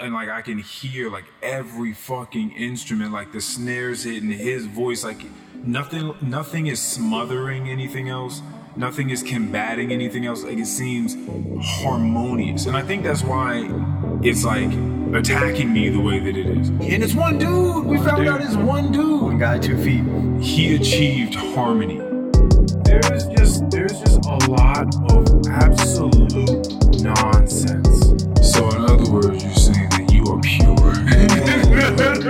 and 0.00 0.14
like 0.14 0.28
I 0.28 0.42
can 0.42 0.58
hear 0.58 1.10
like 1.10 1.24
every 1.42 1.92
fucking 1.92 2.52
instrument, 2.52 3.12
like 3.12 3.32
the 3.32 3.40
snares 3.40 4.04
hitting 4.04 4.30
his 4.30 4.66
voice, 4.66 5.04
like 5.04 5.22
nothing, 5.54 6.14
nothing 6.20 6.66
is 6.66 6.80
smothering 6.80 7.68
anything 7.68 8.08
else. 8.08 8.42
Nothing 8.76 9.10
is 9.10 9.22
combating 9.22 9.92
anything 9.92 10.26
else. 10.26 10.44
Like 10.44 10.58
it 10.58 10.66
seems 10.66 11.16
harmonious, 11.82 12.66
and 12.66 12.76
I 12.76 12.82
think 12.82 13.02
that's 13.02 13.22
why 13.22 13.68
it's 14.22 14.44
like 14.44 14.70
attacking 15.12 15.72
me 15.72 15.88
the 15.88 16.00
way 16.00 16.20
that 16.20 16.36
it 16.36 16.46
is. 16.46 16.68
And 16.68 17.02
it's 17.02 17.14
one 17.14 17.36
dude. 17.36 17.84
We 17.84 17.98
found 17.98 18.18
dude. 18.18 18.28
out 18.28 18.40
it's 18.40 18.54
one 18.54 18.92
dude. 18.92 19.22
One 19.22 19.38
guy, 19.38 19.58
two 19.58 19.76
feet. 19.82 20.04
He 20.40 20.76
achieved 20.76 21.34
harmony. 21.34 21.98
There's 22.84 23.26
just 23.36 23.68
there's 23.70 23.98
just 24.00 24.24
a 24.26 24.50
lot 24.50 24.94
of 25.10 25.46
absolute 25.48 27.02
nonsense. 27.02 27.89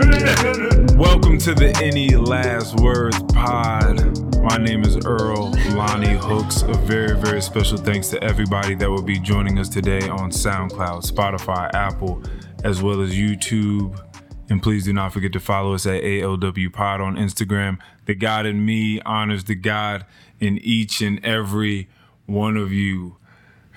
Welcome 0.00 1.36
to 1.40 1.54
the 1.54 1.78
Any 1.82 2.16
Last 2.16 2.80
Words 2.80 3.22
Pod. 3.34 4.40
My 4.42 4.56
name 4.56 4.82
is 4.82 4.96
Earl 5.04 5.50
Lonnie 5.74 6.16
Hooks. 6.16 6.62
A 6.62 6.72
very, 6.72 7.14
very 7.20 7.42
special 7.42 7.76
thanks 7.76 8.08
to 8.08 8.24
everybody 8.24 8.74
that 8.76 8.88
will 8.88 9.02
be 9.02 9.18
joining 9.18 9.58
us 9.58 9.68
today 9.68 10.08
on 10.08 10.30
SoundCloud, 10.30 11.06
Spotify, 11.06 11.70
Apple, 11.74 12.22
as 12.64 12.82
well 12.82 13.02
as 13.02 13.14
YouTube. 13.14 14.02
And 14.48 14.62
please 14.62 14.86
do 14.86 14.94
not 14.94 15.12
forget 15.12 15.34
to 15.34 15.40
follow 15.40 15.74
us 15.74 15.84
at 15.84 16.02
ALW 16.02 16.72
Pod 16.72 17.02
on 17.02 17.16
Instagram. 17.16 17.76
The 18.06 18.14
God 18.14 18.46
in 18.46 18.64
me 18.64 19.02
honors 19.02 19.44
the 19.44 19.54
God 19.54 20.06
in 20.38 20.56
each 20.58 21.02
and 21.02 21.22
every 21.22 21.90
one 22.24 22.56
of 22.56 22.72
you. 22.72 23.18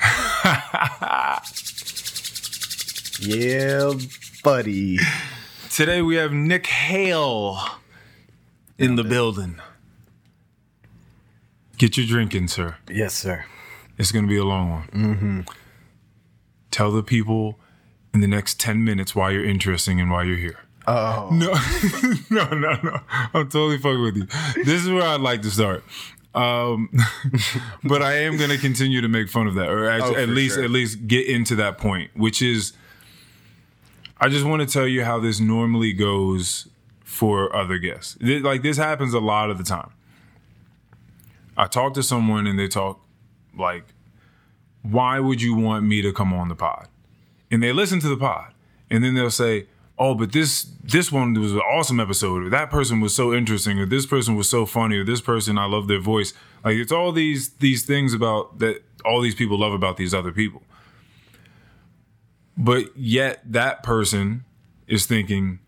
Yeah, 3.19 3.93
buddy. 4.43 4.99
Today 5.73 6.03
we 6.03 6.17
have 6.17 6.31
Nick 6.31 6.67
Hale 6.67 7.57
in 8.77 8.95
the 8.95 9.03
building. 9.03 9.59
Get 11.79 11.97
your 11.97 12.05
drinking, 12.05 12.49
sir. 12.49 12.75
Yes, 12.87 13.15
sir. 13.15 13.45
It's 13.97 14.11
going 14.11 14.23
to 14.23 14.29
be 14.29 14.37
a 14.37 14.43
long 14.43 14.69
one. 14.69 14.87
Mm-hmm. 14.89 15.41
Tell 16.69 16.91
the 16.91 17.01
people 17.01 17.57
in 18.13 18.21
the 18.21 18.27
next 18.27 18.59
10 18.59 18.83
minutes 18.83 19.15
why 19.15 19.31
you're 19.31 19.43
interesting 19.43 19.99
and 19.99 20.11
why 20.11 20.21
you're 20.25 20.37
here. 20.37 20.59
Oh. 20.85 21.29
No, 21.31 21.55
no, 22.29 22.55
no, 22.55 22.79
no. 22.83 22.99
I'm 23.33 23.49
totally 23.49 23.79
fucking 23.79 24.03
with 24.03 24.15
you. 24.15 24.63
This 24.63 24.83
is 24.83 24.91
where 24.91 25.01
I'd 25.01 25.21
like 25.21 25.41
to 25.41 25.49
start. 25.49 25.83
Um, 26.35 26.91
but 27.83 28.03
I 28.03 28.17
am 28.17 28.37
going 28.37 28.51
to 28.51 28.59
continue 28.59 29.01
to 29.01 29.07
make 29.07 29.27
fun 29.27 29.47
of 29.47 29.55
that, 29.55 29.69
or 29.69 29.89
actually, 29.89 30.17
Oh, 30.17 30.21
at 30.21 30.29
least, 30.29 30.53
sure. 30.53 30.63
at 30.65 30.69
least 30.69 31.07
get 31.07 31.25
into 31.25 31.55
that 31.55 31.79
point, 31.79 32.11
which 32.15 32.43
is, 32.43 32.73
I 34.23 34.29
just 34.29 34.45
want 34.45 34.61
to 34.61 34.65
tell 34.65 34.87
you 34.87 35.03
how 35.03 35.19
this 35.19 35.41
normally 35.41 35.91
goes 35.91 36.69
for 37.03 37.53
other 37.53 37.77
guests. 37.77 38.17
Like 38.21 38.61
this 38.61 38.77
happens 38.77 39.13
a 39.13 39.19
lot 39.19 39.49
of 39.49 39.57
the 39.57 39.65
time. 39.65 39.91
I 41.57 41.67
talk 41.67 41.93
to 41.95 42.03
someone 42.03 42.47
and 42.47 42.57
they 42.57 42.69
talk 42.69 43.05
like, 43.59 43.83
"Why 44.81 45.19
would 45.19 45.41
you 45.41 45.55
want 45.55 45.83
me 45.83 46.01
to 46.01 46.13
come 46.13 46.31
on 46.31 46.47
the 46.47 46.55
pod?" 46.55 46.87
And 47.51 47.61
they 47.61 47.73
listen 47.73 47.99
to 47.99 48.07
the 48.07 48.15
pod, 48.15 48.53
and 48.89 49.03
then 49.03 49.13
they'll 49.13 49.29
say, 49.29 49.65
"Oh, 49.97 50.15
but 50.15 50.31
this 50.31 50.71
this 50.81 51.11
one 51.11 51.33
was 51.33 51.51
an 51.51 51.59
awesome 51.59 51.99
episode. 51.99 52.43
Or 52.43 52.49
that 52.49 52.71
person 52.71 53.01
was 53.01 53.13
so 53.13 53.33
interesting. 53.33 53.77
Or 53.77 53.85
this 53.85 54.05
person 54.05 54.37
was 54.37 54.47
so 54.47 54.65
funny. 54.65 54.99
Or 54.99 55.03
this 55.03 55.19
person, 55.19 55.57
I 55.57 55.65
love 55.65 55.89
their 55.89 55.99
voice." 55.99 56.33
Like 56.63 56.77
it's 56.77 56.93
all 56.93 57.11
these 57.11 57.49
these 57.55 57.83
things 57.85 58.13
about 58.13 58.59
that 58.59 58.83
all 59.03 59.19
these 59.19 59.35
people 59.35 59.59
love 59.59 59.73
about 59.73 59.97
these 59.97 60.13
other 60.13 60.31
people. 60.31 60.63
But 62.57 62.95
yet 62.95 63.41
that 63.51 63.83
person 63.83 64.45
is 64.87 65.05
thinking, 65.05 65.59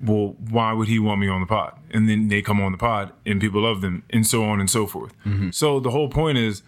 well, 0.00 0.36
why 0.38 0.72
would 0.72 0.88
he 0.88 0.98
want 0.98 1.20
me 1.20 1.28
on 1.28 1.40
the 1.40 1.46
pod? 1.46 1.78
And 1.90 2.08
then 2.08 2.28
they 2.28 2.42
come 2.42 2.60
on 2.60 2.72
the 2.72 2.78
pod 2.78 3.12
and 3.24 3.40
people 3.40 3.62
love 3.62 3.80
them 3.80 4.04
and 4.10 4.26
so 4.26 4.44
on 4.44 4.60
and 4.60 4.68
so 4.70 4.86
forth. 4.86 5.12
Mm-hmm. 5.24 5.50
So 5.50 5.80
the 5.80 5.90
whole 5.90 6.08
point 6.08 6.38
is 6.38 6.62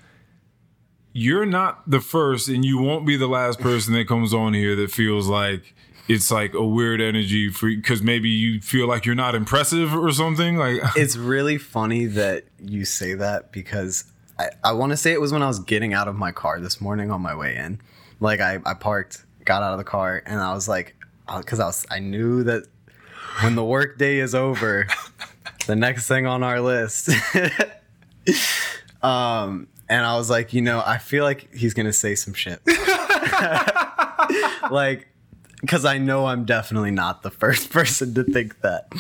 you're 1.13 1.47
not 1.47 1.89
the 1.89 2.01
first 2.01 2.49
and 2.49 2.65
you 2.65 2.79
won't 2.79 3.07
be 3.07 3.17
the 3.17 3.27
last 3.27 3.61
person 3.61 3.95
that 3.95 4.09
comes 4.09 4.35
on 4.35 4.55
here 4.55 4.77
that 4.77 4.91
feels 4.91 5.29
like 5.29 5.75
it's 6.09 6.31
like 6.31 6.55
a 6.55 6.65
weird 6.65 7.01
energy 7.01 7.51
for 7.51 7.69
because 7.69 8.03
maybe 8.03 8.29
you 8.29 8.61
feel 8.61 8.87
like 8.87 9.05
you're 9.05 9.15
not 9.15 9.35
impressive 9.35 9.95
or 9.95 10.13
something 10.13 10.57
like 10.57 10.81
It's 10.97 11.17
really 11.17 11.59
funny 11.59 12.07
that 12.07 12.45
you 12.63 12.85
say 12.85 13.15
that 13.15 13.51
because 13.51 14.05
I, 14.39 14.51
I 14.63 14.73
want 14.73 14.91
to 14.91 14.97
say 14.97 15.13
it 15.13 15.21
was 15.21 15.33
when 15.33 15.43
I 15.43 15.49
was 15.49 15.59
getting 15.59 15.95
out 15.95 16.07
of 16.07 16.17
my 16.17 16.33
car 16.33 16.61
this 16.61 16.81
morning 16.81 17.11
on 17.11 17.23
my 17.23 17.35
way 17.35 17.57
in. 17.57 17.81
Like 18.21 18.41
I, 18.41 18.59
I 18.65 18.75
parked, 18.75 19.25
got 19.44 19.62
out 19.62 19.72
of 19.72 19.78
the 19.78 19.84
car, 19.84 20.22
and 20.27 20.41
I 20.41 20.54
was 20.54 20.69
like, 20.69 20.97
because 21.37 21.60
I 21.60 21.66
was 21.66 21.87
I 21.91 21.99
knew 21.99 22.43
that 22.44 22.65
when 23.43 23.54
the 23.54 23.65
work 23.65 23.99
day 23.99 24.19
is 24.19 24.34
over, 24.34 24.87
the 25.66 25.77
next 25.77 26.06
thing 26.09 26.27
on 26.27 26.43
our 26.43 26.60
list. 26.60 27.10
um, 29.03 29.69
and 29.88 30.04
I 30.04 30.16
was 30.16 30.31
like, 30.31 30.53
you 30.53 30.62
know, 30.62 30.82
I 30.84 30.99
feel 30.99 31.25
like 31.25 31.54
he's 31.54 31.75
gonna 31.75 31.93
say 31.93 32.15
some 32.15 32.34
shit. 32.34 32.60
like, 34.71 35.09
because 35.60 35.84
I 35.84 35.98
know 35.98 36.27
I'm 36.27 36.44
definitely 36.44 36.91
not 36.91 37.22
the 37.22 37.31
first 37.31 37.71
person 37.71 38.15
to 38.15 38.25
think 38.25 38.60
that 38.62 38.93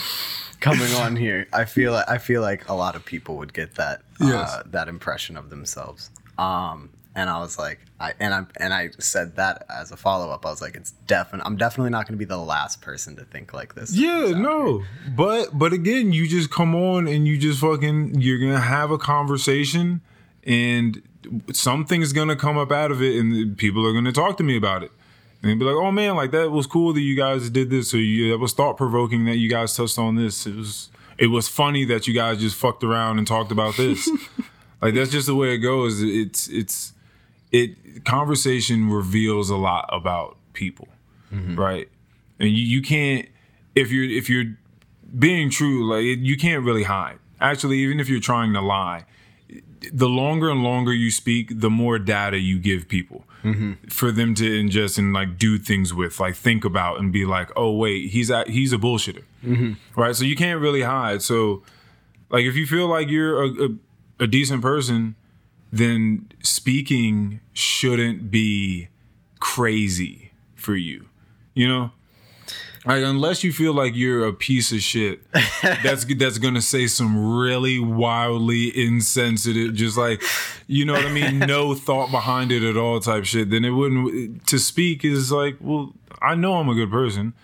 coming 0.60 0.92
on 0.94 1.16
here. 1.16 1.46
I 1.52 1.64
feel 1.64 1.92
like 1.92 2.08
I 2.08 2.18
feel 2.18 2.42
like 2.42 2.68
a 2.68 2.74
lot 2.74 2.96
of 2.96 3.04
people 3.04 3.36
would 3.36 3.52
get 3.54 3.74
that 3.76 4.02
Yes. 4.20 4.52
uh, 4.54 4.62
that 4.66 4.88
impression 4.88 5.36
of 5.36 5.50
themselves. 5.50 6.10
Um, 6.38 6.90
and 7.16 7.30
I 7.30 7.40
was 7.40 7.58
like, 7.58 7.80
I 7.98 8.12
and 8.20 8.34
I 8.34 8.44
and 8.60 8.74
I 8.74 8.90
said 8.98 9.36
that 9.36 9.64
as 9.70 9.90
a 9.90 9.96
follow 9.96 10.30
up. 10.30 10.44
I 10.44 10.50
was 10.50 10.60
like, 10.60 10.76
it's 10.76 10.90
definitely 11.06 11.46
I'm 11.46 11.56
definitely 11.56 11.90
not 11.90 12.06
going 12.06 12.12
to 12.12 12.18
be 12.18 12.26
the 12.26 12.36
last 12.36 12.82
person 12.82 13.16
to 13.16 13.24
think 13.24 13.54
like 13.54 13.74
this. 13.74 13.96
Yeah, 13.96 14.32
no. 14.36 14.84
But 15.16 15.58
but 15.58 15.72
again, 15.72 16.12
you 16.12 16.28
just 16.28 16.50
come 16.50 16.74
on 16.74 17.08
and 17.08 17.26
you 17.26 17.38
just 17.38 17.58
fucking 17.60 18.20
you're 18.20 18.38
gonna 18.38 18.60
have 18.60 18.90
a 18.90 18.98
conversation 18.98 20.02
and 20.44 21.02
something's 21.54 22.12
gonna 22.12 22.36
come 22.36 22.58
up 22.58 22.70
out 22.70 22.90
of 22.90 23.02
it 23.02 23.16
and 23.18 23.56
people 23.56 23.86
are 23.86 23.94
gonna 23.94 24.12
talk 24.12 24.36
to 24.36 24.44
me 24.44 24.58
about 24.58 24.82
it. 24.82 24.92
And 25.42 25.58
be 25.58 25.64
like, 25.64 25.74
oh 25.74 25.90
man, 25.90 26.16
like 26.16 26.32
that 26.32 26.50
was 26.50 26.66
cool 26.66 26.92
that 26.92 27.00
you 27.00 27.16
guys 27.16 27.48
did 27.48 27.70
this, 27.70 27.94
or 27.94 27.98
you 27.98 28.30
that 28.30 28.38
was 28.38 28.52
thought 28.52 28.76
provoking 28.76 29.24
that 29.24 29.36
you 29.36 29.48
guys 29.48 29.74
touched 29.74 29.98
on 29.98 30.16
this. 30.16 30.46
It 30.46 30.54
was 30.54 30.90
it 31.16 31.28
was 31.28 31.48
funny 31.48 31.86
that 31.86 32.06
you 32.06 32.12
guys 32.12 32.40
just 32.40 32.56
fucked 32.56 32.84
around 32.84 33.16
and 33.16 33.26
talked 33.26 33.52
about 33.52 33.78
this. 33.78 34.06
like 34.82 34.92
that's 34.92 35.10
just 35.10 35.26
the 35.26 35.34
way 35.34 35.54
it 35.54 35.58
goes. 35.58 36.02
It's 36.02 36.46
it's 36.48 36.92
it 37.56 38.04
conversation 38.04 38.90
reveals 38.90 39.50
a 39.50 39.56
lot 39.56 39.88
about 39.92 40.36
people 40.52 40.88
mm-hmm. 41.32 41.58
right? 41.58 41.88
And 42.38 42.50
you, 42.50 42.64
you 42.64 42.82
can't 42.82 43.28
if 43.74 43.90
you're 43.90 44.04
if 44.04 44.28
you're 44.28 44.56
being 45.18 45.50
true 45.50 45.88
like 45.90 46.04
it, 46.04 46.18
you 46.20 46.36
can't 46.36 46.64
really 46.64 46.84
hide. 46.84 47.18
Actually 47.40 47.78
even 47.78 48.00
if 48.00 48.08
you're 48.08 48.20
trying 48.20 48.52
to 48.52 48.60
lie 48.60 49.04
the 49.92 50.08
longer 50.08 50.50
and 50.50 50.62
longer 50.64 50.92
you 50.92 51.10
speak 51.10 51.60
the 51.60 51.70
more 51.70 51.98
data 51.98 52.38
you 52.38 52.58
give 52.58 52.88
people 52.88 53.24
mm-hmm. 53.44 53.72
for 53.88 54.10
them 54.10 54.34
to 54.34 54.42
ingest 54.42 54.98
and 54.98 55.12
like 55.12 55.38
do 55.38 55.58
things 55.58 55.94
with 55.94 56.18
like 56.18 56.34
think 56.34 56.64
about 56.64 56.98
and 56.98 57.12
be 57.12 57.24
like 57.24 57.50
oh 57.56 57.70
wait 57.70 58.10
he's 58.10 58.30
a, 58.30 58.44
he's 58.46 58.72
a 58.72 58.78
bullshitter. 58.78 59.24
Mm-hmm. 59.44 60.00
Right? 60.00 60.16
So 60.16 60.24
you 60.24 60.36
can't 60.36 60.60
really 60.60 60.82
hide. 60.82 61.22
So 61.22 61.62
like 62.30 62.44
if 62.44 62.56
you 62.56 62.66
feel 62.66 62.88
like 62.88 63.08
you're 63.08 63.42
a, 63.42 63.48
a, 63.48 63.68
a 64.20 64.26
decent 64.26 64.62
person 64.62 65.14
then 65.78 66.30
speaking 66.42 67.40
shouldn't 67.52 68.30
be 68.30 68.88
crazy 69.40 70.32
for 70.54 70.76
you. 70.76 71.06
You 71.54 71.68
know? 71.68 71.90
Like 72.86 73.02
unless 73.02 73.42
you 73.42 73.52
feel 73.52 73.72
like 73.72 73.96
you're 73.96 74.26
a 74.26 74.32
piece 74.32 74.70
of 74.70 74.80
shit 74.80 75.20
that's 75.62 76.04
that's 76.04 76.38
gonna 76.38 76.62
say 76.62 76.86
some 76.86 77.36
really 77.36 77.80
wildly 77.80 78.68
insensitive 78.80 79.74
just 79.74 79.98
like 79.98 80.22
you 80.68 80.84
know 80.84 80.92
what 80.92 81.04
i 81.04 81.10
mean? 81.10 81.40
No 81.40 81.74
thought 81.86 82.12
behind 82.12 82.52
it 82.52 82.62
at 82.62 82.76
all 82.76 83.00
type 83.00 83.24
shit 83.24 83.50
then 83.50 83.64
it 83.64 83.70
wouldn't 83.70 84.46
to 84.46 84.60
speak 84.60 85.04
is 85.04 85.32
like 85.32 85.56
well 85.60 85.94
i 86.22 86.36
know 86.36 86.54
i'm 86.54 86.68
a 86.68 86.74
good 86.74 86.90
person. 86.92 87.34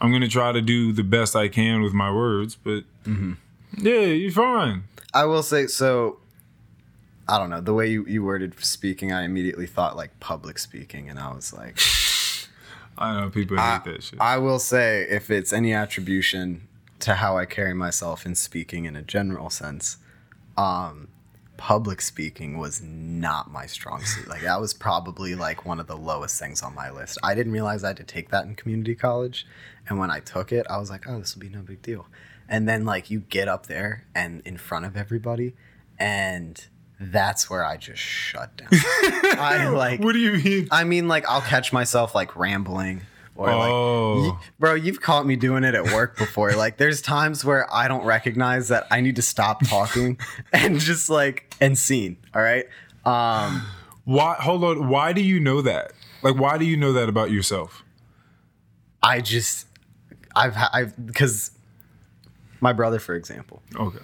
I'm 0.00 0.12
gonna 0.12 0.28
try 0.28 0.52
to 0.52 0.62
do 0.62 0.92
the 0.92 1.04
best 1.04 1.36
i 1.36 1.48
can 1.48 1.82
with 1.82 1.92
my 1.92 2.10
words 2.10 2.56
but 2.56 2.84
mm-hmm. 3.04 3.34
yeah 3.76 4.00
you're 4.00 4.32
fine. 4.32 4.84
I 5.12 5.24
will 5.24 5.42
say 5.42 5.66
so. 5.66 6.18
I 7.28 7.38
don't 7.38 7.50
know 7.50 7.60
the 7.60 7.74
way 7.74 7.88
you, 7.88 8.06
you 8.06 8.22
worded 8.22 8.58
speaking. 8.64 9.12
I 9.12 9.24
immediately 9.24 9.66
thought 9.66 9.96
like 9.96 10.18
public 10.20 10.58
speaking, 10.58 11.10
and 11.10 11.18
I 11.18 11.32
was 11.34 11.52
like, 11.52 11.78
i 12.98 13.12
don't 13.12 13.20
know 13.20 13.30
people 13.30 13.58
hate 13.58 13.84
that 13.84 14.02
shit 14.02 14.18
I 14.20 14.38
will 14.38 14.58
say 14.58 15.02
if 15.02 15.30
it's 15.30 15.52
any 15.52 15.74
attribution 15.74 16.66
to 17.00 17.14
how 17.14 17.36
I 17.36 17.44
carry 17.44 17.74
myself 17.74 18.24
in 18.24 18.34
speaking 18.34 18.86
in 18.86 18.96
a 18.96 19.02
general 19.02 19.50
sense, 19.50 19.98
um, 20.56 21.08
public 21.56 22.00
speaking 22.00 22.58
was 22.58 22.80
not 22.82 23.50
my 23.50 23.66
strong 23.66 24.02
suit. 24.02 24.28
Like 24.28 24.42
that 24.42 24.60
was 24.60 24.72
probably 24.72 25.34
like 25.34 25.64
one 25.64 25.80
of 25.80 25.86
the 25.86 25.96
lowest 25.96 26.38
things 26.38 26.62
on 26.62 26.74
my 26.74 26.90
list. 26.90 27.18
I 27.22 27.34
didn't 27.34 27.52
realize 27.52 27.84
I 27.84 27.88
had 27.88 27.96
to 27.98 28.04
take 28.04 28.30
that 28.30 28.44
in 28.44 28.54
community 28.54 28.94
college, 28.94 29.46
and 29.88 29.98
when 29.98 30.10
I 30.10 30.20
took 30.20 30.52
it, 30.52 30.66
I 30.70 30.78
was 30.78 30.90
like, 30.90 31.08
oh, 31.08 31.18
this 31.18 31.34
will 31.34 31.42
be 31.42 31.48
no 31.48 31.60
big 31.62 31.82
deal. 31.82 32.06
And 32.48 32.68
then 32.68 32.84
like 32.84 33.10
you 33.10 33.20
get 33.20 33.48
up 33.48 33.66
there 33.66 34.04
and 34.14 34.42
in 34.44 34.56
front 34.56 34.86
of 34.86 34.96
everybody, 34.96 35.54
and 35.98 36.66
that's 36.98 37.48
where 37.50 37.64
I 37.64 37.76
just 37.76 38.00
shut 38.00 38.56
down. 38.56 38.68
I 38.72 39.68
like 39.68 40.00
What 40.00 40.12
do 40.12 40.18
you 40.18 40.32
mean? 40.42 40.68
I 40.70 40.84
mean 40.84 41.08
like 41.08 41.28
I'll 41.28 41.40
catch 41.42 41.72
myself 41.72 42.14
like 42.14 42.34
rambling 42.36 43.02
or 43.34 43.46
like 43.48 43.70
Oh. 43.70 44.30
y- 44.30 44.38
bro, 44.58 44.74
you've 44.74 45.00
caught 45.02 45.26
me 45.26 45.36
doing 45.36 45.62
it 45.64 45.74
at 45.74 45.92
work 45.92 46.16
before. 46.16 46.52
like 46.52 46.78
there's 46.78 47.02
times 47.02 47.44
where 47.44 47.72
I 47.72 47.86
don't 47.88 48.04
recognize 48.06 48.68
that 48.68 48.86
I 48.90 49.00
need 49.02 49.16
to 49.16 49.22
stop 49.22 49.62
talking 49.66 50.18
and 50.52 50.78
just 50.80 51.10
like 51.10 51.54
and 51.60 51.76
scene, 51.76 52.16
all 52.34 52.40
right? 52.42 52.64
Um 53.04 53.62
Why? 54.04 54.34
Hold 54.40 54.64
on. 54.64 54.88
Why 54.88 55.12
do 55.12 55.20
you 55.20 55.38
know 55.38 55.60
that? 55.62 55.92
Like, 56.22 56.36
why 56.36 56.56
do 56.58 56.64
you 56.64 56.76
know 56.76 56.92
that 56.94 57.08
about 57.10 57.30
yourself? 57.30 57.84
I 59.02 59.20
just 59.20 59.66
I've 60.34 60.56
I've 60.72 61.06
because 61.06 61.50
my 62.60 62.72
brother 62.72 62.98
for 62.98 63.14
example, 63.14 63.62
Okay. 63.78 63.98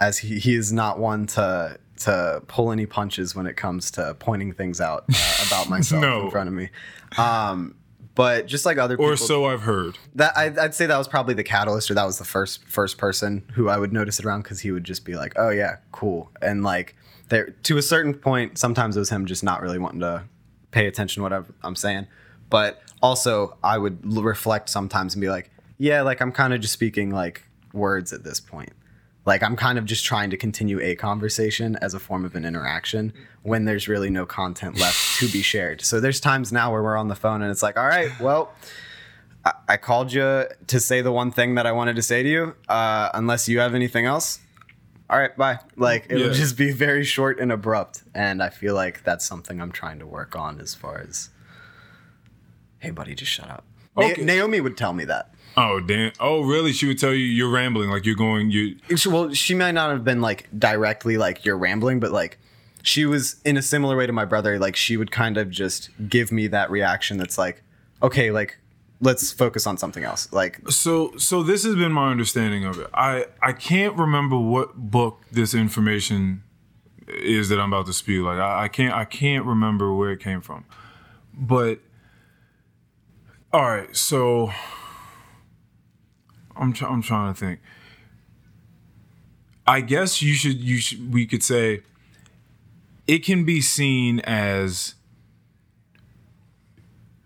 As 0.00 0.18
he, 0.18 0.38
he 0.38 0.54
is 0.54 0.72
not 0.72 0.98
one 0.98 1.26
to 1.26 1.78
to 1.98 2.42
pull 2.48 2.72
any 2.72 2.86
punches 2.86 3.34
when 3.36 3.46
it 3.46 3.56
comes 3.58 3.90
to 3.90 4.16
pointing 4.18 4.52
things 4.52 4.80
out 4.80 5.04
uh, 5.14 5.44
about 5.46 5.68
myself 5.68 6.00
No. 6.00 6.24
in 6.24 6.30
front 6.30 6.48
of 6.48 6.54
me. 6.54 6.70
Um, 7.18 7.74
but 8.14 8.46
just 8.46 8.64
like 8.64 8.78
other 8.78 8.96
people, 8.96 9.12
Or 9.12 9.16
so 9.16 9.44
I've 9.46 9.60
heard. 9.62 9.98
that 10.14 10.36
I'd, 10.36 10.58
I'd 10.58 10.74
say 10.74 10.86
that 10.86 10.96
was 10.98 11.08
probably 11.08 11.34
the 11.34 11.44
catalyst, 11.44 11.90
or 11.90 11.94
that 11.94 12.04
was 12.04 12.18
the 12.18 12.24
first 12.24 12.64
first 12.66 12.96
person 12.98 13.44
who 13.54 13.68
I 13.68 13.76
would 13.78 13.92
notice 13.92 14.18
it 14.18 14.24
around 14.24 14.42
because 14.42 14.60
he 14.60 14.72
would 14.72 14.84
just 14.84 15.04
be 15.04 15.14
like, 15.14 15.34
"Oh 15.36 15.50
yeah, 15.50 15.76
cool," 15.92 16.30
and 16.42 16.62
like 16.62 16.96
there 17.28 17.50
to 17.64 17.76
a 17.78 17.82
certain 17.82 18.14
point, 18.14 18.58
sometimes 18.58 18.96
it 18.96 19.00
was 19.00 19.10
him 19.10 19.26
just 19.26 19.44
not 19.44 19.60
really 19.62 19.78
wanting 19.78 20.00
to 20.00 20.24
pay 20.70 20.86
attention 20.86 21.20
to 21.20 21.22
what 21.22 21.32
I'm- 21.32 21.54
I'm 21.62 21.76
saying, 21.76 22.06
but 22.48 22.82
also 23.02 23.56
I 23.62 23.76
would 23.78 23.98
l- 24.04 24.22
reflect 24.22 24.68
sometimes 24.70 25.14
and 25.14 25.20
be 25.20 25.28
like, 25.30 25.50
"Yeah, 25.78 26.02
like 26.02 26.20
I'm 26.20 26.32
kind 26.32 26.52
of 26.54 26.60
just 26.60 26.72
speaking 26.72 27.10
like 27.10 27.42
words 27.72 28.12
at 28.12 28.24
this 28.24 28.40
point." 28.40 28.72
Like 29.26 29.42
I'm 29.42 29.54
kind 29.56 29.78
of 29.78 29.84
just 29.84 30.04
trying 30.04 30.30
to 30.30 30.36
continue 30.36 30.80
a 30.80 30.94
conversation 30.96 31.76
as 31.82 31.92
a 31.94 32.00
form 32.00 32.24
of 32.24 32.34
an 32.34 32.44
interaction 32.44 33.12
when 33.42 33.64
there's 33.66 33.86
really 33.86 34.10
no 34.10 34.24
content 34.26 34.78
left 34.78 35.18
to 35.20 35.28
be 35.28 35.42
shared. 35.42 35.82
So 35.82 36.00
there's 36.00 36.20
times 36.20 36.52
now 36.52 36.72
where 36.72 36.82
we're 36.82 36.96
on 36.96 37.08
the 37.08 37.14
phone 37.14 37.42
and 37.42 37.50
it's 37.50 37.62
like, 37.62 37.78
all 37.78 37.86
right, 37.86 38.10
well, 38.18 38.52
I, 39.44 39.52
I 39.68 39.76
called 39.76 40.12
you 40.12 40.46
to 40.66 40.80
say 40.80 41.02
the 41.02 41.12
one 41.12 41.30
thing 41.30 41.54
that 41.56 41.66
I 41.66 41.72
wanted 41.72 41.96
to 41.96 42.02
say 42.02 42.22
to 42.22 42.28
you. 42.28 42.54
Uh, 42.68 43.10
unless 43.14 43.48
you 43.48 43.58
have 43.60 43.74
anything 43.74 44.06
else, 44.06 44.40
all 45.10 45.18
right, 45.18 45.36
bye. 45.36 45.58
Like 45.76 46.06
it 46.08 46.18
Yeah. 46.18 46.26
would 46.26 46.34
just 46.34 46.56
be 46.56 46.72
very 46.72 47.04
short 47.04 47.38
and 47.40 47.52
abrupt, 47.52 48.02
and 48.14 48.42
I 48.42 48.48
feel 48.48 48.74
like 48.74 49.02
that's 49.04 49.24
something 49.26 49.60
I'm 49.60 49.72
trying 49.72 49.98
to 49.98 50.06
work 50.06 50.34
on 50.36 50.60
as 50.60 50.74
far 50.74 50.98
as, 50.98 51.28
hey, 52.78 52.90
buddy, 52.90 53.14
just 53.14 53.30
shut 53.32 53.50
up. 53.50 53.64
Na- 53.96 54.12
Naomi 54.18 54.60
would 54.60 54.76
tell 54.76 54.92
me 54.92 55.04
that. 55.06 55.34
Oh 55.56 55.80
damn. 55.80 56.12
Oh 56.20 56.42
really? 56.42 56.72
She 56.72 56.86
would 56.86 56.98
tell 56.98 57.12
you 57.12 57.24
you're 57.24 57.50
rambling. 57.50 57.90
Like 57.90 58.06
you're 58.06 58.14
going. 58.14 58.50
You. 58.50 58.76
Well, 59.06 59.32
she 59.32 59.54
might 59.54 59.72
not 59.72 59.90
have 59.90 60.04
been 60.04 60.20
like 60.20 60.48
directly 60.56 61.16
like 61.18 61.44
you're 61.44 61.58
rambling, 61.58 62.00
but 62.00 62.12
like 62.12 62.38
she 62.82 63.04
was 63.04 63.40
in 63.44 63.56
a 63.56 63.62
similar 63.62 63.96
way 63.96 64.06
to 64.06 64.12
my 64.12 64.24
brother. 64.24 64.58
Like 64.58 64.76
she 64.76 64.96
would 64.96 65.10
kind 65.10 65.36
of 65.36 65.50
just 65.50 65.90
give 66.08 66.32
me 66.32 66.46
that 66.48 66.70
reaction 66.70 67.16
that's 67.16 67.36
like, 67.36 67.62
okay, 68.02 68.30
like 68.30 68.58
let's 69.00 69.32
focus 69.32 69.66
on 69.66 69.76
something 69.76 70.04
else. 70.04 70.32
Like 70.32 70.60
So 70.68 71.16
so 71.16 71.42
this 71.42 71.64
has 71.64 71.74
been 71.74 71.92
my 71.92 72.10
understanding 72.10 72.64
of 72.64 72.78
it. 72.78 72.88
I 72.94 73.26
I 73.42 73.52
can't 73.52 73.96
remember 73.96 74.38
what 74.38 74.76
book 74.76 75.22
this 75.30 75.54
information 75.54 76.42
is 77.08 77.48
that 77.48 77.58
I'm 77.58 77.72
about 77.72 77.86
to 77.86 77.92
spew. 77.92 78.24
Like 78.24 78.38
I, 78.38 78.64
I 78.64 78.68
can't 78.68 78.94
I 78.94 79.04
can't 79.04 79.44
remember 79.44 79.94
where 79.94 80.10
it 80.12 80.20
came 80.20 80.40
from. 80.40 80.64
But 81.34 81.80
all 83.52 83.68
right, 83.68 83.94
so 83.96 84.52
I'm 86.56 86.72
try, 86.72 86.88
I'm 86.88 87.02
trying 87.02 87.32
to 87.32 87.38
think. 87.38 87.60
I 89.66 89.80
guess 89.80 90.20
you 90.20 90.34
should 90.34 90.60
you 90.60 90.78
should 90.78 91.12
we 91.12 91.26
could 91.26 91.42
say 91.42 91.82
it 93.06 93.24
can 93.24 93.44
be 93.44 93.60
seen 93.60 94.20
as 94.20 94.94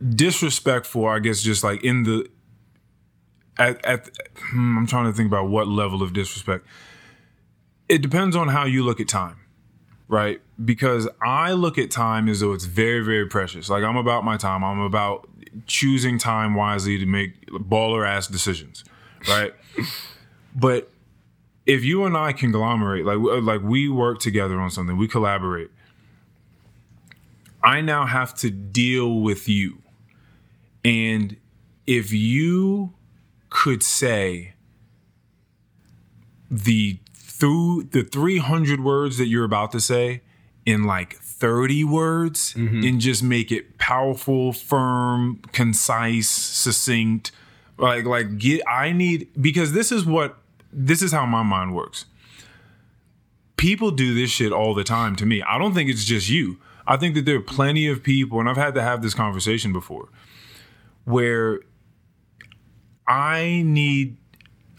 disrespectful, 0.07 1.07
I 1.07 1.19
guess 1.19 1.41
just 1.41 1.65
like 1.65 1.83
in 1.85 2.03
the 2.03 2.29
at, 3.59 3.85
at 3.85 4.11
hmm, 4.37 4.79
I'm 4.79 4.87
trying 4.87 5.07
to 5.07 5.13
think 5.13 5.29
about 5.29 5.49
what 5.49 5.69
level 5.69 6.03
of 6.03 6.13
disrespect. 6.13 6.67
It 7.89 8.03
depends 8.03 8.35
on 8.35 8.49
how 8.49 8.65
you 8.65 8.85
look 8.85 9.01
at 9.01 9.09
time, 9.09 9.37
right? 10.09 10.41
Because 10.65 11.09
I 11.23 11.53
look 11.53 11.79
at 11.79 11.91
time 11.91 12.29
as 12.29 12.41
though 12.41 12.53
it's 12.53 12.65
very, 12.65 13.05
very 13.05 13.27
precious. 13.27 13.69
Like 13.69 13.85
I'm 13.85 13.97
about 13.97 14.25
my 14.25 14.37
time. 14.37 14.65
I'm 14.65 14.81
about 14.81 15.29
choosing 15.67 16.19
time 16.19 16.55
wisely 16.55 16.99
to 16.99 17.07
make 17.07 17.47
baller 17.47 18.07
ass 18.07 18.27
decisions, 18.27 18.85
right? 19.29 19.55
but 20.55 20.91
if 21.67 21.85
you 21.85 22.05
and 22.05 22.17
I 22.17 22.33
conglomerate, 22.33 23.05
like 23.05 23.19
like 23.43 23.63
we 23.63 23.89
work 23.89 24.19
together 24.19 24.61
on 24.61 24.71
something, 24.71 24.97
we 24.97 25.09
collaborate. 25.09 25.71
I 27.63 27.81
now 27.81 28.05
have 28.05 28.35
to 28.37 28.51
deal 28.51 29.21
with 29.21 29.49
you. 29.49 29.79
And 30.85 31.37
if 31.87 32.13
you 32.13 32.93
could 33.49 33.83
say 33.83 34.53
the 36.51 36.99
through 37.15 37.85
the 37.85 38.03
300 38.03 38.81
words 38.81 39.19
that 39.19 39.27
you're 39.27 39.45
about 39.45 39.73
to 39.73 39.81
say 39.81 40.21
in 40.67 40.85
like 40.85 41.15
30 41.15 41.85
words 41.85 42.55
mm-hmm. 42.55 42.83
and 42.85 43.01
just 43.01 43.23
make 43.23 43.51
it 43.51 43.77
powerful, 43.77 44.53
firm, 44.53 45.41
concise, 45.53 46.29
succinct, 46.29 47.33
like 47.79 48.05
like 48.05 48.39
get 48.39 48.63
I 48.69 48.93
need 48.93 49.29
because 49.41 49.73
this 49.73 49.91
is 49.91 50.05
what 50.05 50.39
this 50.73 51.03
is 51.03 51.13
how 51.13 51.27
my 51.27 51.43
mind 51.43 51.75
works. 51.75 52.07
People 53.57 53.91
do 53.91 54.15
this 54.15 54.31
shit 54.31 54.53
all 54.53 54.75
the 54.75 54.85
time 54.85 55.17
to 55.17 55.27
me. 55.27 55.43
I 55.43 55.59
don't 55.59 55.75
think 55.75 55.89
it's 55.89 56.05
just 56.05 56.29
you. 56.29 56.59
I 56.87 56.97
think 56.97 57.15
that 57.15 57.25
there 57.25 57.37
are 57.37 57.41
plenty 57.41 57.87
of 57.89 58.03
people 58.03 58.41
and 58.41 58.49
I've 58.49 58.57
had 58.57 58.75
to 58.75 58.83
have 58.83 59.01
this 59.03 59.15
conversation 59.15 59.73
before 59.73 60.09
where 61.05 61.61
I 63.07 63.63
need 63.65 64.17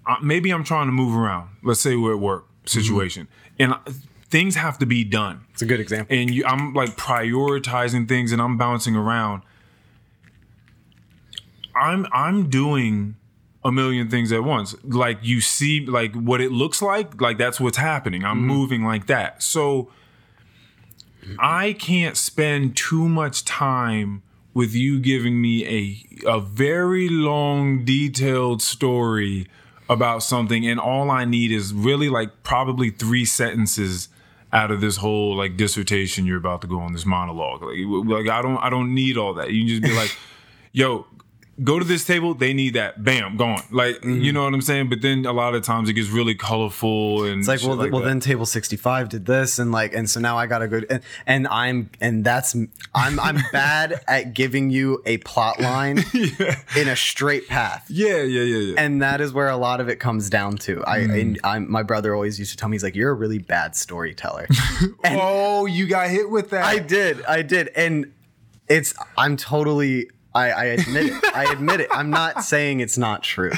uh, 0.07 0.18
maybe 0.21 0.51
I'm 0.51 0.63
trying 0.63 0.88
to 0.88 0.91
move 0.91 1.15
around. 1.15 1.50
Let's 1.63 1.80
say 1.80 1.95
we're 1.95 2.13
at 2.13 2.19
work 2.19 2.45
situation, 2.65 3.27
and 3.57 3.75
things 4.30 4.56
have 4.56 4.77
to 4.80 4.86
be 4.86 5.03
done, 5.03 5.45
it's 5.53 5.62
a 5.62 5.65
good 5.65 5.80
example. 5.80 6.15
and 6.15 6.30
you, 6.30 6.45
I'm 6.45 6.74
like 6.74 6.91
prioritizing 6.98 8.07
things, 8.07 8.31
and 8.31 8.41
I'm 8.41 8.57
bouncing 8.57 8.95
around. 8.95 9.44
I'm 11.75 12.07
I'm 12.12 12.50
doing 12.50 13.16
a 13.63 13.72
million 13.72 14.10
things 14.10 14.31
at 14.31 14.44
once. 14.44 14.75
Like 14.83 15.19
you 15.22 15.42
see, 15.42 15.86
like 15.86 16.13
what 16.13 16.42
it 16.42 16.51
looks 16.51 16.81
like, 16.81 17.19
like 17.19 17.38
that's 17.38 17.60
what's 17.60 17.77
happening. 17.77 18.24
I'm 18.24 18.38
mm-hmm. 18.38 18.48
moving 18.48 18.83
like 18.83 19.07
that. 19.07 19.42
So 19.42 19.92
I 21.39 21.74
can't 21.74 22.18
spend 22.18 22.77
too 22.77 23.10
much 23.10 23.45
time 23.45 24.22
with 24.54 24.74
you 24.74 25.00
giving 25.00 25.42
me 25.42 25.66
a 25.66 26.30
a 26.30 26.39
very 26.39 27.10
long, 27.10 27.84
detailed 27.86 28.62
story 28.62 29.48
about 29.89 30.24
something, 30.24 30.65
and 30.65 30.79
all 30.79 31.12
I 31.12 31.25
need 31.25 31.51
is 31.51 31.74
really 31.74 32.10
like 32.10 32.44
probably 32.44 32.89
three 32.89 33.25
sentences 33.25 34.10
out 34.53 34.72
of 34.72 34.79
this 34.79 34.98
whole 34.98 35.36
like 35.36 35.58
dissertation 35.58 36.25
you're 36.25 36.38
about 36.38 36.62
to 36.62 36.67
go 36.67 36.79
on 36.79 36.94
this 36.94 37.05
monologue. 37.05 37.62
Like, 37.62 37.77
like 38.08 38.29
I 38.29 38.41
don't 38.41 38.58
I 38.58 38.70
don't 38.70 38.94
need 38.94 39.17
all 39.17 39.34
that. 39.36 39.51
You 39.51 39.62
can 39.62 39.67
just 39.67 39.84
be 39.84 39.94
like, 39.94 40.15
yo. 40.72 41.05
Go 41.63 41.79
to 41.79 41.85
this 41.85 42.03
table. 42.05 42.33
They 42.33 42.53
need 42.53 42.74
that. 42.74 43.03
Bam, 43.03 43.38
gone. 43.38 43.63
Like 43.71 43.95
mm-hmm. 43.97 44.21
you 44.21 44.33
know 44.33 44.43
what 44.43 44.53
I'm 44.53 44.62
saying. 44.62 44.89
But 44.89 45.01
then 45.01 45.25
a 45.25 45.31
lot 45.31 45.55
of 45.55 45.63
times 45.63 45.89
it 45.89 45.93
gets 45.93 46.09
really 46.09 46.35
colorful 46.35 47.24
and 47.24 47.39
It's 47.39 47.47
like, 47.47 47.63
well, 47.63 47.77
well, 47.77 48.01
that. 48.01 48.07
then 48.07 48.19
table 48.19 48.45
sixty 48.45 48.75
five 48.75 49.09
did 49.09 49.25
this, 49.25 49.59
and 49.59 49.71
like, 49.71 49.93
and 49.93 50.09
so 50.09 50.19
now 50.19 50.38
I 50.38 50.47
gotta 50.47 50.67
go, 50.67 50.81
and, 50.89 51.01
and 51.25 51.47
I'm, 51.47 51.89
and 52.01 52.24
that's, 52.24 52.55
I'm, 52.93 53.19
I'm 53.19 53.38
bad 53.51 54.01
at 54.07 54.33
giving 54.33 54.69
you 54.69 55.01
a 55.05 55.17
plot 55.19 55.59
line 55.59 56.03
in 56.75 56.88
a 56.88 56.95
straight 56.95 57.47
path, 57.47 57.85
yeah, 57.89 58.21
yeah, 58.21 58.41
yeah, 58.41 58.57
yeah. 58.57 58.75
and 58.77 59.01
that 59.01 59.21
is 59.21 59.33
where 59.33 59.50
a 59.50 59.57
lot 59.57 59.79
of 59.79 59.89
it 59.89 60.00
comes 60.00 60.29
down 60.29 60.57
to. 60.57 60.83
I, 60.83 60.97
and 61.00 61.38
mm. 61.38 61.39
I'm, 61.43 61.71
my 61.71 61.83
brother 61.83 62.13
always 62.13 62.39
used 62.39 62.51
to 62.51 62.57
tell 62.57 62.69
me, 62.69 62.75
he's 62.75 62.83
like, 62.83 62.95
you're 62.95 63.12
a 63.12 63.15
really 63.15 63.39
bad 63.39 63.75
storyteller. 63.75 64.47
oh, 65.05 65.65
you 65.65 65.88
got 65.88 66.09
hit 66.09 66.29
with 66.29 66.50
that. 66.51 66.65
I 66.65 66.79
did, 66.79 67.24
I 67.25 67.41
did, 67.41 67.69
and 67.75 68.12
it's, 68.67 68.93
I'm 69.17 69.38
totally, 69.38 70.09
I, 70.36 70.50
I 70.50 70.65
admit 70.65 71.06
it, 71.08 71.36
I 71.36 71.51
admit 71.51 71.80
it. 71.80 71.88
I'm 71.92 72.10
not 72.10 72.44
saying 72.51 72.82
it's 72.82 72.98
not 72.98 73.24
true, 73.24 73.54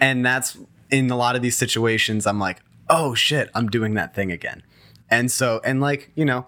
and 0.00 0.26
that's 0.26 0.58
in 0.90 1.10
a 1.10 1.16
lot 1.16 1.36
of 1.36 1.42
these 1.42 1.56
situations. 1.56 2.26
I'm 2.26 2.40
like, 2.40 2.58
oh 2.90 3.14
shit, 3.14 3.50
I'm 3.54 3.68
doing 3.68 3.94
that 3.94 4.14
thing 4.14 4.32
again, 4.32 4.62
and 5.08 5.30
so, 5.30 5.60
and 5.64 5.80
like, 5.80 6.10
you 6.16 6.24
know, 6.24 6.46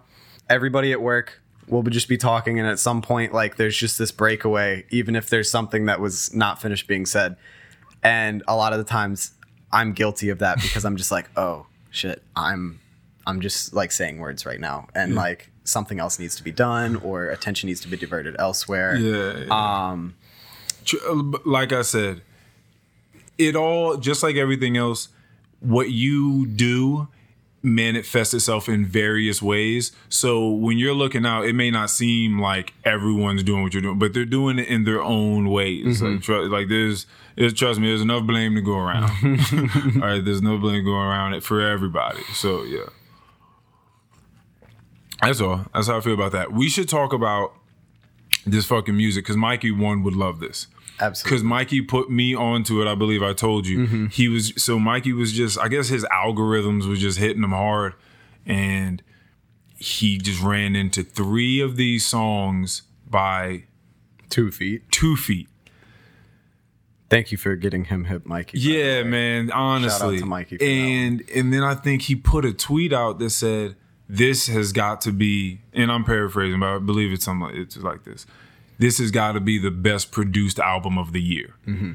everybody 0.49 0.93
at 0.93 1.00
work 1.00 1.41
will 1.69 1.83
just 1.85 2.09
be 2.09 2.19
talking, 2.19 2.59
and 2.59 2.69
at 2.69 2.81
some 2.81 3.00
point, 3.00 3.33
like, 3.33 3.57
there's 3.57 3.77
just 3.77 3.97
this 3.97 4.11
breakaway, 4.11 4.85
even 4.91 5.15
if 5.15 5.31
there's 5.31 5.49
something 5.50 5.87
that 5.87 6.00
was 6.00 6.35
not 6.35 6.61
finished 6.61 6.89
being 6.89 7.07
said, 7.07 7.37
and 8.03 8.43
a 8.49 8.57
lot 8.57 8.73
of 8.73 8.79
the 8.79 8.85
times, 8.85 9.33
I'm 9.73 9.93
guilty 9.93 10.31
of 10.31 10.41
that 10.41 10.61
because 10.61 10.85
I'm 10.85 10.97
just 10.97 11.12
like, 11.12 11.31
oh 11.37 11.67
shit, 11.91 12.23
I'm 12.35 12.81
I'm 13.27 13.41
just 13.41 13.73
like 13.73 13.93
saying 13.93 14.19
words 14.19 14.45
right 14.45 14.61
now, 14.61 14.89
and 14.97 15.15
like 15.15 15.53
something 15.71 15.99
else 16.00 16.19
needs 16.19 16.37
to 16.37 16.45
be 16.45 16.53
done, 16.53 16.97
or 16.97 17.27
attention 17.27 17.69
needs 17.69 17.81
to 17.81 17.89
be 17.89 17.97
diverted 17.97 18.37
elsewhere. 18.39 18.97
Yeah. 18.97 19.45
yeah. 19.47 19.89
Um, 19.91 20.15
uh, 21.09 21.39
like 21.45 21.73
I 21.73 21.83
said, 21.83 22.23
it 23.39 23.57
all 23.57 23.97
just 23.97 24.23
like 24.23 24.37
everything 24.37 24.77
else. 24.77 25.09
What 25.61 25.91
you 25.91 26.47
do 26.47 27.09
manifests 27.62 28.33
itself 28.33 28.69
in 28.69 28.87
various 28.87 29.43
ways. 29.43 29.93
So 30.09 30.49
when 30.49 30.79
you're 30.79 30.95
looking 30.95 31.27
out, 31.27 31.45
it 31.45 31.55
may 31.55 31.71
not 31.71 31.91
seem 31.91 32.41
like 32.41 32.73
everyone's 32.85 33.43
doing 33.43 33.62
what 33.62 33.75
you're 33.75 33.83
doing, 33.83 33.99
but 33.99 34.15
they're 34.15 34.25
doing 34.25 34.59
it 34.59 34.69
in 34.69 34.85
their 34.85 35.03
own 35.03 35.50
ways. 35.50 36.00
Like, 36.00 36.23
tr- 36.23 36.35
like 36.43 36.69
there's, 36.69 37.07
there's, 37.37 37.53
trust 37.53 37.79
me, 37.79 37.89
there's 37.89 38.00
enough 38.00 38.27
blame 38.27 38.55
to 38.55 38.62
go 38.62 38.79
around. 38.79 39.11
All 40.03 40.09
right, 40.09 40.25
there's 40.25 40.41
no 40.43 40.57
blame 40.59 40.85
going 40.85 41.07
around 41.07 41.35
it 41.35 41.43
for 41.43 41.61
everybody. 41.61 42.23
So 42.33 42.62
yeah, 42.62 42.87
that's 45.23 45.41
all. 45.41 45.67
That's 45.75 45.89
how 45.89 45.99
I 45.99 46.00
feel 46.00 46.15
about 46.15 46.33
that. 46.33 46.53
We 46.53 46.69
should 46.69 46.89
talk 46.89 47.12
about 47.12 47.55
this 48.47 48.67
fucking 48.67 48.97
music 48.97 49.25
because 49.25 49.37
Mikey 49.37 49.71
one 49.71 50.03
would 50.03 50.17
love 50.17 50.41
this 50.41 50.67
Absolutely. 50.99 51.31
because 51.31 51.45
Mikey 51.45 51.83
put 51.83 52.11
me 52.11 52.35
onto 52.35 52.81
it. 52.83 52.91
I 52.91 52.95
believe 52.95 53.23
I 53.23 53.33
told 53.33 53.67
you 53.67 53.81
mm-hmm. 53.81 54.07
he 54.07 54.29
was 54.29 54.53
so 54.62 54.79
Mikey 54.79 55.12
was 55.12 55.33
just 55.33 55.59
I 55.59 55.69
guess 55.69 55.89
his 55.89 56.05
algorithms 56.05 56.89
was 56.89 57.00
just 57.00 57.19
hitting 57.19 57.43
him 57.43 57.50
hard, 57.50 57.95
and 58.47 59.03
he 59.77 60.19
just 60.19 60.43
ran 60.43 60.77
into 60.77 61.03
three 61.03 61.61
of 61.61 61.77
these 61.77 62.07
songs 62.07 62.83
by 63.09 63.65
Two 64.29 64.50
feet. 64.50 64.91
two 64.91 65.17
feet. 65.17 65.49
Thank 67.09 67.33
you 67.33 67.39
for 67.39 67.57
getting 67.57 67.87
him 67.87 68.05
hip, 68.05 68.25
Mikey. 68.25 68.61
Yeah, 68.61 69.03
man. 69.03 69.50
Honestly, 69.50 70.21
to 70.21 70.27
Mikey 70.27 70.59
for 70.59 70.65
that 70.65 70.71
and 70.71 71.29
and 71.35 71.53
then 71.53 71.65
I 71.65 71.75
think 71.75 72.03
he 72.03 72.15
put 72.15 72.45
a 72.45 72.53
tweet 72.53 72.93
out 72.93 73.19
that 73.19 73.31
said, 73.31 73.75
"This 74.11 74.49
has 74.49 74.73
got 74.73 75.00
to 75.02 75.12
be," 75.12 75.61
and 75.73 75.90
I'm 75.90 76.05
paraphrasing, 76.05 76.61
but 76.61 76.69
I 76.69 76.79
believe 76.79 77.12
it's 77.12 77.25
something. 77.25 77.49
Like, 77.49 77.57
it's 77.57 77.76
like 77.76 78.05
this. 78.05 78.26
This 78.79 78.99
has 78.99 79.11
got 79.11 79.33
to 79.33 79.40
be 79.40 79.59
the 79.59 79.71
best 79.71 80.11
produced 80.11 80.59
album 80.59 80.99
of 80.99 81.12
the 81.12 81.21
year. 81.21 81.55
Mm-hmm. 81.67 81.93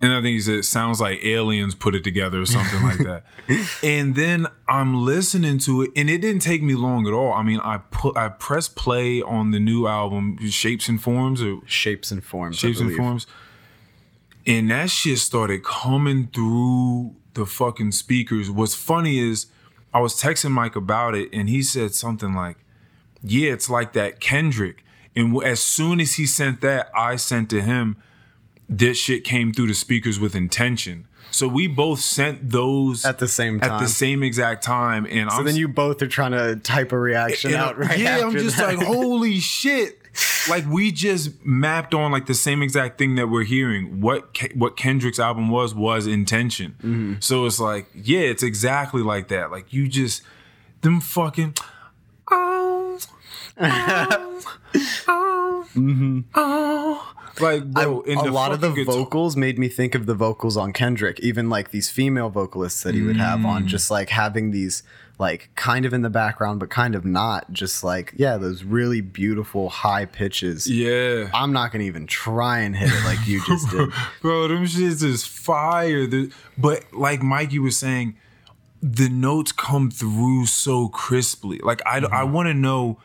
And 0.00 0.12
I 0.12 0.20
think 0.20 0.34
he 0.34 0.40
said, 0.40 0.64
"Sounds 0.64 1.00
like 1.00 1.24
aliens 1.24 1.74
put 1.74 1.94
it 1.94 2.04
together" 2.04 2.42
or 2.42 2.46
something 2.46 2.82
like 2.82 2.98
that. 2.98 3.24
And 3.82 4.14
then 4.14 4.46
I'm 4.68 5.04
listening 5.04 5.58
to 5.60 5.82
it, 5.82 5.90
and 5.96 6.08
it 6.08 6.18
didn't 6.18 6.42
take 6.42 6.62
me 6.62 6.74
long 6.74 7.06
at 7.06 7.12
all. 7.12 7.32
I 7.32 7.42
mean, 7.42 7.60
I 7.60 7.78
put 7.90 8.16
I 8.16 8.28
pressed 8.28 8.74
play 8.76 9.22
on 9.22 9.50
the 9.50 9.60
new 9.60 9.86
album, 9.86 10.38
Shapes 10.48 10.88
and 10.88 11.00
Forms, 11.02 11.42
or 11.42 11.60
Shapes 11.66 12.10
and 12.10 12.24
forms. 12.24 12.58
Shapes 12.58 12.80
and 12.80 12.94
forms. 12.94 13.26
And 14.46 14.70
that 14.70 14.90
shit 14.90 15.18
started 15.18 15.64
coming 15.64 16.28
through 16.28 17.16
the 17.34 17.46
fucking 17.46 17.92
speakers. 17.92 18.50
What's 18.50 18.74
funny 18.74 19.18
is 19.18 19.46
I 19.94 20.00
was 20.00 20.20
texting 20.20 20.50
Mike 20.50 20.76
about 20.76 21.14
it 21.14 21.30
and 21.32 21.48
he 21.48 21.62
said 21.62 21.94
something 21.94 22.34
like, 22.34 22.58
Yeah, 23.22 23.52
it's 23.52 23.70
like 23.70 23.92
that 23.94 24.20
Kendrick. 24.20 24.84
And 25.16 25.40
as 25.44 25.60
soon 25.60 26.00
as 26.00 26.14
he 26.14 26.26
sent 26.26 26.60
that, 26.62 26.90
I 26.94 27.14
sent 27.16 27.48
to 27.50 27.62
him, 27.62 27.96
this 28.68 28.98
shit 28.98 29.22
came 29.22 29.52
through 29.52 29.68
the 29.68 29.74
speakers 29.74 30.18
with 30.18 30.34
intention. 30.34 31.06
So 31.30 31.48
we 31.48 31.66
both 31.66 32.00
sent 32.00 32.50
those 32.50 33.04
At 33.04 33.18
the 33.18 33.28
same 33.28 33.60
at 33.62 33.80
the 33.80 33.88
same 33.88 34.22
exact 34.22 34.62
time. 34.62 35.06
And 35.08 35.30
So 35.30 35.38
I'm 35.38 35.44
then 35.44 35.56
you 35.56 35.68
both 35.68 36.00
are 36.02 36.06
trying 36.06 36.32
to 36.32 36.56
type 36.56 36.92
a 36.92 36.98
reaction 36.98 37.54
out 37.54 37.78
right 37.78 37.98
yeah, 37.98 38.20
I'm 38.20 38.32
just 38.32 38.56
that. 38.56 38.76
like, 38.76 38.86
holy 38.86 39.40
shit! 39.40 39.98
Like 40.48 40.66
we 40.68 40.92
just 40.92 41.44
mapped 41.44 41.94
on 41.94 42.12
like 42.12 42.26
the 42.26 42.34
same 42.34 42.62
exact 42.62 42.98
thing 42.98 43.14
that 43.16 43.28
we're 43.28 43.44
hearing. 43.44 44.00
What 44.00 44.34
Ke- 44.34 44.52
what 44.54 44.76
Kendrick's 44.76 45.18
album 45.18 45.48
was 45.48 45.74
was 45.74 46.06
intention. 46.06 46.72
Mm-hmm. 46.82 47.14
So 47.20 47.46
it's 47.46 47.58
like, 47.58 47.86
yeah, 47.94 48.20
it's 48.20 48.42
exactly 48.42 49.02
like 49.02 49.28
that. 49.28 49.50
Like 49.50 49.72
you 49.72 49.88
just 49.88 50.22
them 50.82 51.00
fucking. 51.00 51.54
Oh, 52.30 52.98
oh, 53.60 54.40
oh, 55.08 56.22
oh. 56.34 57.10
Like 57.40 57.64
bro, 57.64 58.04
a 58.06 58.30
lot 58.30 58.52
of 58.52 58.60
the 58.60 58.70
guitar- 58.70 58.94
vocals 58.94 59.36
made 59.36 59.58
me 59.58 59.68
think 59.68 59.96
of 59.96 60.06
the 60.06 60.14
vocals 60.14 60.56
on 60.56 60.72
Kendrick, 60.72 61.18
even 61.20 61.50
like 61.50 61.72
these 61.72 61.90
female 61.90 62.30
vocalists 62.30 62.82
that 62.84 62.94
he 62.94 63.02
would 63.02 63.16
have 63.16 63.40
Mm. 63.40 63.46
on, 63.46 63.66
just 63.66 63.90
like 63.90 64.10
having 64.10 64.52
these 64.52 64.84
like 65.18 65.50
kind 65.54 65.84
of 65.84 65.92
in 65.92 66.02
the 66.02 66.10
background, 66.10 66.60
but 66.60 66.70
kind 66.70 66.94
of 66.94 67.04
not. 67.04 67.52
Just 67.52 67.84
like, 67.84 68.12
yeah, 68.16 68.36
those 68.36 68.64
really 68.64 69.00
beautiful 69.00 69.68
high 69.68 70.06
pitches. 70.06 70.68
Yeah. 70.68 71.30
I'm 71.32 71.52
not 71.52 71.72
gonna 71.72 71.84
even 71.84 72.06
try 72.06 72.60
and 72.60 72.74
hit 72.74 72.90
it 72.92 73.04
like 73.04 73.26
you 73.26 73.44
just 73.46 73.70
did. 73.70 73.90
Bro, 74.20 74.48
them 74.48 74.64
shits 74.64 75.02
is 75.02 75.24
fire. 75.24 76.06
But 76.58 76.92
like 76.92 77.22
Mikey 77.22 77.58
was 77.58 77.76
saying, 77.76 78.16
the 78.82 79.08
notes 79.08 79.52
come 79.52 79.90
through 79.90 80.46
so 80.46 80.88
crisply. 80.88 81.58
Like 81.62 81.80
I, 81.86 81.98
I 81.98 82.00
mm-hmm. 82.00 82.32
want 82.32 82.48
to 82.48 82.54
know 82.54 82.98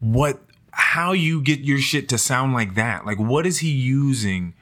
what, 0.00 0.40
how 0.72 1.12
you 1.12 1.42
get 1.42 1.60
your 1.60 1.78
shit 1.78 2.08
to 2.08 2.18
sound 2.18 2.54
like 2.54 2.74
that. 2.74 3.04
Like 3.04 3.18
what 3.18 3.46
is 3.46 3.58
he 3.58 3.70
using? 3.70 4.54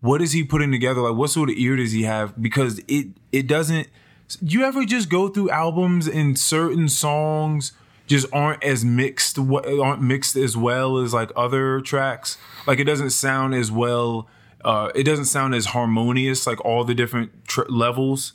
What 0.00 0.22
is 0.22 0.30
he 0.32 0.44
putting 0.44 0.70
together? 0.70 1.00
Like 1.00 1.16
what 1.16 1.30
sort 1.30 1.50
of 1.50 1.56
ear 1.56 1.74
does 1.74 1.90
he 1.90 2.04
have? 2.04 2.40
Because 2.40 2.80
it, 2.86 3.08
it 3.32 3.48
doesn't. 3.48 3.88
Do 4.36 4.58
you 4.58 4.64
ever 4.64 4.84
just 4.84 5.08
go 5.08 5.28
through 5.28 5.50
albums 5.50 6.06
and 6.06 6.38
certain 6.38 6.88
songs 6.88 7.72
just 8.08 8.26
aren't 8.32 8.64
as 8.64 8.84
mixed, 8.84 9.38
aren't 9.38 10.02
mixed 10.02 10.34
as 10.34 10.56
well 10.56 10.98
as 10.98 11.12
like 11.14 11.30
other 11.36 11.80
tracks. 11.80 12.38
Like 12.66 12.78
it 12.78 12.84
doesn't 12.84 13.10
sound 13.10 13.54
as 13.54 13.70
well. 13.70 14.28
Uh, 14.64 14.90
it 14.94 15.04
doesn't 15.04 15.26
sound 15.26 15.54
as 15.54 15.66
harmonious. 15.66 16.46
Like 16.46 16.64
all 16.64 16.84
the 16.84 16.94
different 16.94 17.44
tr- 17.46 17.68
levels. 17.68 18.32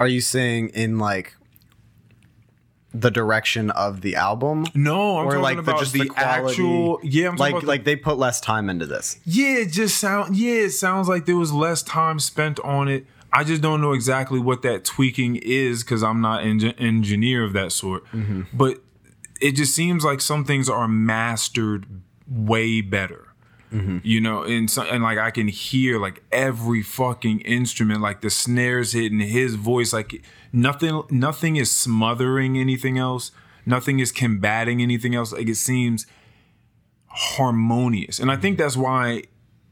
Are 0.00 0.08
you 0.08 0.20
saying 0.20 0.70
in 0.70 0.98
like 0.98 1.36
the 2.92 3.10
direction 3.10 3.70
of 3.70 4.00
the 4.00 4.16
album? 4.16 4.66
No, 4.74 5.18
I'm 5.18 5.26
or 5.26 5.32
talking 5.32 5.42
like 5.42 5.58
about 5.58 5.76
the, 5.76 5.80
just 5.80 5.92
the, 5.92 5.98
the 6.00 6.08
quality, 6.08 6.50
actual. 6.50 7.00
Yeah, 7.02 7.28
I'm 7.28 7.36
talking 7.36 7.52
like 7.54 7.60
the- 7.62 7.68
like 7.68 7.84
they 7.84 7.96
put 7.96 8.16
less 8.16 8.40
time 8.40 8.70
into 8.70 8.86
this. 8.86 9.18
Yeah, 9.24 9.58
it 9.58 9.72
just 9.72 9.98
sound 9.98 10.36
yeah, 10.36 10.62
it 10.62 10.70
sounds 10.70 11.08
like 11.08 11.26
there 11.26 11.36
was 11.36 11.52
less 11.52 11.82
time 11.82 12.18
spent 12.18 12.58
on 12.60 12.88
it. 12.88 13.06
I 13.32 13.44
just 13.44 13.62
don't 13.62 13.80
know 13.80 13.92
exactly 13.92 14.38
what 14.38 14.62
that 14.62 14.84
tweaking 14.84 15.36
is 15.36 15.82
because 15.82 16.02
I'm 16.02 16.20
not 16.20 16.44
an 16.44 16.60
engi- 16.60 16.80
engineer 16.80 17.44
of 17.44 17.52
that 17.52 17.72
sort. 17.72 18.04
Mm-hmm. 18.06 18.42
But 18.52 18.78
it 19.40 19.52
just 19.52 19.74
seems 19.74 20.04
like 20.04 20.20
some 20.20 20.44
things 20.44 20.68
are 20.68 20.88
mastered 20.88 21.86
way 22.28 22.80
better. 22.80 23.28
Mm-hmm. 23.72 23.98
You 24.04 24.20
know, 24.20 24.42
and 24.42 24.70
so, 24.70 24.82
and 24.82 25.02
like 25.02 25.18
I 25.18 25.30
can 25.30 25.48
hear 25.48 25.98
like 25.98 26.22
every 26.30 26.82
fucking 26.82 27.40
instrument, 27.40 28.00
like 28.00 28.20
the 28.20 28.30
snares 28.30 28.92
hitting 28.92 29.18
his 29.18 29.56
voice, 29.56 29.92
like 29.92 30.22
nothing 30.52 31.02
nothing 31.10 31.56
is 31.56 31.70
smothering 31.70 32.56
anything 32.56 32.96
else. 32.96 33.32
Nothing 33.66 33.98
is 33.98 34.12
combating 34.12 34.80
anything 34.80 35.16
else. 35.16 35.32
Like 35.32 35.48
it 35.48 35.56
seems 35.56 36.06
harmonious. 37.06 38.20
And 38.20 38.30
I 38.30 38.36
think 38.36 38.54
mm-hmm. 38.54 38.62
that's 38.62 38.76
why 38.76 39.24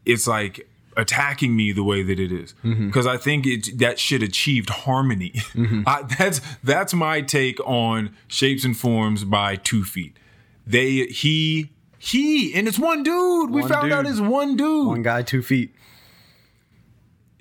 it's 0.05 0.27
like 0.27 0.67
attacking 0.97 1.55
me 1.55 1.71
the 1.71 1.83
way 1.83 2.03
that 2.03 2.19
it 2.19 2.31
is 2.31 2.53
mm-hmm. 2.63 2.87
because 2.87 3.05
I 3.05 3.17
think 3.17 3.45
it 3.45 3.77
that 3.79 3.99
shit 3.99 4.23
achieved 4.23 4.69
harmony. 4.69 5.31
Mm-hmm. 5.53 5.83
I, 5.87 6.03
that's 6.03 6.41
that's 6.63 6.93
my 6.93 7.21
take 7.21 7.59
on 7.61 8.15
Shapes 8.27 8.63
and 8.63 8.75
Forms 8.77 9.23
by 9.23 9.55
Two 9.55 9.83
Feet. 9.83 10.17
They 10.65 11.05
he 11.07 11.71
he 11.97 12.53
and 12.53 12.67
it's 12.67 12.79
one 12.79 13.03
dude. 13.03 13.51
we 13.51 13.61
One 13.61 13.69
found 13.69 13.91
out 13.91 14.03
dude. 14.03 14.11
it's 14.11 14.21
one 14.21 14.55
dude. 14.55 14.87
One 14.87 15.03
guy, 15.03 15.21
two 15.21 15.41
feet. 15.41 15.73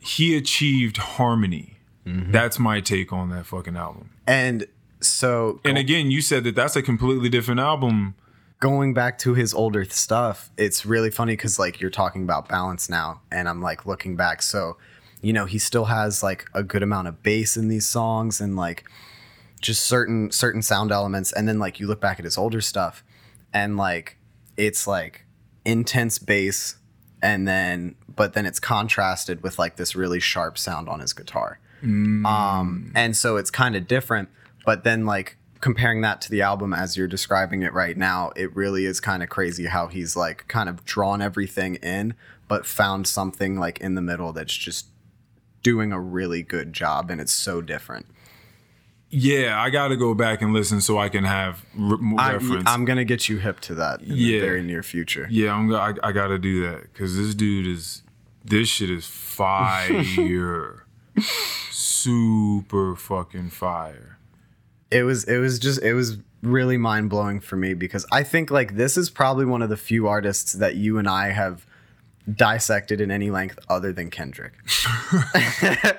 he 0.01 0.37
achieved 0.37 0.97
harmony. 0.97 1.79
Mm-hmm. 2.07 2.33
That's 2.33 2.59
my 2.59 2.81
take 2.81 3.13
on 3.13 3.31
that 3.31 3.47
fucking 3.47 3.77
album. 3.77 4.11
And 4.27 4.67
so 5.01 5.61
And 5.65 5.79
again, 5.79 6.11
you 6.11 6.21
said 6.21 6.45
that 6.45 6.55
that's 6.55 6.77
a 6.77 6.83
completely 6.83 7.29
different 7.29 7.61
album. 7.61 8.15
Going 8.65 8.95
back 8.95 9.19
to 9.19 9.35
his 9.35 9.53
older 9.53 9.85
stuff, 9.85 10.51
it's 10.57 10.87
really 10.87 11.11
funny 11.11 11.35
because 11.35 11.59
like 11.59 11.83
you're 11.83 11.91
talking 11.91 12.23
about 12.23 12.49
balance 12.49 12.89
now, 12.89 13.21
and 13.31 13.47
I'm 13.47 13.61
like 13.61 13.85
looking 13.85 14.17
back. 14.17 14.41
So, 14.41 14.79
you 15.21 15.35
know, 15.35 15.45
he 15.45 15.59
still 15.59 15.85
has 15.85 16.23
like 16.23 16.47
a 16.55 16.63
good 16.63 16.83
amount 16.83 17.09
of 17.09 17.23
bass 17.23 17.59
in 17.59 17.69
these 17.69 17.87
songs, 17.87 18.41
and 18.41 18.57
like 18.57 18.85
just 19.61 19.83
certain 19.83 20.31
certain 20.33 20.63
sound 20.63 20.93
elements. 20.93 21.31
And 21.31 21.47
then 21.47 21.59
like 21.59 21.79
you 21.79 21.87
look 21.87 22.01
back 22.01 22.19
at 22.19 22.25
his 22.25 22.39
older 22.39 22.63
stuff, 22.63 23.05
and 23.53 23.77
like 23.77 24.17
it's 24.57 24.87
like 24.87 25.27
intense 25.67 26.19
bass, 26.19 26.77
and 27.21 27.47
then 27.47 27.97
but 28.17 28.33
then 28.33 28.47
it's 28.47 28.61
contrasted 28.61 29.43
with 29.43 29.59
like 29.59 29.77
this 29.77 29.95
really 29.95 30.21
sharp 30.21 30.57
sound 30.57 30.89
on 30.89 31.01
his 31.01 31.13
guitar. 31.13 31.59
Um, 32.25 32.93
and 32.95 33.15
so 33.15 33.37
it's 33.37 33.51
kind 33.51 33.77
of 33.77 33.87
different. 33.87 34.31
But 34.65 34.85
then, 34.85 35.05
like, 35.05 35.37
comparing 35.65 36.03
that 36.03 36.21
to 36.21 36.31
the 36.31 36.43
album 36.43 36.75
as 36.75 36.95
you're 36.95 37.09
describing 37.09 37.63
it 37.63 37.73
right 37.73 37.97
now, 37.97 38.31
it 38.37 38.55
really 38.55 38.85
is 38.85 39.01
kind 39.01 39.23
of 39.23 39.31
crazy 39.31 39.65
how 39.65 39.87
he's 39.87 40.15
like 40.15 40.47
kind 40.47 40.69
of 40.69 40.85
drawn 40.85 41.23
everything 41.23 41.77
in, 41.77 42.13
but 42.49 42.67
found 42.67 43.07
something 43.07 43.59
like 43.59 43.79
in 43.81 43.95
the 43.95 44.03
middle 44.03 44.31
that's 44.35 44.55
just 44.55 44.89
doing 45.63 45.91
a 45.91 45.99
really 45.99 46.43
good 46.43 46.75
job. 46.75 47.11
And 47.11 47.19
it's 47.19 47.33
so 47.33 47.63
different. 47.63 48.05
Yeah, 49.09 49.59
I 49.59 49.71
got 49.71 49.89
to 49.89 49.97
go 49.97 50.13
back 50.13 50.43
and 50.43 50.53
listen 50.53 50.83
so 50.83 50.99
I 50.99 51.09
can 51.09 51.25
have 51.25 51.65
re- 51.75 52.15
I, 52.19 52.35
reference. 52.35 52.65
I'm 52.67 52.85
going 52.85 52.99
to 52.99 53.05
get 53.07 53.31
you 53.31 53.39
hip 53.39 53.61
to 53.61 53.75
that 53.77 54.03
in 54.03 54.09
Yeah. 54.17 54.41
the 54.41 54.47
very 54.47 54.63
near 54.63 54.83
future. 54.83 55.27
Yeah, 55.31 55.55
I'm. 55.55 55.75
I, 55.75 55.95
I 56.03 56.13
got 56.13 56.27
to 56.29 56.39
do 56.39 56.61
that 56.69 56.93
because 56.93 57.17
this 57.17 57.35
dude 57.35 57.67
is. 57.67 58.03
This 58.45 58.69
shit 58.69 58.91
is 58.91 59.07
fire. 59.39 60.85
Super 61.71 62.97
fucking 62.97 63.49
fire. 63.51 64.14
It 64.91 65.03
was 65.03 65.25
it 65.25 65.39
was 65.39 65.59
just 65.59 65.83
it 65.83 65.95
was 65.95 66.19
really 66.43 66.77
mind 66.77 67.11
blowing 67.11 67.41
for 67.41 67.57
me 67.57 67.75
because 67.75 68.07
I 68.13 68.23
think 68.23 68.51
like 68.51 68.77
this 68.77 68.97
is 68.97 69.11
probably 69.11 69.45
one 69.45 69.63
of 69.63 69.71
the 69.71 69.77
few 69.77 70.07
artists 70.07 70.53
that 70.55 70.77
you 70.77 70.99
and 70.99 71.09
I 71.09 71.31
have 71.31 71.67
dissected 72.33 73.01
in 73.01 73.11
any 73.11 73.31
length 73.31 73.59
other 73.69 73.93
than 73.93 74.11
Kendrick. 74.11 74.55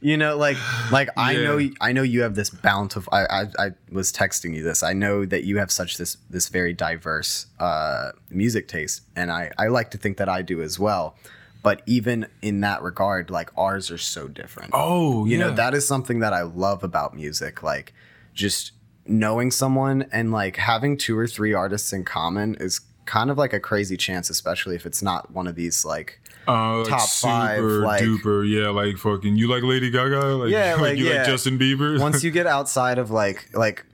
you 0.00 0.16
know, 0.16 0.36
like 0.36 0.56
like 0.90 1.08
I 1.16 1.34
know 1.34 1.60
I 1.80 1.92
know 1.92 2.02
you 2.02 2.22
have 2.22 2.34
this 2.34 2.50
bountiful. 2.50 3.12
I, 3.12 3.24
I 3.24 3.46
I 3.58 3.70
was 3.90 4.12
texting 4.12 4.54
you 4.54 4.62
this. 4.62 4.82
I 4.82 4.92
know 4.92 5.24
that 5.26 5.44
you 5.44 5.58
have 5.58 5.70
such 5.70 5.98
this 5.98 6.16
this 6.28 6.48
very 6.48 6.72
diverse 6.72 7.46
uh, 7.58 8.12
music 8.30 8.68
taste, 8.68 9.02
and 9.16 9.30
I 9.30 9.50
I 9.58 9.68
like 9.68 9.90
to 9.92 9.98
think 9.98 10.16
that 10.18 10.28
I 10.28 10.42
do 10.42 10.62
as 10.62 10.78
well. 10.78 11.16
But 11.62 11.82
even 11.86 12.26
in 12.40 12.60
that 12.60 12.82
regard, 12.82 13.30
like 13.30 13.50
ours 13.56 13.90
are 13.90 13.98
so 13.98 14.28
different. 14.28 14.70
Oh, 14.72 15.24
you 15.26 15.36
know 15.38 15.50
that 15.50 15.74
is 15.74 15.86
something 15.86 16.20
that 16.20 16.32
I 16.32 16.42
love 16.42 16.82
about 16.82 17.14
music. 17.14 17.62
Like 17.62 17.92
just 18.34 18.72
knowing 19.06 19.50
someone 19.50 20.06
and 20.12 20.30
like 20.32 20.56
having 20.56 20.96
two 20.96 21.18
or 21.18 21.26
three 21.26 21.52
artists 21.52 21.92
in 21.92 22.04
common 22.04 22.54
is 22.56 22.80
kind 23.06 23.30
of 23.30 23.36
like 23.36 23.52
a 23.52 23.60
crazy 23.60 23.96
chance, 23.96 24.30
especially 24.30 24.76
if 24.76 24.86
it's 24.86 25.02
not 25.02 25.32
one 25.32 25.46
of 25.46 25.54
these 25.56 25.84
like 25.84 26.20
uh, 26.46 26.84
top 26.84 27.08
five, 27.08 27.58
super 27.58 27.80
like- 27.84 28.02
duper, 28.02 28.48
yeah, 28.48 28.68
like 28.70 28.96
fucking. 28.96 29.36
You 29.36 29.48
like 29.48 29.62
Lady 29.62 29.90
Gaga? 29.90 30.36
Like, 30.36 30.50
Yeah, 30.52 30.76
like, 30.76 30.96
you 30.96 31.06
yeah. 31.06 31.18
like 31.18 31.26
Justin 31.26 31.58
Bieber? 31.58 31.98
once 32.00 32.22
you 32.24 32.30
get 32.30 32.46
outside 32.46 32.98
of 32.98 33.10
like 33.10 33.48
like 33.52 33.84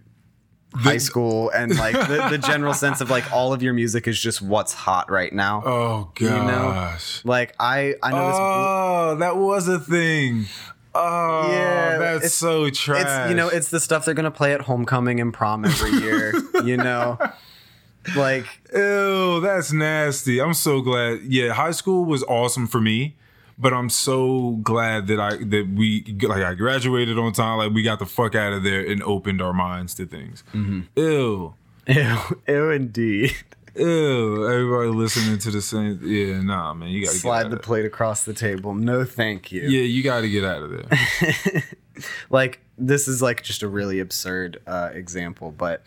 high 0.76 0.98
school 0.98 1.50
and 1.50 1.76
like 1.76 1.94
the, 1.94 2.28
the 2.30 2.38
general 2.38 2.74
sense 2.84 3.00
of 3.00 3.10
like 3.10 3.32
all 3.32 3.52
of 3.52 3.62
your 3.62 3.72
music 3.72 4.06
is 4.06 4.20
just 4.20 4.42
what's 4.42 4.72
hot 4.72 5.10
right 5.10 5.32
now. 5.32 5.62
oh 5.64 6.10
know, 6.20 6.46
gosh. 6.46 7.24
Like 7.24 7.54
I 7.58 7.94
I 8.02 8.10
know 8.10 8.26
this. 8.26 8.36
Oh, 8.38 9.16
that 9.20 9.36
was 9.36 9.68
a 9.68 9.78
thing. 9.78 10.46
Oh, 10.94 11.50
Yeah, 11.52 11.98
that's 11.98 12.34
so 12.34 12.70
trash. 12.70 13.02
It's 13.02 13.30
you 13.30 13.36
know 13.36 13.48
it's 13.48 13.68
the 13.68 13.80
stuff 13.80 14.04
they're 14.04 14.14
gonna 14.14 14.30
play 14.30 14.52
at 14.54 14.62
homecoming 14.62 15.20
and 15.20 15.32
prom 15.32 15.64
every 15.64 15.92
year. 15.92 16.32
you 16.64 16.76
know, 16.76 17.18
like 18.16 18.46
Ew, 18.74 19.40
that's 19.40 19.72
nasty. 19.72 20.40
I'm 20.40 20.54
so 20.54 20.80
glad. 20.80 21.20
Yeah, 21.22 21.52
high 21.52 21.72
school 21.72 22.04
was 22.04 22.22
awesome 22.24 22.66
for 22.66 22.80
me, 22.80 23.16
but 23.58 23.72
I'm 23.72 23.88
so 23.90 24.52
glad 24.62 25.06
that 25.08 25.20
I 25.20 25.36
that 25.36 25.68
we 25.74 26.04
like 26.22 26.42
I 26.42 26.54
graduated 26.54 27.18
on 27.18 27.32
time. 27.32 27.58
Like 27.58 27.72
we 27.72 27.82
got 27.82 27.98
the 27.98 28.06
fuck 28.06 28.34
out 28.34 28.52
of 28.52 28.62
there 28.62 28.80
and 28.80 29.02
opened 29.02 29.40
our 29.40 29.52
minds 29.52 29.94
to 29.94 30.06
things. 30.06 30.44
Mm-hmm. 30.52 30.80
Ew, 30.96 31.54
ew, 31.86 32.18
ew 32.48 32.70
indeed. 32.70 33.34
ew. 33.74 34.48
Everybody 34.48 34.88
listening 34.90 35.38
to 35.38 35.50
the 35.50 35.62
same. 35.62 36.00
Yeah, 36.02 36.40
nah, 36.42 36.74
man, 36.74 36.90
you 36.90 37.04
gotta 37.04 37.16
Slide 37.16 37.50
the 37.50 37.56
plate 37.56 37.84
across 37.84 38.24
the 38.24 38.34
table. 38.34 38.74
No, 38.74 39.04
thank 39.04 39.52
you. 39.52 39.62
Yeah, 39.62 39.82
you 39.82 40.02
got 40.02 40.20
to 40.20 40.28
get 40.28 40.44
out 40.44 40.62
of 40.62 40.70
there. 40.70 41.62
like 42.30 42.60
this 42.78 43.08
is 43.08 43.22
like 43.22 43.42
just 43.42 43.62
a 43.62 43.68
really 43.68 44.00
absurd 44.00 44.60
uh, 44.66 44.90
example 44.92 45.50
but 45.50 45.82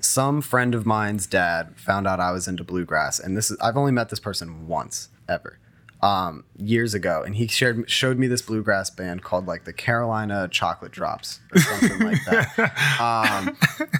some 0.00 0.40
friend 0.40 0.74
of 0.74 0.86
mine's 0.86 1.26
dad 1.26 1.74
found 1.76 2.06
out 2.06 2.20
i 2.20 2.30
was 2.30 2.46
into 2.46 2.62
bluegrass 2.62 3.18
and 3.18 3.36
this 3.36 3.50
is 3.50 3.58
i've 3.60 3.76
only 3.76 3.92
met 3.92 4.08
this 4.10 4.20
person 4.20 4.68
once 4.68 5.08
ever 5.28 5.58
um, 6.00 6.44
years 6.56 6.94
ago 6.94 7.22
and 7.24 7.36
he 7.36 7.48
shared 7.48 7.90
showed 7.90 8.18
me 8.18 8.26
this 8.28 8.42
bluegrass 8.42 8.88
band 8.88 9.22
called 9.22 9.46
like 9.46 9.64
the 9.64 9.72
carolina 9.72 10.48
chocolate 10.48 10.92
drops 10.92 11.40
or 11.52 11.60
something 11.60 11.98
like 12.00 12.24
that. 12.24 12.72
Um, 13.00 13.56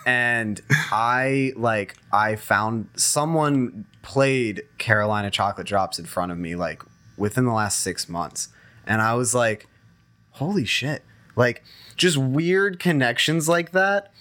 and 0.07 0.61
i 0.93 1.52
like 1.57 1.97
i 2.12 2.37
found 2.37 2.88
someone 2.95 3.85
played 4.02 4.62
carolina 4.78 5.31
chocolate 5.31 5.67
drops 5.67 5.99
in 5.99 6.05
front 6.05 6.31
of 6.31 6.38
me 6.38 6.55
like 6.55 6.83
within 7.17 7.45
the 7.45 7.52
last 7.52 7.81
six 7.81 8.09
months. 8.09 8.49
And 8.87 9.02
i 9.02 9.14
was 9.14 9.35
like 9.35 9.67
holy 10.38 10.64
shit. 10.64 11.02
Like 11.37 11.62
just 11.97 12.17
weird 12.17 12.78
connections 12.78 13.49
like 13.49 13.73
that 13.73 14.12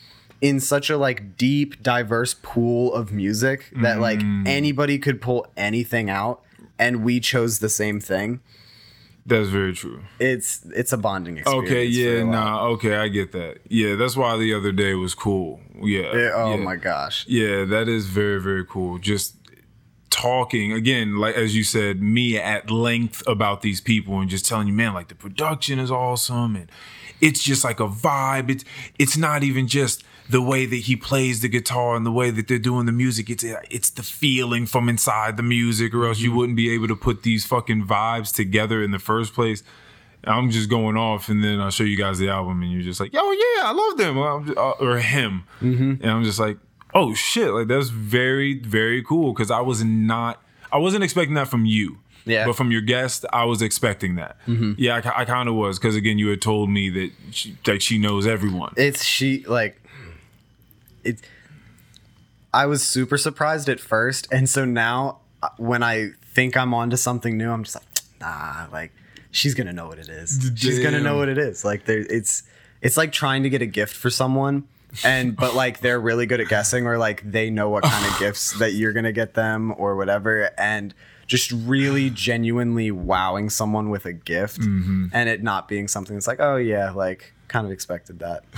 in 0.41 0.59
such 0.59 0.89
a 0.89 0.97
like 0.97 1.37
deep 1.37 1.81
diverse 1.81 2.35
pool 2.43 2.93
of 2.93 3.11
music 3.11 3.71
that 3.77 3.99
like 3.99 4.21
anybody 4.45 4.99
could 4.99 5.19
pull 5.19 5.47
anything 5.55 6.09
out 6.11 6.43
and 6.79 7.03
we 7.03 7.19
chose 7.19 7.59
the 7.59 7.69
same 7.69 7.99
thing 7.99 8.39
That's 9.25 9.49
very 9.49 9.73
true. 9.73 10.01
it's 10.19 10.61
it's 10.75 10.93
a 10.93 10.97
bonding 10.97 11.37
experience 11.37 11.69
Okay, 11.69 11.85
yeah, 11.85 12.23
nah, 12.23 12.67
okay, 12.69 12.95
I 12.95 13.07
get 13.09 13.31
that. 13.33 13.59
Yeah, 13.67 13.95
that's 13.95 14.15
why 14.15 14.37
the 14.37 14.53
other 14.53 14.71
day 14.71 14.93
was 14.93 15.13
cool. 15.15 15.59
Yeah. 15.81 16.15
Yeah, 16.15 16.31
oh 16.35 16.55
yeah. 16.55 16.63
my 16.63 16.75
gosh 16.75 17.25
Yeah, 17.27 17.65
that 17.65 17.87
is 17.89 18.05
very, 18.07 18.41
very 18.41 18.65
cool. 18.65 18.97
Just 18.99 19.35
talking 20.09 20.71
again, 20.73 21.17
like 21.17 21.35
as 21.35 21.55
you 21.55 21.63
said, 21.63 22.01
me 22.01 22.37
at 22.37 22.71
length 22.71 23.21
about 23.27 23.61
these 23.61 23.81
people 23.81 24.19
and 24.19 24.29
just 24.29 24.45
telling 24.45 24.67
you, 24.67 24.73
man, 24.73 24.93
like 24.93 25.09
the 25.09 25.15
production 25.15 25.77
is 25.79 25.91
awesome 25.91 26.55
and 26.55 26.71
it's 27.21 27.43
just 27.43 27.63
like 27.63 27.79
a 27.79 27.87
vibe. 27.87 28.49
It's 28.49 28.65
it's 28.97 29.17
not 29.17 29.43
even 29.43 29.67
just 29.67 30.03
the 30.29 30.41
way 30.41 30.65
that 30.65 30.75
he 30.75 30.95
plays 30.95 31.41
the 31.41 31.47
guitar 31.47 31.95
and 31.95 32.05
the 32.05 32.11
way 32.11 32.29
that 32.29 32.47
they're 32.47 32.59
doing 32.59 32.85
the 32.85 32.91
music. 32.91 33.29
It's 33.29 33.43
it's 33.69 33.89
the 33.89 34.03
feeling 34.03 34.65
from 34.65 34.89
inside 34.89 35.37
the 35.37 35.43
music, 35.43 35.93
or 35.93 36.05
else 36.07 36.19
you 36.19 36.29
mm-hmm. 36.29 36.37
wouldn't 36.37 36.57
be 36.57 36.73
able 36.73 36.87
to 36.87 36.95
put 36.95 37.23
these 37.23 37.45
fucking 37.45 37.85
vibes 37.85 38.33
together 38.33 38.83
in 38.83 38.91
the 38.91 38.99
first 38.99 39.33
place. 39.33 39.63
I'm 40.23 40.49
just 40.49 40.69
going 40.69 40.97
off, 40.97 41.29
and 41.29 41.43
then 41.43 41.61
I'll 41.61 41.71
show 41.71 41.83
you 41.83 41.97
guys 41.97 42.19
the 42.19 42.29
album, 42.29 42.61
and 42.61 42.71
you're 42.71 42.81
just 42.81 42.99
like, 42.99 43.11
"Oh 43.13 43.31
yeah, 43.31 43.69
I 43.69 43.71
love 43.71 43.97
them," 43.97 44.45
just- 44.45 44.57
uh, 44.57 44.71
or 44.71 44.97
him, 44.97 45.43
mm-hmm. 45.61 46.01
and 46.01 46.05
I'm 46.05 46.23
just 46.23 46.39
like, 46.39 46.57
"Oh 46.93 47.13
shit!" 47.13 47.51
Like 47.51 47.67
that's 47.67 47.89
very, 47.89 48.59
very 48.59 49.03
cool 49.03 49.33
because 49.33 49.51
I 49.51 49.61
was 49.61 49.83
not, 49.83 50.41
I 50.71 50.77
wasn't 50.77 51.03
expecting 51.03 51.35
that 51.35 51.47
from 51.47 51.65
you. 51.65 51.99
Yeah. 52.25 52.45
But 52.45 52.57
from 52.57 52.71
your 52.71 52.81
guest, 52.81 53.25
I 53.31 53.45
was 53.45 53.61
expecting 53.61 54.15
that. 54.15 54.37
Mm-hmm. 54.47 54.73
Yeah, 54.77 54.95
I, 54.95 55.21
I 55.21 55.25
kind 55.25 55.47
of 55.47 55.55
was 55.55 55.79
because 55.79 55.95
again, 55.95 56.17
you 56.17 56.27
had 56.27 56.41
told 56.41 56.69
me 56.69 56.89
that 56.89 57.11
she, 57.31 57.57
that 57.63 57.81
she 57.81 57.97
knows 57.97 58.27
everyone. 58.27 58.73
it's 58.75 59.05
she 59.05 59.45
like 59.45 59.81
it 61.07 61.19
i 62.53 62.65
was 62.65 62.83
super 62.83 63.17
surprised 63.17 63.69
at 63.69 63.79
first 63.79 64.27
and 64.31 64.49
so 64.49 64.65
now 64.65 65.19
uh, 65.43 65.49
when 65.57 65.83
i 65.83 66.09
think 66.33 66.55
i'm 66.57 66.73
onto 66.73 66.97
something 66.97 67.37
new 67.37 67.49
i'm 67.51 67.63
just 67.63 67.75
like 67.75 67.85
nah 68.19 68.67
like 68.71 68.91
she's 69.31 69.53
gonna 69.53 69.73
know 69.73 69.87
what 69.87 69.99
it 69.99 70.09
is. 70.09 70.51
She's 70.55 70.79
gonna 70.79 70.99
know 70.99 71.17
what 71.17 71.29
it 71.29 71.37
is. 71.37 71.63
Like 71.63 71.85
there 71.85 71.99
it's 71.99 72.43
it's 72.81 72.97
like 72.97 73.11
trying 73.11 73.43
to 73.43 73.49
get 73.49 73.61
a 73.61 73.65
gift 73.65 73.95
for 73.95 74.09
someone 74.09 74.67
and 75.03 75.35
but 75.35 75.53
like 75.53 75.79
they're 75.81 75.99
really 75.99 76.25
good 76.25 76.39
at 76.41 76.47
guessing 76.47 76.87
or 76.87 76.97
like 76.97 77.29
they 77.29 77.49
know 77.49 77.69
what 77.69 77.83
kind 77.83 78.05
of 78.11 78.19
gifts 78.19 78.57
that 78.59 78.73
you're 78.73 78.93
gonna 78.93 79.11
get 79.11 79.33
them 79.33 79.73
or 79.77 79.95
whatever 79.95 80.49
and 80.57 80.93
just 81.27 81.51
really 81.51 82.09
genuinely 82.09 82.89
wowing 82.89 83.49
someone 83.49 83.89
with 83.89 84.05
a 84.05 84.13
gift 84.13 84.59
and 85.13 85.29
it 85.29 85.43
not 85.43 85.67
being 85.67 85.87
something 85.87 86.15
that's 86.15 86.27
like 86.27 86.39
oh 86.39 86.55
yeah 86.55 86.91
like 86.91 87.33
kind 87.49 87.65
of 87.65 87.71
expected 87.71 88.19
that 88.19 88.43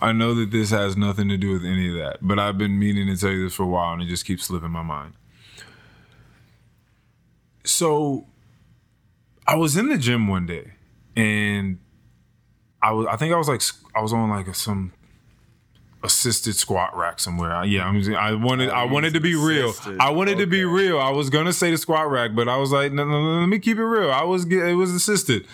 I 0.00 0.12
know 0.12 0.34
that 0.34 0.50
this 0.50 0.70
has 0.70 0.96
nothing 0.96 1.28
to 1.28 1.36
do 1.36 1.52
with 1.52 1.64
any 1.64 1.88
of 1.88 1.94
that, 1.96 2.18
but 2.20 2.38
I've 2.38 2.58
been 2.58 2.78
meaning 2.78 3.06
to 3.08 3.16
tell 3.16 3.30
you 3.30 3.44
this 3.44 3.54
for 3.54 3.64
a 3.64 3.66
while, 3.66 3.94
and 3.94 4.02
it 4.02 4.06
just 4.06 4.24
keeps 4.24 4.44
slipping 4.44 4.70
my 4.70 4.82
mind. 4.82 5.14
So, 7.64 8.26
I 9.46 9.56
was 9.56 9.76
in 9.76 9.88
the 9.88 9.98
gym 9.98 10.28
one 10.28 10.46
day, 10.46 10.72
and 11.16 11.78
I 12.82 12.92
was 12.92 13.06
I 13.06 13.16
think 13.16 13.34
I 13.34 13.36
was 13.36 13.48
like 13.48 13.62
I 13.94 14.00
was 14.00 14.12
on 14.12 14.30
like 14.30 14.46
a, 14.46 14.54
some 14.54 14.92
assisted 16.02 16.54
squat 16.54 16.96
rack 16.96 17.18
somewhere. 17.18 17.52
I, 17.52 17.64
yeah, 17.64 17.86
I'm 17.86 18.14
I 18.14 18.34
wanted 18.34 18.70
oh, 18.70 18.74
I 18.74 18.84
wanted 18.84 19.14
to 19.14 19.20
be 19.20 19.34
real. 19.34 19.74
I 19.98 20.10
wanted 20.10 20.38
to 20.38 20.46
be 20.46 20.64
real. 20.64 20.98
I 21.00 21.10
was 21.10 21.30
gonna 21.30 21.52
say 21.52 21.70
the 21.70 21.78
squat 21.78 22.10
rack, 22.10 22.34
but 22.34 22.48
I 22.48 22.56
was 22.56 22.70
like, 22.70 22.92
no, 22.92 23.04
no, 23.04 23.10
no, 23.10 23.40
let 23.40 23.48
me 23.48 23.58
keep 23.58 23.78
it 23.78 23.84
real. 23.84 24.10
I 24.10 24.22
was 24.22 24.46
it 24.46 24.74
was 24.74 24.94
assisted. 24.94 25.46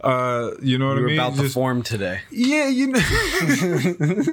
Uh, 0.00 0.50
you 0.60 0.76
know 0.78 0.88
what 0.88 0.96
We're 0.96 1.04
I 1.04 1.10
mean? 1.10 1.18
about 1.18 1.36
the 1.36 1.48
form 1.48 1.82
today. 1.82 2.20
yeah, 2.30 2.68
you 2.68 2.88
know. 2.88 3.00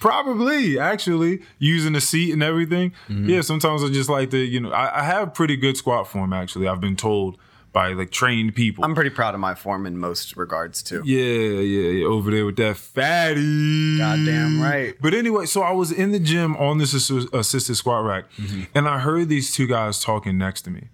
Probably, 0.00 0.78
actually, 0.78 1.42
using 1.58 1.92
the 1.92 2.00
seat 2.00 2.32
and 2.32 2.42
everything. 2.42 2.92
Mm-hmm. 3.08 3.28
Yeah, 3.30 3.40
sometimes 3.40 3.82
I 3.82 3.88
just 3.88 4.08
like 4.08 4.30
to, 4.30 4.38
you 4.38 4.60
know, 4.60 4.70
I, 4.70 5.00
I 5.00 5.02
have 5.02 5.34
pretty 5.34 5.56
good 5.56 5.76
squat 5.76 6.06
form, 6.08 6.32
actually. 6.32 6.68
I've 6.68 6.80
been 6.80 6.94
told 6.96 7.36
by 7.72 7.92
like 7.92 8.10
trained 8.10 8.54
people. 8.54 8.84
I'm 8.84 8.94
pretty 8.94 9.10
proud 9.10 9.34
of 9.34 9.40
my 9.40 9.54
form 9.54 9.86
in 9.86 9.98
most 9.98 10.36
regards 10.36 10.82
too. 10.82 11.02
yeah, 11.04 11.20
yeah, 11.62 11.90
yeah, 11.90 12.06
over 12.06 12.30
there 12.30 12.46
with 12.46 12.56
that 12.56 12.76
fatty. 12.76 13.98
Goddamn 13.98 14.60
right. 14.62 14.94
But 15.00 15.14
anyway, 15.14 15.46
so 15.46 15.62
I 15.62 15.72
was 15.72 15.90
in 15.92 16.12
the 16.12 16.20
gym 16.20 16.56
on 16.56 16.78
this 16.78 16.94
assisted 16.94 17.74
squat 17.74 18.04
rack, 18.04 18.24
Mm-hmm. 18.36 18.62
and 18.74 18.88
I 18.88 19.00
heard 19.00 19.28
these 19.28 19.52
two 19.52 19.66
guys 19.66 20.02
talking 20.02 20.38
next 20.38 20.62
to 20.62 20.70
me. 20.70 20.88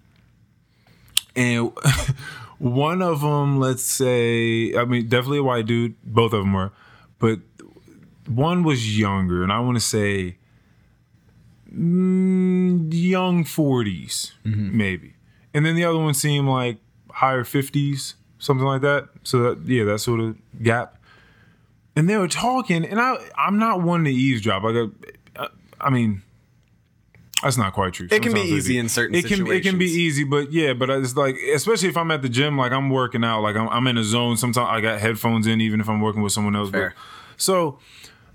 And 1.37 1.73
one 2.59 3.03
of 3.03 3.21
them, 3.21 3.59
let's 3.59 3.83
say, 3.83 4.75
I 4.75 4.85
mean, 4.85 5.09
definitely 5.09 5.39
a 5.39 5.43
white 5.43 5.67
dude. 5.67 5.95
Both 6.03 6.33
of 6.33 6.41
them 6.41 6.53
were, 6.53 6.73
but 7.19 7.41
one 8.27 8.63
was 8.63 8.99
younger, 8.99 9.43
and 9.43 9.53
I 9.53 9.61
want 9.61 9.77
to 9.77 9.81
say 9.81 10.37
mm, 11.73 12.89
young 12.93 13.45
40s, 13.45 14.33
maybe. 14.45 15.15
And 15.53 15.65
then 15.65 15.77
the 15.77 15.85
other 15.85 15.99
one 15.99 16.15
seemed 16.15 16.49
like 16.49 16.79
higher 17.11 17.45
50s, 17.45 18.15
something 18.39 18.67
like 18.67 18.83
that. 18.83 19.09
So 19.23 19.55
that 19.55 19.69
yeah, 19.69 19.85
that 19.85 20.01
sort 20.01 20.21
of 20.21 20.37
gap. 20.63 20.99
And 21.97 22.11
they 22.11 22.17
were 22.17 22.29
talking, 22.29 22.85
and 22.85 23.01
I 23.01 23.17
I'm 23.37 23.59
not 23.59 23.83
one 23.83 24.05
to 24.05 24.11
eavesdrop. 24.11 24.65
Like 24.65 24.91
I, 25.37 25.49
I 25.81 25.91
mean, 25.91 26.23
that's 27.45 27.59
not 27.59 27.75
quite 27.75 27.93
true. 27.93 28.09
It 28.11 28.23
can 28.23 28.33
be 28.33 28.41
Sometimes 28.41 28.51
easy 28.51 28.79
in 28.79 28.89
certain 28.89 29.15
it 29.15 29.27
can 29.27 29.47
it 29.47 29.63
can 29.63 29.77
be 29.77 29.85
easy, 29.85 30.25
but 30.25 30.51
yeah, 30.51 30.73
but 30.73 30.89
it's 30.89 31.15
like 31.15 31.37
especially 31.55 31.91
if 31.91 31.97
I'm 31.97 32.11
at 32.11 32.23
the 32.23 32.29
gym, 32.31 32.57
like 32.57 32.73
I'm 32.73 32.89
working 32.89 33.23
out, 33.23 33.43
like 33.43 33.55
I'm, 33.55 33.69
I'm 33.69 33.87
in 33.87 33.99
a 33.99 34.03
zone. 34.03 34.39
Sometimes 34.39 34.67
I 34.67 34.81
got 34.81 34.99
headphones 34.99 35.47
in, 35.47 35.61
even 35.61 35.79
if 35.79 35.89
I'm 35.89 36.01
working 36.01 36.23
with 36.23 36.33
someone 36.33 36.57
else. 36.57 36.71
But, 36.71 36.93
so 37.37 37.79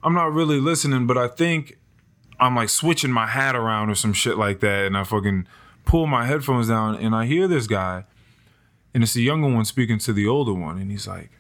I'm 0.04 0.14
not 0.14 0.32
really 0.32 0.60
listening, 0.60 1.08
but 1.08 1.18
I 1.18 1.28
think 1.28 1.78
I'm 2.40 2.56
like 2.56 2.70
switching 2.70 3.12
my 3.12 3.26
hat 3.26 3.56
around 3.56 3.90
or 3.90 3.96
some 3.96 4.14
shit 4.14 4.38
like 4.38 4.60
that, 4.60 4.86
and 4.86 4.96
I 4.96 5.04
fucking 5.04 5.48
pull 5.86 6.06
my 6.06 6.26
headphones 6.26 6.68
down, 6.68 6.96
and 6.96 7.16
I 7.16 7.26
hear 7.26 7.48
this 7.48 7.66
guy, 7.66 8.06
and 8.94 9.02
it's 9.02 9.14
the 9.14 9.24
younger 9.24 9.48
one 9.48 9.66
speaking 9.66 9.98
to 10.00 10.14
the 10.14 10.28
older 10.28 10.54
one, 10.54 10.78
and 10.78 10.92
he's 10.92 11.08
like, 11.08 11.32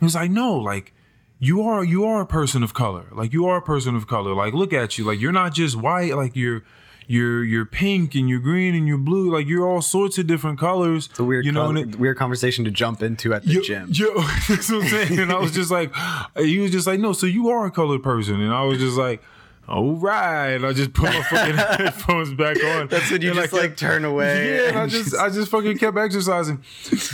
he 0.00 0.04
was 0.04 0.16
like, 0.16 0.32
no, 0.32 0.56
like 0.56 0.92
you 1.38 1.62
are 1.62 1.84
you 1.84 2.04
are 2.04 2.20
a 2.20 2.26
person 2.26 2.62
of 2.62 2.74
color, 2.74 3.06
like 3.12 3.32
you 3.32 3.46
are 3.46 3.56
a 3.58 3.62
person 3.62 3.94
of 3.96 4.06
color, 4.06 4.34
like 4.34 4.54
look 4.54 4.72
at 4.72 4.98
you, 4.98 5.04
like 5.04 5.20
you're 5.20 5.32
not 5.32 5.54
just 5.54 5.76
white, 5.76 6.14
like 6.16 6.34
you're. 6.36 6.62
You're 7.06 7.44
you're 7.44 7.66
pink 7.66 8.14
and 8.14 8.30
you're 8.30 8.40
green 8.40 8.74
and 8.74 8.88
you're 8.88 8.96
blue, 8.96 9.30
like 9.30 9.46
you're 9.46 9.68
all 9.68 9.82
sorts 9.82 10.16
of 10.16 10.26
different 10.26 10.58
colors. 10.58 11.08
It's 11.10 11.18
a 11.18 11.24
weird, 11.24 11.44
you 11.44 11.52
know, 11.52 11.66
con- 11.66 11.76
it- 11.76 11.96
weird 11.96 12.16
conversation 12.16 12.64
to 12.64 12.70
jump 12.70 13.02
into 13.02 13.34
at 13.34 13.42
the 13.44 13.52
Yo, 13.52 13.60
gym. 13.60 13.90
Yo, 13.92 14.06
that's 14.48 14.70
what 14.72 14.84
I'm 14.84 14.88
saying. 14.88 15.18
And 15.18 15.30
I 15.30 15.38
was 15.38 15.52
just 15.52 15.70
like, 15.70 15.92
he 16.38 16.60
was 16.60 16.70
just 16.70 16.86
like, 16.86 16.98
no, 17.00 17.12
so 17.12 17.26
you 17.26 17.50
are 17.50 17.66
a 17.66 17.70
colored 17.70 18.02
person. 18.02 18.40
And 18.40 18.50
I 18.54 18.62
was 18.62 18.78
just 18.78 18.96
like, 18.96 19.22
all 19.68 19.96
right. 19.96 20.52
And 20.52 20.64
I 20.64 20.72
just 20.72 20.94
put 20.94 21.12
my 21.12 21.22
fucking 21.30 21.56
headphones 21.56 22.32
back 22.32 22.56
on. 22.64 22.88
That's 22.88 23.10
when 23.10 23.20
you 23.20 23.32
And 23.32 23.38
just 23.40 23.52
like 23.52 23.62
kept- 23.72 23.78
turn 23.80 24.06
away. 24.06 24.54
Yeah, 24.62 24.68
and 24.68 24.78
I 24.78 24.82
and 24.84 24.90
just, 24.90 25.14
I 25.14 25.28
just 25.28 25.50
fucking 25.50 25.76
kept 25.76 25.98
exercising. 25.98 26.64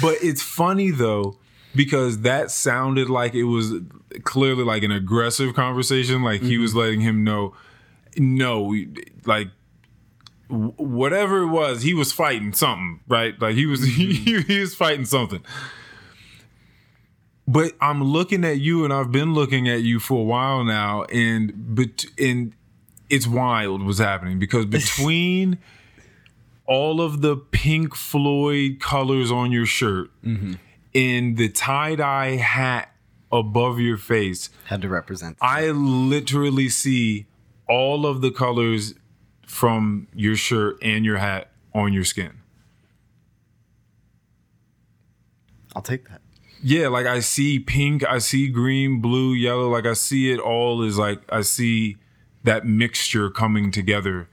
But 0.00 0.18
it's 0.22 0.40
funny 0.40 0.90
though, 0.92 1.36
because 1.74 2.20
that 2.22 2.50
sounded 2.50 3.08
like 3.10 3.34
it 3.34 3.44
was 3.44 3.74
clearly 4.24 4.64
like 4.64 4.82
an 4.82 4.90
aggressive 4.90 5.54
conversation. 5.54 6.22
Like 6.22 6.40
he 6.40 6.54
Mm-hmm. 6.54 6.62
was 6.62 6.74
letting 6.74 7.00
him 7.00 7.22
know, 7.24 7.54
no, 8.16 8.74
like 9.24 9.48
whatever 10.48 11.42
it 11.42 11.48
was, 11.48 11.82
he 11.82 11.94
was 11.94 12.12
fighting 12.12 12.52
something, 12.52 13.00
right? 13.06 13.40
Like 13.40 13.54
he 13.54 13.66
was 13.66 13.84
he, 13.96 14.14
he 14.42 14.58
was 14.60 14.74
fighting 14.74 15.04
something. 15.04 15.42
But 17.46 17.72
I'm 17.80 18.02
looking 18.04 18.44
at 18.44 18.58
you, 18.60 18.84
and 18.84 18.92
I've 18.92 19.10
been 19.10 19.34
looking 19.34 19.68
at 19.68 19.82
you 19.82 19.98
for 19.98 20.20
a 20.20 20.24
while 20.24 20.62
now, 20.64 21.02
and 21.04 21.52
but 21.74 22.04
and 22.18 22.52
it's 23.08 23.26
wild 23.26 23.84
what's 23.84 23.98
happening 23.98 24.38
because 24.38 24.66
between 24.78 25.58
all 26.66 27.00
of 27.00 27.20
the 27.22 27.36
Pink 27.36 27.96
Floyd 27.96 28.78
colors 28.80 29.32
on 29.32 29.50
your 29.50 29.66
shirt 29.66 30.10
and 30.94 31.36
the 31.36 31.48
tie 31.48 31.94
dye 31.94 32.36
hat 32.36 32.92
above 33.32 33.78
your 33.78 33.96
face, 33.96 34.50
had 34.66 34.82
to 34.82 34.88
represent. 34.88 35.36
I 35.40 35.68
literally 35.68 36.68
see 36.68 37.26
all 37.68 38.06
of 38.06 38.20
the 38.20 38.30
colors 38.30 38.94
from 39.46 40.08
your 40.14 40.36
shirt 40.36 40.76
and 40.82 41.04
your 41.04 41.18
hat 41.18 41.50
on 41.72 41.92
your 41.92 42.04
skin. 42.04 42.40
I'll 45.74 45.82
take 45.82 46.08
that. 46.08 46.20
Yeah, 46.62 46.88
like 46.88 47.06
I 47.06 47.20
see 47.20 47.58
pink, 47.58 48.04
I 48.06 48.18
see 48.18 48.48
green, 48.48 49.00
blue, 49.00 49.32
yellow. 49.32 49.68
Like 49.70 49.86
I 49.86 49.94
see 49.94 50.30
it 50.30 50.38
all 50.38 50.82
is 50.82 50.98
like 50.98 51.20
I 51.32 51.40
see 51.40 51.96
that 52.44 52.66
mixture 52.66 53.30
coming 53.30 53.70
together 53.70 54.28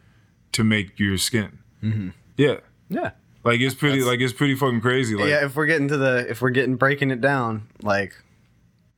to 0.54 0.64
make 0.64 1.00
your 1.00 1.18
skin. 1.18 1.60
Mm-hmm. 1.84 2.10
Yeah, 2.36 2.58
Yeah. 2.90 3.12
Like 3.48 3.62
it's 3.62 3.76
pretty, 3.76 4.02
like 4.02 4.20
it's 4.20 4.34
pretty 4.34 4.56
fucking 4.56 4.82
crazy. 4.82 5.16
Like 5.16 5.30
yeah, 5.30 5.46
if 5.46 5.56
we're 5.56 5.66
getting 5.66 5.88
to 5.88 5.98
the 5.98 6.26
if 6.30 6.42
we're 6.42 6.50
getting 6.52 6.76
breaking 6.76 7.12
it 7.12 7.22
down, 7.22 7.68
like 7.82 8.14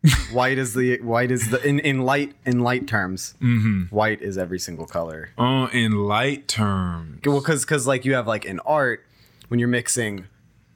white 0.31 0.57
is 0.57 0.73
the 0.73 0.99
white 1.01 1.29
is 1.31 1.49
the 1.49 1.61
in, 1.65 1.79
in 1.79 2.01
light 2.01 2.33
in 2.45 2.59
light 2.59 2.87
terms, 2.87 3.35
white 3.89 4.21
is 4.21 4.37
every 4.37 4.59
single 4.59 4.85
color. 4.85 5.29
uh, 5.37 5.67
in 5.71 5.91
light 6.07 6.47
terms. 6.47 7.21
Well, 7.25 7.39
because 7.39 7.63
because 7.63 7.85
like 7.87 8.05
you 8.05 8.13
have 8.15 8.27
like 8.27 8.45
in 8.45 8.59
art 8.61 9.05
when 9.49 9.59
you're 9.59 9.69
mixing 9.69 10.25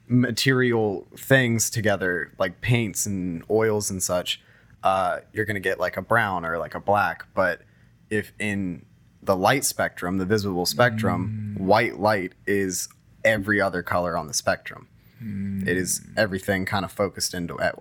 material 0.06 1.06
things 1.16 1.70
together 1.70 2.32
like 2.38 2.60
paints 2.60 3.06
and 3.06 3.42
oils 3.50 3.90
and 3.90 4.02
such, 4.02 4.40
uh, 4.82 5.20
you're 5.32 5.44
gonna 5.46 5.60
get 5.60 5.80
like 5.80 5.96
a 5.96 6.02
brown 6.02 6.44
or 6.44 6.58
like 6.58 6.74
a 6.74 6.80
black. 6.80 7.26
But 7.34 7.62
if 8.10 8.32
in 8.38 8.84
the 9.22 9.36
light 9.36 9.64
spectrum, 9.64 10.18
the 10.18 10.26
visible 10.26 10.66
spectrum, 10.66 11.54
white 11.58 11.98
light 11.98 12.34
is 12.46 12.88
every 13.24 13.60
other 13.60 13.82
color 13.82 14.16
on 14.16 14.26
the 14.26 14.34
spectrum. 14.34 14.88
It 15.20 15.76
is 15.76 15.98
hmm. 15.98 16.12
everything 16.18 16.66
kind 16.66 16.84
of 16.84 16.92
focused 16.92 17.32
into 17.32 17.58
at, 17.58 17.78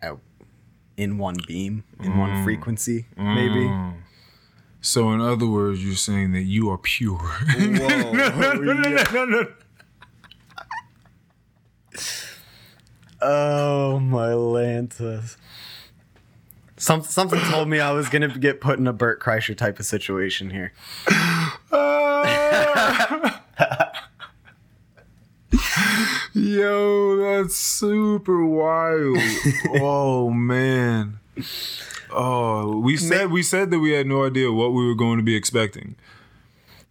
at 0.00 0.16
in 0.96 1.18
one 1.18 1.36
beam, 1.46 1.84
in 2.00 2.16
one 2.16 2.38
hmm. 2.38 2.44
frequency, 2.44 3.06
hmm. 3.16 3.34
maybe. 3.34 3.70
So 4.80 5.10
in 5.12 5.20
other 5.20 5.46
words, 5.46 5.84
you're 5.84 5.94
saying 5.96 6.32
that 6.32 6.44
you 6.44 6.70
are 6.70 6.78
pure. 6.78 7.18
Whoa. 7.18 8.12
no, 8.12 9.24
no. 9.24 9.46
Oh 13.20 13.98
my 13.98 14.28
lantas. 14.28 15.36
Some, 16.78 17.02
something 17.02 17.40
told 17.40 17.68
me 17.68 17.80
I 17.80 17.90
was 17.92 18.08
gonna 18.08 18.38
get 18.38 18.60
put 18.60 18.78
in 18.78 18.86
a 18.86 18.92
Bert 18.92 19.20
Kreischer 19.20 19.56
type 19.56 19.78
of 19.78 19.86
situation 19.86 20.50
here. 20.50 20.72
Ah. 21.72 23.25
Yo, 26.32 27.16
that's 27.16 27.56
super 27.56 28.44
wild. 28.44 29.18
oh 29.80 30.30
man. 30.30 31.18
Oh, 32.10 32.78
we 32.78 32.96
said 32.96 33.30
we 33.30 33.42
said 33.42 33.70
that 33.70 33.80
we 33.80 33.92
had 33.92 34.06
no 34.06 34.24
idea 34.24 34.52
what 34.52 34.72
we 34.72 34.86
were 34.86 34.94
going 34.94 35.18
to 35.18 35.22
be 35.22 35.34
expecting. 35.34 35.96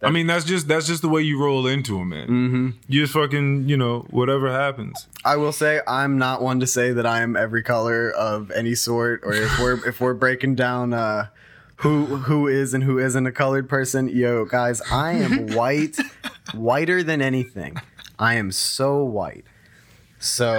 I 0.02 0.10
mean, 0.10 0.26
that's 0.26 0.44
just 0.44 0.68
that's 0.68 0.86
just 0.86 1.02
the 1.02 1.08
way 1.08 1.22
you 1.22 1.40
roll 1.42 1.66
into 1.66 1.98
them, 1.98 2.10
man. 2.10 2.28
Mm-hmm. 2.28 2.68
You 2.86 3.02
just 3.02 3.14
fucking, 3.14 3.68
you 3.68 3.76
know, 3.76 4.06
whatever 4.10 4.52
happens. 4.52 5.06
I 5.24 5.36
will 5.36 5.52
say 5.52 5.80
I'm 5.86 6.18
not 6.18 6.42
one 6.42 6.60
to 6.60 6.66
say 6.66 6.92
that 6.92 7.06
I 7.06 7.22
am 7.22 7.34
every 7.34 7.62
color 7.62 8.10
of 8.10 8.50
any 8.50 8.74
sort, 8.74 9.22
or 9.24 9.32
if 9.32 9.58
we're 9.58 9.88
if 9.88 10.00
we're 10.00 10.14
breaking 10.14 10.54
down 10.54 10.92
uh, 10.92 11.28
who 11.76 12.04
who 12.04 12.46
is 12.46 12.74
and 12.74 12.84
who 12.84 12.98
isn't 12.98 13.26
a 13.26 13.32
colored 13.32 13.68
person. 13.68 14.08
Yo, 14.08 14.44
guys, 14.44 14.82
I 14.90 15.12
am 15.12 15.48
white, 15.54 15.96
whiter 16.54 17.02
than 17.02 17.22
anything. 17.22 17.80
I 18.18 18.34
am 18.34 18.50
so 18.52 19.02
white. 19.04 19.44
So 20.18 20.58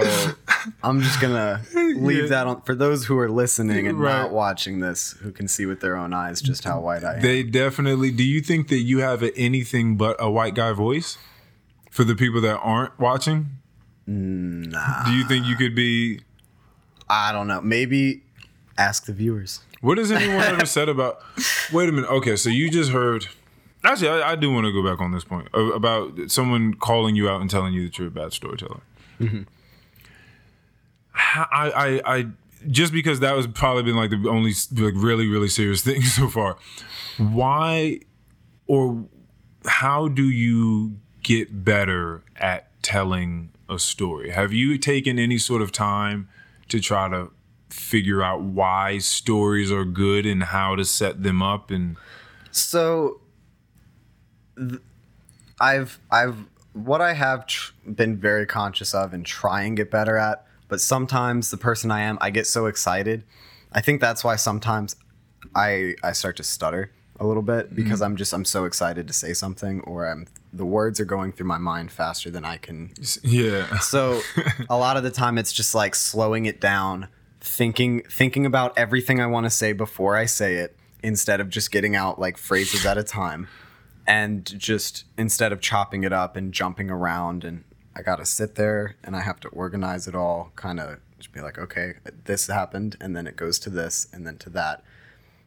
I'm 0.82 1.00
just 1.02 1.20
gonna 1.20 1.62
leave 1.74 2.24
Yeah. 2.24 2.28
that 2.28 2.46
on 2.46 2.62
for 2.62 2.74
those 2.74 3.06
who 3.06 3.18
are 3.18 3.28
listening 3.30 3.86
and 3.88 3.98
Right. 4.00 4.12
not 4.22 4.32
watching 4.32 4.78
this, 4.80 5.12
who 5.20 5.32
can 5.32 5.48
see 5.48 5.66
with 5.66 5.80
their 5.80 5.96
own 5.96 6.12
eyes 6.14 6.40
just 6.40 6.64
how 6.64 6.80
white 6.80 7.02
I 7.04 7.16
am. 7.16 7.22
They 7.22 7.42
definitely. 7.42 8.10
Do 8.12 8.22
you 8.24 8.40
think 8.40 8.68
that 8.68 8.78
you 8.78 9.00
have 9.00 9.22
anything 9.36 9.96
but 9.96 10.16
a 10.20 10.30
white 10.30 10.54
guy 10.54 10.72
voice 10.72 11.18
for 11.90 12.04
the 12.04 12.14
people 12.14 12.40
that 12.42 12.58
aren't 12.58 12.98
watching? 13.00 13.48
nah, 14.06 15.04
Do 15.04 15.12
you 15.12 15.24
think 15.26 15.46
you 15.46 15.56
could 15.56 15.74
be? 15.74 16.20
I 17.10 17.32
don't 17.32 17.46
know. 17.48 17.60
Maybe 17.60 18.22
ask 18.76 19.06
the 19.06 19.12
viewers. 19.12 19.60
What 19.80 19.98
has 19.98 20.10
anyone 20.10 20.42
ever 20.42 20.66
said 20.66 20.88
about? 20.88 21.20
Wait 21.72 21.88
a 21.88 21.92
minute. 21.92 22.10
Okay, 22.10 22.36
so 22.36 22.48
you 22.48 22.70
just 22.70 22.90
heard. 22.90 23.26
Actually, 23.84 24.08
I, 24.08 24.32
I 24.32 24.36
do 24.36 24.52
want 24.52 24.66
to 24.66 24.72
go 24.72 24.82
back 24.82 25.00
on 25.00 25.12
this 25.12 25.24
point 25.24 25.48
about 25.54 26.30
someone 26.30 26.74
calling 26.74 27.14
you 27.14 27.28
out 27.28 27.40
and 27.40 27.48
telling 27.48 27.72
you 27.72 27.84
that 27.84 27.98
you're 27.98 28.08
a 28.08 28.10
bad 28.10 28.32
storyteller. 28.32 28.80
Mm-hmm. 29.20 29.42
I, 31.14 32.00
I, 32.04 32.16
I, 32.16 32.26
just 32.70 32.92
because 32.92 33.20
that 33.20 33.36
was 33.36 33.46
probably 33.46 33.84
been 33.84 33.96
like 33.96 34.10
the 34.10 34.28
only 34.28 34.52
like 34.72 34.94
really, 34.96 35.28
really 35.28 35.48
serious 35.48 35.82
thing 35.84 36.02
so 36.02 36.28
far. 36.28 36.56
Why, 37.18 38.00
or 38.66 39.06
how 39.66 40.08
do 40.08 40.28
you 40.28 40.98
get 41.22 41.64
better 41.64 42.24
at 42.36 42.82
telling 42.82 43.50
a 43.68 43.78
story? 43.78 44.30
Have 44.30 44.52
you 44.52 44.78
taken 44.78 45.18
any 45.18 45.38
sort 45.38 45.62
of 45.62 45.72
time 45.72 46.28
to 46.68 46.80
try 46.80 47.08
to 47.08 47.30
figure 47.70 48.22
out 48.22 48.40
why 48.40 48.98
stories 48.98 49.70
are 49.70 49.84
good 49.84 50.26
and 50.26 50.44
how 50.44 50.74
to 50.74 50.84
set 50.84 51.22
them 51.22 51.42
up 51.42 51.70
and 51.70 51.96
So, 52.50 53.20
th- 54.58 54.80
I've 55.60 55.98
I've 56.10 56.46
what 56.72 57.00
I 57.00 57.14
have 57.14 57.46
tr- 57.46 57.72
been 57.86 58.16
very 58.16 58.46
conscious 58.46 58.94
of 58.94 59.12
and 59.12 59.24
try 59.24 59.62
and 59.62 59.76
get 59.76 59.90
better 59.90 60.16
at, 60.16 60.46
but 60.68 60.80
sometimes 60.80 61.50
the 61.50 61.56
person 61.56 61.90
I 61.90 62.02
am, 62.02 62.18
I 62.20 62.30
get 62.30 62.46
so 62.46 62.66
excited. 62.66 63.24
I 63.72 63.80
think 63.80 64.00
that's 64.00 64.22
why 64.24 64.36
sometimes 64.36 64.96
I 65.54 65.94
I 66.02 66.12
start 66.12 66.36
to 66.36 66.42
stutter 66.42 66.92
a 67.20 67.26
little 67.26 67.42
bit 67.42 67.66
mm-hmm. 67.66 67.74
because 67.74 68.00
I'm 68.00 68.16
just 68.16 68.32
I'm 68.32 68.44
so 68.44 68.64
excited 68.64 69.06
to 69.08 69.12
say 69.12 69.32
something 69.32 69.80
or 69.80 70.06
I'm 70.06 70.26
the 70.52 70.64
words 70.64 71.00
are 71.00 71.04
going 71.04 71.32
through 71.32 71.46
my 71.46 71.58
mind 71.58 71.90
faster 71.90 72.30
than 72.30 72.44
I 72.44 72.56
can 72.56 72.92
yeah. 73.22 73.78
So 73.80 74.20
a 74.70 74.76
lot 74.76 74.96
of 74.96 75.02
the 75.02 75.10
time 75.10 75.38
it's 75.38 75.52
just 75.52 75.74
like 75.74 75.94
slowing 75.94 76.46
it 76.46 76.60
down, 76.60 77.08
thinking 77.40 78.02
thinking 78.10 78.46
about 78.46 78.76
everything 78.78 79.20
I 79.20 79.26
want 79.26 79.44
to 79.44 79.50
say 79.50 79.72
before 79.72 80.16
I 80.16 80.26
say 80.26 80.56
it 80.56 80.76
instead 81.02 81.40
of 81.40 81.48
just 81.48 81.70
getting 81.70 81.94
out 81.94 82.18
like 82.18 82.36
phrases 82.36 82.84
at 82.86 82.98
a 82.98 83.04
time 83.04 83.48
and 84.08 84.58
just 84.58 85.04
instead 85.16 85.52
of 85.52 85.60
chopping 85.60 86.02
it 86.02 86.12
up 86.12 86.34
and 86.34 86.52
jumping 86.52 86.90
around 86.90 87.44
and 87.44 87.62
I 87.94 88.02
got 88.02 88.16
to 88.16 88.26
sit 88.26 88.56
there 88.56 88.96
and 89.04 89.14
I 89.14 89.20
have 89.20 89.38
to 89.40 89.48
organize 89.48 90.08
it 90.08 90.14
all 90.16 90.50
kind 90.56 90.80
of 90.80 90.98
just 91.18 91.32
be 91.32 91.40
like 91.40 91.58
okay, 91.58 91.94
this 92.24 92.48
happened 92.48 92.96
and 93.00 93.14
then 93.14 93.28
it 93.28 93.36
goes 93.36 93.60
to 93.60 93.70
this 93.70 94.08
and 94.12 94.26
then 94.26 94.38
to 94.38 94.50
that. 94.50 94.82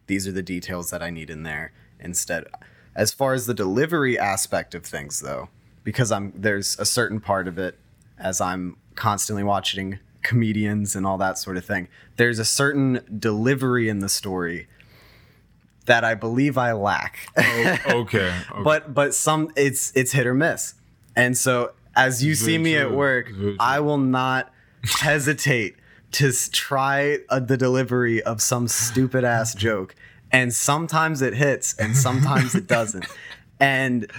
These 0.06 0.26
are 0.26 0.32
the 0.32 0.42
details 0.42 0.88
that 0.90 1.02
I 1.02 1.10
need 1.10 1.28
in 1.28 1.42
there 1.42 1.72
instead 2.00 2.46
as 2.94 3.12
far 3.12 3.34
as 3.34 3.46
the 3.46 3.54
delivery 3.54 4.18
aspect 4.18 4.74
of 4.74 4.84
things 4.84 5.20
though 5.20 5.48
because 5.84 6.12
i'm 6.12 6.32
there's 6.34 6.78
a 6.78 6.84
certain 6.84 7.20
part 7.20 7.48
of 7.48 7.58
it 7.58 7.78
as 8.18 8.40
i'm 8.40 8.76
constantly 8.94 9.42
watching 9.42 9.98
comedians 10.22 10.94
and 10.94 11.06
all 11.06 11.18
that 11.18 11.38
sort 11.38 11.56
of 11.56 11.64
thing 11.64 11.88
there's 12.16 12.38
a 12.38 12.44
certain 12.44 13.00
delivery 13.18 13.88
in 13.88 14.00
the 14.00 14.08
story 14.08 14.66
that 15.86 16.04
I 16.04 16.14
believe 16.14 16.56
I 16.58 16.72
lack. 16.72 17.28
Oh, 17.38 17.78
okay. 18.02 18.32
okay. 18.50 18.62
but 18.62 18.94
but 18.94 19.14
some 19.14 19.50
it's 19.56 19.92
it's 19.96 20.12
hit 20.12 20.26
or 20.26 20.34
miss. 20.34 20.74
And 21.16 21.36
so 21.36 21.72
as 21.94 22.24
you 22.24 22.34
see 22.34 22.56
me 22.58 22.76
at 22.76 22.92
work, 22.92 23.30
I 23.60 23.80
will 23.80 23.98
not 23.98 24.52
hesitate 24.84 25.76
to 26.12 26.32
try 26.50 27.18
uh, 27.28 27.40
the 27.40 27.56
delivery 27.56 28.22
of 28.22 28.40
some 28.42 28.68
stupid 28.68 29.24
ass 29.24 29.54
joke. 29.66 29.94
And 30.30 30.52
sometimes 30.54 31.20
it 31.20 31.34
hits 31.34 31.74
and 31.78 31.96
sometimes 31.96 32.54
it 32.54 32.66
doesn't. 32.66 33.06
And 33.60 34.10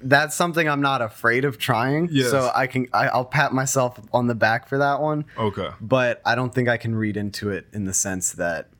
that's 0.00 0.34
something 0.34 0.66
I'm 0.66 0.80
not 0.80 1.02
afraid 1.02 1.44
of 1.44 1.58
trying. 1.58 2.08
Yes. 2.10 2.30
So 2.30 2.50
I 2.54 2.66
can 2.66 2.86
I, 2.94 3.08
I'll 3.08 3.26
pat 3.26 3.52
myself 3.52 4.00
on 4.14 4.28
the 4.28 4.34
back 4.34 4.66
for 4.66 4.78
that 4.78 5.02
one. 5.02 5.26
okay. 5.36 5.68
But 5.78 6.22
I 6.24 6.34
don't 6.34 6.54
think 6.54 6.70
I 6.70 6.78
can 6.78 6.94
read 6.94 7.18
into 7.18 7.50
it 7.50 7.66
in 7.74 7.84
the 7.84 7.92
sense 7.92 8.32
that, 8.32 8.70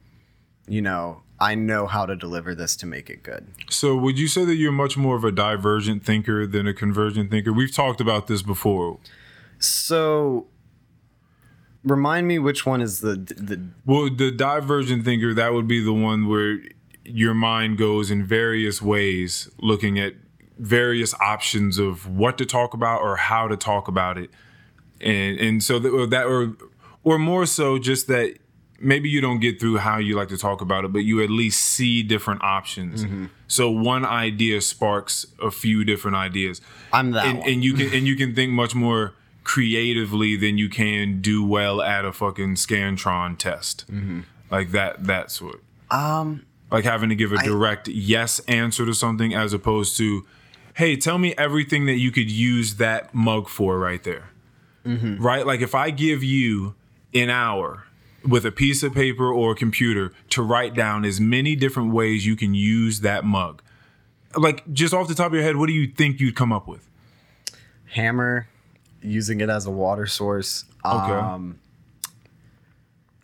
you 0.66 0.80
know, 0.80 1.22
I 1.42 1.56
know 1.56 1.88
how 1.88 2.06
to 2.06 2.14
deliver 2.14 2.54
this 2.54 2.76
to 2.76 2.86
make 2.86 3.10
it 3.10 3.24
good. 3.24 3.48
So 3.68 3.96
would 3.96 4.16
you 4.16 4.28
say 4.28 4.44
that 4.44 4.54
you're 4.54 4.70
much 4.70 4.96
more 4.96 5.16
of 5.16 5.24
a 5.24 5.32
divergent 5.32 6.04
thinker 6.04 6.46
than 6.46 6.68
a 6.68 6.72
convergent 6.72 7.32
thinker? 7.32 7.52
We've 7.52 7.74
talked 7.74 8.00
about 8.00 8.28
this 8.28 8.42
before. 8.42 9.00
So, 9.58 10.46
remind 11.82 12.28
me 12.28 12.38
which 12.38 12.64
one 12.64 12.80
is 12.80 13.00
the 13.00 13.16
the 13.16 13.60
Well, 13.84 14.08
the 14.08 14.30
divergent 14.30 15.04
thinker, 15.04 15.34
that 15.34 15.52
would 15.52 15.66
be 15.66 15.82
the 15.82 15.92
one 15.92 16.28
where 16.28 16.60
your 17.04 17.34
mind 17.34 17.76
goes 17.76 18.12
in 18.12 18.24
various 18.24 18.80
ways, 18.80 19.50
looking 19.58 19.98
at 19.98 20.14
various 20.58 21.12
options 21.14 21.76
of 21.76 22.06
what 22.08 22.38
to 22.38 22.46
talk 22.46 22.72
about 22.72 23.00
or 23.02 23.16
how 23.16 23.48
to 23.48 23.56
talk 23.56 23.88
about 23.88 24.16
it. 24.16 24.30
And 25.00 25.40
and 25.40 25.62
so 25.62 25.80
that, 25.80 25.88
or 25.88 26.06
that 26.06 26.26
or 26.26 26.56
or 27.02 27.18
more 27.18 27.46
so 27.46 27.80
just 27.80 28.06
that 28.06 28.38
maybe 28.82 29.08
you 29.08 29.20
don't 29.20 29.40
get 29.40 29.60
through 29.60 29.78
how 29.78 29.98
you 29.98 30.16
like 30.16 30.28
to 30.28 30.36
talk 30.36 30.60
about 30.60 30.84
it, 30.84 30.92
but 30.92 31.00
you 31.00 31.22
at 31.22 31.30
least 31.30 31.62
see 31.62 32.02
different 32.02 32.42
options. 32.42 33.04
Mm-hmm. 33.04 33.26
So 33.46 33.70
one 33.70 34.04
idea 34.04 34.60
sparks 34.60 35.26
a 35.40 35.50
few 35.50 35.84
different 35.84 36.16
ideas. 36.16 36.60
I'm 36.92 37.12
that 37.12 37.26
and, 37.26 37.38
one. 37.38 37.48
and 37.48 37.64
you 37.64 37.74
can 37.74 37.94
and 37.94 38.06
you 38.06 38.16
can 38.16 38.34
think 38.34 38.52
much 38.52 38.74
more 38.74 39.14
creatively 39.44 40.36
than 40.36 40.58
you 40.58 40.68
can 40.68 41.20
do 41.20 41.44
well 41.44 41.80
at 41.80 42.04
a 42.04 42.12
fucking 42.12 42.56
scantron 42.56 43.38
test. 43.38 43.90
Mm-hmm. 43.90 44.20
Like 44.50 44.72
that 44.72 45.04
that 45.04 45.30
sort. 45.30 45.62
Um 45.90 46.46
like 46.70 46.84
having 46.84 47.10
to 47.10 47.14
give 47.14 47.32
a 47.32 47.38
direct 47.38 47.88
yes 47.88 48.40
answer 48.40 48.86
to 48.86 48.94
something 48.94 49.34
as 49.34 49.52
opposed 49.52 49.96
to 49.98 50.26
hey 50.74 50.96
tell 50.96 51.18
me 51.18 51.34
everything 51.36 51.86
that 51.86 51.98
you 51.98 52.10
could 52.10 52.30
use 52.30 52.76
that 52.76 53.14
mug 53.14 53.48
for 53.48 53.78
right 53.78 54.02
there. 54.02 54.30
Mm-hmm. 54.86 55.22
Right? 55.22 55.46
Like 55.46 55.60
if 55.60 55.74
i 55.74 55.90
give 55.90 56.24
you 56.24 56.74
an 57.14 57.30
hour 57.30 57.84
with 58.24 58.44
a 58.44 58.52
piece 58.52 58.82
of 58.82 58.94
paper 58.94 59.32
or 59.32 59.52
a 59.52 59.54
computer 59.54 60.12
to 60.30 60.42
write 60.42 60.74
down 60.74 61.04
as 61.04 61.20
many 61.20 61.56
different 61.56 61.92
ways 61.92 62.26
you 62.26 62.36
can 62.36 62.54
use 62.54 63.00
that 63.00 63.24
mug 63.24 63.62
like 64.36 64.70
just 64.72 64.94
off 64.94 65.08
the 65.08 65.14
top 65.14 65.26
of 65.28 65.34
your 65.34 65.42
head 65.42 65.56
what 65.56 65.66
do 65.66 65.72
you 65.72 65.86
think 65.86 66.20
you'd 66.20 66.36
come 66.36 66.52
up 66.52 66.66
with 66.66 66.88
hammer, 67.92 68.48
using 69.02 69.40
it 69.40 69.48
as 69.48 69.66
a 69.66 69.70
water 69.70 70.06
source. 70.06 70.64
Okay. 70.84 71.12
Um, 71.12 71.58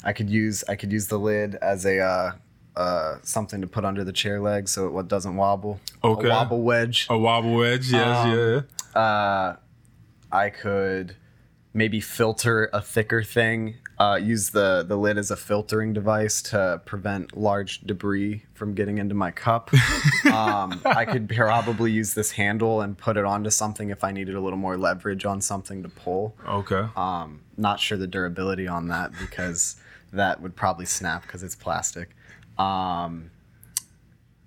I 0.05 0.13
could 0.13 0.31
use 0.31 0.63
I 0.69 0.77
could 0.77 0.93
use 0.93 1.09
the 1.09 1.19
lid 1.19 1.57
as 1.57 1.85
a 1.85 1.99
uh, 1.99 2.33
uh, 2.77 3.17
something 3.23 3.61
to 3.61 3.67
put 3.67 3.85
under 3.85 4.05
the 4.05 4.13
chair 4.13 4.41
leg 4.41 4.69
so 4.69 4.97
it 4.99 5.09
doesn't 5.09 5.37
wobble. 5.37 5.81
Okay. 6.05 6.29
A 6.29 6.31
wobble 6.31 6.63
wedge. 6.63 7.07
A 7.11 7.19
wobble 7.19 7.55
wedge, 7.55 7.91
yes, 7.91 8.27
Um, 8.27 8.65
yeah. 8.95 9.01
Uh, 9.01 9.57
I 10.31 10.51
could 10.51 11.17
maybe 11.75 12.01
filter 12.01 12.71
a 12.73 12.81
thicker 12.81 13.23
thing. 13.23 13.77
Uh, 13.99 14.15
use 14.15 14.51
the 14.51 14.85
the 14.87 14.97
lid 14.97 15.19
as 15.19 15.33
a 15.33 15.37
filtering 15.37 15.93
device 15.93 16.41
to 16.41 16.81
prevent 16.85 17.37
large 17.37 17.81
debris 17.81 18.45
from 18.55 18.73
getting 18.73 18.99
into 18.99 19.15
my 19.15 19.33
cup. 19.33 19.73
um, 20.33 20.81
I 20.85 21.05
could 21.05 21.29
probably 21.29 21.91
use 21.91 22.15
this 22.15 22.31
handle 22.31 22.81
and 22.81 22.97
put 22.97 23.17
it 23.17 23.25
onto 23.25 23.51
something 23.51 23.91
if 23.91 24.05
I 24.05 24.13
needed 24.13 24.37
a 24.37 24.41
little 24.41 24.59
more 24.59 24.77
leverage 24.77 25.25
on 25.25 25.41
something 25.41 25.83
to 25.83 25.89
pull. 25.89 26.37
Okay. 26.47 26.87
Um, 26.97 27.41
not 27.57 27.81
sure 27.81 27.99
the 27.99 28.07
durability 28.07 28.69
on 28.69 28.87
that 28.89 29.11
because 29.19 29.77
that 30.13 30.41
would 30.41 30.55
probably 30.55 30.87
snap 30.87 31.23
because 31.23 31.43
it's 31.43 31.57
plastic. 31.57 32.11
Um, 32.57 33.31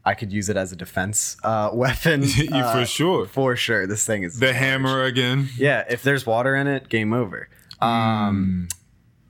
I 0.03 0.13
could 0.13 0.31
use 0.31 0.49
it 0.49 0.57
as 0.57 0.71
a 0.71 0.75
defense 0.75 1.37
uh, 1.43 1.69
weapon. 1.73 2.23
Uh, 2.51 2.79
for 2.79 2.85
sure. 2.85 3.25
For 3.25 3.55
sure. 3.55 3.87
This 3.87 4.05
thing 4.05 4.23
is 4.23 4.39
The 4.39 4.53
hammer 4.53 5.03
again. 5.03 5.49
Yeah, 5.57 5.83
if 5.89 6.03
there's 6.03 6.25
water 6.25 6.55
in 6.55 6.67
it, 6.67 6.89
game 6.89 7.13
over. 7.13 7.49
Um, 7.79 8.67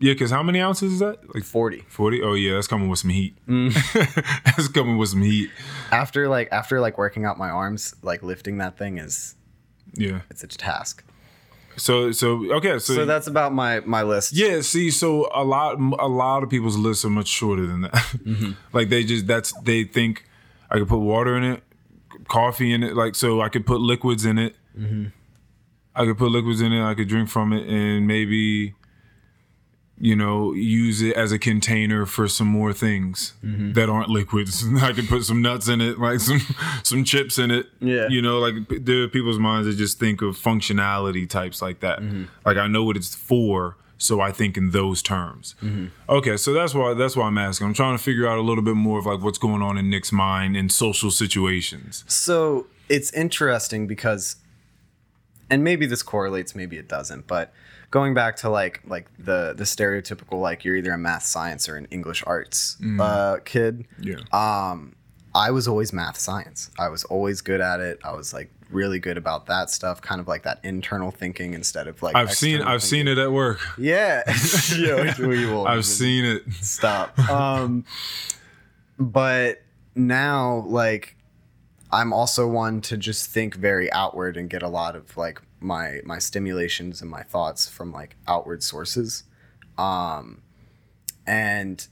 Yeah, 0.01 0.13
because 0.13 0.31
how 0.31 0.41
many 0.43 0.59
ounces 0.59 0.93
is 0.93 0.99
that? 0.99 1.33
Like 1.33 1.43
40. 1.43 1.85
40? 1.87 2.21
Oh, 2.23 2.33
yeah, 2.33 2.55
that's 2.55 2.67
coming 2.67 2.89
with 2.89 2.99
some 2.99 3.11
heat. 3.11 3.37
that's 3.47 4.67
coming 4.69 4.97
with 4.97 5.09
some 5.09 5.21
heat. 5.21 5.51
After 5.91 6.27
like 6.27 6.49
after 6.51 6.79
like 6.81 6.97
working 6.97 7.23
out 7.23 7.37
my 7.37 7.49
arms, 7.49 7.95
like 8.01 8.23
lifting 8.23 8.57
that 8.57 8.77
thing 8.77 8.97
is 8.97 9.35
Yeah. 9.93 10.21
it's 10.29 10.43
a 10.43 10.47
task. 10.47 11.03
So, 11.77 12.11
so 12.11 12.51
okay. 12.55 12.79
So, 12.79 12.95
So 12.95 13.05
that's 13.05 13.27
about 13.27 13.53
my 13.53 13.79
my 13.81 14.03
list. 14.03 14.33
yeah, 14.33 14.61
see, 14.61 14.91
so 14.91 15.29
a 15.33 15.43
lot, 15.43 15.75
a 15.99 16.07
lot 16.07 16.43
of 16.43 16.49
people's 16.49 16.77
lists 16.77 17.05
are 17.05 17.09
much 17.09 17.27
shorter 17.27 17.65
than 17.65 17.81
that. 17.81 17.93
Mm-hmm. 18.25 18.51
like 18.73 18.89
they 18.89 19.03
just, 19.03 19.25
that's, 19.27 19.53
they 19.61 19.83
think 19.85 20.25
I 20.69 20.77
could 20.79 20.87
put 20.89 20.99
water 20.99 21.37
in 21.37 21.43
it, 21.43 21.63
coffee 22.27 22.73
in 22.73 22.83
it. 22.83 22.95
Like, 22.95 23.15
so 23.15 23.39
I 23.41 23.49
could 23.49 23.65
put 23.65 23.79
liquids 23.81 24.25
in 24.25 24.37
it. 24.37 24.55
Mm-hmm. 24.77 25.05
I 25.95 26.05
could 26.05 26.17
put 26.17 26.31
liquids 26.31 26.59
in 26.61 26.71
it. 26.73 26.83
I 26.83 26.93
could 26.93 27.07
drink 27.07 27.29
from 27.29 27.53
it 27.53 27.67
and 27.67 28.05
maybe, 28.07 28.73
you 30.03 30.15
know, 30.15 30.51
use 30.53 31.01
it 31.03 31.15
as 31.15 31.31
a 31.31 31.37
container 31.37 32.07
for 32.07 32.27
some 32.27 32.47
more 32.47 32.73
things 32.73 33.33
Mm-hmm. 33.45 33.73
that 33.73 33.87
aren't 33.87 34.09
liquids. 34.09 34.65
I 34.81 34.93
can 34.93 35.05
put 35.05 35.23
some 35.23 35.41
nuts 35.41 35.67
in 35.67 35.79
it, 35.79 35.99
like 35.99 36.19
some 36.19 36.41
some 36.83 37.03
chips 37.03 37.37
in 37.37 37.51
it. 37.51 37.67
Yeah. 37.79 38.07
You 38.09 38.21
know, 38.21 38.39
like 38.39 38.55
there 38.69 39.03
are 39.03 39.07
people's 39.07 39.37
minds 39.39 39.67
that 39.67 39.75
just 39.77 39.99
think 39.99 40.21
of 40.23 40.35
functionality 40.37 41.29
types 41.29 41.61
like 41.61 41.81
that. 41.81 41.99
Mm-hmm. 41.99 42.23
Like 42.45 42.57
I 42.57 42.67
know 42.67 42.83
what 42.83 42.97
it's 42.97 43.13
for, 43.15 43.77
so 43.99 44.19
I 44.19 44.31
think 44.31 44.57
in 44.57 44.71
those 44.71 45.03
terms. 45.03 45.53
Mm-hmm. 45.61 45.87
Okay, 46.09 46.35
so 46.35 46.51
that's 46.53 46.73
why 46.73 46.95
that's 46.95 47.15
why 47.15 47.27
I'm 47.27 47.37
asking. 47.37 47.67
I'm 47.67 47.73
trying 47.75 47.95
to 47.95 48.03
figure 48.03 48.27
out 48.27 48.39
a 48.39 48.41
little 48.41 48.63
bit 48.63 48.75
more 48.75 48.97
of 48.97 49.05
like 49.05 49.21
what's 49.21 49.37
going 49.37 49.61
on 49.61 49.77
in 49.77 49.89
Nick's 49.91 50.11
mind 50.11 50.57
in 50.57 50.69
social 50.69 51.11
situations. 51.11 52.03
So 52.07 52.65
it's 52.89 53.13
interesting 53.13 53.85
because, 53.85 54.37
and 55.49 55.63
maybe 55.63 55.85
this 55.85 56.01
correlates, 56.03 56.55
maybe 56.55 56.77
it 56.77 56.87
doesn't. 56.87 57.27
But 57.27 57.53
going 57.91 58.13
back 58.13 58.37
to 58.37 58.49
like 58.49 58.81
like 58.87 59.07
the 59.19 59.53
the 59.55 59.65
stereotypical 59.65 60.41
like 60.41 60.65
you're 60.65 60.75
either 60.75 60.93
a 60.93 60.97
math 60.97 61.23
science 61.23 61.69
or 61.69 61.75
an 61.75 61.85
English 61.91 62.23
arts 62.25 62.77
uh, 62.99 63.37
kid. 63.45 63.85
Yeah. 63.99 64.15
Um, 64.31 64.95
I 65.35 65.51
was 65.51 65.67
always 65.67 65.93
math 65.93 66.17
science. 66.17 66.71
I 66.79 66.89
was 66.89 67.03
always 67.05 67.41
good 67.41 67.61
at 67.61 67.79
it. 67.79 67.99
I 68.03 68.13
was 68.13 68.33
like 68.33 68.51
really 68.69 68.99
good 68.99 69.17
about 69.17 69.45
that 69.47 69.69
stuff, 69.69 70.01
kind 70.01 70.19
of 70.19 70.27
like 70.27 70.43
that 70.43 70.59
internal 70.63 71.11
thinking 71.11 71.53
instead 71.53 71.87
of 71.87 72.01
like. 72.01 72.15
I've 72.15 72.33
seen 72.33 72.61
I've 72.61 72.83
seen 72.83 73.07
it 73.07 73.17
at 73.17 73.31
work. 73.31 73.59
Yeah, 73.77 74.23
yeah, 74.77 75.15
we 75.19 75.45
will. 75.45 75.67
I've 75.67 75.85
seen 75.85 76.25
it. 76.25 76.43
stop. 76.53 77.17
Um, 77.29 77.85
but 78.99 79.61
now, 79.95 80.65
like, 80.67 81.15
I'm 81.91 82.13
also 82.13 82.47
one 82.47 82.81
to 82.81 82.97
just 82.97 83.29
think 83.29 83.55
very 83.55 83.91
outward 83.91 84.37
and 84.37 84.49
get 84.49 84.61
a 84.63 84.67
lot 84.67 84.95
of 84.95 85.15
like 85.17 85.41
my 85.61 86.01
my 86.03 86.19
stimulations 86.19 87.01
and 87.01 87.09
my 87.09 87.23
thoughts 87.23 87.69
from 87.69 87.91
like 87.91 88.15
outward 88.27 88.63
sources. 88.63 89.23
Um, 89.77 90.41
and 91.25 91.87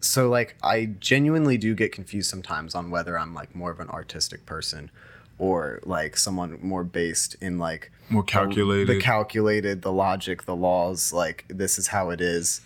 so 0.00 0.28
like 0.28 0.56
I 0.62 0.86
genuinely 1.00 1.58
do 1.58 1.74
get 1.74 1.92
confused 1.92 2.30
sometimes 2.30 2.74
on 2.74 2.90
whether 2.90 3.18
I'm 3.18 3.34
like 3.34 3.54
more 3.54 3.70
of 3.70 3.80
an 3.80 3.88
artistic 3.90 4.46
person 4.46 4.90
or 5.38 5.80
like 5.84 6.16
someone 6.16 6.58
more 6.62 6.84
based 6.84 7.36
in 7.40 7.58
like 7.58 7.90
More 8.08 8.22
calculated. 8.22 8.88
the 8.88 9.00
calculated, 9.00 9.82
the 9.82 9.92
logic, 9.92 10.44
the 10.44 10.56
laws, 10.56 11.12
like 11.12 11.44
this 11.48 11.78
is 11.78 11.88
how 11.88 12.10
it 12.10 12.20
is. 12.20 12.60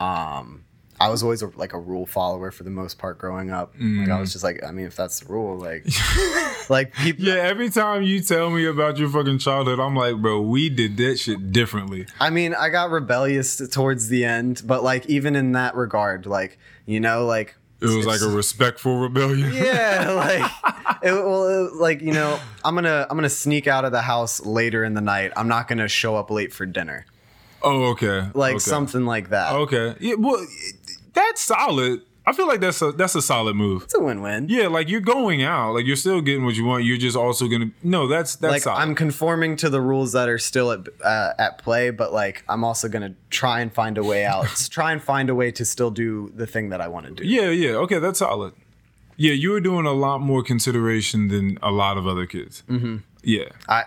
Um, 0.00 0.64
I 0.98 1.08
was 1.10 1.22
always 1.22 1.42
a, 1.42 1.48
like 1.56 1.72
a 1.74 1.78
rule 1.78 2.06
follower 2.06 2.50
for 2.50 2.62
the 2.64 2.70
most 2.70 2.98
part 2.98 3.18
growing 3.18 3.50
up. 3.50 3.74
Like 3.74 3.82
Mm. 3.82 4.10
I 4.10 4.18
was 4.20 4.32
just 4.32 4.42
like, 4.44 4.64
I 4.64 4.70
mean, 4.70 4.86
if 4.86 4.96
that's 4.96 5.20
the 5.20 5.26
rule, 5.32 5.58
like, 5.58 5.84
like 6.70 6.94
people. 6.94 7.24
Yeah, 7.24 7.34
every 7.34 7.70
time 7.70 8.02
you 8.02 8.20
tell 8.20 8.50
me 8.50 8.64
about 8.66 8.96
your 8.98 9.08
fucking 9.08 9.38
childhood, 9.38 9.78
I'm 9.78 9.94
like, 9.94 10.16
bro, 10.16 10.40
we 10.40 10.68
did 10.68 10.96
that 10.98 11.18
shit 11.18 11.52
differently. 11.52 12.06
I 12.20 12.30
mean, 12.30 12.54
I 12.54 12.68
got 12.70 12.90
rebellious 12.90 13.56
towards 13.68 14.08
the 14.08 14.24
end, 14.24 14.62
but 14.64 14.82
like 14.82 15.06
even 15.06 15.36
in 15.36 15.52
that 15.52 15.74
regard, 15.74 16.26
like 16.26 16.58
you 16.86 17.00
know, 17.00 17.26
like 17.26 17.56
It 17.80 17.86
was 17.94 18.06
like 18.06 18.22
a 18.22 18.28
respectful 18.28 18.98
rebellion. 18.98 19.52
yeah, 19.52 20.10
like 20.92 21.02
it, 21.02 21.12
well, 21.12 21.66
it- 21.66 21.74
like 21.74 22.00
you 22.00 22.12
know, 22.12 22.38
I'm 22.64 22.74
gonna 22.74 23.06
I'm 23.10 23.16
gonna 23.16 23.28
sneak 23.28 23.66
out 23.66 23.84
of 23.84 23.92
the 23.92 24.02
house 24.02 24.40
later 24.46 24.82
in 24.84 24.94
the 24.94 25.00
night. 25.02 25.32
I'm 25.36 25.48
not 25.48 25.68
gonna 25.68 25.88
show 25.88 26.16
up 26.16 26.30
late 26.30 26.52
for 26.54 26.64
dinner, 26.64 27.04
Oh, 27.62 27.84
okay. 27.90 28.28
like 28.34 28.52
okay. 28.54 28.58
something 28.60 29.04
like 29.04 29.28
that. 29.30 29.52
Okay. 29.54 29.94
Yeah, 30.00 30.14
well, 30.18 30.44
that's 31.16 31.40
solid. 31.40 32.02
I 32.28 32.32
feel 32.32 32.48
like 32.48 32.60
that's 32.60 32.82
a 32.82 32.90
that's 32.90 33.14
a 33.14 33.22
solid 33.22 33.54
move. 33.54 33.84
It's 33.84 33.94
a 33.94 34.00
win-win. 34.00 34.48
Yeah, 34.48 34.66
like 34.66 34.88
you're 34.88 35.00
going 35.00 35.44
out, 35.44 35.74
like 35.74 35.86
you're 35.86 35.94
still 35.94 36.20
getting 36.20 36.44
what 36.44 36.56
you 36.56 36.64
want. 36.64 36.82
You're 36.82 36.96
just 36.96 37.16
also 37.16 37.46
gonna 37.46 37.70
no, 37.84 38.08
that's 38.08 38.34
that's 38.36 38.52
like 38.52 38.62
solid. 38.62 38.80
I'm 38.80 38.96
conforming 38.96 39.54
to 39.58 39.70
the 39.70 39.80
rules 39.80 40.12
that 40.12 40.28
are 40.28 40.38
still 40.38 40.72
at 40.72 40.80
uh, 41.04 41.34
at 41.38 41.58
play, 41.58 41.90
but 41.90 42.12
like 42.12 42.42
I'm 42.48 42.64
also 42.64 42.88
gonna 42.88 43.14
try 43.30 43.60
and 43.60 43.72
find 43.72 43.96
a 43.96 44.02
way 44.02 44.24
out. 44.24 44.46
try 44.70 44.90
and 44.90 45.00
find 45.00 45.30
a 45.30 45.36
way 45.36 45.52
to 45.52 45.64
still 45.64 45.92
do 45.92 46.32
the 46.34 46.48
thing 46.48 46.70
that 46.70 46.80
I 46.80 46.88
want 46.88 47.06
to 47.06 47.12
do. 47.12 47.24
yeah, 47.24 47.50
yeah. 47.50 47.70
Okay, 47.84 48.00
that's 48.00 48.18
solid. 48.18 48.54
Yeah, 49.16 49.32
you 49.32 49.50
were 49.52 49.60
doing 49.60 49.86
a 49.86 49.92
lot 49.92 50.20
more 50.20 50.42
consideration 50.42 51.28
than 51.28 51.58
a 51.62 51.70
lot 51.70 51.96
of 51.96 52.08
other 52.08 52.26
kids. 52.26 52.64
Mm-hmm. 52.68 52.96
Yeah, 53.22 53.50
I 53.68 53.84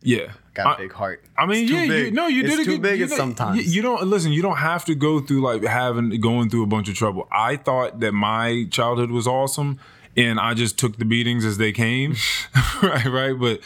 yeah. 0.00 0.32
Got 0.58 0.66
I- 0.66 0.74
a 0.74 0.78
big 0.78 0.92
heart. 0.92 1.24
I 1.36 1.46
mean, 1.46 1.64
It's 1.64 1.72
yeah, 1.72 1.82
you, 1.84 2.10
no, 2.10 2.26
you 2.26 2.42
It's 2.44 2.50
did 2.50 2.60
a 2.60 2.64
too 2.64 2.70
good. 2.72 2.82
big 2.82 3.00
you 3.00 3.06
know, 3.06 3.16
sometimes. 3.16 3.74
You, 3.74 3.80
don't 3.82 4.06
listen. 4.06 4.32
You 4.32 4.42
don't 4.42 4.56
have 4.58 4.84
to 4.86 4.94
go 4.94 5.20
through 5.20 5.40
like 5.40 5.62
having 5.64 6.20
going 6.20 6.50
through 6.50 6.62
a 6.64 6.66
bunch 6.66 6.88
of 6.88 6.94
trouble. 6.94 7.26
I 7.32 7.56
thought 7.56 8.00
that 8.00 8.12
my 8.12 8.66
childhood 8.70 9.10
was 9.10 9.26
awesome, 9.26 9.78
and 10.16 10.38
I 10.40 10.54
just 10.54 10.78
took 10.78 10.98
the 10.98 11.04
beatings 11.04 11.44
as 11.44 11.58
they 11.58 11.72
came, 11.72 12.16
right, 12.82 13.06
right. 13.06 13.38
But 13.38 13.60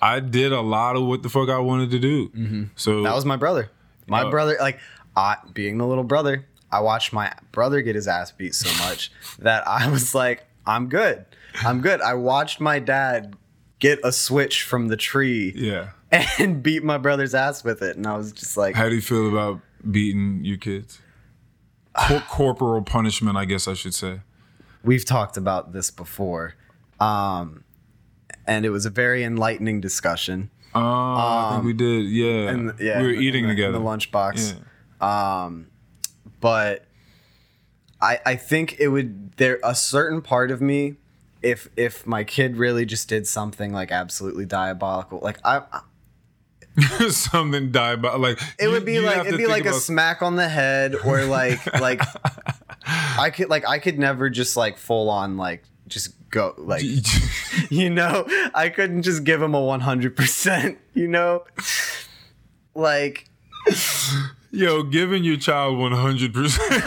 I 0.00 0.20
did 0.20 0.52
a 0.52 0.60
lot 0.60 0.96
of 0.96 1.04
what 1.04 1.22
the 1.22 1.28
fuck 1.28 1.48
I 1.48 1.58
wanted 1.58 1.90
to 1.92 1.98
do. 1.98 2.30
So 2.76 2.92
Mm-hmm. 2.92 3.02
That 3.04 3.14
was 3.14 3.24
my 3.24 3.36
brother. 3.36 3.70
My 4.08 4.24
Oh. 4.24 4.30
brother, 4.30 4.56
like, 4.60 4.80
I 5.16 5.36
being 5.54 5.78
the 5.78 5.86
little 5.86 6.04
brother, 6.04 6.44
I 6.72 6.80
watched 6.80 7.12
my 7.12 7.32
brother 7.52 7.82
get 7.82 7.94
his 7.94 8.08
ass 8.08 8.32
beat 8.32 8.54
so 8.54 8.68
much 8.84 9.12
that 9.38 9.66
I 9.68 9.88
was 9.90 10.14
like, 10.14 10.44
I'm 10.66 10.88
good. 10.88 11.24
I'm 11.62 11.80
good. 11.82 12.00
I 12.00 12.14
watched 12.14 12.60
my 12.60 12.78
dad 12.78 13.36
get 13.78 14.00
a 14.04 14.10
switch 14.10 14.62
from 14.62 14.88
the 14.88 14.96
tree 14.96 15.52
yeah. 15.54 15.90
And 16.38 16.62
beat 16.62 16.84
my 16.84 16.98
brother's 16.98 17.34
ass 17.34 17.64
with 17.64 17.82
it. 17.82 17.96
And 17.96 18.06
I 18.06 18.16
was 18.16 18.32
just 18.32 18.56
like, 18.56 18.74
How 18.74 18.88
do 18.88 18.94
you 18.94 19.00
feel 19.00 19.28
about 19.28 19.60
beating 19.90 20.44
your 20.44 20.58
kids? 20.58 21.00
Cor- 21.98 22.20
corporal 22.28 22.82
punishment, 22.82 23.36
I 23.36 23.44
guess 23.44 23.66
I 23.66 23.74
should 23.74 23.94
say. 23.94 24.20
we've 24.84 25.04
talked 25.04 25.36
about 25.36 25.72
this 25.72 25.90
before. 25.90 26.54
Um, 27.00 27.64
and 28.46 28.64
it 28.64 28.70
was 28.70 28.86
a 28.86 28.90
very 28.90 29.24
enlightening 29.24 29.80
discussion. 29.80 30.50
Oh, 30.74 30.80
I 30.80 31.50
think 31.52 31.64
we 31.64 31.72
did. 31.74 32.06
Yeah, 32.06 32.50
Um, 32.50 32.68
And 32.70 32.80
yeah, 32.80 33.00
we 33.00 33.06
were 33.08 33.12
in 33.12 33.22
eating 33.22 33.44
in 33.44 33.50
the, 33.50 33.54
together. 33.56 33.76
in 33.76 33.82
the 33.84 33.88
lunchbox. 33.90 34.54
Yeah. 35.00 35.44
Um, 35.44 35.66
but 36.40 36.86
I 38.00 38.18
I 38.24 38.36
think 38.36 38.76
it 38.78 38.88
would 38.88 39.32
there 39.36 39.58
a 39.62 39.74
certain 39.74 40.22
part 40.22 40.50
of 40.50 40.60
me 40.60 40.96
if 41.42 41.68
if 41.76 42.06
my 42.06 42.24
kid 42.24 42.56
really 42.56 42.84
just 42.86 43.08
did 43.08 43.26
something 43.26 43.72
like 43.72 43.90
absolutely 43.92 44.46
diabolical 44.46 45.20
like 45.22 45.38
I- 45.44 45.80
Something 47.10 47.70
die 47.70 47.96
by 47.96 48.16
like 48.16 48.40
it 48.58 48.68
would 48.68 48.84
be 48.84 49.00
like 49.00 49.26
it'd 49.26 49.38
be 49.38 49.46
like 49.46 49.66
a 49.66 49.74
smack 49.74 50.22
on 50.22 50.36
the 50.36 50.48
head 50.48 50.94
or 50.94 51.24
like 51.26 51.64
like 51.80 52.02
I 52.86 53.30
could 53.30 53.50
like 53.50 53.68
I 53.68 53.78
could 53.78 53.98
never 53.98 54.30
just 54.30 54.56
like 54.56 54.78
full 54.78 55.10
on 55.10 55.36
like 55.36 55.64
just 55.88 56.14
go 56.30 56.54
like 56.56 56.82
you 57.70 57.90
know 57.90 58.26
I 58.54 58.70
couldn't 58.70 59.02
just 59.02 59.24
give 59.24 59.42
him 59.42 59.54
a 59.54 59.60
100% 59.60 60.76
you 60.94 61.08
know 61.08 61.44
like 62.74 63.28
Yo, 64.54 64.82
giving 64.82 65.24
your 65.24 65.38
child 65.38 65.78
one 65.78 65.92
hundred 65.92 66.34
percent. 66.34 66.84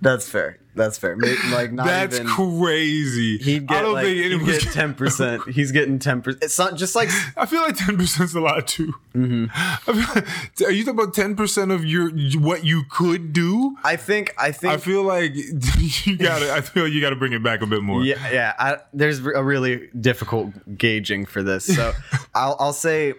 That's 0.00 0.28
fair. 0.28 0.60
That's 0.78 0.96
fair. 0.96 1.16
Maybe, 1.16 1.36
like 1.52 1.72
not 1.72 1.86
That's 1.86 2.14
even. 2.20 2.26
crazy. 2.28 3.36
He'd 3.38 3.64
I 3.70 3.74
get 3.74 3.82
don't 3.82 3.92
like 3.94 4.06
think 4.06 4.46
get 4.46 4.62
ten 4.72 4.94
percent. 4.94 5.42
He's 5.50 5.72
getting 5.72 5.98
ten 5.98 6.22
percent. 6.22 6.42
It's 6.44 6.58
not 6.58 6.76
just 6.76 6.94
like 6.96 7.10
I 7.36 7.44
feel 7.44 7.60
like 7.60 7.76
ten 7.76 7.96
percent 7.98 8.30
is 8.30 8.34
a 8.34 8.40
lot 8.40 8.66
too. 8.66 8.94
Mm-hmm. 9.14 9.46
I 9.52 9.92
feel 9.92 10.14
like- 10.14 10.68
are 10.68 10.72
you 10.72 10.84
talking 10.84 11.00
about 11.00 11.14
ten 11.14 11.36
percent 11.36 11.70
of 11.72 11.84
your 11.84 12.10
what 12.40 12.64
you 12.64 12.84
could 12.90 13.32
do? 13.32 13.76
I 13.84 13.96
think 13.96 14.34
I 14.38 14.52
think 14.52 14.72
I 14.72 14.76
feel 14.78 15.02
like 15.02 15.32
you 16.06 16.16
got 16.16 16.38
to 16.38 16.52
I 16.52 16.60
feel 16.62 16.88
you 16.88 17.00
got 17.00 17.10
to 17.10 17.16
bring 17.16 17.32
it 17.32 17.42
back 17.42 17.60
a 17.62 17.66
bit 17.66 17.82
more. 17.82 18.02
yeah 18.02 18.30
yeah. 18.30 18.52
I, 18.58 18.78
there's 18.94 19.18
a 19.18 19.42
really 19.42 19.88
difficult 20.00 20.52
gauging 20.78 21.26
for 21.26 21.42
this. 21.42 21.66
So 21.74 21.92
I'll 22.34 22.56
I'll 22.58 22.72
say 22.72 23.14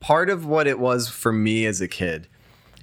part 0.00 0.30
of 0.30 0.46
what 0.46 0.66
it 0.66 0.78
was 0.78 1.08
for 1.08 1.32
me 1.32 1.66
as 1.66 1.80
a 1.80 1.88
kid 1.88 2.28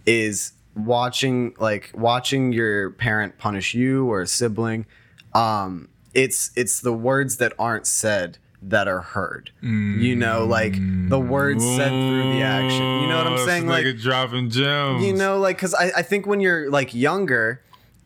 is 0.06 0.54
watching 0.76 1.54
like 1.60 1.92
watching 1.94 2.52
your 2.52 2.92
parent 2.92 3.38
punish 3.38 3.74
you 3.74 4.10
or 4.10 4.22
a 4.22 4.28
sibling 4.28 4.86
um 5.34 5.88
it's 6.14 6.52
it's 6.56 6.80
the 6.82 6.94
words 6.94 7.38
that 7.38 7.54
aren't 7.58 7.88
said 7.88 8.38
that 8.66 8.88
are 8.88 9.02
heard. 9.02 9.52
You 9.62 10.16
know 10.16 10.46
like 10.46 10.76
the 11.10 11.20
words 11.20 11.64
said 11.66 11.90
through 11.90 12.34
the 12.34 12.42
action. 12.42 13.02
You 13.02 13.08
know 13.08 13.18
what 13.18 13.28
i'm 13.28 13.46
saying? 13.46 13.68
like 13.68 13.86
nigga 13.86 14.02
dropping 14.02 14.50
gems. 14.50 15.04
you 15.04 15.14
know 15.14 15.38
like 15.40 15.58
because 15.58 15.74
I, 15.74 15.92
I 15.98 16.02
think 16.02 16.26
when 16.26 16.40
you're 16.40 16.70
like 16.72 16.94
younger 16.94 17.62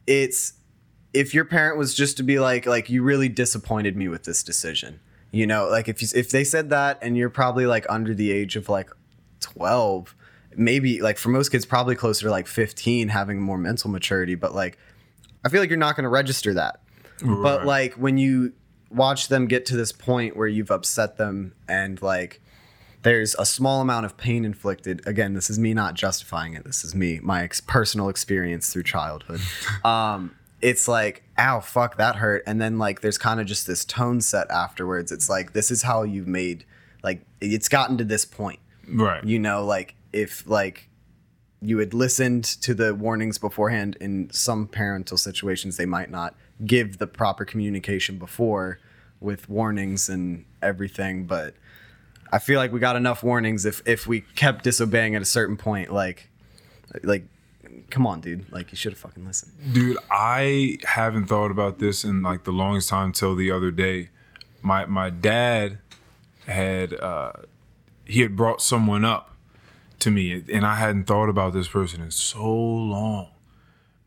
it's 0.08 0.54
if 1.14 1.34
your 1.34 1.46
parent 1.46 1.78
was 1.78 1.94
just 1.94 2.18
to 2.18 2.24
be 2.24 2.40
like 2.40 2.66
like 2.66 2.90
you 2.90 3.04
really 3.04 3.30
disappointed 3.30 3.96
me 3.96 4.08
with 4.08 4.24
this 4.24 4.42
decision. 4.44 5.00
You 5.32 5.46
know 5.46 5.68
like 5.68 5.88
if 5.88 6.02
you, 6.02 6.08
if 6.16 6.32
they 6.32 6.44
said 6.44 6.70
that 6.72 6.98
and 7.02 7.16
you're 7.18 7.30
probably 7.30 7.66
like 7.68 7.86
under 7.90 8.14
the 8.16 8.32
age 8.32 8.56
of 8.56 8.68
like 8.70 8.90
12 9.42 10.16
maybe 10.58 11.02
like 11.02 11.18
for 11.18 11.30
most 11.30 11.50
kids 11.50 11.66
probably 11.66 11.96
closer 11.96 12.26
to 12.26 12.32
like 12.32 12.48
15 12.48 13.10
having 13.10 13.40
more 13.40 13.58
mental 13.58 13.90
maturity 13.90 14.36
but 14.36 14.54
like 14.54 14.78
i 15.46 15.50
feel 15.50 15.62
like 15.62 15.70
you're 15.70 15.78
not 15.78 15.96
going 15.96 16.04
to 16.04 16.10
register 16.10 16.54
that. 16.56 16.82
But 17.24 17.66
like 17.66 17.94
when 17.94 18.18
you 18.18 18.54
watch 18.92 19.28
them 19.28 19.48
get 19.48 19.66
to 19.68 19.76
this 19.76 19.92
point 19.92 20.38
where 20.38 20.48
you've 20.48 20.70
upset 20.70 21.18
them 21.18 21.54
and 21.68 22.00
like 22.02 22.42
there's 23.02 23.36
a 23.40 23.46
small 23.46 23.82
amount 23.82 24.06
of 24.06 24.18
pain 24.18 24.46
inflicted 24.46 25.02
again 25.08 25.34
this 25.34 25.50
is 25.50 25.58
me 25.58 25.74
not 25.74 25.94
justifying 25.96 26.54
it 26.54 26.64
this 26.64 26.84
is 26.84 26.94
me 26.94 27.20
my 27.24 27.44
ex- 27.44 27.60
personal 27.60 28.10
experience 28.10 28.72
through 28.72 28.84
childhood 28.84 29.40
um 29.84 30.36
it's 30.62 30.88
like 30.88 31.24
ow 31.38 31.60
fuck 31.60 31.98
that 31.98 32.18
hurt. 32.18 32.44
And 32.46 32.60
then 32.60 32.78
like 32.78 33.02
there's 33.02 33.18
kind 33.18 33.40
of 33.40 33.46
just 33.46 33.68
this 33.68 33.86
tone 33.86 34.22
set 34.22 34.50
afterwards. 34.50 35.12
It's 35.12 35.30
like 35.30 35.54
this 35.54 35.72
is 35.72 35.84
how 35.84 36.04
you've 36.04 36.28
made 36.28 36.66
like 37.04 37.22
it's 37.42 37.70
gotten 37.70 37.98
to 37.98 38.04
this 38.04 38.26
point. 38.26 38.60
Right. 38.90 39.22
you 39.26 39.38
know 39.38 39.66
like 39.66 39.96
if 40.22 40.48
like 40.48 40.90
you 41.62 41.80
had 41.80 41.94
listened 41.94 42.44
to 42.44 42.74
the 42.74 42.94
warnings 42.94 43.38
beforehand 43.38 43.98
in 44.00 44.30
some 44.32 44.68
parental 44.68 45.18
situations 45.18 45.78
they 45.78 45.86
might 45.86 46.10
not 46.10 46.36
give 46.66 46.98
the 46.98 47.08
proper 47.08 47.46
communication 47.46 48.18
before 48.18 48.80
with 49.20 49.50
warnings 49.50 50.10
and 50.10 50.46
everything 50.62 51.26
but 51.26 51.56
i 52.32 52.40
feel 52.40 52.60
like 52.60 52.72
we 52.72 52.80
got 52.80 52.96
enough 52.96 53.24
warnings 53.24 53.66
if 53.66 53.82
if 53.86 54.08
we 54.08 54.22
kept 54.36 54.64
disobeying 54.64 55.16
at 55.16 55.22
a 55.22 55.26
certain 55.26 55.58
point 55.58 55.92
like 55.92 56.30
like 57.04 57.26
come 57.90 58.06
on 58.08 58.20
dude 58.22 58.52
like 58.52 58.72
you 58.72 58.78
should 58.78 58.92
have 58.92 59.00
fucking 59.00 59.26
listened 59.26 59.52
Dude, 59.74 59.98
I 60.10 60.78
haven't 60.84 61.26
thought 61.26 61.52
about 61.52 61.80
this 61.80 62.04
in 62.04 62.24
like 62.24 62.44
the 62.44 62.52
longest 62.52 62.90
time 62.90 63.12
till 63.12 63.36
the 63.36 63.52
other 63.52 63.72
day. 63.72 64.10
My 64.62 64.86
my 64.86 65.10
dad 65.10 65.80
had 66.46 66.94
uh 66.94 67.34
he 68.06 68.22
had 68.22 68.36
brought 68.36 68.62
someone 68.62 69.04
up 69.04 69.36
to 70.00 70.12
me 70.12 70.44
and 70.52 70.66
I 70.66 70.76
hadn't 70.76 71.06
thought 71.06 71.30
about 71.30 71.54
this 71.54 71.68
person 71.68 72.02
in 72.02 72.12
so 72.12 72.46
long. 72.46 73.30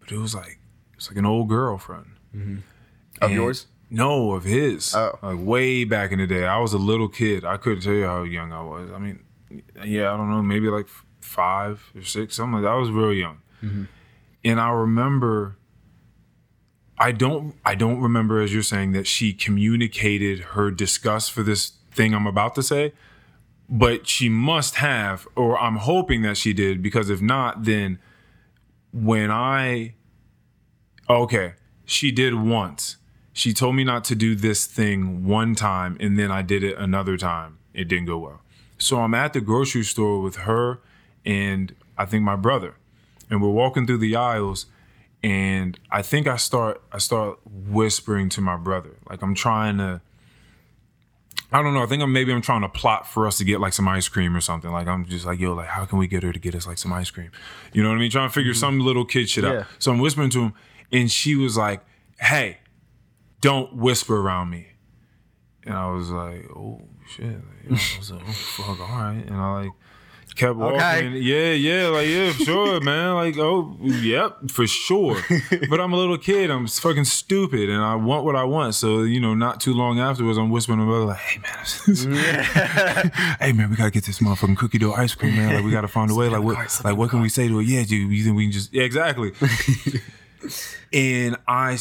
But 0.00 0.12
it 0.12 0.18
was 0.18 0.34
like 0.34 0.58
it's 0.94 1.08
like 1.10 1.16
an 1.18 1.26
old 1.26 1.48
girlfriend. 1.48 2.06
Mm-hmm. 2.36 2.56
of 3.22 3.30
And- 3.30 3.32
yours 3.34 3.66
No, 3.90 4.32
of 4.32 4.44
his. 4.44 4.94
Oh. 4.94 5.18
Like 5.22 5.38
way 5.40 5.84
back 5.84 6.12
in 6.12 6.18
the 6.18 6.26
day. 6.26 6.46
I 6.46 6.58
was 6.58 6.72
a 6.72 6.78
little 6.78 7.08
kid. 7.08 7.44
I 7.44 7.56
couldn't 7.56 7.80
tell 7.82 7.92
you 7.94 8.04
how 8.06 8.22
young 8.22 8.52
I 8.52 8.62
was. 8.62 8.90
I 8.92 8.98
mean, 8.98 9.24
yeah, 9.84 10.12
I 10.12 10.16
don't 10.16 10.30
know, 10.30 10.42
maybe 10.42 10.68
like 10.68 10.86
five 11.20 11.90
or 11.96 12.02
six, 12.02 12.36
something 12.36 12.54
like 12.54 12.62
that. 12.62 12.70
I 12.70 12.76
was 12.76 12.90
real 12.90 13.12
young. 13.12 13.38
Mm-hmm. 13.62 13.84
And 14.44 14.60
I 14.60 14.70
remember 14.70 15.56
I 16.98 17.12
don't 17.12 17.54
I 17.64 17.74
don't 17.74 18.00
remember 18.00 18.40
as 18.40 18.52
you're 18.52 18.62
saying 18.62 18.92
that 18.92 19.06
she 19.06 19.32
communicated 19.32 20.40
her 20.54 20.70
disgust 20.70 21.32
for 21.32 21.42
this 21.42 21.72
thing 21.90 22.14
I'm 22.14 22.26
about 22.26 22.54
to 22.56 22.62
say, 22.62 22.92
but 23.70 24.08
she 24.08 24.28
must 24.28 24.74
have, 24.76 25.28
or 25.36 25.58
I'm 25.58 25.76
hoping 25.76 26.22
that 26.22 26.36
she 26.36 26.52
did, 26.52 26.82
because 26.82 27.08
if 27.08 27.22
not, 27.22 27.64
then 27.64 28.00
when 28.92 29.30
I 29.30 29.94
okay, 31.08 31.54
she 31.84 32.10
did 32.10 32.34
once. 32.34 32.96
She 33.32 33.54
told 33.54 33.76
me 33.76 33.84
not 33.84 34.04
to 34.04 34.14
do 34.16 34.34
this 34.34 34.66
thing 34.66 35.24
one 35.24 35.54
time, 35.54 35.96
and 36.00 36.18
then 36.18 36.30
I 36.32 36.42
did 36.42 36.64
it 36.64 36.76
another 36.76 37.16
time. 37.16 37.58
It 37.72 37.84
didn't 37.84 38.06
go 38.06 38.18
well. 38.18 38.42
So 38.76 39.00
I'm 39.00 39.14
at 39.14 39.32
the 39.32 39.40
grocery 39.40 39.84
store 39.84 40.20
with 40.20 40.36
her 40.36 40.80
and 41.24 41.74
I 41.96 42.06
think 42.06 42.24
my 42.24 42.36
brother, 42.36 42.74
and 43.28 43.40
we're 43.40 43.50
walking 43.50 43.86
through 43.86 43.98
the 43.98 44.16
aisles, 44.16 44.66
and 45.22 45.78
I 45.90 46.02
think 46.02 46.26
I 46.26 46.36
start 46.36 46.82
I 46.90 46.98
start 46.98 47.38
whispering 47.44 48.28
to 48.30 48.40
my 48.40 48.56
brother, 48.56 48.96
like 49.08 49.22
I'm 49.22 49.34
trying 49.34 49.78
to. 49.78 50.00
I 51.52 51.62
don't 51.62 51.74
know. 51.74 51.82
I 51.82 51.86
think 51.86 52.02
I'm 52.02 52.12
maybe 52.12 52.32
I'm 52.32 52.42
trying 52.42 52.62
to 52.62 52.68
plot 52.68 53.06
for 53.08 53.26
us 53.26 53.38
to 53.38 53.44
get 53.44 53.60
like 53.60 53.72
some 53.72 53.88
ice 53.88 54.08
cream 54.08 54.36
or 54.36 54.40
something. 54.40 54.70
Like 54.70 54.86
I'm 54.86 55.04
just 55.06 55.26
like, 55.26 55.40
yo, 55.40 55.54
like 55.54 55.68
how 55.68 55.84
can 55.84 55.98
we 55.98 56.06
get 56.06 56.22
her 56.22 56.32
to 56.32 56.38
get 56.38 56.54
us 56.54 56.66
like 56.66 56.78
some 56.78 56.92
ice 56.92 57.10
cream? 57.10 57.30
You 57.72 57.82
know 57.82 57.88
what 57.88 57.96
I 57.96 57.98
mean? 57.98 58.10
Trying 58.10 58.28
to 58.28 58.32
figure 58.32 58.52
mm-hmm. 58.52 58.60
some 58.60 58.80
little 58.80 59.04
kid 59.04 59.28
shit 59.28 59.44
Yeah. 59.44 59.50
out. 59.50 59.66
So 59.78 59.90
I'm 59.90 59.98
whispering 59.98 60.30
to 60.30 60.40
him, 60.42 60.54
and 60.92 61.10
she 61.10 61.34
was 61.34 61.56
like, 61.56 61.84
"Hey, 62.20 62.58
don't 63.40 63.74
whisper 63.76 64.16
around 64.20 64.50
me." 64.50 64.68
And 65.64 65.74
I 65.74 65.90
was 65.90 66.10
like, 66.10 66.46
"Oh 66.54 66.82
shit!" 67.08 67.26
Like, 67.26 67.80
I 67.94 67.98
was 67.98 68.12
like, 68.12 68.22
"Oh 68.26 68.32
fuck, 68.32 68.80
all 68.80 68.86
right." 68.86 69.24
And 69.26 69.36
I 69.36 69.62
like 69.62 69.72
kept 70.36 70.56
walking. 70.56 70.80
Okay. 70.80 71.18
Yeah, 71.18 71.52
yeah, 71.52 71.88
like 71.88 72.08
yeah, 72.08 72.32
for 72.32 72.44
sure, 72.44 72.80
man. 72.82 73.14
Like, 73.14 73.36
oh, 73.38 73.76
yep, 73.80 74.50
for 74.50 74.66
sure. 74.66 75.20
but 75.68 75.80
I'm 75.80 75.92
a 75.92 75.96
little 75.96 76.18
kid. 76.18 76.50
I'm 76.50 76.66
fucking 76.66 77.04
stupid, 77.04 77.68
and 77.68 77.82
I 77.82 77.94
want 77.94 78.24
what 78.24 78.36
I 78.36 78.44
want. 78.44 78.74
So 78.74 79.02
you 79.02 79.20
know, 79.20 79.34
not 79.34 79.60
too 79.60 79.74
long 79.74 80.00
afterwards, 80.00 80.38
I'm 80.38 80.50
whispering 80.50 80.78
to 80.78 80.84
my 80.84 80.90
brother, 80.90 81.06
like, 81.06 81.18
"Hey 81.18 81.40
man, 81.40 81.64
hey 83.40 83.52
man, 83.52 83.70
we 83.70 83.76
gotta 83.76 83.90
get 83.90 84.04
this 84.04 84.18
motherfucking 84.20 84.56
cookie 84.56 84.78
dough 84.78 84.92
ice 84.92 85.14
cream, 85.14 85.36
man. 85.36 85.54
Like, 85.54 85.64
we 85.64 85.70
gotta 85.70 85.88
find 85.88 86.10
a 86.10 86.14
way. 86.20 86.28
Like, 86.28 86.42
what, 86.42 86.56
like, 86.84 86.96
what 86.96 87.10
can 87.10 87.20
we 87.20 87.28
say 87.28 87.48
to 87.48 87.58
it? 87.60 87.66
Yeah, 87.66 87.84
dude, 87.84 88.10
you 88.10 88.24
think 88.24 88.36
we 88.36 88.44
can 88.44 88.52
just? 88.52 88.72
Yeah, 88.72 88.82
exactly. 88.84 89.32
and 90.92 91.36
I, 91.46 91.78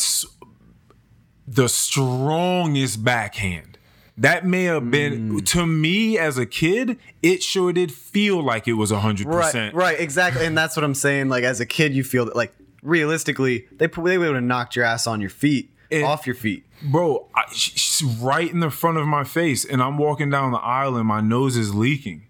the 1.48 1.68
strongest 1.68 3.04
backhand. 3.04 3.79
That 4.20 4.46
may 4.46 4.66
have 4.66 4.92
been 4.92 5.32
Mm. 5.40 5.46
to 5.54 5.66
me 5.66 6.18
as 6.18 6.38
a 6.38 6.46
kid. 6.46 6.98
It 7.24 7.42
sure 7.42 7.72
did 7.72 7.92
feel 7.92 8.44
like 8.44 8.68
it 8.68 8.74
was 8.74 8.92
100%. 8.92 9.74
right, 9.74 10.00
exactly, 10.00 10.46
and 10.46 10.58
that's 10.58 10.76
what 10.76 10.84
I'm 10.84 10.94
saying. 10.96 11.30
Like 11.30 11.44
as 11.44 11.60
a 11.60 11.66
kid, 11.66 11.94
you 11.94 12.04
feel 12.04 12.26
that 12.26 12.36
like 12.36 12.54
realistically, 12.84 13.66
they 13.78 13.88
they 13.88 14.18
would 14.18 14.36
have 14.36 14.44
knocked 14.44 14.76
your 14.76 14.86
ass 14.86 15.08
on 15.08 15.22
your 15.22 15.30
feet, 15.30 15.70
And- 15.92 16.04
off 16.04 16.26
your 16.28 16.36
feet. 16.36 16.66
bro. 16.84 17.28
I, 17.36 17.44
she's 17.54 18.04
right 18.04 18.52
in 18.52 18.60
the 18.60 18.70
front 18.70 18.98
of 18.98 19.08
my 19.08 19.24
face, 19.24 19.64
and 19.66 19.82
I'm 19.82 19.98
walking 19.98 20.30
down 20.30 20.52
the 20.52 20.60
aisle, 20.60 20.96
and 20.98 21.08
my 21.08 21.22
nose 21.22 21.56
is 21.58 21.74
leaking, 21.76 22.24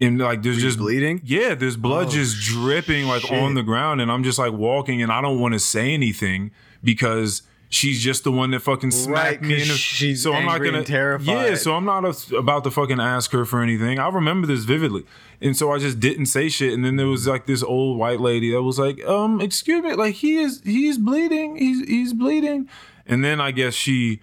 and 0.00 0.18
like 0.20 0.42
there's 0.42 0.60
just 0.60 0.78
bleeding? 0.78 1.20
Yeah, 1.24 1.54
there's 1.54 1.76
blood 1.76 2.06
Oh, 2.06 2.10
just 2.10 2.40
dripping 2.40 3.06
like 3.06 3.22
shit. 3.22 3.32
on 3.42 3.54
the 3.54 3.62
ground, 3.64 4.00
and 4.00 4.10
I'm 4.12 4.22
just 4.22 4.38
like 4.38 4.52
walking, 4.52 5.02
and 5.02 5.10
I 5.10 5.20
don't 5.20 5.40
want 5.40 5.54
to 5.54 5.58
say 5.60 5.92
anything 5.94 6.50
because. 6.84 7.42
She's 7.70 8.02
just 8.02 8.24
the 8.24 8.32
one 8.32 8.50
that 8.52 8.60
fucking 8.60 8.92
smacked 8.92 9.42
Right, 9.42 9.42
me 9.42 9.60
In 9.60 9.68
the. 9.68 9.74
she's 9.74 10.22
so 10.22 10.32
I'm 10.32 10.46
not 10.46 10.54
angry 10.54 10.68
gonna 10.68 10.78
and 10.78 10.86
terrified. 10.86 11.26
Yeah, 11.50 11.54
so 11.54 11.74
I'm 11.74 11.84
not 11.84 12.04
a, 12.04 12.36
about 12.36 12.64
to 12.64 12.70
fucking 12.70 12.98
ask 12.98 13.30
her 13.32 13.44
for 13.44 13.62
anything. 13.62 13.98
I 13.98 14.08
remember 14.08 14.46
this 14.46 14.64
vividly, 14.64 15.04
and 15.42 15.54
so 15.54 15.70
I 15.70 15.78
just 15.78 16.00
didn't 16.00 16.26
say 16.26 16.48
shit. 16.48 16.72
And 16.72 16.82
then 16.82 16.96
there 16.96 17.06
was 17.06 17.26
like 17.26 17.44
this 17.44 17.62
old 17.62 17.98
white 17.98 18.20
lady 18.20 18.52
that 18.52 18.62
was 18.62 18.78
like, 18.78 19.04
"Um, 19.04 19.42
excuse 19.42 19.82
me, 19.82 19.92
like 19.94 20.14
he 20.14 20.38
is 20.38 20.62
he's 20.64 20.96
bleeding, 20.96 21.56
he's 21.56 21.86
he's 21.86 22.12
bleeding," 22.14 22.70
and 23.06 23.22
then 23.22 23.38
I 23.38 23.50
guess 23.50 23.74
she 23.74 24.20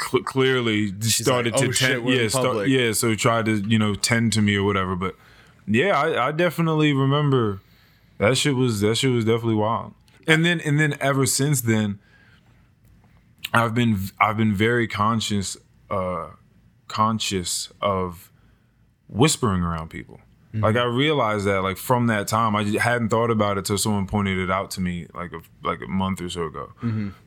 cl- 0.00 0.24
clearly 0.24 0.92
started 1.00 1.52
like, 1.52 1.62
to 1.62 1.68
"Oh, 1.68 1.70
shit, 1.70 2.02
tend, 2.02 2.08
yeah, 2.08 2.26
start, 2.26 2.68
yeah, 2.68 2.90
so 2.90 3.14
tried 3.14 3.44
to 3.44 3.56
you 3.68 3.78
know 3.78 3.94
tend 3.94 4.32
to 4.32 4.42
me 4.42 4.56
or 4.56 4.64
whatever. 4.64 4.96
But 4.96 5.14
yeah, 5.68 5.96
I, 5.96 6.28
I 6.28 6.32
definitely 6.32 6.92
remember 6.92 7.60
that 8.18 8.36
shit 8.36 8.56
was 8.56 8.80
that 8.80 8.96
shit 8.96 9.12
was 9.12 9.24
definitely 9.24 9.54
wild. 9.54 9.94
And 10.26 10.44
then 10.44 10.60
and 10.60 10.80
then 10.80 10.96
ever 11.00 11.24
since 11.24 11.60
then, 11.60 12.00
I've 13.52 13.74
been 13.74 13.98
I've 14.20 14.36
been 14.36 14.54
very 14.54 14.86
conscious 14.86 15.56
uh 15.90 16.28
conscious 16.88 17.70
of 17.80 18.30
whispering 19.08 19.62
around 19.62 19.90
people. 19.90 20.20
Like 20.52 20.74
I 20.76 20.82
realized 20.82 21.46
that 21.46 21.62
like 21.62 21.76
from 21.76 22.08
that 22.08 22.26
time 22.26 22.56
I 22.56 22.64
hadn't 22.64 23.10
thought 23.10 23.30
about 23.30 23.56
it 23.56 23.64
till 23.64 23.78
someone 23.78 24.06
pointed 24.08 24.36
it 24.38 24.50
out 24.50 24.72
to 24.72 24.80
me 24.80 25.06
like 25.14 25.32
a 25.32 25.40
like 25.62 25.80
a 25.80 25.86
month 25.86 26.20
or 26.20 26.28
so 26.28 26.46
ago. 26.46 26.72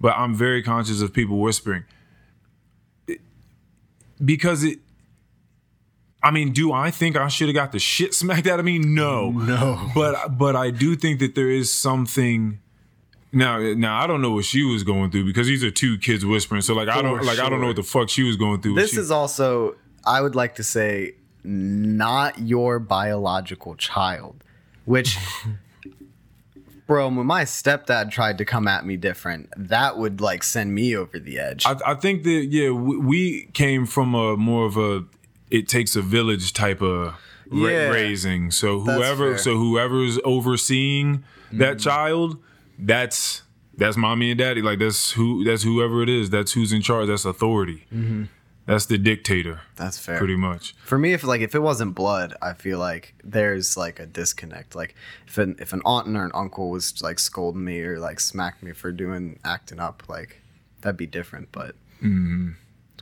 But 0.01 0.17
I'm 0.17 0.34
very 0.36 0.61
conscious 0.61 1.01
of 1.01 1.13
people 1.13 1.39
whispering 1.39 1.84
It- 3.07 3.21
because 4.24 4.63
it 4.65 4.80
I 6.26 6.32
mean, 6.32 6.53
do 6.53 6.71
I 6.71 6.89
think 6.89 7.17
I 7.17 7.28
should 7.28 7.49
have 7.49 7.55
got 7.55 7.74
the 7.74 7.80
shit 7.80 8.13
smacked 8.13 8.47
out 8.47 8.57
of 8.59 8.63
me? 8.65 8.80
No. 8.80 9.32
No. 9.32 9.89
But 9.95 10.38
but 10.38 10.55
I 10.55 10.69
do 10.71 10.95
think 10.95 11.19
that 11.19 11.36
there 11.36 11.49
is 11.49 11.71
something 11.71 12.59
now, 13.34 13.57
now 13.73 13.99
I 14.01 14.07
don't 14.07 14.21
know 14.21 14.31
what 14.31 14.45
she 14.45 14.63
was 14.63 14.84
going 14.84 15.11
through 15.11 15.25
because 15.25 15.47
these 15.47 15.63
are 15.63 15.71
two 15.71 15.97
kids 15.97 16.25
whispering. 16.25 16.61
So 16.61 16.73
like 16.73 16.88
I 16.88 17.01
don't 17.01 17.17
For 17.17 17.23
like 17.25 17.39
I 17.39 17.49
don't 17.49 17.53
know 17.59 17.65
sure. 17.65 17.67
what 17.67 17.75
the 17.75 17.84
fuck 17.84 18.09
she 18.09 18.23
was 18.23 18.38
going 18.38 18.61
through. 18.61 18.75
This 18.75 18.91
She- 18.91 18.99
is 18.99 19.11
also, 19.11 19.75
I 20.05 20.21
would 20.21 20.36
like 20.36 20.55
to 20.55 20.63
say, 20.63 21.15
not 21.43 22.39
your 22.39 22.79
biological 22.79 23.75
child, 23.75 24.43
which. 24.86 25.17
Bro, 26.86 27.09
when 27.13 27.25
my 27.25 27.43
stepdad 27.45 28.11
tried 28.11 28.38
to 28.39 28.45
come 28.45 28.67
at 28.67 28.86
me 28.86 28.97
different, 28.97 29.49
that 29.55 29.97
would 29.97 30.19
like 30.19 30.43
send 30.43 30.75
me 30.75 30.95
over 30.97 31.17
the 31.17 31.39
edge. 31.39 31.65
I, 31.65 31.77
I 31.86 31.93
think 31.95 32.23
that 32.23 32.47
yeah, 32.49 32.71
we, 32.71 32.97
we 32.97 33.45
came 33.53 33.86
from 33.86 34.13
a 34.13 34.36
more 34.36 34.65
of 34.65 34.75
a 34.75 35.05
it 35.49 35.69
takes 35.69 35.95
a 35.95 36.01
village 36.01 36.51
type 36.51 36.81
of 36.81 37.13
ra- 37.49 37.67
Yeah. 37.69 37.88
raising. 37.89 38.51
So 38.51 38.84
That's 38.84 38.97
whoever 38.97 39.29
fair. 39.31 39.38
so 39.38 39.55
whoever's 39.57 40.19
overseeing 40.25 41.23
that 41.53 41.77
Mm-hmm. 41.77 41.89
child, 41.89 42.38
that's 42.80 43.43
that's 43.78 43.97
mommy 43.97 44.32
and 44.32 44.38
daddy. 44.38 44.61
Like 44.61 44.80
that's 44.80 45.11
who 45.13 45.43
that's 45.43 45.63
whoever 45.63 46.01
it 46.03 46.09
is. 46.09 46.30
That's 46.30 46.53
who's 46.53 46.71
in 46.74 46.82
charge. 46.82 47.07
That's 47.07 47.26
authority. 47.26 47.86
Mm-hmm. 47.93 48.24
That's 48.65 48.86
the 48.86 48.97
dictator, 48.97 49.59
That's 49.76 49.99
fair. 49.99 50.17
pretty 50.17 50.38
much. 50.38 50.74
For 50.86 50.97
me, 50.97 51.11
if 51.11 51.26
like 51.26 51.41
if 51.41 51.53
it 51.53 51.59
wasn't 51.59 51.95
blood, 51.95 52.34
I 52.41 52.53
feel 52.53 52.80
like 52.80 53.13
there's 53.21 53.76
like 53.76 53.99
a 53.99 54.05
disconnect. 54.05 54.74
Like 54.74 54.95
if 55.28 55.38
an 55.38 55.57
if 55.59 55.74
an 55.74 55.82
aunt 55.86 56.07
or 56.15 56.24
an 56.24 56.32
uncle 56.34 56.69
was 56.69 57.01
like 57.01 57.19
scolding 57.19 57.65
me 57.65 57.82
or 57.82 57.99
like 57.99 58.21
smacked 58.21 58.63
me 58.63 58.71
for 58.71 58.93
doing 58.93 59.38
acting 59.43 59.80
up, 59.82 60.03
like 60.07 60.41
that'd 60.82 60.95
be 60.97 61.07
different. 61.07 61.49
But 61.51 61.76
Mm-hmm. 62.01 62.51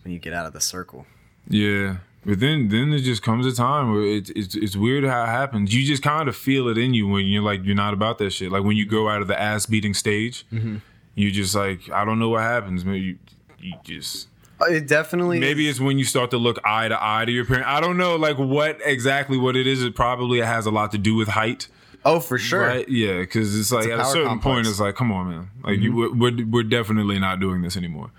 when 0.04 0.14
you 0.14 0.20
get 0.20 0.34
out 0.34 0.46
of 0.48 0.54
the 0.54 0.62
circle, 0.62 1.06
Yeah. 1.48 1.98
But 2.26 2.40
then 2.40 2.68
then 2.70 2.94
it 2.94 3.00
just 3.02 3.24
comes 3.24 3.46
a 3.48 3.54
time 3.54 3.92
where 3.92 4.04
it's 4.04 4.30
it's 4.36 4.54
it's 4.56 4.76
weird 4.76 5.04
how 5.04 5.24
it 5.24 5.28
happens. 5.28 5.74
You 5.74 5.84
just 5.86 6.04
kind 6.04 6.30
of 6.30 6.36
feel 6.36 6.68
it 6.68 6.78
in 6.78 6.94
you 6.94 7.08
when 7.08 7.26
you're 7.26 7.42
like 7.42 7.64
you're 7.64 7.76
not 7.76 7.94
about 7.94 8.20
that 8.20 8.30
shit. 8.32 8.52
Like 8.52 8.64
when 8.64 8.78
you 8.78 8.86
go 8.86 9.10
out 9.10 9.22
of 9.22 9.28
the 9.28 9.40
ass 9.40 9.66
beating 9.66 9.94
stage, 9.96 10.46
Mm-hmm. 10.54 10.78
you 11.16 11.32
just 11.32 11.56
like 11.56 11.90
I 11.90 12.06
don't 12.06 12.20
know 12.20 12.30
what 12.30 12.42
happens. 12.44 12.86
Maybe 12.86 13.00
you, 13.00 13.18
you 13.60 13.74
just 13.84 14.28
Uh, 14.62 14.66
it 14.66 14.88
definitely 14.88 15.40
maybe 15.40 15.68
it's 15.68 15.80
when 15.80 15.98
you 15.98 16.06
start 16.06 16.30
to 16.32 16.38
look 16.38 16.60
eye 16.64 16.88
to 16.90 16.98
eye 17.04 17.26
to 17.26 17.32
your 17.32 17.46
parent. 17.46 17.66
I 17.66 17.82
don't 17.82 17.98
know 17.98 18.16
like 18.18 18.38
what 18.38 18.80
exactly 18.86 19.38
what 19.40 19.56
it 19.56 19.66
is. 19.66 19.84
It 19.84 19.96
probably 19.96 20.42
has 20.42 20.68
a 20.68 20.72
lot 20.72 20.92
to 20.92 21.00
do 21.00 21.16
with 21.16 21.30
height. 21.30 21.68
Oh, 22.06 22.20
for 22.20 22.38
sure. 22.40 22.62
Right? 22.62 22.88
Yeah, 22.90 23.20
because 23.20 23.60
it's 23.60 23.72
like 23.72 23.88
a 23.88 23.94
at 23.94 24.00
a 24.00 24.06
certain 24.06 24.40
point, 24.40 24.66
it's 24.68 24.80
like, 24.80 24.96
come 24.96 25.12
on, 25.12 25.30
man. 25.30 25.50
Like 25.64 25.80
you, 25.80 25.96
we're, 25.96 26.14
we're 26.14 26.46
we're 26.48 26.64
definitely 26.64 27.20
not 27.20 27.40
doing 27.40 27.62
this 27.64 27.78
anymore. 27.78 28.10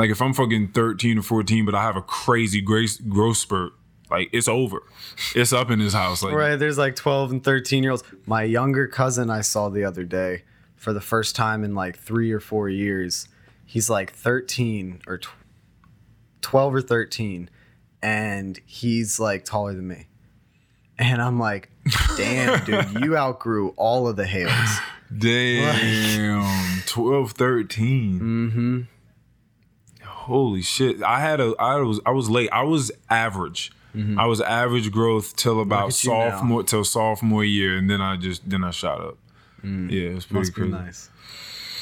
Like 0.00 0.08
if 0.08 0.22
I'm 0.22 0.32
fucking 0.32 0.68
13 0.68 1.18
or 1.18 1.22
14, 1.22 1.66
but 1.66 1.74
I 1.74 1.82
have 1.82 1.94
a 1.94 2.00
crazy 2.00 2.62
grace 2.62 2.96
growth 2.96 3.36
spurt, 3.36 3.74
like 4.10 4.30
it's 4.32 4.48
over. 4.48 4.82
It's 5.34 5.52
up 5.52 5.70
in 5.70 5.78
this 5.78 5.92
house. 5.92 6.22
Like 6.22 6.32
Right. 6.32 6.56
There's 6.56 6.78
like 6.78 6.96
12 6.96 7.32
and 7.32 7.44
13 7.44 7.82
year 7.82 7.92
olds. 7.92 8.02
My 8.24 8.44
younger 8.44 8.88
cousin 8.88 9.28
I 9.28 9.42
saw 9.42 9.68
the 9.68 9.84
other 9.84 10.04
day 10.04 10.44
for 10.74 10.94
the 10.94 11.02
first 11.02 11.36
time 11.36 11.64
in 11.64 11.74
like 11.74 11.98
three 11.98 12.32
or 12.32 12.40
four 12.40 12.70
years. 12.70 13.28
He's 13.66 13.90
like 13.90 14.10
13 14.14 15.02
or 15.06 15.18
tw- 15.18 15.28
12 16.40 16.74
or 16.76 16.80
13, 16.80 17.50
and 18.02 18.58
he's 18.64 19.20
like 19.20 19.44
taller 19.44 19.74
than 19.74 19.86
me. 19.86 20.06
And 20.98 21.20
I'm 21.20 21.38
like, 21.38 21.68
damn, 22.16 22.64
dude, 22.64 23.02
you 23.04 23.18
outgrew 23.18 23.74
all 23.76 24.08
of 24.08 24.16
the 24.16 24.26
Hales. 24.26 24.78
damn, 25.14 26.80
12, 26.86 27.32
13. 27.32 28.20
Mm-hmm. 28.20 28.80
Holy 30.24 30.62
shit! 30.62 31.02
I 31.02 31.20
had 31.20 31.40
a 31.40 31.54
I 31.58 31.76
was 31.76 32.00
I 32.04 32.10
was 32.10 32.28
late. 32.28 32.50
I 32.52 32.62
was 32.62 32.92
average. 33.08 33.72
Mm-hmm. 33.94 34.20
I 34.20 34.26
was 34.26 34.40
average 34.40 34.92
growth 34.92 35.34
till 35.34 35.60
about 35.60 35.80
at 35.88 36.04
now. 36.04 36.30
sophomore 36.30 36.62
till 36.62 36.84
sophomore 36.84 37.44
year, 37.44 37.76
and 37.76 37.88
then 37.90 38.00
I 38.00 38.16
just 38.16 38.48
then 38.48 38.62
I 38.62 38.70
shot 38.70 39.00
up. 39.00 39.18
Mm. 39.64 39.90
Yeah, 39.90 40.16
it's 40.16 40.26
pretty 40.26 40.40
Must 40.40 40.54
be 40.54 40.60
crazy. 40.62 40.72
nice. 40.72 41.10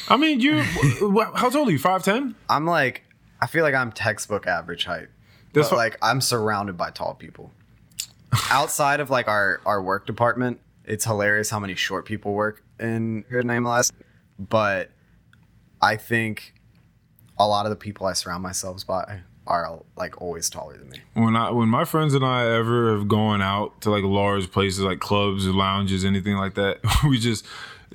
I 0.08 0.16
mean, 0.16 0.40
you 0.40 0.60
how 1.34 1.50
tall 1.50 1.68
are 1.68 1.70
you? 1.70 1.78
Five 1.78 2.02
ten? 2.04 2.34
I'm 2.48 2.64
like, 2.64 3.04
I 3.40 3.46
feel 3.46 3.62
like 3.62 3.74
I'm 3.74 3.92
textbook 3.92 4.46
average 4.46 4.84
height. 4.84 5.08
That's 5.52 5.68
but 5.68 5.76
fi- 5.76 5.82
like 5.82 5.98
I'm 6.00 6.20
surrounded 6.20 6.76
by 6.76 6.90
tall 6.90 7.14
people. 7.14 7.52
Outside 8.50 9.00
of 9.00 9.10
like 9.10 9.28
our 9.28 9.60
our 9.66 9.82
work 9.82 10.06
department, 10.06 10.60
it's 10.84 11.04
hilarious 11.04 11.50
how 11.50 11.58
many 11.60 11.74
short 11.74 12.06
people 12.06 12.32
work 12.34 12.62
in 12.80 13.22
Good 13.30 13.44
Name 13.44 13.64
Last. 13.64 13.92
But 14.38 14.90
I 15.82 15.96
think 15.96 16.54
a 17.38 17.46
lot 17.46 17.66
of 17.66 17.70
the 17.70 17.76
people 17.76 18.06
I 18.06 18.12
surround 18.12 18.42
myself 18.42 18.86
by 18.86 19.20
are 19.46 19.82
like 19.96 20.20
always 20.20 20.50
taller 20.50 20.76
than 20.76 20.90
me. 20.90 21.00
When 21.14 21.34
I 21.34 21.50
when 21.50 21.68
my 21.68 21.84
friends 21.84 22.14
and 22.14 22.24
I 22.24 22.46
ever 22.54 22.96
have 22.96 23.08
gone 23.08 23.40
out 23.40 23.80
to 23.80 23.90
like 23.90 24.04
large 24.04 24.52
places 24.52 24.80
like 24.80 25.00
clubs 25.00 25.46
or 25.46 25.52
lounges, 25.52 26.04
anything 26.04 26.36
like 26.36 26.54
that, 26.54 26.78
we 27.08 27.18
just 27.18 27.46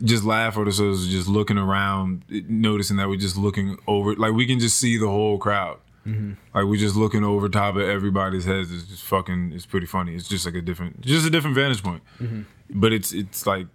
just 0.03 0.23
laugh 0.23 0.57
at 0.57 0.65
ourselves, 0.65 1.07
just 1.07 1.27
looking 1.27 1.57
around, 1.57 2.23
noticing 2.29 2.97
that 2.97 3.07
we're 3.07 3.15
just 3.15 3.37
looking 3.37 3.77
over, 3.87 4.15
like 4.15 4.33
we 4.33 4.47
can 4.47 4.59
just 4.59 4.79
see 4.79 4.97
the 4.97 5.07
whole 5.07 5.37
crowd. 5.37 5.77
Mm-hmm. 6.07 6.33
Like 6.53 6.65
we're 6.65 6.79
just 6.79 6.95
looking 6.95 7.23
over 7.23 7.47
top 7.47 7.75
of 7.75 7.83
everybody's 7.83 8.45
heads. 8.45 8.73
It's 8.73 8.83
just 8.85 9.03
fucking. 9.03 9.53
It's 9.53 9.65
pretty 9.65 9.85
funny. 9.85 10.15
It's 10.15 10.27
just 10.27 10.45
like 10.45 10.55
a 10.55 10.61
different, 10.61 11.01
just 11.01 11.25
a 11.25 11.29
different 11.29 11.55
vantage 11.55 11.83
point. 11.83 12.01
Mm-hmm. 12.19 12.41
But 12.71 12.91
it's 12.91 13.13
it's 13.13 13.45
like 13.45 13.67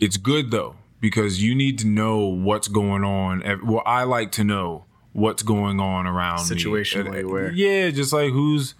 it's 0.00 0.16
good 0.16 0.50
though 0.50 0.76
because 1.00 1.42
you 1.42 1.54
need 1.54 1.78
to 1.80 1.86
know 1.86 2.18
what's 2.26 2.68
going 2.68 3.04
on. 3.04 3.42
Well, 3.64 3.82
I 3.86 4.04
like 4.04 4.32
to 4.32 4.44
know 4.44 4.84
what's 5.12 5.42
going 5.42 5.80
on 5.80 6.06
around 6.06 6.48
me. 6.48 6.56
Situationally 6.56 7.18
And- 7.20 7.28
aware. 7.30 7.52
Yeah, 7.52 7.90
just 7.90 8.12
like 8.12 8.30
who's 8.32 8.74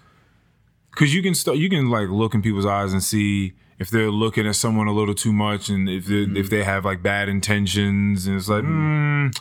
because 0.91 1.13
you 1.13 1.21
can 1.23 1.33
start 1.33 1.57
you 1.57 1.69
can 1.69 1.89
like 1.89 2.09
look 2.09 2.33
in 2.33 2.41
people's 2.41 2.65
eyes 2.65 2.93
and 2.93 3.03
see 3.03 3.53
if 3.79 3.89
they're 3.89 4.11
looking 4.11 4.45
at 4.47 4.55
someone 4.55 4.87
a 4.87 4.93
little 4.93 5.15
too 5.15 5.33
much 5.33 5.69
and 5.69 5.89
if 5.89 6.05
they 6.05 6.25
Mm-hmm. 6.25 6.37
if 6.37 6.49
they 6.49 6.63
have 6.63 6.85
like 6.85 7.01
bad 7.01 7.27
intentions 7.29 8.27
and 8.27 8.35
it's 8.37 8.47
like 8.49 8.63
mm, 8.63 9.35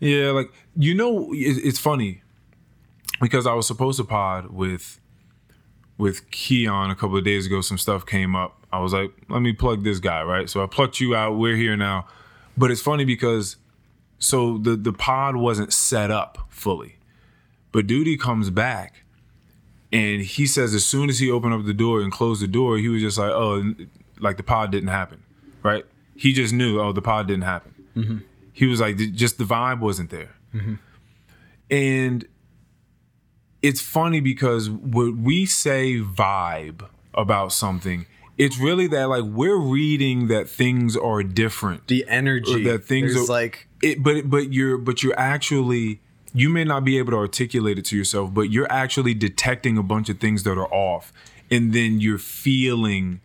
yeah 0.00 0.30
like 0.30 0.50
you 0.76 0.94
know 0.94 1.32
it, 1.32 1.58
it's 1.64 1.78
funny 1.78 2.22
because 3.20 3.46
I 3.46 3.54
was 3.54 3.66
supposed 3.66 3.98
to 3.98 4.04
pod 4.04 4.50
with 4.52 5.00
with 5.98 6.30
Keon 6.30 6.90
a 6.90 6.94
couple 6.94 7.16
of 7.18 7.24
days 7.24 7.46
ago 7.46 7.60
some 7.60 7.78
stuff 7.78 8.06
came 8.06 8.34
up 8.36 8.55
I 8.72 8.80
was 8.80 8.92
like 8.92 9.12
let 9.28 9.40
me 9.40 9.52
plug 9.52 9.84
this 9.84 9.98
guy 9.98 10.22
right 10.22 10.48
so 10.48 10.62
I 10.62 10.66
plucked 10.66 11.00
you 11.00 11.14
out 11.14 11.38
we're 11.38 11.56
here 11.56 11.76
now 11.76 12.06
but 12.56 12.70
it's 12.70 12.80
funny 12.80 13.04
because 13.04 13.56
so 14.18 14.58
the 14.58 14.76
the 14.76 14.92
pod 14.92 15.36
wasn't 15.36 15.72
set 15.72 16.10
up 16.10 16.46
fully 16.48 16.96
but 17.72 17.86
duty 17.86 18.16
comes 18.16 18.50
back 18.50 19.04
and 19.92 20.22
he 20.22 20.46
says 20.46 20.74
as 20.74 20.84
soon 20.84 21.08
as 21.08 21.18
he 21.18 21.30
opened 21.30 21.54
up 21.54 21.64
the 21.64 21.74
door 21.74 22.00
and 22.00 22.10
closed 22.10 22.42
the 22.42 22.48
door, 22.48 22.76
he 22.76 22.88
was 22.88 23.00
just 23.00 23.18
like, 23.18 23.30
"Oh, 23.30 23.74
like 24.18 24.36
the 24.36 24.42
pod 24.42 24.70
didn't 24.70 24.88
happen," 24.88 25.22
right? 25.62 25.84
He 26.16 26.32
just 26.32 26.52
knew, 26.52 26.80
"Oh, 26.80 26.92
the 26.92 27.02
pod 27.02 27.28
didn't 27.28 27.44
happen." 27.44 27.74
Mm-hmm. 27.96 28.18
He 28.52 28.66
was 28.66 28.80
like, 28.80 28.96
just 28.96 29.38
the 29.38 29.44
vibe 29.44 29.80
wasn't 29.80 30.10
there. 30.10 30.34
Mm-hmm. 30.54 30.74
And 31.70 32.26
it's 33.62 33.80
funny 33.80 34.20
because 34.20 34.70
when 34.70 35.22
we 35.22 35.44
say 35.46 36.00
vibe 36.00 36.88
about 37.14 37.52
something, 37.52 38.06
it's 38.38 38.58
really 38.58 38.86
that 38.88 39.08
like 39.08 39.24
we're 39.24 39.56
reading 39.56 40.28
that 40.28 40.48
things 40.48 40.96
are 40.96 41.22
different. 41.22 41.86
The 41.88 42.04
energy 42.08 42.64
that 42.64 42.84
things 42.84 43.14
There's 43.14 43.28
are- 43.28 43.32
like 43.32 43.68
It, 43.82 44.02
but 44.02 44.28
but 44.28 44.52
you're 44.52 44.78
but 44.78 45.02
you're 45.02 45.18
actually 45.18 46.00
you 46.34 46.50
may 46.50 46.64
not 46.64 46.84
be 46.84 46.98
able 46.98 47.12
to 47.12 47.16
articulate 47.16 47.78
it 47.78 47.84
to 47.86 47.96
yourself, 47.96 48.34
but 48.34 48.50
you're 48.50 48.70
actually 48.70 49.14
detecting 49.14 49.78
a 49.78 49.82
bunch 49.82 50.10
of 50.10 50.18
things 50.18 50.42
that 50.42 50.58
are 50.58 50.72
off, 50.72 51.12
and 51.50 51.72
then 51.72 51.98
you're 52.00 52.18
feeling 52.18 53.20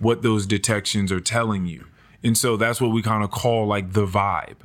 what 0.00 0.22
those 0.22 0.46
detections 0.46 1.12
are 1.12 1.20
telling 1.20 1.66
you, 1.66 1.84
and 2.24 2.36
so 2.36 2.56
that's 2.56 2.80
what 2.80 2.90
we 2.90 3.02
kind 3.02 3.22
of 3.22 3.30
call 3.30 3.66
like 3.66 3.92
the 3.92 4.06
vibe. 4.06 4.56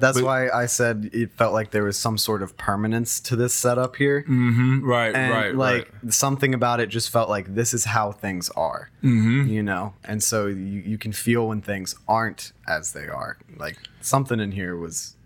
That's 0.00 0.18
but- 0.18 0.24
why 0.26 0.48
I 0.48 0.66
said 0.66 1.10
it 1.12 1.32
felt 1.32 1.52
like 1.52 1.70
there 1.70 1.84
was 1.84 1.98
some 1.98 2.18
sort 2.18 2.42
of 2.42 2.56
permanence 2.56 3.20
to 3.20 3.36
this 3.36 3.54
setup 3.54 3.96
here. 3.96 4.24
Mm, 4.28 4.82
Right, 4.82 5.14
and 5.14 5.32
right, 5.32 5.54
like 5.54 5.92
right. 6.02 6.12
something 6.12 6.54
about 6.54 6.80
it 6.80 6.88
just 6.88 7.10
felt 7.10 7.28
like 7.28 7.54
this 7.54 7.74
is 7.74 7.84
how 7.84 8.12
things 8.12 8.48
are 8.50 8.90
mm-hmm. 9.02 9.46
you 9.48 9.62
know 9.62 9.94
and 10.04 10.22
so 10.22 10.46
you, 10.46 10.80
you 10.80 10.98
can 10.98 11.12
feel 11.12 11.48
when 11.48 11.60
things 11.60 11.94
aren't 12.08 12.52
as 12.66 12.92
they 12.92 13.06
are 13.06 13.38
like 13.56 13.76
something 14.00 14.40
in 14.40 14.52
here 14.52 14.76
was 14.76 15.16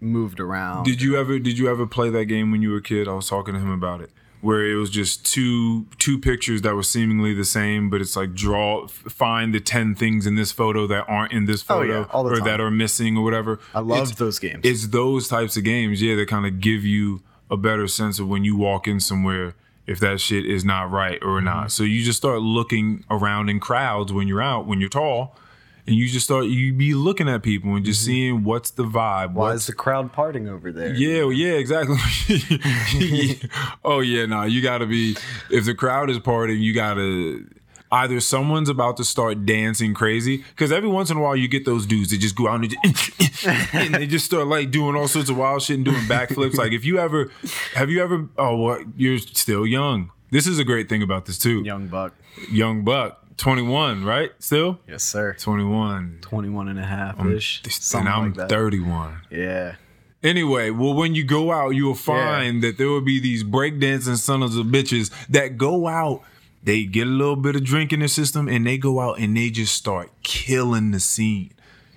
moved 0.00 0.40
around 0.40 0.84
Did 0.84 1.02
you 1.02 1.16
ever 1.16 1.38
did 1.38 1.58
you 1.58 1.68
ever 1.68 1.86
play 1.86 2.10
that 2.10 2.26
game 2.26 2.50
when 2.50 2.62
you 2.62 2.70
were 2.70 2.78
a 2.78 2.82
kid? 2.82 3.08
I 3.08 3.12
was 3.12 3.28
talking 3.28 3.54
to 3.54 3.60
him 3.60 3.70
about 3.70 4.00
it. 4.00 4.10
Where 4.40 4.64
it 4.64 4.76
was 4.76 4.90
just 4.90 5.26
two 5.26 5.86
two 5.98 6.18
pictures 6.18 6.62
that 6.62 6.74
were 6.74 6.84
seemingly 6.84 7.34
the 7.34 7.44
same, 7.44 7.90
but 7.90 8.00
it's 8.00 8.14
like 8.14 8.34
draw 8.34 8.86
find 8.86 9.52
the 9.52 9.58
ten 9.60 9.94
things 9.96 10.26
in 10.26 10.36
this 10.36 10.52
photo 10.52 10.86
that 10.86 11.06
aren't 11.08 11.32
in 11.32 11.46
this 11.46 11.62
Oh, 11.62 11.74
photo 11.80 12.00
yeah, 12.00 12.06
all 12.10 12.22
the 12.22 12.30
or 12.30 12.36
time. 12.36 12.44
that 12.46 12.60
are 12.60 12.70
missing 12.70 13.16
or 13.16 13.24
whatever. 13.24 13.58
i 13.74 13.80
love 13.80 14.14
those 14.16 14.38
games 14.38 14.60
It's 14.64 14.88
those 14.88 15.26
types 15.26 15.56
of 15.56 15.64
games, 15.64 16.00
yeah, 16.00 16.14
that 16.14 16.28
kind 16.28 16.46
of 16.46 16.60
give 16.60 16.84
you 16.84 17.20
a 17.50 17.56
better 17.56 17.88
sense 17.88 18.18
of 18.20 18.28
when 18.28 18.44
you 18.44 18.56
walk 18.56 18.86
in 18.86 19.00
somewhere 19.00 19.54
if 19.88 19.98
that 20.00 20.20
shit 20.20 20.44
is 20.46 20.64
not 20.64 20.90
right 20.90 21.18
or 21.22 21.38
Mm-hmm. 21.38 21.44
not. 21.46 21.72
So 21.72 21.82
you 21.82 22.04
just 22.04 22.18
start 22.18 22.40
looking 22.40 23.04
around 23.10 23.48
in 23.48 23.58
crowds 23.58 24.12
when 24.12 24.28
you're 24.28 24.42
out, 24.42 24.66
when 24.66 24.78
you're 24.80 24.88
tall, 24.90 25.34
and 25.88 25.96
you 25.96 26.06
just 26.06 26.26
start 26.26 26.44
you 26.44 26.72
be 26.72 26.92
looking 26.94 27.28
at 27.28 27.42
people 27.42 27.74
and 27.74 27.84
just 27.84 28.04
seeing 28.04 28.44
what's 28.44 28.70
the 28.70 28.84
vibe. 28.84 29.28
Mm-hmm. 29.28 29.34
why 29.34 29.52
is 29.52 29.66
the 29.66 29.72
crowd 29.72 30.12
parting 30.12 30.48
over 30.48 30.70
there 30.70 30.94
yeah, 30.94 31.22
well, 31.24 31.32
yeah, 31.32 31.52
exactly. 31.52 31.96
oh 33.84 34.00
yeah, 34.00 34.26
no, 34.26 34.44
you 34.44 34.60
gotta 34.62 34.86
be. 34.86 35.16
If 35.50 35.64
the 35.64 35.74
crowd 35.74 36.10
is 36.10 36.18
partying, 36.18 36.60
you 36.60 36.74
gotta. 36.74 37.44
Either 37.90 38.20
someone's 38.20 38.68
about 38.68 38.98
to 38.98 39.04
start 39.04 39.46
dancing 39.46 39.94
crazy, 39.94 40.38
because 40.38 40.70
every 40.70 40.90
once 40.90 41.10
in 41.10 41.16
a 41.16 41.20
while 41.20 41.34
you 41.34 41.48
get 41.48 41.64
those 41.64 41.86
dudes 41.86 42.10
that 42.10 42.18
just 42.18 42.36
go 42.36 42.46
out 42.46 42.60
and, 42.60 42.68
just, 42.84 43.46
and 43.74 43.94
they 43.94 44.06
just 44.06 44.26
start 44.26 44.46
like 44.46 44.70
doing 44.70 44.94
all 44.94 45.08
sorts 45.08 45.30
of 45.30 45.38
wild 45.38 45.62
shit 45.62 45.76
and 45.76 45.86
doing 45.86 46.02
backflips. 46.02 46.56
like 46.56 46.72
if 46.72 46.84
you 46.84 46.98
ever, 46.98 47.30
have 47.74 47.88
you 47.88 48.02
ever? 48.02 48.28
Oh, 48.36 48.56
what? 48.56 48.82
You're 48.98 49.16
still 49.16 49.66
young. 49.66 50.10
This 50.30 50.46
is 50.46 50.58
a 50.58 50.64
great 50.64 50.90
thing 50.90 51.02
about 51.02 51.24
this 51.24 51.38
too. 51.38 51.62
young 51.62 51.86
buck 51.88 52.12
Young 52.50 52.84
buck, 52.84 53.24
twenty 53.38 53.62
one, 53.62 54.04
right? 54.04 54.30
Still 54.38 54.78
yes 54.86 55.02
sir 55.02 55.34
twenty 55.38 55.64
one. 55.64 56.18
21 56.20 56.68
and 56.68 56.78
a 56.78 56.84
half 56.84 57.24
ish 57.24 57.62
And 57.94 58.06
I'm 58.08 58.34
like 58.34 58.48
thirty 58.50 58.80
one. 58.80 59.22
yeah 59.30 59.76
Anyway, 60.20 60.68
well, 60.70 60.94
when 60.94 61.14
you 61.14 61.22
go 61.22 61.52
out, 61.52 61.70
you 61.70 61.84
will 61.86 61.94
find 61.94 62.60
that 62.64 62.76
there 62.76 62.88
will 62.88 63.00
be 63.00 63.20
these 63.20 63.44
breakdancing 63.44 64.16
sons 64.16 64.56
of 64.56 64.66
bitches 64.66 65.12
that 65.28 65.56
go 65.56 65.86
out. 65.86 66.22
They 66.60 66.84
get 66.86 67.06
a 67.06 67.10
little 67.10 67.36
bit 67.36 67.54
of 67.54 67.62
drink 67.62 67.92
in 67.92 68.00
their 68.00 68.08
system, 68.08 68.48
and 68.48 68.66
they 68.66 68.78
go 68.78 68.98
out 68.98 69.20
and 69.20 69.36
they 69.36 69.48
just 69.50 69.76
start 69.76 70.10
killing 70.24 70.90
the 70.90 70.98
scene. 70.98 71.52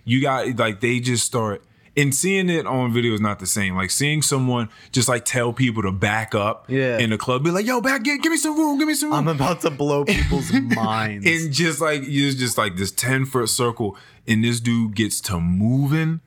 You 0.06 0.22
got 0.22 0.56
like 0.56 0.82
they 0.82 1.00
just 1.00 1.26
start. 1.26 1.64
And 1.98 2.16
seeing 2.16 2.50
it 2.50 2.66
on 2.66 2.94
video 2.94 3.14
is 3.14 3.20
not 3.20 3.40
the 3.40 3.46
same. 3.46 3.76
Like 3.76 3.92
seeing 3.92 4.22
someone 4.22 4.70
just 4.94 5.10
like 5.10 5.26
tell 5.26 5.52
people 5.52 5.82
to 5.84 5.92
back 5.92 6.34
up 6.34 6.66
Yeah. 6.70 6.98
in 7.00 7.10
the 7.10 7.18
club, 7.18 7.44
be 7.44 7.52
like, 7.52 7.66
"Yo, 7.66 7.82
back, 7.82 8.04
give, 8.04 8.22
give 8.22 8.32
me 8.32 8.38
some 8.38 8.58
room, 8.58 8.80
give 8.80 8.88
me 8.88 8.94
some 8.94 9.10
room." 9.10 9.20
i'm 9.20 9.28
about 9.28 9.60
to 9.62 9.70
blow 9.70 10.06
people's 10.18 10.52
minds 10.54 11.26
and 11.28 11.52
just 11.52 11.82
like 11.82 12.02
it's 12.06 12.36
just 12.36 12.58
like 12.58 12.78
this 12.78 12.92
10 12.92 13.26
foot 13.26 13.50
circle 13.50 13.98
and 14.26 14.42
this 14.44 14.62
dude 14.62 14.96
gets 14.96 15.20
to 15.22 15.40
moving 15.42 16.22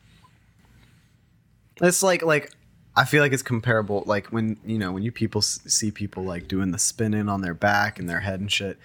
It's 1.80 2.02
like 2.02 2.22
like 2.22 2.50
I 2.96 3.04
feel 3.04 3.22
like 3.22 3.32
it's 3.32 3.42
comparable. 3.42 4.04
Like 4.06 4.26
when 4.28 4.56
you 4.64 4.78
know 4.78 4.92
when 4.92 5.02
you 5.02 5.10
people 5.12 5.42
see 5.42 5.90
people 5.90 6.24
like 6.24 6.46
doing 6.46 6.70
the 6.70 6.78
spinning 6.78 7.28
on 7.28 7.40
their 7.40 7.54
back 7.54 7.98
and 7.98 8.08
their 8.08 8.20
head 8.20 8.38
and 8.40 8.50
shit. 8.52 8.78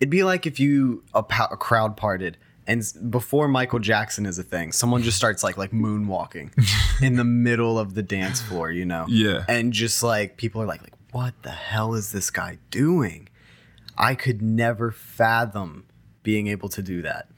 It'd 0.00 0.10
be 0.10 0.24
like 0.24 0.46
if 0.46 0.58
you 0.58 1.04
a, 1.14 1.20
a 1.50 1.56
crowd 1.56 1.96
parted 1.96 2.36
and 2.66 2.82
before 3.10 3.48
Michael 3.48 3.78
Jackson 3.78 4.26
is 4.26 4.38
a 4.38 4.42
thing, 4.42 4.72
someone 4.72 5.02
just 5.02 5.16
starts 5.16 5.42
like 5.42 5.56
like 5.56 5.72
moonwalking 5.72 6.52
in 7.02 7.16
the 7.16 7.24
middle 7.24 7.78
of 7.78 7.94
the 7.94 8.02
dance 8.02 8.40
floor. 8.40 8.70
You 8.70 8.84
know. 8.84 9.06
Yeah. 9.08 9.44
And 9.48 9.72
just 9.72 10.02
like 10.02 10.36
people 10.36 10.62
are 10.62 10.66
like 10.66 10.82
like 10.82 10.94
what 11.12 11.34
the 11.42 11.50
hell 11.50 11.94
is 11.94 12.12
this 12.12 12.30
guy 12.30 12.58
doing? 12.70 13.28
I 13.98 14.14
could 14.14 14.40
never 14.40 14.90
fathom 14.90 15.86
being 16.22 16.46
able 16.46 16.68
to 16.70 16.82
do 16.82 17.02
that. 17.02 17.28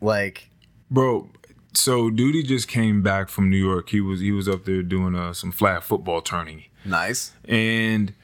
Like 0.00 0.50
Bro, 0.90 1.30
so 1.74 2.10
Duty 2.10 2.42
just 2.42 2.68
came 2.68 3.02
back 3.02 3.28
from 3.28 3.48
New 3.48 3.56
York. 3.56 3.90
He 3.90 4.00
was 4.00 4.20
he 4.20 4.32
was 4.32 4.48
up 4.48 4.64
there 4.64 4.82
doing 4.82 5.14
uh, 5.14 5.32
some 5.32 5.52
flag 5.52 5.82
football 5.82 6.20
turning. 6.20 6.64
nice. 6.84 7.32
And 7.44 8.14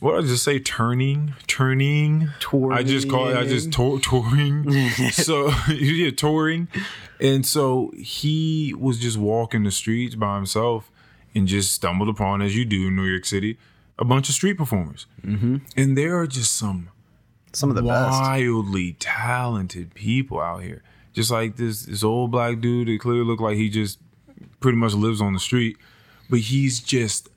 what 0.00 0.12
did 0.16 0.24
I 0.24 0.26
just 0.28 0.44
say? 0.44 0.58
Turning, 0.58 1.34
turning. 1.46 2.28
I 2.72 2.82
just 2.82 3.08
call 3.08 3.28
it. 3.28 3.36
I 3.36 3.44
just 3.46 3.72
tour, 3.72 3.98
touring. 4.00 4.90
so 5.12 5.50
yeah, 5.68 6.10
touring. 6.10 6.68
And 7.20 7.46
so 7.46 7.92
he 7.96 8.74
was 8.78 8.98
just 8.98 9.16
walking 9.16 9.64
the 9.64 9.70
streets 9.70 10.14
by 10.14 10.36
himself 10.36 10.90
and 11.34 11.46
just 11.48 11.72
stumbled 11.72 12.08
upon, 12.08 12.42
as 12.42 12.56
you 12.56 12.64
do 12.64 12.88
in 12.88 12.96
New 12.96 13.04
York 13.04 13.24
City, 13.24 13.58
a 13.98 14.04
bunch 14.04 14.28
of 14.28 14.34
street 14.34 14.54
performers. 14.58 15.06
Mm-hmm. 15.24 15.56
And 15.76 15.96
there 15.96 16.18
are 16.18 16.26
just 16.26 16.54
some 16.54 16.90
Some 17.52 17.70
of 17.70 17.76
the 17.76 17.82
best. 17.82 18.10
wildly 18.20 18.94
talented 18.98 19.94
people 19.94 20.40
out 20.40 20.62
here. 20.62 20.82
Just 21.14 21.30
like 21.30 21.56
this 21.56 21.86
this 21.86 22.04
old 22.04 22.30
black 22.30 22.60
dude 22.60 22.88
that 22.88 23.00
clearly 23.00 23.24
looked 23.24 23.40
like 23.42 23.56
he 23.56 23.70
just 23.70 23.98
pretty 24.60 24.76
much 24.76 24.92
lives 24.92 25.20
on 25.22 25.32
the 25.32 25.38
street, 25.40 25.78
but 26.28 26.40
he's 26.40 26.80
just 26.80 27.30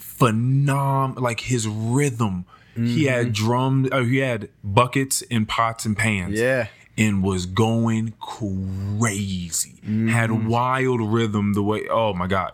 phenom 0.00 1.18
like 1.20 1.40
his 1.40 1.68
rhythm. 1.68 2.46
He 2.76 3.04
had 3.04 3.34
drums, 3.34 3.90
uh, 3.92 4.04
he 4.04 4.18
had 4.18 4.48
buckets 4.64 5.22
and 5.30 5.46
pots 5.46 5.84
and 5.84 5.96
pans. 5.96 6.38
Yeah. 6.38 6.68
And 6.96 7.22
was 7.22 7.44
going 7.44 8.14
crazy. 8.20 9.80
Mm-hmm. 9.82 10.08
Had 10.08 10.46
wild 10.46 11.00
rhythm 11.00 11.52
the 11.52 11.62
way 11.62 11.86
oh 11.90 12.14
my 12.14 12.26
god. 12.26 12.52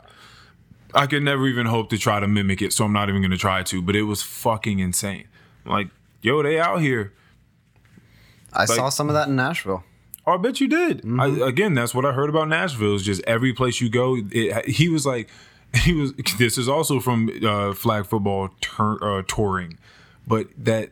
I 0.95 1.07
could 1.07 1.23
never 1.23 1.47
even 1.47 1.67
hope 1.67 1.91
to 1.91 1.99
try 1.99 2.21
to 2.21 2.27
mimic 2.27 2.63
it, 2.63 2.73
so 2.73 2.85
I'm 2.85 2.93
not 2.93 3.09
even 3.09 3.23
gonna 3.23 3.37
try 3.37 3.63
to, 3.65 3.83
but 3.83 3.95
it 3.95 4.03
was 4.03 4.23
fucking 4.23 4.79
insane. 4.79 5.29
Like, 5.65 5.89
yo, 6.23 6.43
they 6.43 6.59
out 6.59 6.81
here. 6.81 7.13
I 8.53 8.65
saw 8.65 8.89
some 8.89 9.09
of 9.09 9.15
that 9.15 9.29
in 9.29 9.37
Nashville. 9.37 9.85
Oh, 10.27 10.33
I 10.33 10.37
bet 10.39 10.61
you 10.61 10.67
did. 10.67 11.05
I, 11.21 11.27
again, 11.47 11.75
that's 11.75 11.95
what 11.95 12.05
I 12.05 12.13
heard 12.13 12.31
about 12.31 12.49
Nashville. 12.49 12.95
Is 12.95 13.05
just 13.05 13.23
every 13.25 13.53
place 13.53 13.81
you 13.81 13.89
go. 13.89 14.17
It, 14.33 14.67
he 14.67 14.89
was 14.89 15.07
like, 15.07 15.29
he 15.85 15.93
was. 15.93 16.13
This 16.39 16.59
is 16.59 16.69
also 16.69 17.01
from 17.01 17.31
uh, 17.45 17.73
flag 17.75 18.07
football 18.07 18.51
tur- 18.61 19.03
uh, 19.03 19.23
touring, 19.27 19.79
but 20.27 20.49
that 20.59 20.91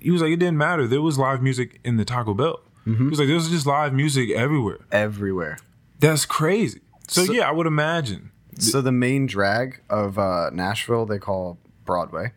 he 0.00 0.10
was 0.10 0.22
like, 0.22 0.30
it 0.32 0.36
didn't 0.38 0.58
matter. 0.58 0.86
There 0.86 1.02
was 1.02 1.18
live 1.18 1.42
music 1.42 1.80
in 1.84 1.96
the 1.96 2.04
Taco 2.04 2.34
Bell. 2.34 2.60
He 2.84 2.92
was 2.94 3.18
like, 3.18 3.26
there 3.28 3.34
was 3.36 3.50
just 3.50 3.66
live 3.66 3.92
music 3.92 4.30
everywhere. 4.30 4.78
Everywhere. 4.90 5.58
That's 6.00 6.24
crazy. 6.24 6.80
So, 7.08 7.24
So- 7.24 7.32
yeah, 7.32 7.46
I 7.48 7.52
would 7.52 7.66
imagine. 7.66 8.30
So 8.58 8.80
the 8.80 8.92
main 8.92 9.26
drag 9.26 9.82
of 9.90 10.18
uh, 10.18 10.50
Nashville 10.52 11.04
they 11.06 11.18
call 11.18 11.58
Broadway. 11.84 12.32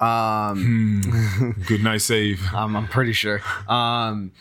Um, 0.00 1.00
Good 1.66 1.82
night 1.82 2.02
save. 2.02 2.42
I'm, 2.52 2.76
I'm 2.76 2.86
pretty 2.86 3.12
sure. 3.12 3.40
Um, 3.68 4.32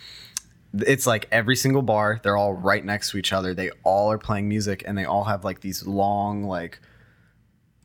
it's 0.74 1.05
like 1.05 1.28
every 1.32 1.55
single 1.55 1.82
bar. 1.82 2.19
They're 2.24 2.38
all 2.38 2.53
right 2.53 2.84
next 2.84 3.11
to 3.11 3.17
each 3.17 3.32
other. 3.34 3.53
They 3.53 3.71
all 3.84 4.11
are 4.11 4.17
playing 4.17 4.49
music, 4.49 4.84
and 4.86 4.97
they 4.97 5.05
all 5.05 5.26
have 5.26 5.43
like 5.43 5.61
these 5.61 5.86
long, 5.86 6.43
like 6.43 6.80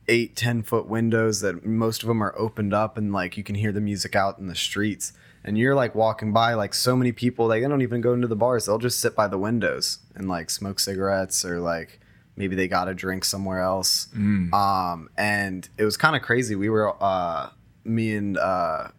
eight, 0.07 0.35
ten 0.35 0.63
foot 0.63 0.87
windows 0.87 1.41
that 1.41 1.65
most 1.65 2.01
of 2.01 2.07
them 2.07 2.23
are 2.23 2.33
opened 2.37 2.73
up, 2.73 2.97
and 2.97 3.13
like 3.13 3.37
you 3.37 3.43
can 3.43 3.55
hear 3.55 3.71
the 3.71 3.81
music 3.81 4.15
out 4.15 4.39
in 4.39 4.47
the 4.47 4.55
streets. 4.55 5.13
And 5.41 5.57
you're 5.57 5.73
like 5.73 5.95
walking 5.95 6.33
by, 6.33 6.55
like 6.55 6.73
so 6.73 6.97
many 6.97 7.13
people, 7.13 7.47
like, 7.47 7.61
they 7.63 7.67
don't 7.69 7.81
even 7.81 8.01
go 8.01 8.11
into 8.13 8.27
the 8.27 8.35
bars. 8.35 8.65
They'll 8.65 8.77
just 8.77 8.99
sit 8.99 9.15
by 9.15 9.27
the 9.27 9.37
windows 9.37 9.99
and 10.13 10.27
like 10.27 10.49
smoke 10.49 10.81
cigarettes 10.81 11.45
or 11.45 11.61
like 11.61 12.01
maybe 12.35 12.57
they 12.57 12.67
got 12.67 12.89
a 12.89 12.93
drink 12.93 13.23
somewhere 13.23 13.61
else. 13.61 14.07
Um, 14.53 15.09
and 15.17 15.69
it 15.77 15.85
was 15.85 15.95
kind 15.95 16.17
of 16.17 16.23
crazy. 16.23 16.55
We 16.57 16.69
were, 16.69 16.93
uh, 17.01 17.51
me 17.85 18.15
and 18.15 18.37
uh, 18.37 18.89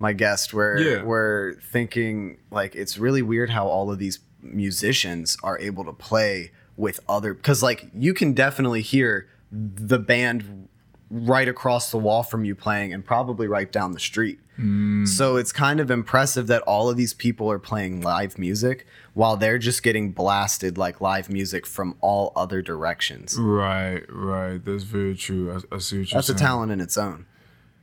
my 0.00 0.12
guest 0.12 0.52
were 0.52 0.78
Yeah. 0.78 1.02
were 1.02 1.56
thinking 1.70 2.38
like 2.50 2.74
it's 2.74 2.98
really 2.98 3.22
weird 3.22 3.50
how 3.50 3.66
all 3.68 3.92
of 3.92 3.98
these 4.00 4.18
musicians 4.42 5.36
are 5.44 5.58
able 5.60 5.84
to 5.84 5.92
play 5.92 6.50
with 6.76 6.98
other 7.08 7.34
because 7.34 7.62
like 7.62 7.88
you 7.94 8.12
can 8.14 8.32
definitely 8.32 8.82
hear 8.82 9.28
the 9.52 9.98
band 9.98 10.68
right 11.10 11.48
across 11.48 11.90
the 11.90 11.98
wall 11.98 12.22
from 12.22 12.44
you 12.44 12.54
playing 12.54 12.92
and 12.92 13.04
probably 13.04 13.46
right 13.48 13.70
down 13.72 13.92
the 13.92 14.00
street. 14.00 14.38
Mm. 14.58 15.08
So 15.08 15.36
it's 15.36 15.50
kind 15.50 15.80
of 15.80 15.90
impressive 15.90 16.46
that 16.46 16.62
all 16.62 16.88
of 16.88 16.96
these 16.96 17.12
people 17.14 17.50
are 17.50 17.58
playing 17.58 18.00
live 18.00 18.38
music 18.38 18.86
while 19.14 19.36
they're 19.36 19.58
just 19.58 19.82
getting 19.82 20.12
blasted 20.12 20.78
like 20.78 21.00
live 21.00 21.28
music 21.28 21.66
from 21.66 21.96
all 22.00 22.32
other 22.36 22.62
directions. 22.62 23.36
Right, 23.38 24.04
right. 24.08 24.64
That's 24.64 24.84
very 24.84 25.16
true. 25.16 25.52
I, 25.52 25.74
I 25.74 25.78
see 25.78 25.98
what 25.98 26.12
you're 26.12 26.18
That's 26.18 26.28
a 26.28 26.34
talent 26.34 26.70
in 26.70 26.80
its 26.80 26.96
own. 26.96 27.26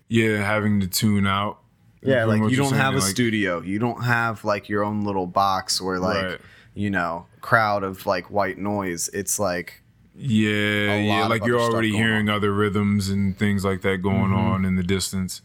Yeah, 0.07 0.37
having 0.37 0.79
to 0.79 0.87
tune 0.87 1.27
out. 1.27 1.59
Yeah, 2.01 2.25
like 2.25 2.49
you 2.49 2.55
don't 2.57 2.73
have 2.73 2.93
a 2.93 2.99
like- 2.99 3.07
studio. 3.09 3.61
You 3.61 3.79
don't 3.79 4.03
have 4.03 4.43
like 4.45 4.69
your 4.69 4.83
own 4.83 5.03
little 5.03 5.27
box 5.27 5.81
or 5.81 5.99
like, 5.99 6.23
Right. 6.23 6.39
you 6.75 6.89
know, 6.89 7.25
crowd 7.41 7.83
of 7.83 8.05
like 8.05 8.29
white 8.29 8.57
noise. 8.57 9.09
It's 9.13 9.39
like 9.39 9.81
Yeah, 10.15 10.95
yeah. 10.97 11.27
Like 11.27 11.45
you're 11.45 11.59
already 11.59 11.89
Mm-hmm. 11.91 11.97
hearing 11.97 12.29
other 12.29 12.51
rhythms 12.53 13.09
and 13.09 13.37
things 13.37 13.63
like 13.65 13.81
that 13.81 13.97
going 14.01 14.31
on 14.33 14.65
in 14.65 14.75
the 14.75 14.83
distance. 14.83 15.41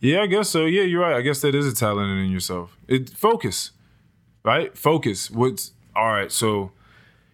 Yeah, 0.00 0.22
I 0.22 0.26
guess 0.26 0.48
so. 0.48 0.64
Yeah, 0.64 0.82
you're 0.82 1.02
right. 1.02 1.14
I 1.16 1.20
guess 1.20 1.40
that 1.42 1.54
is 1.54 1.66
a 1.66 1.74
talent 1.74 2.10
in 2.24 2.30
yourself. 2.30 2.76
It 2.88 3.10
focus, 3.10 3.72
right? 4.44 4.76
Focus. 4.76 5.30
What's 5.30 5.72
all 5.94 6.06
right? 6.12 6.32
So 6.32 6.72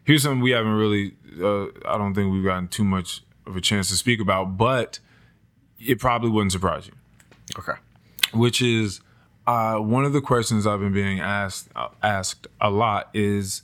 here's 0.05 0.23
something 0.25 0.41
we 0.41 0.51
haven't 0.51 0.73
really. 0.73 1.15
Uh, 1.41 1.67
I 1.87 1.97
don't 1.99 2.15
think 2.15 2.33
we've 2.33 2.43
gotten 2.45 2.67
too 2.69 2.85
much 2.85 3.23
of 3.47 3.57
a 3.57 3.61
chance 3.61 3.89
to 3.91 3.95
speak 3.97 4.21
about, 4.21 4.57
but 4.57 4.99
it 5.79 6.01
probably 6.01 6.31
wouldn't 6.31 6.53
surprise 6.53 6.89
you. 6.89 6.95
okay. 7.59 7.75
Which 8.33 8.61
is 8.63 9.01
uh, 9.47 9.77
one 9.77 10.05
of 10.05 10.13
the 10.13 10.21
questions 10.21 10.67
I've 10.67 10.81
been 10.81 10.93
being 10.93 11.21
asked 11.21 11.69
uh, 11.77 11.89
asked 12.03 12.47
a 12.61 12.71
lot 12.71 13.09
is 13.15 13.63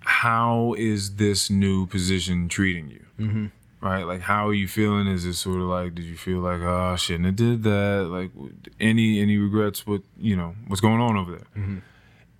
how 0.00 0.74
is 0.78 1.16
this 1.16 1.50
new 1.50 1.86
position 1.86 2.48
treating 2.48 2.90
you? 2.90 3.04
Mm-hmm. 3.18 3.46
Right, 3.82 4.02
like 4.04 4.20
how 4.20 4.46
are 4.48 4.52
you 4.54 4.68
feeling? 4.68 5.06
Is 5.06 5.24
it 5.24 5.34
sort 5.34 5.56
of 5.60 5.66
like 5.68 5.94
did 5.94 6.04
you 6.04 6.16
feel 6.16 6.40
like 6.40 6.60
oh 6.60 6.90
I 6.92 6.96
shouldn't 6.96 7.24
have 7.26 7.36
did 7.36 7.62
that? 7.62 8.08
Like 8.10 8.30
any 8.78 9.20
any 9.20 9.38
regrets? 9.38 9.86
What 9.86 10.02
you 10.18 10.36
know 10.36 10.54
what's 10.66 10.80
going 10.82 11.00
on 11.00 11.16
over 11.16 11.32
there? 11.32 11.82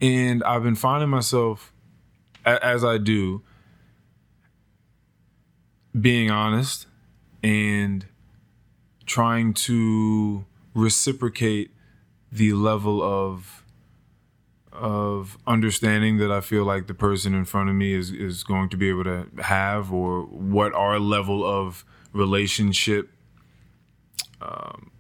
And 0.02 0.42
I've 0.44 0.62
been 0.62 0.76
finding 0.76 1.08
myself 1.08 1.72
a- 2.44 2.62
as 2.64 2.84
I 2.84 2.98
do 2.98 3.42
being 5.98 6.30
honest 6.30 6.86
and 7.42 8.06
trying 9.06 9.52
to 9.54 10.44
reciprocate 10.74 11.70
the 12.30 12.52
level 12.52 13.02
of 13.02 13.64
of 14.72 15.36
understanding 15.46 16.18
that 16.18 16.30
I 16.30 16.40
feel 16.40 16.64
like 16.64 16.86
the 16.86 16.94
person 16.94 17.34
in 17.34 17.44
front 17.44 17.68
of 17.68 17.74
me 17.74 17.92
is 17.92 18.10
is 18.10 18.44
going 18.44 18.68
to 18.70 18.76
be 18.76 18.88
able 18.88 19.04
to 19.04 19.26
have 19.42 19.92
or 19.92 20.22
what 20.22 20.72
our 20.74 20.98
level 20.98 21.44
of 21.44 21.84
relationship 22.12 23.10
um, 24.40 24.90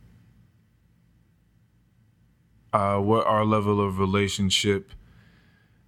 uh, 2.72 2.98
what 2.98 3.26
our 3.26 3.44
level 3.44 3.80
of 3.80 3.98
relationship 3.98 4.92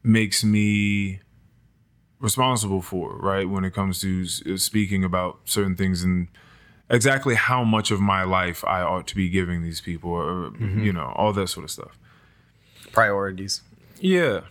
makes 0.02 0.42
me 0.42 1.20
responsible 2.18 2.82
for 2.82 3.16
right 3.18 3.48
when 3.48 3.64
it 3.64 3.74
comes 3.74 4.00
to 4.00 4.24
speaking 4.56 5.02
about 5.02 5.40
certain 5.44 5.74
things 5.74 6.04
and 6.04 6.28
exactly 6.92 7.34
how 7.34 7.64
much 7.64 7.90
of 7.90 8.00
my 8.00 8.22
life 8.22 8.64
I 8.64 8.82
ought 8.82 9.06
to 9.08 9.16
be 9.16 9.28
giving 9.28 9.62
these 9.62 9.80
people, 9.80 10.10
or 10.10 10.50
mm-hmm. 10.50 10.84
you 10.84 10.92
know, 10.92 11.12
all 11.16 11.32
that 11.32 11.48
sort 11.48 11.64
of 11.64 11.70
stuff. 11.70 11.98
Priorities. 12.92 13.62
Yeah. 13.98 14.42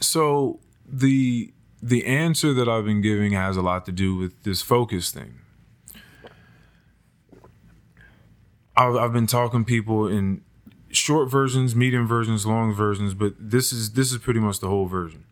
So 0.00 0.60
the 0.86 1.52
the 1.82 2.06
answer 2.06 2.54
that 2.54 2.68
I've 2.68 2.84
been 2.84 3.02
giving 3.02 3.32
has 3.32 3.56
a 3.56 3.62
lot 3.62 3.84
to 3.86 3.92
do 3.92 4.14
with 4.14 4.44
this 4.44 4.62
focus 4.62 5.10
thing. 5.10 5.40
I've, 8.76 8.94
I've 8.96 9.12
been 9.12 9.26
talking 9.26 9.64
people 9.64 10.06
in 10.06 10.42
short 10.90 11.28
versions, 11.28 11.74
medium 11.74 12.06
versions, 12.06 12.46
long 12.46 12.72
versions, 12.72 13.14
but 13.14 13.34
this 13.38 13.72
is 13.72 13.92
this 13.92 14.12
is 14.12 14.18
pretty 14.18 14.40
much 14.40 14.60
the 14.60 14.68
whole 14.68 14.86
version. 14.86 15.24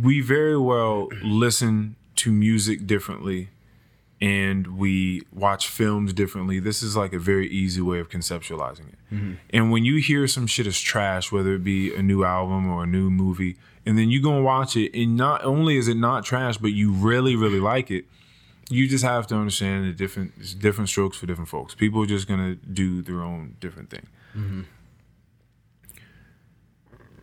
We 0.00 0.22
very 0.22 0.56
well 0.56 1.08
listen 1.22 1.96
to 2.16 2.32
music 2.32 2.86
differently 2.86 3.50
and 4.24 4.78
we 4.78 5.20
watch 5.34 5.68
films 5.68 6.14
differently. 6.14 6.58
This 6.58 6.82
is 6.82 6.96
like 6.96 7.12
a 7.12 7.18
very 7.18 7.46
easy 7.46 7.82
way 7.82 7.98
of 7.98 8.08
conceptualizing 8.08 8.88
it. 8.88 8.98
Mm-hmm. 9.12 9.34
And 9.50 9.70
when 9.70 9.84
you 9.84 9.96
hear 9.96 10.26
some 10.26 10.46
shit 10.46 10.66
is 10.66 10.80
trash, 10.80 11.30
whether 11.30 11.54
it 11.54 11.62
be 11.62 11.94
a 11.94 12.02
new 12.02 12.24
album 12.24 12.66
or 12.66 12.84
a 12.84 12.86
new 12.86 13.10
movie, 13.10 13.58
and 13.84 13.98
then 13.98 14.08
you 14.08 14.22
go 14.22 14.34
and 14.34 14.42
watch 14.42 14.76
it, 14.76 14.98
and 14.98 15.14
not 15.14 15.44
only 15.44 15.76
is 15.76 15.88
it 15.88 15.98
not 15.98 16.24
trash, 16.24 16.56
but 16.56 16.68
you 16.68 16.90
really, 16.90 17.36
really 17.36 17.60
like 17.60 17.90
it, 17.90 18.06
you 18.70 18.88
just 18.88 19.04
have 19.04 19.26
to 19.26 19.34
understand 19.34 19.84
the 19.84 19.92
different 19.92 20.58
different 20.58 20.88
strokes 20.88 21.18
for 21.18 21.26
different 21.26 21.50
folks. 21.50 21.74
People 21.74 22.02
are 22.02 22.06
just 22.06 22.26
gonna 22.26 22.54
do 22.54 23.02
their 23.02 23.20
own 23.20 23.56
different 23.60 23.90
thing. 23.90 24.06
Mm-hmm. 24.34 24.62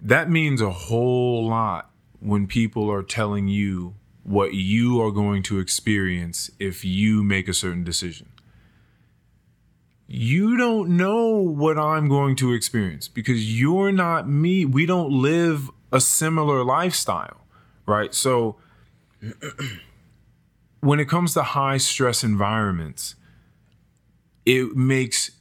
That 0.03 0.29
means 0.29 0.61
a 0.61 0.69
whole 0.69 1.47
lot 1.47 1.89
when 2.19 2.45
people 2.45 2.91
are 2.91 3.01
telling 3.01 3.47
you 3.47 3.95
what 4.23 4.53
you 4.53 5.01
are 5.01 5.11
going 5.11 5.43
to 5.43 5.59
experience 5.59 6.51
if 6.59 6.85
you 6.85 7.23
make 7.23 7.47
a 7.47 7.53
certain 7.53 7.83
decision. 7.83 8.29
You 10.07 10.57
don't 10.57 10.97
know 10.97 11.37
what 11.37 11.77
I'm 11.77 12.09
going 12.09 12.35
to 12.37 12.51
experience 12.53 13.07
because 13.07 13.59
you're 13.59 13.91
not 13.91 14.27
me. 14.27 14.65
We 14.65 14.85
don't 14.85 15.09
live 15.09 15.69
a 15.91 16.01
similar 16.01 16.63
lifestyle, 16.63 17.45
right? 17.85 18.13
So 18.13 18.57
when 20.81 20.99
it 20.99 21.05
comes 21.05 21.33
to 21.35 21.43
high 21.43 21.77
stress 21.77 22.23
environments, 22.23 23.15
it 24.45 24.75
makes 24.75 25.31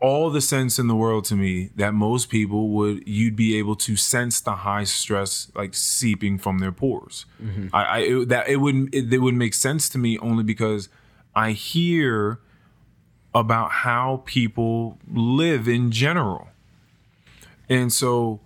all 0.00 0.30
the 0.30 0.40
sense 0.40 0.78
in 0.78 0.86
the 0.86 0.94
world 0.94 1.24
to 1.24 1.34
me 1.34 1.70
that 1.74 1.92
most 1.92 2.28
people 2.28 2.68
would 2.68 3.06
you'd 3.06 3.34
be 3.34 3.58
able 3.58 3.74
to 3.74 3.96
sense 3.96 4.40
the 4.40 4.56
high 4.56 4.84
stress 4.84 5.50
like 5.54 5.74
seeping 5.74 6.38
from 6.38 6.58
their 6.58 6.72
pores. 6.72 7.26
Mm-hmm. 7.42 7.68
I, 7.74 7.84
I 7.84 7.98
it, 7.98 8.28
that 8.28 8.48
it 8.48 8.56
would 8.56 8.94
it, 8.94 9.12
it 9.12 9.18
would 9.18 9.34
make 9.34 9.54
sense 9.54 9.88
to 9.90 9.98
me 9.98 10.18
only 10.18 10.44
because 10.44 10.88
I 11.34 11.52
hear 11.52 12.38
about 13.34 13.70
how 13.70 14.22
people 14.24 14.98
live 15.12 15.68
in 15.68 15.90
general, 15.90 16.48
and 17.68 17.92
so 17.92 18.40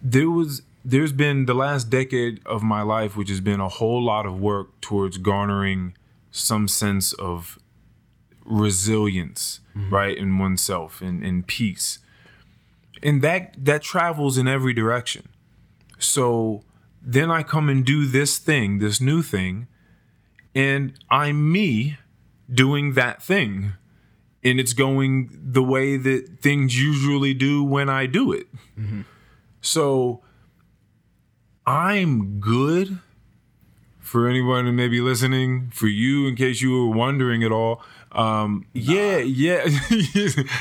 there 0.00 0.30
was 0.30 0.62
there's 0.84 1.12
been 1.12 1.46
the 1.46 1.54
last 1.54 1.90
decade 1.90 2.40
of 2.46 2.62
my 2.62 2.82
life 2.82 3.16
which 3.16 3.28
has 3.28 3.40
been 3.40 3.60
a 3.60 3.68
whole 3.68 4.02
lot 4.02 4.26
of 4.26 4.40
work 4.40 4.80
towards 4.80 5.18
garnering 5.18 5.94
some 6.30 6.68
sense 6.68 7.12
of 7.14 7.58
resilience 8.48 9.60
mm-hmm. 9.76 9.94
right 9.94 10.16
in 10.16 10.38
oneself 10.38 11.00
and 11.00 11.22
in 11.22 11.42
peace. 11.42 11.98
And 13.02 13.22
that 13.22 13.54
that 13.64 13.82
travels 13.82 14.38
in 14.38 14.48
every 14.48 14.72
direction. 14.72 15.28
So 15.98 16.62
then 17.00 17.30
i 17.30 17.42
come 17.44 17.68
and 17.68 17.84
do 17.84 18.06
this 18.06 18.38
thing 18.38 18.80
this 18.80 19.00
new 19.00 19.22
thing 19.22 19.68
and 20.52 20.92
i'm 21.08 21.50
me 21.50 21.96
doing 22.52 22.94
that 22.94 23.22
thing. 23.22 23.72
And 24.44 24.58
it's 24.60 24.72
going 24.72 25.30
the 25.32 25.62
way 25.62 25.96
that 25.96 26.38
things 26.40 26.80
usually 26.80 27.34
do 27.34 27.62
when 27.62 27.88
i 27.88 28.06
do 28.06 28.32
it. 28.32 28.46
Mm-hmm. 28.78 29.02
So 29.60 30.22
i'm 31.66 32.40
good 32.40 32.98
for 34.08 34.26
anyone 34.26 34.64
who 34.64 34.72
may 34.72 34.88
be 34.88 35.02
listening, 35.02 35.70
for 35.70 35.86
you, 35.86 36.26
in 36.26 36.34
case 36.34 36.62
you 36.62 36.72
were 36.72 36.96
wondering 36.96 37.44
at 37.44 37.52
all. 37.52 37.82
Um, 38.12 38.64
yeah, 38.72 39.18
yeah, 39.18 39.60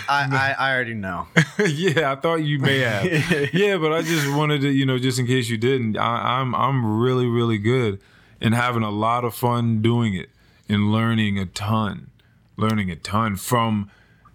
I, 0.09 0.27
I, 0.31 0.55
I 0.59 0.73
already 0.75 0.93
know. 0.93 1.27
yeah. 1.65 2.11
I 2.11 2.15
thought 2.15 2.43
you 2.43 2.59
may 2.59 2.79
have. 2.79 3.05
yeah, 3.53 3.77
but 3.77 3.93
I 3.93 4.01
just 4.01 4.27
wanted 4.35 4.61
to, 4.61 4.69
you 4.69 4.85
know, 4.85 4.97
just 4.99 5.17
in 5.17 5.25
case 5.27 5.49
you 5.49 5.57
didn't. 5.57 5.97
I, 5.97 6.39
I'm 6.39 6.53
I'm 6.53 6.99
really 6.99 7.25
really 7.27 7.57
good 7.57 8.01
and 8.41 8.53
having 8.53 8.83
a 8.83 8.91
lot 8.91 9.23
of 9.23 9.33
fun 9.33 9.81
doing 9.81 10.13
it 10.13 10.29
and 10.69 10.91
learning 10.91 11.39
a 11.39 11.45
ton, 11.45 12.11
learning 12.57 12.91
a 12.91 12.95
ton 12.97 13.35
from 13.37 13.89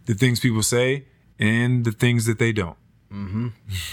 the 0.06 0.14
things 0.14 0.40
people 0.40 0.62
say 0.62 1.04
and 1.38 1.84
the 1.84 1.92
things 1.92 2.24
that 2.26 2.38
they 2.38 2.52
don't. 2.52 2.78
Mm-hmm. 3.12 3.48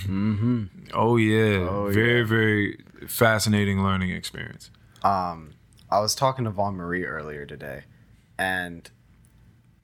Mm-hmm. 0.06 0.64
Oh 0.94 1.18
yeah, 1.18 1.68
Oh, 1.68 1.90
very 1.92 2.20
yeah. 2.20 2.26
very 2.26 2.78
fascinating 3.08 3.84
learning 3.84 4.12
experience. 4.12 4.72
Um, 5.04 5.52
I 5.92 6.00
was 6.00 6.16
talking 6.16 6.46
to 6.46 6.52
Vaughn 6.52 6.76
Marie 6.76 7.06
earlier 7.06 7.46
today, 7.46 7.84
and 8.38 8.90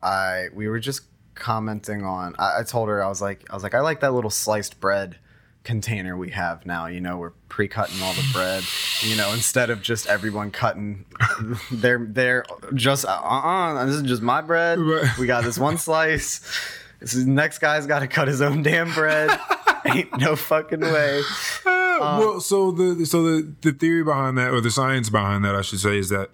I 0.06 0.49
we 0.53 0.68
were 0.68 0.80
just 0.80 1.01
commenting 1.34 2.03
on. 2.03 2.36
I, 2.38 2.60
I 2.60 2.64
told 2.64 2.89
her 2.89 3.03
I 3.03 3.10
was 3.10 3.22
like 3.22 3.45
I 3.49 3.53
was 3.56 3.64
like 3.64 3.74
I 3.74 3.80
like 3.82 4.01
that 4.01 4.14
little 4.14 4.30
sliced 4.30 4.80
bread 4.80 5.18
container 5.64 6.16
we 6.16 6.30
have 6.30 6.66
now. 6.66 6.86
You 6.86 7.01
know, 7.01 7.18
we're 7.18 7.32
pre-cutting 7.49 8.01
all 8.01 8.14
the 8.14 8.26
bread. 8.32 8.64
You 9.01 9.18
know, 9.18 9.34
instead 9.34 9.70
of 9.70 9.82
just 9.82 10.08
everyone 10.08 10.51
cutting 10.51 11.06
their 11.72 12.06
their 12.06 12.45
just 12.74 13.06
uh 13.06 13.10
uh 13.10 13.86
this 13.86 13.95
is 13.95 14.03
just 14.03 14.22
my 14.22 14.41
bread. 14.41 14.80
Right. 14.80 15.18
We 15.18 15.28
got 15.28 15.43
this 15.43 15.58
one 15.58 15.78
slice. 15.78 16.39
This 16.99 17.14
is, 17.14 17.26
next 17.28 17.58
guy's 17.58 17.86
got 17.88 17.99
to 17.99 18.08
cut 18.08 18.28
his 18.28 18.41
own 18.41 18.64
damn 18.64 18.93
bread. 18.93 19.38
Ain't 19.86 20.18
no 20.18 20.36
fucking 20.36 20.80
way. 20.80 21.22
well, 21.66 22.39
so 22.39 22.72
the 22.72 23.06
so 23.06 23.24
the 23.24 23.53
the 23.62 23.72
theory 23.72 24.03
behind 24.03 24.38
that, 24.38 24.51
or 24.51 24.62
the 24.62 24.72
science 24.72 25.10
behind 25.10 25.43
that, 25.45 25.56
I 25.56 25.62
should 25.62 25.80
say, 25.80 25.97
is 25.97 26.10
that 26.10 26.32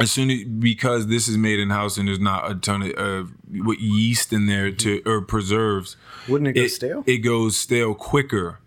as 0.00 0.10
soon 0.10 0.30
as 0.30 0.44
because 0.44 1.06
this 1.08 1.28
is 1.28 1.36
made 1.36 1.58
in 1.58 1.70
house 1.70 1.96
and 1.98 2.08
there's 2.08 2.18
not 2.20 2.50
a 2.50 2.54
ton 2.54 2.82
of 2.82 2.92
uh, 2.96 3.28
what 3.62 3.78
yeast 3.80 4.32
in 4.32 4.46
there 4.46 4.70
to 4.70 5.02
or 5.06 5.20
preserves. 5.20 5.96
Wouldn't 6.28 6.48
it 6.48 6.52
go 6.54 6.62
It, 6.62 6.68
stale? 6.70 7.04
it 7.06 7.18
goes 7.18 7.56
stale 7.56 7.94
quicker 7.94 8.60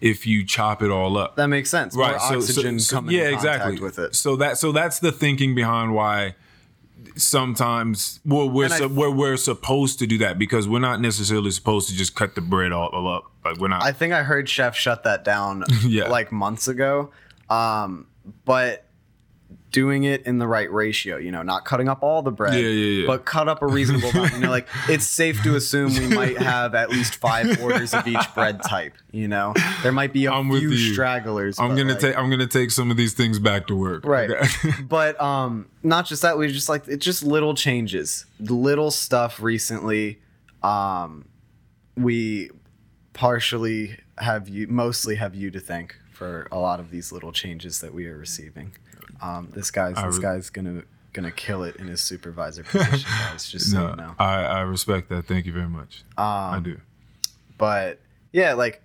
if 0.00 0.26
you 0.26 0.44
chop 0.44 0.82
it 0.82 0.90
all 0.90 1.16
up. 1.18 1.36
that 1.36 1.48
makes 1.48 1.70
sense. 1.70 1.94
More 1.96 2.18
so- 2.18 2.36
oxygen 2.38 2.78
so- 2.80 2.84
so- 2.90 2.96
coming 2.96 3.16
in 3.16 3.34
contact 3.34 3.80
with 3.80 3.98
it. 3.98 4.14
So 4.14 4.36
that 4.36 4.58
so 4.58 4.72
that's 4.72 4.98
the 4.98 5.12
thinking 5.12 5.54
behind 5.54 5.94
why 5.94 6.34
sometimes 7.16 8.20
well, 8.24 8.48
we're 8.48 8.66
I- 8.66 8.78
su- 8.78 8.88
we're 8.88 9.10
we're 9.10 9.36
supposed 9.36 9.98
to 10.00 10.06
do 10.06 10.18
that 10.18 10.38
because 10.38 10.68
we're 10.68 10.78
not 10.80 11.00
necessarily 11.00 11.50
supposed 11.50 11.88
to 11.88 11.94
just 11.96 12.14
cut 12.14 12.34
the 12.34 12.40
bread 12.40 12.72
all, 12.72 12.88
all 12.88 13.08
up. 13.08 13.30
Like 13.44 13.58
we're 13.58 13.68
not. 13.68 13.82
I 13.82 13.92
think 13.92 14.12
I 14.12 14.22
heard 14.22 14.48
Chef 14.48 14.76
shut 14.76 15.04
that 15.04 15.24
down 15.24 15.64
Yeah. 15.86 16.08
like 16.08 16.32
months 16.32 16.68
ago. 16.68 17.10
Um, 17.50 18.06
but 18.44 18.84
doing 19.70 20.04
it 20.04 20.22
in 20.26 20.38
the 20.38 20.46
right 20.46 20.72
ratio, 20.72 21.16
you 21.18 21.30
know, 21.30 21.42
not 21.42 21.64
cutting 21.64 21.88
up 21.88 22.02
all 22.02 22.22
the 22.22 22.30
bread, 22.30 22.54
Yeah, 22.54 22.60
yeah, 22.60 23.00
yeah. 23.02 23.06
but 23.06 23.24
cut 23.24 23.48
up 23.48 23.60
a 23.62 23.66
reasonable 23.66 24.08
amount. 24.10 24.32
You 24.32 24.38
know, 24.40 24.50
like 24.50 24.66
it's 24.88 25.06
safe 25.06 25.42
to 25.42 25.56
assume 25.56 25.92
we 25.94 26.08
might 26.08 26.38
have 26.42 26.74
at 26.74 26.90
least 26.90 27.16
five 27.16 27.60
orders 27.62 27.92
of 27.92 28.06
each 28.06 28.34
bread 28.34 28.62
type. 28.62 28.94
You 29.12 29.28
know, 29.28 29.54
there 29.82 29.92
might 29.92 30.12
be 30.12 30.24
a 30.26 30.32
I'm 30.32 30.48
few 30.50 30.74
stragglers. 30.76 31.58
I'm 31.58 31.76
gonna 31.76 31.90
like- 31.92 32.00
take 32.00 32.16
I'm 32.16 32.30
gonna 32.30 32.46
take 32.46 32.70
some 32.70 32.90
of 32.90 32.96
these 32.96 33.12
things 33.14 33.38
back 33.38 33.66
to 33.68 33.76
work. 33.76 34.04
Right. 34.06 34.30
Okay? 34.30 34.70
but 34.88 35.20
um 35.20 35.66
not 35.82 36.06
just 36.06 36.22
that, 36.22 36.38
we 36.38 36.48
just 36.48 36.68
like 36.68 36.88
it's 36.88 37.04
just 37.04 37.22
little 37.22 37.54
changes. 37.54 38.24
Little 38.40 38.90
stuff 38.90 39.40
recently. 39.40 40.20
Um 40.62 41.26
we 41.96 42.50
partially 43.12 43.96
have 44.18 44.48
you 44.48 44.66
mostly 44.68 45.16
have 45.16 45.34
you 45.34 45.50
to 45.50 45.60
thank 45.60 45.96
for 46.12 46.46
a 46.50 46.58
lot 46.58 46.80
of 46.80 46.90
these 46.90 47.12
little 47.12 47.32
changes 47.32 47.80
that 47.80 47.92
we 47.94 48.06
are 48.06 48.16
receiving. 48.16 48.72
Um 49.20 49.48
this 49.54 49.70
guy's 49.70 49.96
I 49.96 50.06
this 50.06 50.16
re- 50.16 50.22
guy's 50.22 50.50
gonna 50.50 50.82
gonna 51.12 51.30
kill 51.32 51.62
it 51.64 51.76
in 51.76 51.88
his 51.88 52.00
supervisor 52.00 52.62
position, 52.64 53.08
guys. 53.18 53.48
Just 53.50 53.70
so 53.72 53.78
no, 53.84 53.90
you 53.90 53.96
know. 53.96 54.14
I, 54.18 54.42
I 54.44 54.60
respect 54.60 55.08
that. 55.08 55.26
Thank 55.26 55.46
you 55.46 55.52
very 55.52 55.68
much. 55.68 56.04
I 56.16 56.56
Um, 56.56 56.62
do. 56.62 56.80
but 57.56 58.00
yeah, 58.32 58.52
like 58.54 58.82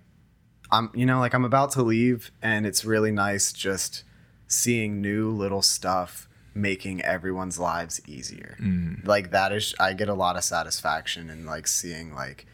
I'm 0.72 0.90
you 0.94 1.06
know, 1.06 1.20
like 1.20 1.34
I'm 1.34 1.44
about 1.44 1.70
to 1.72 1.82
leave 1.82 2.30
and 2.42 2.66
it's 2.66 2.84
really 2.84 3.12
nice 3.12 3.52
just 3.52 4.04
seeing 4.48 5.00
new 5.00 5.30
little 5.30 5.62
stuff 5.62 6.28
making 6.54 7.02
everyone's 7.02 7.58
lives 7.58 8.00
easier. 8.06 8.56
Like 9.04 9.30
that 9.32 9.52
is 9.52 9.74
I 9.78 9.92
get 9.92 10.08
a 10.08 10.14
lot 10.14 10.36
of 10.36 10.44
satisfaction 10.44 11.30
in 11.30 11.44
like 11.46 11.66
seeing 11.66 12.14
like 12.14 12.46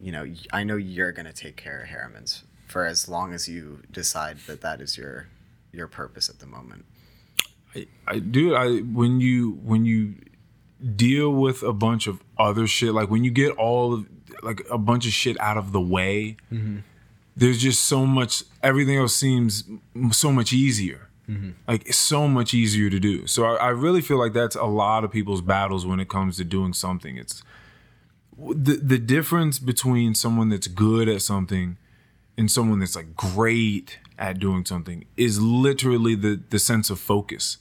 you 0.00 0.12
know, 0.12 0.26
I 0.52 0.64
know 0.64 0.76
you're 0.76 1.12
going 1.12 1.24
to 1.26 1.32
take 1.32 1.56
care 1.56 1.80
of 1.80 1.88
Harriman's 1.88 2.42
for 2.66 2.84
as 2.84 3.08
long 3.08 3.32
as 3.32 3.48
you 3.48 3.80
decide 3.90 4.38
that 4.48 4.60
that 4.60 4.80
is 4.80 4.98
your 4.98 5.28
your 5.72 5.86
purpose 5.88 6.28
at 6.28 6.40
the 6.40 6.46
moment. 6.46 6.84
I, 7.74 7.86
I 8.06 8.18
do. 8.18 8.54
I 8.54 8.80
when 8.80 9.20
you 9.20 9.52
when 9.62 9.84
you 9.84 10.14
deal 10.96 11.30
with 11.30 11.62
a 11.62 11.72
bunch 11.72 12.06
of 12.06 12.22
other 12.38 12.66
shit, 12.66 12.92
like 12.92 13.10
when 13.10 13.24
you 13.24 13.30
get 13.30 13.52
all 13.52 13.94
of 13.94 14.06
like 14.42 14.62
a 14.70 14.78
bunch 14.78 15.06
of 15.06 15.12
shit 15.12 15.38
out 15.40 15.56
of 15.56 15.72
the 15.72 15.80
way, 15.80 16.36
mm-hmm. 16.52 16.78
there's 17.36 17.58
just 17.58 17.84
so 17.84 18.06
much. 18.06 18.44
Everything 18.62 18.98
else 18.98 19.14
seems 19.14 19.64
so 20.12 20.32
much 20.32 20.52
easier. 20.52 21.08
Mm-hmm. 21.28 21.50
Like 21.66 21.86
it's 21.86 21.96
so 21.96 22.28
much 22.28 22.52
easier 22.52 22.90
to 22.90 23.00
do. 23.00 23.26
So 23.26 23.44
I, 23.44 23.54
I 23.54 23.68
really 23.68 24.02
feel 24.02 24.18
like 24.18 24.34
that's 24.34 24.56
a 24.56 24.64
lot 24.64 25.04
of 25.04 25.10
people's 25.10 25.40
battles 25.40 25.86
when 25.86 26.00
it 26.00 26.08
comes 26.08 26.36
to 26.36 26.44
doing 26.44 26.72
something. 26.72 27.16
It's 27.16 27.42
the 28.36 28.76
the 28.76 28.98
difference 28.98 29.58
between 29.58 30.14
someone 30.14 30.48
that's 30.50 30.66
good 30.66 31.08
at 31.08 31.22
something 31.22 31.78
and 32.36 32.50
someone 32.50 32.80
that's 32.80 32.96
like 32.96 33.16
great 33.16 33.98
at 34.18 34.38
doing 34.38 34.64
something 34.64 35.04
is 35.16 35.40
literally 35.40 36.14
the 36.14 36.40
the 36.50 36.58
sense 36.58 36.90
of 36.90 36.98
focus. 36.98 37.58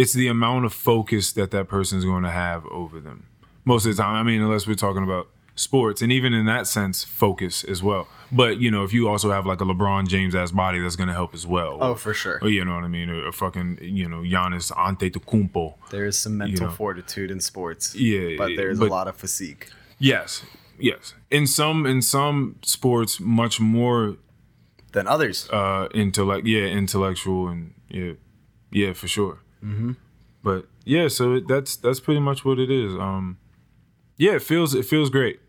It's 0.00 0.12
the 0.14 0.28
amount 0.28 0.64
of 0.64 0.72
focus 0.72 1.32
that 1.32 1.50
that 1.50 1.66
person 1.68 1.98
is 1.98 2.04
going 2.04 2.22
to 2.30 2.30
have 2.30 2.64
over 2.66 3.00
them. 3.00 3.18
Most 3.64 3.84
of 3.86 3.94
the 3.94 4.02
time, 4.02 4.14
I 4.14 4.22
mean, 4.22 4.40
unless 4.40 4.66
we're 4.66 4.74
talking 4.86 5.02
about 5.10 5.28
sports, 5.54 6.00
and 6.02 6.10
even 6.10 6.32
in 6.32 6.46
that 6.46 6.66
sense, 6.66 7.04
focus 7.04 7.64
as 7.64 7.82
well. 7.82 8.08
But 8.32 8.52
you 8.64 8.70
know, 8.70 8.82
if 8.84 8.92
you 8.96 9.08
also 9.12 9.30
have 9.30 9.44
like 9.44 9.60
a 9.60 9.64
LeBron 9.64 10.08
James 10.08 10.34
ass 10.34 10.52
body, 10.52 10.78
that's 10.80 10.96
going 10.96 11.08
to 11.14 11.18
help 11.22 11.34
as 11.34 11.46
well. 11.46 11.76
Oh, 11.80 11.94
for 11.94 12.14
sure. 12.14 12.38
Or, 12.40 12.48
you 12.48 12.64
know 12.64 12.74
what 12.76 12.84
I 12.84 12.88
mean? 12.88 13.10
Or, 13.10 13.26
or 13.28 13.32
fucking, 13.32 13.78
you 13.82 14.08
know, 14.08 14.22
Giannis 14.34 14.72
Antetokounmpo. 14.72 15.74
There 15.90 16.06
is 16.06 16.16
some 16.18 16.38
mental 16.38 16.68
know. 16.68 16.72
fortitude 16.72 17.30
in 17.30 17.40
sports. 17.40 17.94
Yeah, 17.94 18.36
But 18.38 18.52
there's 18.56 18.78
but- 18.78 18.88
a 18.88 18.90
lot 18.98 19.06
of 19.08 19.16
physique. 19.16 19.68
Yes, 19.98 20.42
yes. 20.78 21.14
In 21.30 21.46
some 21.46 21.84
in 21.84 22.00
some 22.00 22.56
sports, 22.62 23.20
much 23.20 23.60
more 23.60 24.16
Than 24.92 25.06
others. 25.06 25.48
uh 25.50 25.88
intellect 25.94 26.46
yeah 26.46 26.66
intellectual 26.82 27.48
and 27.52 27.62
yeah 27.98 28.12
yeah 28.80 28.92
for 28.94 29.08
sure 29.08 29.36
mm-hmm. 29.64 29.92
but 30.42 30.66
yeah 30.84 31.08
so 31.08 31.34
it, 31.34 31.48
that's 31.48 31.76
that's 31.76 32.00
pretty 32.00 32.20
much 32.20 32.44
what 32.44 32.58
it 32.58 32.70
is 32.70 32.94
um 32.94 33.38
yeah 34.16 34.32
it 34.32 34.42
feels 34.42 34.74
it 34.74 34.84
feels 34.84 35.10
great 35.10 35.40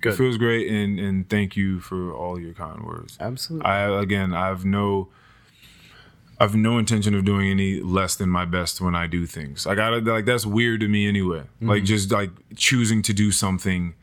Good. 0.00 0.14
it 0.14 0.16
feels 0.16 0.36
great 0.38 0.70
and 0.70 0.98
and 0.98 1.28
thank 1.28 1.56
you 1.56 1.80
for 1.80 2.12
all 2.12 2.40
your 2.40 2.54
kind 2.54 2.82
words 2.84 3.16
Absolutely. 3.20 3.66
i 3.66 4.00
again 4.00 4.32
i've 4.32 4.64
no 4.64 5.08
i've 6.38 6.54
no 6.54 6.78
intention 6.78 7.14
of 7.14 7.24
doing 7.24 7.50
any 7.50 7.80
less 7.80 8.16
than 8.16 8.30
my 8.30 8.46
best 8.46 8.80
when 8.80 8.94
i 8.94 9.06
do 9.06 9.26
things 9.26 9.66
i 9.66 9.74
gotta 9.74 9.98
like 9.98 10.24
that's 10.24 10.46
weird 10.46 10.80
to 10.80 10.88
me 10.88 11.06
anyway 11.06 11.42
like 11.60 11.84
just 11.84 12.10
like 12.10 12.30
choosing 12.56 13.02
to 13.02 13.12
do 13.12 13.30
something 13.30 13.94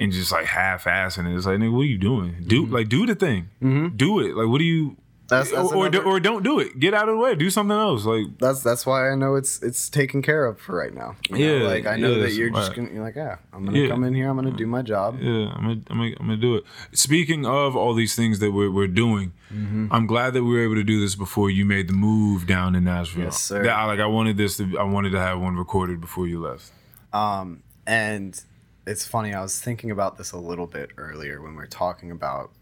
and 0.00 0.12
just 0.12 0.32
like 0.32 0.46
half-assing 0.46 1.30
it. 1.30 1.36
It's 1.36 1.44
like, 1.44 1.58
nigga, 1.58 1.72
what 1.72 1.82
are 1.82 1.84
you 1.84 1.98
doing? 1.98 2.36
Do 2.46 2.64
like 2.64 2.88
do 2.88 3.04
the 3.04 3.14
thing. 3.14 3.50
Do 3.96 4.20
it. 4.20 4.34
Like, 4.34 4.48
what 4.48 4.58
do 4.58 4.64
you? 4.64 4.96
That's- 5.30 5.50
that's 5.50 5.72
or, 5.72 5.86
another- 5.86 6.04
or 6.04 6.16
or 6.16 6.20
don't 6.20 6.42
do 6.42 6.58
it. 6.60 6.78
Get 6.78 6.92
out 6.92 7.08
of 7.08 7.14
the 7.16 7.20
way. 7.22 7.34
Do 7.34 7.48
something 7.48 7.76
else. 7.76 8.04
Like, 8.04 8.26
that's 8.38 8.62
that's 8.62 8.84
why 8.84 9.10
I 9.10 9.14
know 9.14 9.36
it's 9.36 9.62
it's 9.62 9.88
taken 9.88 10.20
care 10.22 10.44
of 10.44 10.60
for 10.60 10.76
right 10.76 10.92
now. 10.94 11.16
You 11.30 11.38
know, 11.38 11.56
Yeah, 11.58 11.66
like 11.68 11.86
I 11.86 11.96
know 11.96 12.12
yeah, 12.12 12.22
that 12.24 12.32
you're 12.34 12.50
just 12.50 12.68
right. 12.70 12.76
gonna 12.76 12.90
you're 12.92 13.02
like, 13.02 13.16
yeah, 13.16 13.36
I'm 13.52 13.64
gonna 13.64 13.78
Yeah. 13.78 13.88
come 13.88 14.04
in 14.04 14.14
here, 14.14 14.28
I'm 14.28 14.36
gonna 14.36 14.50
do 14.50 14.66
my 14.66 14.82
job. 14.82 15.18
yeah, 15.20 15.48
I'm 15.54 15.62
gonna, 15.62 15.80
I'm 15.88 15.96
gonna, 15.98 16.10
I'm 16.20 16.26
gonna 16.26 16.36
do 16.36 16.56
it. 16.56 16.64
Speaking 16.92 17.46
of 17.46 17.76
all 17.76 17.94
these 17.94 18.14
things 18.14 18.38
that 18.40 18.52
we're, 18.52 18.70
we're 18.70 18.86
doing, 18.88 19.32
Mm-hmm. 19.52 19.88
I'm 19.90 20.06
glad 20.06 20.34
that 20.34 20.44
we 20.44 20.50
were 20.50 20.62
able 20.62 20.76
to 20.76 20.84
do 20.84 21.00
this 21.00 21.16
before 21.16 21.50
you 21.50 21.64
made 21.64 21.88
the 21.88 21.92
move 21.92 22.46
down 22.46 22.76
in 22.76 22.84
Nashville. 22.84 23.24
Yes, 23.24 23.40
sir. 23.42 23.64
That, 23.64 23.74
I- 23.76 23.84
like 23.86 23.98
I 23.98 24.06
wanted 24.06 24.36
this 24.36 24.56
to. 24.58 24.78
I 24.78 24.84
wanted 24.84 25.10
to 25.10 25.18
have 25.18 25.40
one 25.40 25.56
recorded 25.56 26.00
before 26.00 26.28
you 26.28 26.40
left. 26.40 26.70
Um, 27.12 27.64
and 27.84 28.40
it's 28.86 29.04
funny, 29.04 29.34
I 29.34 29.42
was 29.42 29.60
thinking 29.60 29.90
about 29.90 30.18
this 30.18 30.30
a 30.30 30.38
little 30.38 30.68
bit 30.68 30.90
earlier 30.96 31.42
when 31.42 31.56
we 31.56 31.62
are 31.64 31.66
talking 31.66 32.12
about 32.12 32.52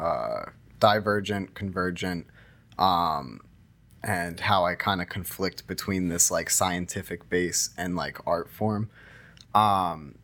uh, 0.00 0.44
divergent, 0.84 1.54
convergent, 1.54 2.26
um, 2.78 3.40
and 4.02 4.38
how 4.38 4.66
I 4.66 4.74
kind 4.74 5.00
of 5.00 5.08
conflict 5.08 5.66
between 5.66 6.08
this 6.08 6.30
like 6.30 6.50
scientific 6.50 7.30
base 7.30 7.70
and 7.78 7.96
like 7.96 8.18
art 8.26 8.50
form. 8.50 8.90
Um, 9.54 10.16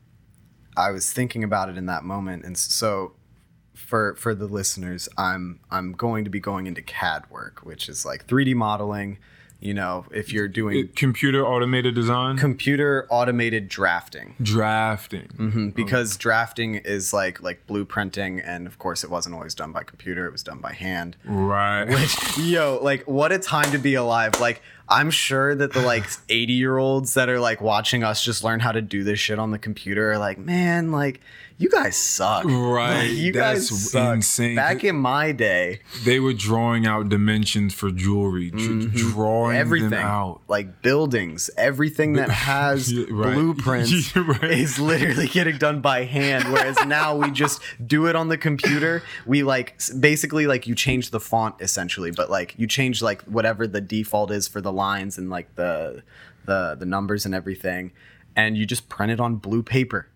I 0.76 0.90
was 0.90 1.10
thinking 1.10 1.42
about 1.42 1.70
it 1.70 1.78
in 1.78 1.86
that 1.86 2.04
moment, 2.04 2.44
and 2.44 2.58
so 2.58 3.14
for 3.74 4.14
for 4.16 4.34
the 4.34 4.44
listeners, 4.44 5.08
I'm 5.16 5.60
I'm 5.70 5.92
going 5.92 6.24
to 6.24 6.30
be 6.30 6.40
going 6.40 6.66
into 6.66 6.82
CAD 6.82 7.24
work, 7.30 7.60
which 7.62 7.88
is 7.88 8.04
like 8.04 8.26
3D 8.26 8.54
modeling. 8.54 9.16
You 9.60 9.74
know, 9.74 10.06
if 10.10 10.32
you're 10.32 10.48
doing 10.48 10.88
Computer 10.96 11.46
automated 11.46 11.94
design, 11.94 12.38
computer 12.38 13.06
automated 13.10 13.68
drafting. 13.68 14.34
Drafting. 14.40 15.28
Mhm, 15.36 15.74
because 15.74 16.16
drafting 16.16 16.76
is 16.76 17.12
like 17.12 17.42
like 17.42 17.66
blueprinting 17.66 18.40
and 18.42 18.66
of 18.66 18.78
course 18.78 19.04
it 19.04 19.10
wasn't 19.10 19.34
always 19.34 19.54
done 19.54 19.70
by 19.72 19.82
computer 19.82 20.24
it 20.26 20.32
was 20.32 20.42
done 20.42 20.58
by 20.60 20.72
hand. 20.72 21.16
Right. 21.26 21.84
Which, 21.88 22.38
yo 22.38 22.78
like 22.82 23.02
what 23.06 23.32
a 23.32 23.38
time 23.38 23.70
to 23.72 23.78
be 23.78 23.94
alive. 23.94 24.40
Like 24.40 24.62
i'm 24.92 25.10
sure 25.10 25.54
that 25.54 25.72
the 25.72 25.80
like 25.82 26.04
80 26.28 26.52
year 26.54 26.76
olds 26.78 27.14
that 27.14 27.28
are 27.28 27.38
like 27.38 27.60
watching 27.60 28.02
us 28.02 28.24
just 28.24 28.42
learn 28.42 28.58
how 28.60 28.72
to 28.72 28.82
do 28.82 29.04
this 29.04 29.20
shit 29.20 29.38
on 29.38 29.52
the 29.52 29.58
computer 29.58 30.10
are 30.12 30.18
like 30.18 30.36
man 30.36 30.90
like 30.90 31.20
you 31.60 31.68
guys 31.68 31.94
suck 31.96 32.44
Right, 32.46 33.08
Like, 33.08 33.10
you 33.12 33.32
that's 33.32 33.68
guys 33.70 33.90
suck 33.92 34.14
insane. 34.14 34.56
back 34.56 34.82
in 34.82 34.96
my 34.96 35.30
day 35.32 35.80
they 36.04 36.18
were 36.18 36.32
drawing 36.32 36.86
out 36.86 37.08
dimensions 37.10 37.74
for 37.74 37.90
jewelry, 37.90 38.50
dr- 38.50 38.92
drawing 38.94 39.50
Mm-hmm. 39.52 39.60
everything 39.60 39.90
them 39.90 40.04
out. 40.06 40.40
like 40.48 40.80
buildings 40.82 41.50
everything 41.58 42.14
that 42.14 42.30
has 42.50 42.90
Yeah, 42.92 43.04
right. 43.10 43.34
blueprints 43.34 44.16
Yeah, 44.16 44.22
right. 44.26 44.50
is 44.50 44.78
literally 44.78 45.28
getting 45.28 45.58
done 45.58 45.80
by 45.80 46.04
hand 46.04 46.50
whereas 46.52 46.76
now 46.86 47.14
we 47.14 47.30
just 47.30 47.60
do 47.86 48.06
it 48.06 48.16
on 48.16 48.28
the 48.28 48.38
computer 48.38 49.02
we 49.26 49.42
like 49.42 49.78
basically 50.00 50.46
like 50.46 50.66
you 50.66 50.74
change 50.74 51.10
the 51.10 51.20
font 51.20 51.54
essentially 51.60 52.10
but 52.10 52.30
like 52.30 52.54
you 52.58 52.66
change 52.66 53.02
like 53.02 53.20
whatever 53.24 53.66
the 53.66 53.80
default 53.82 54.30
is 54.30 54.48
for 54.48 54.60
the 54.62 54.72
lines 54.72 55.18
and 55.18 55.28
like 55.28 55.54
the 55.56 56.02
the 56.46 56.74
the 56.78 56.86
numbers 56.86 57.26
and 57.26 57.34
everything 57.34 57.92
and 58.34 58.56
you 58.56 58.64
just 58.64 58.88
print 58.88 59.12
it 59.12 59.20
on 59.20 59.36
blue 59.36 59.62
paper 59.62 60.08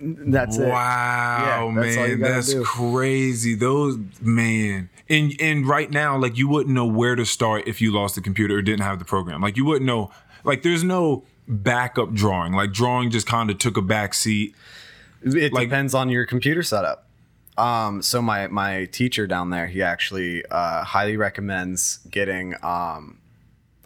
that's 0.00 0.58
it 0.58 0.68
Wow, 0.68 1.72
Yeah, 1.74 1.80
that's 1.82 1.96
man, 1.96 2.20
that's 2.20 2.52
do. 2.52 2.62
crazy. 2.64 3.54
Those 3.54 3.98
man, 4.20 4.90
and 5.08 5.32
and 5.40 5.66
right 5.66 5.90
now, 5.90 6.16
like 6.18 6.36
you 6.36 6.48
wouldn't 6.48 6.74
know 6.74 6.86
where 6.86 7.14
to 7.16 7.24
start 7.24 7.66
if 7.66 7.80
you 7.80 7.92
lost 7.92 8.14
the 8.14 8.20
computer 8.20 8.56
or 8.58 8.62
didn't 8.62 8.82
have 8.84 8.98
the 8.98 9.04
program. 9.04 9.40
Like 9.40 9.56
you 9.56 9.64
wouldn't 9.64 9.86
know. 9.86 10.10
Like 10.44 10.62
there's 10.62 10.84
no 10.84 11.24
backup 11.48 12.12
drawing. 12.14 12.52
Like 12.52 12.72
drawing 12.72 13.10
just 13.10 13.26
kind 13.26 13.50
of 13.50 13.58
took 13.58 13.76
a 13.76 13.82
back 13.82 14.14
seat. 14.14 14.54
It 15.22 15.52
Like- 15.52 15.68
depends 15.68 15.94
on 15.94 16.08
your 16.08 16.26
computer 16.26 16.62
setup. 16.62 17.06
Um, 17.58 18.00
so 18.02 18.22
my 18.22 18.46
my 18.48 18.86
teacher 18.86 19.26
down 19.26 19.50
there, 19.50 19.66
he 19.66 19.82
actually 19.82 20.44
uh, 20.50 20.84
highly 20.84 21.16
recommends 21.16 21.98
getting. 22.10 22.54
Um, 22.62 23.18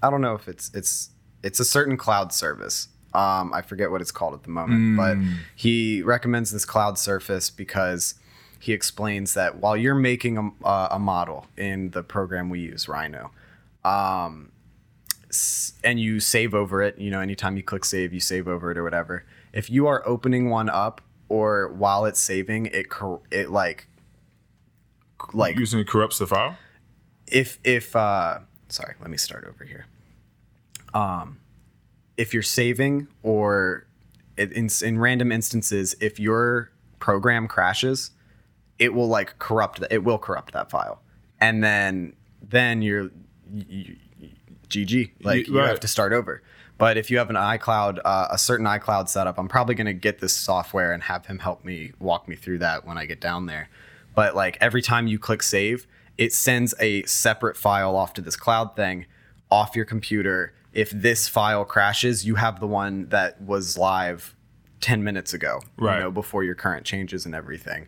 I 0.02 0.10
don't 0.10 0.20
know 0.20 0.34
if 0.34 0.46
it's 0.48 0.70
it's 0.72 1.10
it's 1.42 1.58
a 1.60 1.64
certain 1.64 1.96
cloud 1.96 2.32
service. 2.32 2.88
Um, 3.16 3.52
I 3.54 3.62
forget 3.62 3.90
what 3.90 4.00
it's 4.00 4.10
called 4.12 4.34
at 4.34 4.42
the 4.42 4.50
moment, 4.50 4.96
but 4.96 5.16
he 5.54 6.02
recommends 6.02 6.50
this 6.52 6.64
cloud 6.64 6.98
surface 6.98 7.48
because 7.50 8.14
he 8.58 8.72
explains 8.72 9.34
that 9.34 9.56
while 9.56 9.76
you're 9.76 9.94
making 9.94 10.36
a, 10.38 10.64
uh, 10.66 10.88
a 10.90 10.98
model 10.98 11.46
in 11.56 11.90
the 11.90 12.02
program 12.02 12.50
we 12.50 12.60
use, 12.60 12.88
Rhino, 12.88 13.30
um, 13.84 14.50
and 15.84 16.00
you 16.00 16.20
save 16.20 16.54
over 16.54 16.82
it, 16.82 16.98
you 16.98 17.10
know, 17.10 17.20
anytime 17.20 17.56
you 17.56 17.62
click 17.62 17.84
save, 17.84 18.12
you 18.12 18.20
save 18.20 18.46
over 18.48 18.70
it 18.70 18.78
or 18.78 18.84
whatever. 18.84 19.24
If 19.52 19.70
you 19.70 19.86
are 19.86 20.02
opening 20.06 20.50
one 20.50 20.68
up 20.68 21.00
or 21.28 21.68
while 21.72 22.04
it's 22.04 22.20
saving, 22.20 22.66
it 22.66 22.88
cor- 22.90 23.22
it 23.30 23.50
like 23.50 23.88
like 25.32 25.56
Using 25.56 25.80
it 25.80 25.88
corrupts 25.88 26.18
the 26.18 26.26
file. 26.26 26.56
if 27.26 27.58
if 27.64 27.96
uh 27.96 28.40
sorry 28.68 28.94
let 29.00 29.10
me 29.10 29.16
start 29.16 29.44
over 29.48 29.64
here 29.64 29.86
um 30.94 31.38
if 32.16 32.32
you're 32.32 32.42
saving 32.42 33.08
or 33.22 33.86
in, 34.36 34.68
in 34.82 34.98
random 34.98 35.32
instances 35.32 35.94
if 36.00 36.18
your 36.18 36.70
program 36.98 37.46
crashes 37.48 38.10
it 38.78 38.94
will 38.94 39.08
like 39.08 39.38
corrupt 39.38 39.80
that 39.80 39.92
it 39.92 40.04
will 40.04 40.18
corrupt 40.18 40.52
that 40.52 40.70
file. 40.70 41.00
And 41.40 41.62
then 41.62 42.14
then 42.42 42.82
you're 42.82 43.10
you, 43.52 43.96
gg 44.68 45.10
like 45.22 45.46
you 45.46 45.56
have 45.56 45.80
to 45.80 45.88
start 45.88 46.12
over. 46.12 46.42
But 46.78 46.98
if 46.98 47.10
you 47.10 47.18
have 47.18 47.30
an 47.30 47.36
icloud 47.36 48.00
uh, 48.04 48.28
a 48.30 48.38
certain 48.38 48.66
icloud 48.66 49.08
setup 49.08 49.38
i'm 49.38 49.48
probably 49.48 49.74
going 49.74 49.86
to 49.86 49.94
get 49.94 50.18
this 50.20 50.34
software 50.34 50.92
and 50.92 51.02
have 51.04 51.26
him 51.26 51.38
help 51.38 51.64
me 51.64 51.92
walk 51.98 52.28
me 52.28 52.36
through 52.36 52.58
that 52.58 52.86
when 52.86 52.98
i 52.98 53.06
get 53.06 53.20
down 53.20 53.46
there. 53.46 53.68
But 54.14 54.34
like 54.34 54.56
every 54.60 54.82
time 54.82 55.06
you 55.06 55.18
click 55.18 55.42
save 55.42 55.86
it 56.18 56.32
sends 56.32 56.74
a 56.80 57.02
separate 57.04 57.56
file 57.56 57.94
off 57.96 58.14
to 58.14 58.22
this 58.22 58.36
cloud 58.36 58.74
thing 58.74 59.06
off 59.50 59.76
your 59.76 59.84
computer 59.84 60.54
if 60.82 60.90
this 60.90 61.26
file 61.28 61.64
crashes 61.64 62.24
you 62.26 62.34
have 62.36 62.60
the 62.60 62.66
one 62.66 63.08
that 63.08 63.40
was 63.40 63.76
live 63.78 64.34
10 64.80 65.02
minutes 65.02 65.32
ago 65.34 65.60
Right. 65.78 65.94
you 65.96 66.00
know 66.04 66.10
before 66.10 66.44
your 66.44 66.54
current 66.54 66.84
changes 66.84 67.24
and 67.26 67.34
everything 67.34 67.86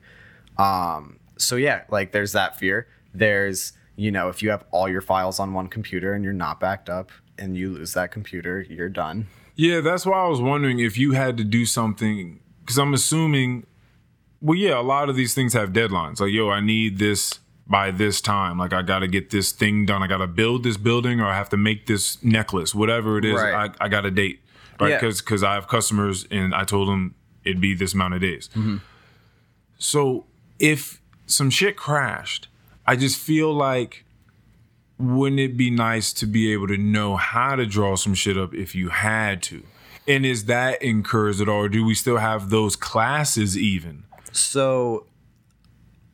um 0.56 1.18
so 1.36 1.56
yeah 1.56 1.82
like 1.90 2.12
there's 2.12 2.32
that 2.32 2.58
fear 2.58 2.86
there's 3.14 3.72
you 3.96 4.10
know 4.10 4.28
if 4.28 4.42
you 4.42 4.50
have 4.50 4.64
all 4.70 4.88
your 4.88 5.00
files 5.00 5.38
on 5.38 5.52
one 5.52 5.68
computer 5.68 6.14
and 6.14 6.24
you're 6.24 6.32
not 6.46 6.58
backed 6.60 6.88
up 6.88 7.10
and 7.38 7.56
you 7.56 7.70
lose 7.72 7.92
that 7.94 8.10
computer 8.10 8.64
you're 8.68 8.88
done 8.88 9.26
Yeah, 9.56 9.80
that's 9.80 10.06
why 10.06 10.18
I 10.24 10.28
was 10.28 10.40
wondering 10.40 10.78
if 10.80 10.96
you 10.96 11.12
had 11.12 11.36
to 11.38 11.44
do 11.44 11.66
something 11.66 12.38
because 12.60 12.78
I'm 12.78 12.94
assuming. 12.94 13.66
Well, 14.40 14.56
yeah, 14.56 14.78
a 14.78 14.86
lot 14.94 15.08
of 15.10 15.16
these 15.16 15.34
things 15.34 15.52
have 15.54 15.70
deadlines. 15.72 16.20
Like, 16.20 16.30
yo, 16.30 16.48
I 16.50 16.60
need 16.60 16.98
this 16.98 17.40
by 17.68 17.90
this 17.90 18.20
time. 18.20 18.58
Like, 18.58 18.72
I 18.72 18.82
got 18.82 19.00
to 19.00 19.08
get 19.08 19.30
this 19.30 19.52
thing 19.52 19.86
done. 19.86 20.02
I 20.02 20.06
got 20.06 20.18
to 20.18 20.26
build 20.26 20.64
this 20.64 20.76
building, 20.76 21.20
or 21.20 21.26
I 21.26 21.36
have 21.36 21.48
to 21.50 21.56
make 21.56 21.86
this 21.86 22.22
necklace. 22.22 22.74
Whatever 22.74 23.18
it 23.18 23.24
is, 23.24 23.34
Right. 23.34 23.70
I, 23.80 23.84
I 23.84 23.88
got 23.88 24.06
a 24.06 24.10
date, 24.10 24.40
right? 24.80 24.90
Yeah. 24.90 25.00
Because 25.00 25.42
I 25.42 25.54
have 25.54 25.68
customers, 25.68 26.26
and 26.30 26.54
I 26.54 26.64
told 26.64 26.88
them 26.88 27.14
it'd 27.44 27.60
be 27.60 27.74
this 27.74 27.94
amount 27.94 28.14
of 28.14 28.20
days. 28.20 28.48
Mm-hmm. 28.54 28.78
So 29.78 30.26
if 30.58 31.00
some 31.26 31.50
shit 31.50 31.76
crashed, 31.76 32.48
I 32.86 32.96
just 32.96 33.18
feel 33.18 33.52
like 33.52 34.04
wouldn't 34.98 35.40
it 35.40 35.56
be 35.56 35.70
nice 35.70 36.12
to 36.14 36.26
be 36.26 36.52
able 36.52 36.66
to 36.68 36.76
know 36.76 37.16
how 37.16 37.54
to 37.54 37.64
draw 37.66 37.94
some 37.94 38.14
shit 38.14 38.36
up 38.36 38.52
if 38.54 38.74
you 38.74 38.88
had 38.88 39.42
to? 39.44 39.62
And 40.08 40.24
is 40.26 40.46
that 40.46 40.82
encouraged 40.82 41.40
at 41.40 41.48
all? 41.48 41.64
Or 41.64 41.68
do 41.68 41.84
we 41.84 41.94
still 41.94 42.16
have 42.16 42.50
those 42.50 42.74
classes 42.74 43.56
even? 43.56 44.04
So 44.32 45.06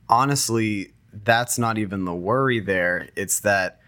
honestly, 0.09 0.93
that's 1.23 1.57
not 1.57 1.77
even 1.77 2.05
the 2.05 2.15
worry 2.15 2.59
there. 2.59 3.09
It's 3.15 3.39
that 3.41 3.79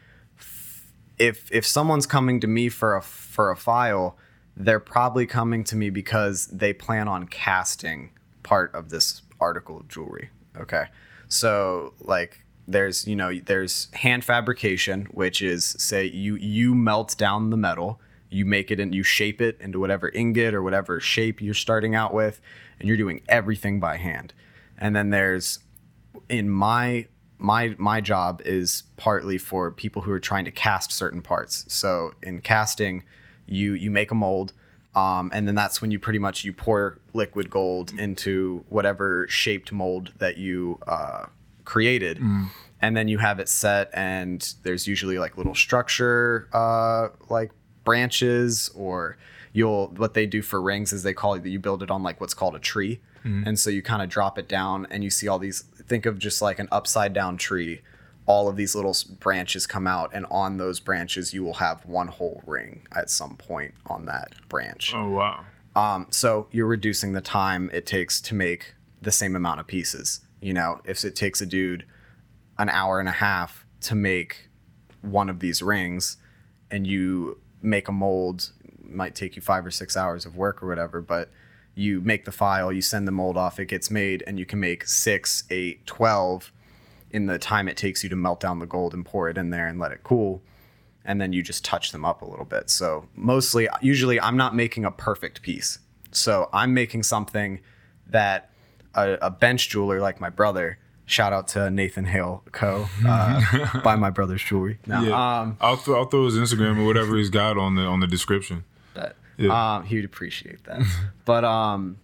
if 1.17 1.51
if 1.51 1.65
someone's 1.65 2.05
coming 2.05 2.39
to 2.41 2.47
me 2.47 2.69
for 2.69 2.95
a 2.95 3.01
for 3.01 3.51
a 3.51 3.57
file, 3.57 4.17
they're 4.55 4.79
probably 4.79 5.25
coming 5.25 5.63
to 5.65 5.75
me 5.75 5.89
because 5.89 6.47
they 6.47 6.73
plan 6.73 7.07
on 7.07 7.27
casting 7.27 8.11
part 8.43 8.73
of 8.73 8.89
this 8.89 9.21
article 9.39 9.79
of 9.79 9.87
jewelry. 9.87 10.29
Okay. 10.57 10.85
So 11.27 11.93
like 11.99 12.45
there's 12.67 13.07
you 13.07 13.15
know 13.15 13.33
there's 13.45 13.93
hand 13.93 14.25
fabrication 14.25 15.05
which 15.11 15.41
is 15.41 15.65
say 15.65 16.05
you 16.05 16.35
you 16.35 16.75
melt 16.75 17.17
down 17.17 17.49
the 17.49 17.57
metal 17.57 18.01
you 18.29 18.45
make 18.45 18.69
it 18.71 18.79
and 18.79 18.93
you 18.93 19.03
shape 19.03 19.39
it 19.39 19.57
into 19.61 19.79
whatever 19.79 20.09
ingot 20.09 20.53
or 20.53 20.61
whatever 20.61 20.99
shape 20.99 21.41
you're 21.41 21.53
starting 21.53 21.95
out 21.95 22.13
with 22.13 22.41
and 22.77 22.89
you're 22.89 22.97
doing 22.97 23.21
everything 23.29 23.79
by 23.79 23.95
hand 23.95 24.33
and 24.77 24.93
then 24.93 25.11
there's 25.11 25.59
in 26.27 26.49
my 26.49 27.07
my 27.37 27.75
my 27.77 28.01
job 28.01 28.41
is 28.45 28.83
partly 28.97 29.37
for 29.37 29.71
people 29.71 30.01
who 30.03 30.11
are 30.11 30.19
trying 30.19 30.45
to 30.45 30.51
cast 30.51 30.91
certain 30.91 31.21
parts. 31.21 31.65
So 31.67 32.13
in 32.23 32.41
casting 32.41 33.03
you 33.45 33.73
you 33.73 33.91
make 33.91 34.11
a 34.11 34.15
mold 34.15 34.53
um, 34.95 35.29
and 35.31 35.47
then 35.47 35.53
that's 35.53 35.79
when 35.79 35.91
you 35.91 35.99
pretty 35.99 36.17
much 36.17 36.43
you 36.43 36.51
pour 36.51 36.97
liquid 37.13 37.51
gold 37.51 37.93
into 37.99 38.65
whatever 38.69 39.27
shaped 39.29 39.71
mold 39.71 40.11
that 40.17 40.37
you 40.37 40.79
uh, 40.87 41.25
created. 41.65 42.17
And 42.81 42.97
then 42.97 43.07
you 43.07 43.19
have 43.19 43.39
it 43.39 43.47
set 43.49 43.89
and 43.93 44.53
there's 44.63 44.87
usually 44.87 45.19
like 45.19 45.37
little 45.37 45.53
structure 45.55 46.47
uh, 46.53 47.09
like 47.29 47.51
branches 47.83 48.69
or 48.75 49.17
you'll 49.53 49.87
what 49.97 50.13
they 50.15 50.25
do 50.25 50.41
for 50.41 50.61
rings 50.61 50.91
is 50.93 51.03
they 51.03 51.13
call 51.13 51.35
it 51.35 51.43
that 51.43 51.49
you 51.49 51.59
build 51.59 51.81
it 51.83 51.91
on 51.91 52.01
like 52.03 52.19
what's 52.19 52.33
called 52.33 52.55
a 52.55 52.59
tree. 52.59 52.99
And 53.45 53.59
so 53.59 53.69
you 53.69 53.81
kind 53.81 54.01
of 54.01 54.07
drop 54.09 54.37
it 54.39 54.47
down 54.47 54.87
and 54.89 55.03
you 55.03 55.09
see 55.09 55.27
all 55.27 55.37
these 55.37 55.65
think 55.87 56.05
of 56.05 56.19
just 56.19 56.41
like 56.41 56.59
an 56.59 56.67
upside 56.71 57.13
down 57.13 57.37
tree 57.37 57.81
all 58.25 58.49
of 58.49 58.57
these 58.57 58.75
little 58.75 58.95
branches 59.19 59.65
come 59.65 59.87
out 59.87 60.09
and 60.13 60.25
on 60.29 60.57
those 60.57 60.79
branches 60.79 61.33
you 61.33 61.43
will 61.43 61.55
have 61.55 61.85
one 61.85 62.07
whole 62.07 62.41
ring 62.45 62.85
at 62.93 63.09
some 63.09 63.37
point 63.37 63.73
on 63.85 64.05
that 64.05 64.33
branch 64.49 64.93
Oh 64.93 65.09
wow. 65.09 65.45
um, 65.75 66.07
so 66.09 66.47
you're 66.51 66.67
reducing 66.67 67.13
the 67.13 67.21
time 67.21 67.69
it 67.73 67.85
takes 67.85 68.19
to 68.21 68.35
make 68.35 68.73
the 69.01 69.11
same 69.11 69.35
amount 69.35 69.59
of 69.59 69.67
pieces. 69.67 70.21
You 70.41 70.53
know, 70.53 70.81
if 70.83 71.05
it 71.05 71.15
takes 71.15 71.39
a 71.39 71.45
dude 71.45 71.85
an 72.57 72.67
hour 72.69 72.99
and 72.99 73.07
a 73.07 73.13
half 73.13 73.65
to 73.81 73.95
make 73.95 74.49
one 75.01 75.29
of 75.29 75.39
these 75.39 75.61
rings, 75.61 76.17
and 76.71 76.85
you 76.87 77.39
make 77.61 77.87
a 77.87 77.91
mold, 77.91 78.51
might 78.83 79.13
take 79.15 79.35
you 79.35 79.41
five 79.41 79.65
or 79.65 79.71
six 79.71 79.95
hours 79.95 80.25
of 80.25 80.35
work 80.35 80.61
or 80.63 80.67
whatever, 80.67 80.99
but 80.99 81.29
you 81.77 82.01
make 82.01 82.25
the 82.25 82.31
file, 82.31 82.71
you 82.73 82.81
send 82.81 83.07
the 83.07 83.11
mold 83.11 83.37
off, 83.37 83.59
it 83.59 83.65
gets 83.67 83.89
made, 83.91 84.23
and 84.27 84.37
you 84.39 84.45
can 84.45 84.59
make 84.59 84.85
six, 84.87 85.43
eight, 85.49 85.85
twelve 85.85 86.51
in 87.11 87.25
the 87.27 87.39
time 87.39 87.67
it 87.69 87.77
takes 87.77 88.03
you 88.03 88.09
to 88.09 88.15
melt 88.15 88.39
down 88.39 88.59
the 88.59 88.65
gold 88.65 88.93
and 88.93 89.05
pour 89.05 89.29
it 89.29 89.37
in 89.37 89.49
there 89.49 89.67
and 89.67 89.79
let 89.79 89.91
it 89.93 90.01
cool 90.03 90.41
and 91.05 91.21
then 91.21 91.31
you 91.31 91.41
just 91.41 91.63
touch 91.63 91.93
them 91.93 92.03
up 92.03 92.21
a 92.21 92.25
little 92.25 92.43
bit. 92.43 92.69
So 92.69 93.07
mostly, 93.15 93.69
usually, 93.81 94.19
I'm 94.19 94.35
not 94.35 94.53
making 94.53 94.83
a 94.83 94.91
perfect 94.91 95.41
piece. 95.41 95.79
So 96.11 96.49
I'm 96.51 96.73
making 96.73 97.03
something 97.03 97.61
that 98.07 98.49
a, 98.93 99.13
a 99.21 99.29
bench 99.29 99.69
jeweler 99.69 100.01
like 100.01 100.19
my 100.19 100.29
brother. 100.29 100.79
Shout 101.05 101.31
out 101.31 101.47
to 101.49 101.69
Nathan 101.69 102.03
Hale 102.03 102.43
Co. 102.51 102.87
Uh, 103.07 103.79
buy 103.85 103.95
my 103.95 104.09
brother's 104.09 104.43
jewelry. 104.43 104.79
No, 104.85 105.01
Yeah. 105.01 105.39
um, 105.39 105.55
I'll, 105.61 105.77
throw, 105.77 105.99
I'll 105.99 106.05
throw 106.09 106.25
his 106.25 106.35
Instagram 106.35 106.77
or 106.77 106.85
whatever 106.85 107.15
he's 107.15 107.29
got 107.29 107.57
on 107.57 107.75
the 107.75 107.83
on 107.83 108.01
the 108.01 108.07
description. 108.07 108.65
that 108.93 109.15
Yeah. 109.37 109.75
um, 109.77 109.83
he 109.85 109.95
would 109.97 110.05
appreciate 110.05 110.63
that. 110.65 110.81
but 111.25 111.43
um, 111.43 111.97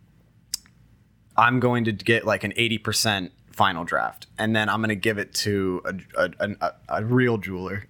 I'm 1.35 1.59
going 1.59 1.85
to 1.85 1.91
get 1.91 2.25
like 2.25 2.43
an 2.43 2.53
80% 2.57 3.31
final 3.51 3.83
draft, 3.83 4.27
and 4.37 4.55
then 4.55 4.69
I'm 4.69 4.79
going 4.81 4.89
to 4.89 4.95
give 4.95 5.17
it 5.17 5.33
to 5.35 5.81
a, 5.85 6.29
a, 6.39 6.49
a, 6.61 6.73
a 6.89 7.03
real 7.05 7.37
jeweler. 7.37 7.87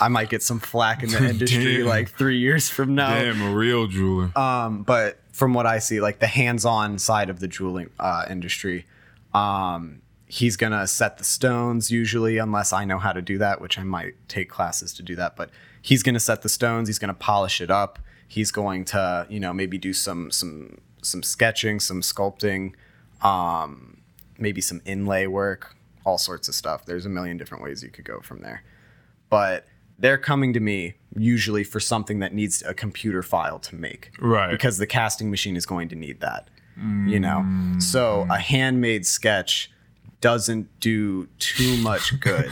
I 0.00 0.08
might 0.08 0.30
get 0.30 0.42
some 0.42 0.58
flack 0.58 1.02
in 1.02 1.10
the 1.10 1.28
industry 1.30 1.82
like 1.84 2.10
three 2.10 2.38
years 2.38 2.68
from 2.68 2.94
now. 2.94 3.10
Damn, 3.10 3.40
a 3.42 3.54
real 3.54 3.86
jeweler. 3.86 4.36
Um, 4.36 4.82
but 4.82 5.20
from 5.32 5.54
what 5.54 5.66
I 5.66 5.78
see, 5.78 6.00
like 6.00 6.18
the 6.18 6.26
hands-on 6.26 6.98
side 6.98 7.30
of 7.30 7.38
the 7.40 7.46
jewelry 7.48 7.88
uh, 8.00 8.24
industry, 8.28 8.84
um, 9.32 10.00
he's 10.26 10.56
gonna 10.56 10.86
set 10.88 11.18
the 11.18 11.24
stones 11.24 11.90
usually, 11.92 12.38
unless 12.38 12.72
I 12.72 12.84
know 12.84 12.98
how 12.98 13.12
to 13.12 13.22
do 13.22 13.38
that, 13.38 13.60
which 13.60 13.78
I 13.78 13.84
might 13.84 14.14
take 14.28 14.48
classes 14.50 14.92
to 14.94 15.02
do 15.04 15.14
that. 15.16 15.36
But 15.36 15.50
he's 15.82 16.02
gonna 16.02 16.18
set 16.20 16.42
the 16.42 16.48
stones. 16.48 16.88
He's 16.88 16.98
gonna 16.98 17.14
polish 17.14 17.60
it 17.60 17.70
up. 17.70 18.00
He's 18.28 18.50
going 18.50 18.84
to, 18.86 19.26
you 19.28 19.40
know, 19.40 19.52
maybe 19.52 19.78
do 19.78 19.92
some 19.92 20.30
some 20.30 20.78
some 21.02 21.22
sketching, 21.22 21.78
some 21.80 22.00
sculpting, 22.00 22.72
um, 23.22 23.98
maybe 24.38 24.60
some 24.60 24.80
inlay 24.84 25.26
work, 25.26 25.76
all 26.04 26.18
sorts 26.18 26.48
of 26.48 26.54
stuff. 26.54 26.84
There's 26.86 27.06
a 27.06 27.08
million 27.08 27.36
different 27.36 27.62
ways 27.62 27.82
you 27.82 27.90
could 27.90 28.04
go 28.04 28.20
from 28.20 28.40
there. 28.42 28.62
But 29.30 29.66
they're 29.98 30.18
coming 30.18 30.52
to 30.52 30.60
me 30.60 30.94
usually 31.16 31.64
for 31.64 31.80
something 31.80 32.18
that 32.18 32.34
needs 32.34 32.62
a 32.62 32.74
computer 32.74 33.22
file 33.22 33.58
to 33.60 33.74
make 33.74 34.10
Right. 34.20 34.50
because 34.50 34.76
the 34.78 34.86
casting 34.86 35.30
machine 35.30 35.56
is 35.56 35.64
going 35.64 35.88
to 35.88 35.96
need 35.96 36.20
that 36.20 36.48
you 37.06 37.18
know 37.18 37.42
so 37.78 38.26
a 38.30 38.38
handmade 38.38 39.06
sketch 39.06 39.70
doesn't 40.20 40.80
do 40.80 41.26
too 41.38 41.76
much 41.78 42.18
good. 42.20 42.50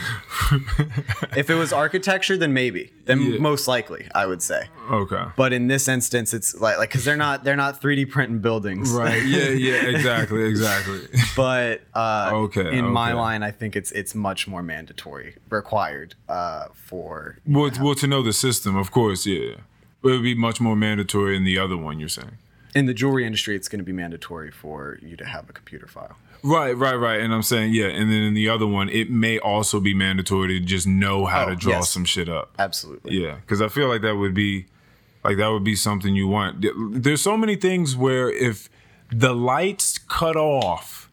if 1.35 1.49
it 1.49 1.55
was 1.55 1.73
architecture, 1.73 2.37
then 2.37 2.53
maybe, 2.53 2.91
then 3.05 3.19
Yeah. 3.21 3.39
most 3.39 3.67
likely, 3.67 4.07
I 4.13 4.25
would 4.25 4.41
say. 4.41 4.67
Okay. 4.89 5.23
But 5.35 5.51
in 5.53 5.67
this 5.67 5.87
instance, 5.87 6.33
it's 6.33 6.55
like 6.59 6.77
like 6.77 6.89
because 6.89 7.05
they're 7.05 7.17
not 7.17 7.43
they're 7.43 7.55
not 7.55 7.81
3D 7.81 8.09
printing 8.09 8.39
buildings, 8.39 8.91
Right. 8.91 9.23
Yeah. 9.25 9.49
Yeah. 9.49 9.87
Exactly. 9.87 10.43
Exactly. 10.43 11.01
but 11.35 11.81
uh, 11.93 12.29
Okay, 12.33 12.77
in 12.77 12.85
my 12.85 13.09
okay. 13.11 13.19
line, 13.19 13.43
I 13.43 13.51
think 13.51 13.75
it's 13.75 13.91
it's 13.91 14.13
much 14.15 14.47
more 14.47 14.61
mandatory, 14.63 15.35
required 15.49 16.15
uh, 16.29 16.65
for 16.73 17.37
well, 17.47 17.71
t- 17.71 17.81
well, 17.81 17.95
to 17.95 18.07
know 18.07 18.21
the 18.21 18.33
system, 18.33 18.75
of 18.75 18.91
course. 18.91 19.25
Yeah. 19.25 19.55
It 20.03 20.11
would 20.11 20.21
be 20.23 20.35
much 20.35 20.61
more 20.61 20.75
mandatory 20.75 21.35
in 21.35 21.43
the 21.45 21.57
other 21.57 21.75
one. 21.77 21.99
You're 21.99 22.09
saying. 22.09 22.37
In 22.75 22.85
the 22.85 22.93
jewelry 22.93 23.25
industry. 23.25 23.55
It's 23.55 23.67
going 23.67 23.79
to 23.79 23.85
be 23.85 23.91
mandatory 23.93 24.51
for 24.51 24.99
you 25.01 25.15
to 25.17 25.25
have 25.25 25.49
a 25.49 25.53
computer 25.53 25.87
file. 25.87 26.17
Right, 26.43 26.77
right, 26.77 26.93
right. 26.95 27.19
And 27.21 27.33
I'm 27.33 27.41
saying, 27.41 27.73
yeah. 27.73 27.85
And 27.87 28.11
then 28.11 28.21
in 28.21 28.33
the 28.35 28.49
other 28.49 28.67
one, 28.67 28.89
it 28.89 29.09
may 29.09 29.39
also 29.39 29.79
be 29.79 29.95
mandatory 29.95 30.59
to 30.59 30.59
just 30.59 30.85
know 30.85 31.25
how 31.25 31.45
Oh, 31.45 31.49
to 31.49 31.55
draw 31.55 31.73
yes. 31.77 31.89
some 31.89 32.05
shit 32.05 32.29
up. 32.29 32.53
Absolutely. 32.59 33.17
Yeah, 33.17 33.35
because 33.37 33.61
I 33.61 33.67
feel 33.69 33.87
like 33.87 34.01
that 34.03 34.15
would 34.17 34.35
be, 34.35 34.67
like 35.23 35.37
that 35.37 35.47
would 35.47 35.63
be 35.63 35.75
something 35.75 36.13
you 36.15 36.27
want. 36.27 36.63
There's 36.91 37.21
so 37.21 37.35
many 37.35 37.55
things 37.55 37.95
where 37.95 38.29
if 38.29 38.69
the 39.11 39.33
lights 39.33 39.97
cut 39.97 40.35
off, 40.35 41.09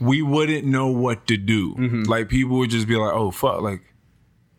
we 0.00 0.22
wouldn't 0.22 0.64
know 0.64 0.88
what 0.88 1.26
to 1.28 1.36
do. 1.36 1.74
Mm-hmm. 1.74 2.02
Like 2.04 2.28
people 2.28 2.56
would 2.58 2.70
just 2.70 2.88
be 2.88 2.96
like, 2.96 3.12
"Oh 3.12 3.30
fuck!" 3.30 3.60
Like, 3.60 3.82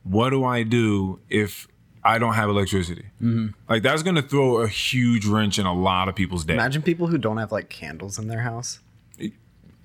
what 0.04 0.30
do 0.30 0.46
I 0.46 0.64
do 0.64 1.20
if 1.30 1.68
I 2.04 2.18
don't 2.18 2.34
have 2.34 2.50
electricity? 2.50 3.06
Mm-hmm. 3.22 3.48
Like 3.70 3.84
that's 3.84 4.02
gonna 4.04 4.22
throw 4.22 4.62
a 4.62 4.68
huge 4.68 5.26
wrench 5.26 5.60
in 5.60 5.66
a 5.66 5.74
lot 5.74 6.10
of 6.10 6.16
people's 6.16 6.44
day. 6.46 6.54
Imagine 6.56 6.82
people 6.82 7.08
who 7.08 7.18
don't 7.18 7.38
have 7.38 7.52
like 7.52 7.70
candles 7.70 8.18
in 8.18 8.28
their 8.28 8.42
house. 8.42 8.80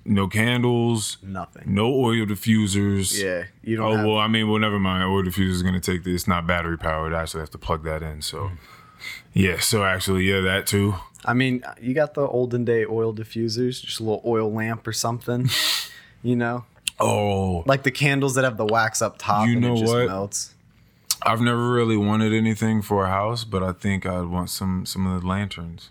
No 0.09 0.29
candles, 0.29 1.17
Nothing. 1.21 1.63
no 1.65 1.93
oil 1.93 2.25
diffusers. 2.25 3.21
Yeah, 3.21 3.43
you 3.61 3.75
don't. 3.75 3.85
Oh 3.91 3.95
have, 3.97 4.05
well, 4.05 4.17
I 4.17 4.27
mean, 4.29 4.49
well, 4.49 4.57
never 4.57 4.79
mind. 4.79 5.03
Oil 5.03 5.21
diffuser 5.21 5.49
is 5.49 5.63
gonna 5.63 5.81
take 5.81 6.05
this. 6.05 6.13
It's 6.21 6.27
not 6.29 6.47
battery 6.47 6.77
powered. 6.77 7.13
I 7.13 7.23
actually 7.23 7.41
have 7.41 7.49
to 7.51 7.57
plug 7.57 7.83
that 7.83 8.01
in. 8.01 8.21
So, 8.21 8.51
yeah. 9.33 9.59
So 9.59 9.83
actually, 9.83 10.23
yeah, 10.23 10.39
that 10.39 10.65
too. 10.65 10.95
I 11.25 11.33
mean, 11.33 11.61
you 11.81 11.93
got 11.93 12.13
the 12.13 12.21
olden 12.21 12.63
day 12.63 12.85
oil 12.85 13.13
diffusers, 13.13 13.81
just 13.83 13.99
a 13.99 14.03
little 14.03 14.21
oil 14.25 14.49
lamp 14.49 14.87
or 14.87 14.93
something. 14.93 15.49
you 16.23 16.37
know, 16.37 16.63
Oh, 17.01 17.63
like 17.65 17.83
the 17.83 17.91
candles 17.91 18.35
that 18.35 18.45
have 18.45 18.55
the 18.55 18.65
wax 18.65 19.01
up 19.01 19.17
top 19.17 19.45
You 19.45 19.53
and 19.53 19.61
know 19.61 19.73
it 19.75 19.79
just 19.79 19.93
what? 19.93 20.07
melts. 20.07 20.53
I've 21.25 21.41
never 21.41 21.71
really 21.71 21.97
wanted 21.97 22.33
anything 22.33 22.81
for 22.81 23.05
a 23.05 23.09
house, 23.09 23.43
but 23.43 23.63
I 23.63 23.71
think 23.73 24.05
I'd 24.05 24.25
want 24.27 24.49
some 24.49 24.85
some 24.85 25.05
of 25.07 25.21
the 25.21 25.27
lanterns. 25.27 25.89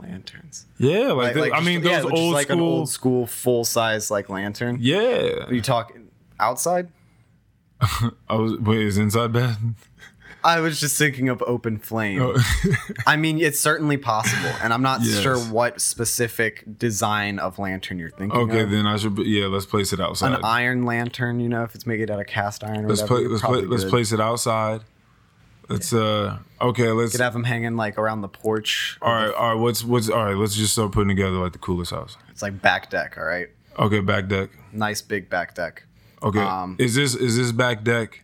Lanterns. 0.00 0.66
Yeah, 0.78 1.12
like, 1.12 1.34
the- 1.34 1.42
I 1.42 1.48
just- 1.56 1.64
mean, 1.66 1.82
yeah, 1.82 2.00
those 2.00 2.10
just 2.10 2.14
old 2.22 2.32
like 2.32 2.46
school. 2.46 2.56
an 2.56 2.62
old 2.62 2.88
school 2.88 3.26
full 3.26 3.64
size 3.64 4.10
like 4.10 4.28
lantern. 4.30 4.78
yeah, 4.80 5.44
Are 5.46 5.52
you 5.54 5.60
talking 5.60 6.08
outside? 6.38 6.88
I 7.80 8.34
was. 8.34 8.56
Wait, 8.58 8.78
is 8.86 8.96
inside 8.98 9.32
bad? 9.32 9.56
I 10.42 10.60
was 10.60 10.80
just 10.80 10.96
thinking 10.96 11.28
of 11.28 11.42
open 11.46 11.78
flame. 11.78 12.20
Oh. 12.22 12.36
I 13.06 13.16
mean, 13.16 13.40
it's 13.40 13.60
certainly 13.60 13.96
possible, 13.96 14.50
and 14.62 14.72
I'm 14.72 14.82
not 14.82 15.00
Yes. 15.02 15.20
sure 15.20 15.38
what 15.38 15.80
specific 15.80 16.64
design 16.78 17.38
of 17.38 17.58
lantern 17.58 17.98
you're 17.98 18.10
thinking 18.10 18.38
okay, 18.40 18.60
of. 18.62 18.70
then 18.70 18.86
I 18.86 18.96
should. 18.96 19.18
Yeah, 19.18 19.46
let's 19.46 19.66
place 19.66 19.92
it 19.92 20.00
outside. 20.00 20.32
An 20.34 20.44
iron 20.44 20.84
lantern, 20.84 21.40
you 21.40 21.48
know, 21.48 21.62
if 21.64 21.74
it's 21.74 21.86
made 21.86 22.10
out 22.10 22.20
of 22.20 22.26
cast 22.26 22.64
iron 22.64 22.84
or 22.84 22.88
let's 22.88 23.02
whatever. 23.02 23.28
Let's 23.28 23.44
let's 23.68 23.84
place 23.84 24.12
it 24.12 24.20
outside. 24.20 24.82
Let's. 25.68 25.92
uh 25.92 26.38
Okay, 26.60 26.90
let's. 26.90 27.12
Could 27.12 27.20
have 27.22 27.32
them 27.32 27.44
hanging 27.44 27.76
like 27.76 27.96
around 27.98 28.20
the 28.20 28.28
porch. 28.28 28.98
All 29.00 29.12
right, 29.12 29.32
all 29.32 29.54
right. 29.54 29.60
What's 29.60 29.82
what's 29.84 30.08
all 30.10 30.24
right? 30.26 30.36
Let's 30.36 30.54
just 30.54 30.72
start 30.74 30.92
putting 30.92 31.08
together 31.08 31.36
like 31.36 31.52
the 31.52 31.58
coolest 31.58 31.90
house. 31.92 32.16
It's 32.30 32.42
like 32.42 32.60
back 32.60 32.90
deck, 32.90 33.16
all 33.18 33.24
right? 33.24 33.48
Okay, 33.78 34.00
back 34.00 34.28
deck. 34.28 34.50
Nice 34.72 35.00
big 35.00 35.30
back 35.30 35.54
deck. 35.54 35.84
Okay, 36.22 36.40
Um, 36.40 36.76
is 36.78 36.94
this 36.96 37.14
is 37.14 37.36
this 37.38 37.50
back 37.52 37.82
deck 37.82 38.22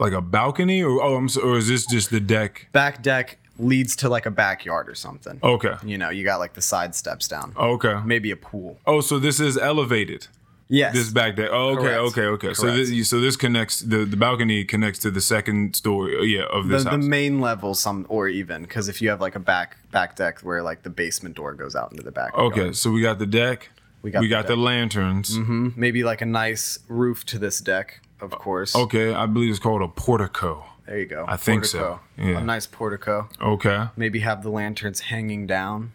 like 0.00 0.12
a 0.12 0.20
balcony 0.20 0.82
or 0.82 1.02
oh 1.02 1.16
I'm 1.16 1.28
so, 1.28 1.42
or 1.42 1.58
is 1.58 1.68
this 1.68 1.86
just 1.86 2.10
the 2.10 2.20
deck? 2.20 2.68
Back 2.72 3.02
deck 3.02 3.38
leads 3.58 3.94
to 3.96 4.08
like 4.08 4.26
a 4.26 4.30
backyard 4.30 4.88
or 4.88 4.94
something. 4.94 5.38
Okay, 5.42 5.74
You 5.84 5.98
know, 5.98 6.08
you 6.10 6.24
got 6.24 6.38
like 6.40 6.54
the 6.54 6.62
side 6.62 6.94
steps 6.94 7.28
down. 7.28 7.52
okay. 7.56 8.00
Maybe 8.04 8.30
a 8.30 8.36
pool. 8.36 8.78
Oh, 8.86 9.00
so 9.02 9.18
this 9.18 9.38
is 9.38 9.58
elevated. 9.58 10.28
Yes. 10.72 10.94
This 10.94 11.10
back 11.10 11.34
deck. 11.34 11.50
Oh, 11.52 11.70
okay, 11.70 11.82
Correct. 11.82 11.98
okay, 11.98 12.22
okay. 12.36 12.54
So 12.54 12.62
Correct. 12.62 12.88
this 12.90 13.08
so 13.10 13.20
this 13.20 13.36
connects 13.36 13.80
the 13.80 14.04
the 14.04 14.16
balcony 14.16 14.64
connects 14.64 15.00
to 15.00 15.10
the 15.10 15.20
second 15.20 15.74
story. 15.74 16.16
uh, 16.16 16.22
Yeah, 16.22 16.44
of 16.44 16.68
the, 16.68 16.74
this 16.76 16.84
the 16.84 16.90
house. 16.90 17.04
main 17.04 17.40
level 17.40 17.74
some 17.74 18.06
or 18.08 18.28
even 18.28 18.62
because 18.62 18.88
if 18.88 19.02
you 19.02 19.10
have 19.10 19.20
like 19.20 19.34
a 19.34 19.40
back 19.40 19.76
back 19.90 20.14
deck 20.16 20.38
where 20.40 20.62
like 20.62 20.82
the 20.84 20.90
basement 20.90 21.34
door 21.34 21.54
goes 21.54 21.74
out 21.74 21.90
into 21.90 22.04
the 22.04 22.12
back 22.12 22.32
okay, 22.38 22.72
so 22.72 22.90
we 22.92 23.02
got 23.02 23.18
the 23.18 23.26
deck. 23.26 23.68
We 24.02 24.10
got 24.12 24.20
we 24.20 24.28
the 24.28 24.30
got 24.36 24.46
the 24.46 24.56
lanterns. 24.56 25.36
Mhm. 25.36 25.76
maybe 25.76 26.04
like 26.04 26.22
a 26.22 26.26
nice 26.26 26.78
roof 26.88 27.24
to 27.26 27.38
this 27.38 27.60
deck 27.60 28.00
of 28.22 28.30
course 28.30 28.74
Okay, 28.76 29.12
I 29.14 29.26
believe 29.26 29.50
it's 29.50 29.58
called 29.58 29.82
a 29.82 29.88
portico. 29.88 30.64
there 30.86 30.98
you 30.98 31.06
go 31.06 31.24
I 31.28 31.36
think 31.36 31.64
so. 31.64 32.00
Yeah. 32.18 32.38
a 32.40 32.44
nice 32.44 32.66
portico 32.66 33.28
Okay, 33.40 33.86
maybe 33.96 34.20
have 34.20 34.42
the 34.42 34.50
lanterns 34.50 35.00
hanging 35.00 35.46
down 35.46 35.92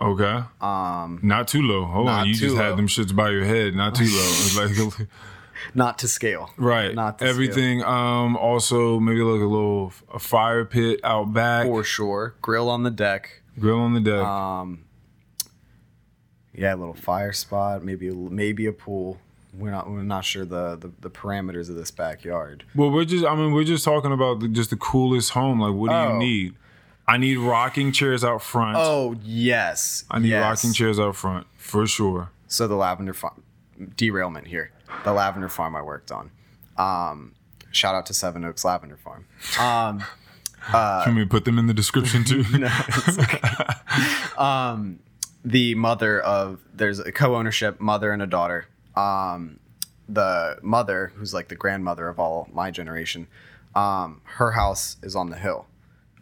okay. 0.00 0.42
um 0.60 1.20
Not 1.22 1.48
too 1.48 1.62
low. 1.62 1.84
Hold 1.84 2.08
on, 2.08 2.26
you 2.28 2.34
just 2.34 2.56
low. 2.56 2.62
had 2.62 2.76
them 2.76 2.88
shits 2.88 3.14
by 3.14 3.30
your 3.30 3.44
head. 3.44 3.74
Not 3.74 3.94
too 3.94 4.04
low. 4.04 4.10
It's 4.10 4.56
like 4.56 5.08
not 5.74 5.98
to 6.00 6.08
scale 6.08 6.50
right. 6.56 6.92
Not 6.94 7.18
to 7.18 7.24
scale. 7.24 7.30
Everything. 7.34 7.84
Um. 7.84 8.36
Also, 8.36 8.98
maybe 8.98 9.20
like 9.20 9.40
a 9.40 9.44
little 9.44 9.92
a 10.12 10.18
fire 10.18 10.64
pit 10.64 10.98
out 11.04 11.32
back. 11.32 11.66
for 11.66 11.84
sure 11.84 12.34
grill 12.42 12.68
on 12.68 12.82
the 12.82 12.90
deck 12.90 13.42
Grill 13.60 13.78
on 13.80 13.92
the 13.94 14.00
deck. 14.00 14.24
um 14.24 14.84
yeah 16.54 16.74
a 16.74 16.76
little 16.76 16.94
fire 16.94 17.32
spot 17.32 17.84
maybe 17.84 18.10
maybe 18.10 18.66
a 18.66 18.72
pool 18.72 19.18
we're 19.52 19.70
not 19.70 19.90
we're 19.90 20.02
not 20.02 20.24
sure 20.24 20.44
the, 20.44 20.76
the 20.76 20.90
the 21.00 21.10
parameters 21.10 21.68
of 21.68 21.76
this 21.76 21.90
backyard 21.90 22.64
Well, 22.74 22.90
we're 22.90 23.04
just, 23.04 23.24
I 23.24 23.34
mean, 23.34 23.52
we're 23.52 23.64
just 23.64 23.84
talking 23.84 24.12
about 24.12 24.40
the, 24.40 24.48
just 24.48 24.70
the 24.70 24.76
coolest 24.76 25.30
home. 25.30 25.60
Like, 25.60 25.74
what 25.74 25.90
do 25.90 25.94
Oh. 25.94 26.12
you 26.14 26.18
need? 26.18 26.54
I 27.06 27.16
need 27.18 27.36
rocking 27.38 27.92
chairs 27.92 28.22
out 28.24 28.42
front. 28.42 28.76
oh 28.78 29.16
yes 29.22 30.04
I 30.10 30.18
need 30.20 30.28
yes. 30.28 30.42
rocking 30.42 30.72
chairs 30.72 30.98
out 31.00 31.16
front 31.16 31.46
for 31.56 31.86
sure. 31.86 32.30
So 32.46 32.66
the 32.68 32.76
lavender 32.76 33.12
farm 33.14 33.42
derailment 33.96 34.46
here. 34.46 34.70
The 35.04 35.12
lavender 35.12 35.48
farm 35.48 35.74
I 35.74 35.82
worked 35.82 36.12
on. 36.12 36.30
Um, 36.76 37.32
shout 37.72 37.94
out 37.94 38.06
to 38.06 38.14
Seven 38.14 38.44
Oaks 38.44 38.64
Lavender 38.64 38.96
Farm. 38.96 39.26
Um, 39.58 40.04
Can 41.04 41.14
we 41.16 41.24
put 41.24 41.44
them 41.44 41.58
in 41.58 41.66
the 41.66 41.74
description 41.74 42.24
too? 42.24 42.44
the 45.44 45.74
mother 45.74 46.20
of 46.20 46.60
there's 46.72 46.98
a 47.00 47.10
co-ownership 47.12 47.80
mother 47.80 48.12
and 48.12 48.22
a 48.22 48.26
daughter. 48.26 48.66
Um, 48.96 49.58
the 50.08 50.58
mother, 50.62 51.12
who's 51.16 51.32
like 51.32 51.48
the 51.48 51.56
grandmother 51.56 52.08
of 52.08 52.18
all 52.18 52.48
my 52.52 52.70
generation, 52.70 53.26
um, 53.74 54.20
her 54.24 54.52
house 54.52 54.96
is 55.02 55.16
on 55.16 55.30
the 55.30 55.38
hill. 55.38 55.66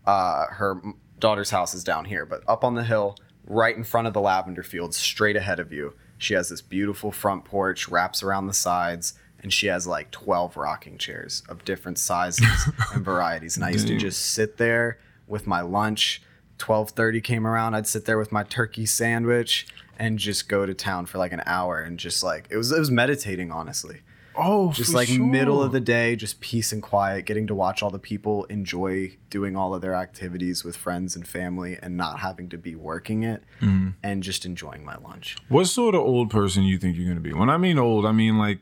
Uh, 0.07 0.47
her 0.51 0.81
daughter's 1.19 1.51
house 1.51 1.75
is 1.75 1.85
down 1.85 2.05
here, 2.05 2.25
but 2.25 2.43
up 2.49 2.65
on 2.65 2.75
the 2.75 2.85
hill, 2.85 3.17
right 3.47 3.77
in 3.77 3.85
front 3.85 4.07
of 4.07 4.15
the 4.15 4.21
lavender 4.21 4.63
fields, 4.63 4.97
straight 4.97 5.37
ahead 5.37 5.61
of 5.61 5.73
you, 5.73 5.95
she 6.19 6.35
has 6.35 6.49
this 6.51 6.61
beautiful 6.61 7.11
front 7.11 7.45
porch, 7.45 7.89
wraps 7.89 8.23
around 8.23 8.47
the 8.47 8.55
sides, 8.55 9.15
and 9.43 9.53
she 9.53 9.69
has 9.69 9.87
like 9.87 10.11
12 10.11 10.57
rocking 10.57 10.99
chairs 10.99 11.43
of 11.49 11.65
different 11.65 11.99
sizes 11.99 12.69
and 12.93 13.05
varieties. 13.05 13.57
And 13.57 13.65
I 13.65 13.71
used 13.71 13.89
to 13.89 13.97
just 13.97 14.33
sit 14.33 14.59
there 14.59 14.99
with 15.27 15.47
my 15.47 15.63
lunch. 15.63 16.23
12:30 16.59 17.25
came 17.25 17.47
around, 17.47 17.75
I'd 17.75 17.87
sit 17.87 18.05
there 18.05 18.19
with 18.19 18.31
my 18.31 18.43
turkey 18.43 18.85
sandwich 18.85 19.67
and 20.01 20.19
just 20.19 20.49
go 20.49 20.67
to 20.67 20.75
town 20.75 21.07
for 21.07 21.19
like 21.19 21.33
an 21.33 21.43
hour 21.47 21.79
and 21.79 21.99
just 21.99 22.23
like 22.25 22.49
it 22.51 22.57
was 22.57 22.73
it 22.73 22.79
was 22.79 22.91
meditating 22.91 23.53
honestly 23.53 24.01
oh, 24.37 24.73
just 24.73 24.95
like 24.95 25.09
sure. 25.09 25.25
middle 25.25 25.63
of 25.63 25.73
the 25.73 25.81
day 25.81 26.17
just 26.17 26.41
peace 26.41 26.73
and 26.73 26.83
quiet 26.83 27.27
getting 27.27 27.47
to 27.47 27.55
watch 27.55 27.83
all 27.83 27.91
the 27.91 27.99
people 27.99 28.45
enjoy 28.45 29.13
doing 29.29 29.55
all 29.57 29.75
of 29.75 29.83
their 29.83 29.95
activities 29.95 30.65
with 30.65 30.75
friends 30.77 31.15
and 31.15 31.29
family 31.29 31.77
and 31.83 31.97
not 31.97 32.21
having 32.21 32.49
to 32.49 32.57
be 32.57 32.75
working 32.75 33.23
it 33.23 33.45
Mm-hmm. 33.61 33.91
and 34.03 34.23
just 34.23 34.47
enjoying 34.47 34.85
my 34.85 34.97
lunch 34.97 35.37
What 35.49 35.67
sort 35.67 35.95
of 35.95 36.01
old 36.01 36.31
person 36.31 36.63
you 36.63 36.79
think 36.79 36.97
you're 36.97 37.09
gonna 37.09 37.21
be? 37.21 37.35
When 37.35 37.51
I 37.51 37.59
mean 37.59 37.79
old, 37.79 38.07
I 38.07 38.13
mean 38.13 38.39
like 38.39 38.61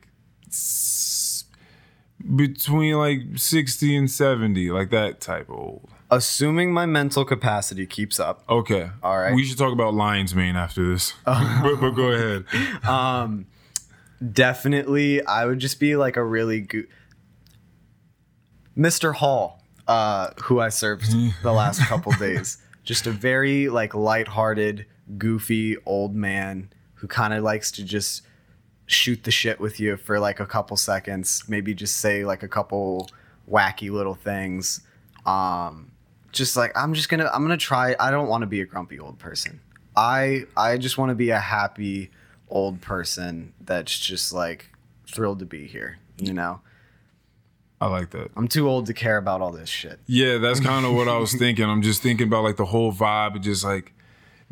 between 2.35 2.95
like 2.97 3.21
sixty 3.37 3.97
and 3.97 4.11
seventy, 4.11 4.71
like 4.71 4.91
that 4.91 5.21
type 5.21 5.49
of 5.49 5.55
old. 5.57 5.91
Assuming 6.11 6.73
my 6.73 6.87
mental 6.87 7.25
capacity 7.25 7.87
keeps 7.87 8.19
up 8.19 8.43
Okay. 8.49 8.91
All 9.03 9.19
right. 9.19 9.35
We 9.35 9.45
should 9.45 9.59
talk 9.59 9.73
about 9.73 9.93
Lion's 9.95 10.35
Mane 10.35 10.57
after 10.57 10.91
this. 10.93 11.13
but, 11.25 11.77
but 11.81 11.91
go 11.91 12.09
ahead. 12.13 12.45
um 12.87 13.47
definitely 14.33 15.25
i 15.27 15.45
would 15.47 15.61
just 15.61 15.79
be 15.79 15.95
like 15.95 16.17
a 16.17 16.25
really 16.25 16.61
good 16.61 16.89
mr 18.77 19.15
hall 19.15 19.63
uh 19.87 20.31
who 20.43 20.59
i 20.61 20.69
served 20.69 21.07
the 21.43 21.53
last 21.53 21.81
couple 21.83 22.11
days 22.19 22.59
just 22.83 23.07
a 23.07 23.13
very 23.13 23.69
like 23.69 23.95
lighthearted 23.95 24.87
goofy 25.19 25.77
old 25.87 26.15
man 26.17 26.69
who 26.95 27.07
kind 27.07 27.33
of 27.33 27.45
likes 27.45 27.71
to 27.71 27.85
just 27.85 28.23
shoot 28.87 29.23
the 29.25 29.31
shit 29.31 29.61
with 29.61 29.79
you 29.79 29.97
for 29.97 30.19
like 30.19 30.41
a 30.41 30.47
couple 30.47 30.77
seconds 30.77 31.45
maybe 31.47 31.73
just 31.73 31.99
say 31.99 32.25
like 32.25 32.43
a 32.43 32.49
couple 32.49 33.09
wacky 33.49 33.89
little 33.91 34.15
things 34.17 34.81
um 35.27 35.93
just 36.39 36.57
like 36.57 36.73
i'm 36.77 36.95
just 36.95 37.09
gonna 37.09 37.29
i'm 37.35 37.43
gonna 37.43 37.57
try 37.57 37.95
i 38.01 38.11
don't 38.11 38.29
want 38.29 38.41
to 38.41 38.47
be 38.47 38.61
a 38.63 38.65
grumpy 38.65 38.99
old 38.99 39.19
person 39.19 39.61
i 39.97 40.45
i 40.57 40.79
just 40.79 40.97
want 40.97 41.11
to 41.11 41.15
be 41.15 41.29
a 41.31 41.39
happy 41.39 42.11
old 42.51 42.81
person 42.81 43.53
that's 43.61 43.99
just 43.99 44.33
like 44.33 44.71
thrilled 45.11 45.39
to 45.41 45.47
be 45.47 45.67
here. 45.67 45.99
You 46.19 46.33
know, 46.33 46.61
I 47.81 47.87
like 47.87 48.11
that. 48.11 48.31
I'm 48.37 48.49
too 48.49 48.69
old 48.69 48.87
to 48.87 48.95
care 48.95 49.17
about 49.17 49.41
all 49.41 49.53
this 49.53 49.69
shit. 49.69 50.01
Yeah, 50.07 50.39
that's 50.39 50.61
kind 50.61 50.85
of 50.85 50.95
what 50.95 51.09
I 51.09 51.17
was 51.19 51.33
thinking. 51.39 51.65
I'm 51.65 51.83
just 51.83 52.03
thinking 52.03 52.27
about 52.27 52.43
like 52.43 52.57
the 52.57 52.65
whole 52.65 52.93
vibe 52.93 53.37
of 53.37 53.43
just 53.43 53.65
like 53.65 53.93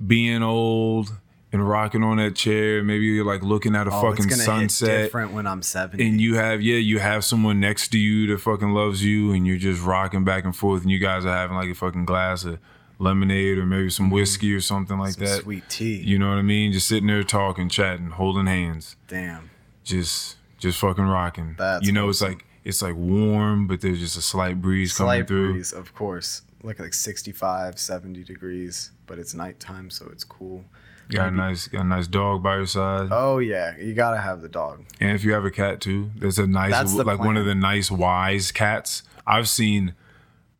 being 0.04 0.42
old 0.42 1.12
and 1.52 1.66
rocking 1.68 2.02
on 2.02 2.16
that 2.18 2.34
chair. 2.34 2.82
Maybe 2.82 3.04
you're 3.06 3.24
like 3.24 3.42
looking 3.42 3.74
at 3.76 3.86
a 3.86 3.90
Oh, 3.92 4.00
fucking 4.02 4.26
it's 4.26 4.44
sunset. 4.44 5.04
different 5.04 5.32
when 5.32 5.46
I'm 5.46 5.62
70. 5.62 6.06
and 6.06 6.20
you 6.20 6.34
have 6.36 6.60
yeah 6.60 6.76
you 6.76 6.98
have 6.98 7.24
someone 7.24 7.60
next 7.60 7.88
to 7.88 7.98
you 7.98 8.26
that 8.28 8.40
fucking 8.40 8.70
loves 8.72 9.04
you 9.04 9.32
and 9.32 9.46
you're 9.46 9.56
just 9.56 9.82
rocking 9.82 10.24
back 10.24 10.44
and 10.44 10.54
forth 10.56 10.82
and 10.82 10.90
you 10.90 10.98
guys 10.98 11.24
are 11.24 11.34
having 11.34 11.56
like 11.56 11.68
a 11.70 11.74
fucking 11.74 12.04
glass 12.04 12.44
of 12.44 12.58
lemonade 12.98 13.58
or 13.58 13.66
maybe 13.66 13.90
some 13.90 14.10
whiskey 14.10 14.54
or 14.54 14.60
something 14.60 14.98
like 14.98 15.10
Mm-hmm. 15.14 15.24
Some 15.26 15.36
that 15.36 15.42
sweet 15.42 15.68
tea. 15.68 15.96
you 16.02 16.18
know 16.18 16.30
what 16.30 16.38
i 16.38 16.42
mean 16.42 16.72
just 16.72 16.88
sitting 16.88 17.06
there 17.06 17.22
talking 17.22 17.68
chatting 17.68 18.06
holding 18.10 18.46
hands 18.46 18.96
Damn. 19.06 19.50
just 19.84 20.36
just 20.58 20.78
fucking 20.78 21.04
rocking 21.04 21.54
That's 21.58 21.86
you 21.86 21.92
know 21.92 22.08
it's 22.08 22.22
like 22.22 22.44
it's 22.64 22.80
like 22.82 22.94
warm 22.96 23.66
but 23.66 23.82
there's 23.82 24.00
just 24.00 24.16
a 24.16 24.22
slight 24.22 24.60
breeze 24.62 24.94
coming 24.96 25.08
Slight 25.20 25.28
through 25.28 25.52
breeze, 25.52 25.72
of 25.72 25.94
course. 25.94 26.42
Like 26.62 26.80
like 26.80 26.94
65, 26.94 27.78
70 27.78 28.24
degrees, 28.24 28.90
but 29.06 29.18
it's 29.20 29.34
nighttime, 29.34 29.88
so 29.90 30.08
it's 30.10 30.24
cool. 30.24 30.64
Got 31.10 31.28
a 31.28 31.30
nice 31.30 31.68
got 31.68 31.82
a 31.82 31.88
nice 31.88 32.06
dog 32.06 32.42
by 32.42 32.56
your 32.56 32.66
side 32.66 33.08
Oh 33.10 33.38
yeah, 33.38 33.76
you 33.78 33.94
gotta 33.94 34.18
have 34.18 34.40
the 34.40 34.48
dog. 34.48 34.84
And 35.00 35.12
if 35.12 35.24
you 35.24 35.32
have 35.32 35.44
a 35.44 35.50
cat 35.50 35.80
too, 35.80 36.10
there's 36.16 36.38
a 36.38 36.46
nice, 36.46 36.72
That's 36.72 36.94
the 36.94 37.04
like 37.04 37.18
one 37.18 37.36
of 37.36 37.46
the 37.46 37.54
nice 37.54 37.90
wise 37.90 38.52
cats. 38.52 39.02
I've 39.26 39.48
seen, 39.48 39.94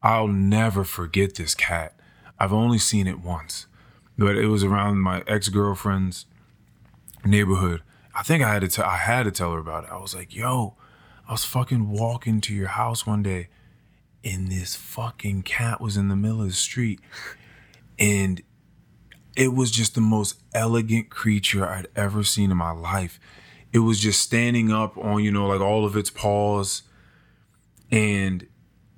I'll 0.02 0.28
never 0.28 0.84
forget 0.84 1.34
this 1.34 1.54
cat. 1.54 1.94
I've 2.38 2.52
only 2.52 2.78
seen 2.78 3.06
it 3.06 3.20
once, 3.20 3.66
but 4.18 4.36
it 4.36 4.46
was 4.46 4.62
around 4.62 4.98
my 5.00 5.22
ex 5.26 5.48
girlfriend's 5.48 6.26
neighborhood. 7.24 7.82
I 8.14 8.22
think 8.22 8.42
I 8.42 8.52
had 8.52 8.62
to, 8.62 8.68
tell 8.68 8.84
I 8.84 8.96
had 8.96 9.24
to 9.24 9.30
tell 9.30 9.52
her 9.52 9.58
about 9.58 9.84
it. 9.84 9.90
I 9.90 9.98
was 9.98 10.14
like, 10.14 10.34
yo, 10.34 10.74
I 11.28 11.32
was 11.32 11.44
fucking 11.44 11.90
walking 11.90 12.40
to 12.42 12.54
your 12.54 12.68
house 12.68 13.06
one 13.06 13.22
day 13.22 13.48
and 14.26 14.48
this 14.48 14.74
fucking 14.74 15.42
cat 15.42 15.80
was 15.80 15.96
in 15.96 16.08
the 16.08 16.16
middle 16.16 16.42
of 16.42 16.48
the 16.48 16.54
street. 16.54 17.00
And 17.98 18.42
it 19.36 19.52
was 19.54 19.70
just 19.70 19.94
the 19.94 20.00
most 20.00 20.40
elegant 20.54 21.10
creature 21.10 21.66
I'd 21.66 21.86
ever 21.94 22.24
seen 22.24 22.50
in 22.50 22.56
my 22.56 22.70
life. 22.72 23.20
It 23.72 23.80
was 23.80 24.00
just 24.00 24.20
standing 24.20 24.72
up 24.72 24.96
on, 24.96 25.22
you 25.22 25.30
know, 25.30 25.46
like 25.46 25.60
all 25.60 25.84
of 25.84 25.96
its 25.96 26.08
paws. 26.10 26.82
And 27.90 28.46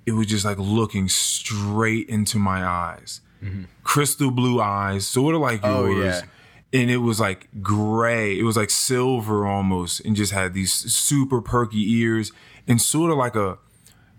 it 0.05 0.13
was 0.13 0.27
just 0.27 0.45
like 0.45 0.57
looking 0.57 1.09
straight 1.09 2.07
into 2.09 2.39
my 2.39 2.65
eyes. 2.65 3.21
Mm-hmm. 3.43 3.63
Crystal 3.83 4.31
blue 4.31 4.61
eyes, 4.61 5.05
sort 5.05 5.35
of 5.35 5.41
like 5.41 5.59
Oh, 5.63 5.85
yours. 5.85 6.21
yeah. 6.21 6.79
And 6.81 6.89
it 6.91 6.97
was 6.97 7.19
like 7.19 7.47
gray. 7.61 8.37
It 8.37 8.43
was 8.43 8.55
like 8.57 8.69
silver 8.69 9.45
almost, 9.45 10.01
and 10.01 10.15
just 10.15 10.31
had 10.31 10.53
these 10.53 10.71
super 10.71 11.41
perky 11.41 11.93
ears 11.95 12.31
and 12.67 12.79
sort 12.81 13.11
of 13.11 13.17
like 13.17 13.35
a 13.35 13.57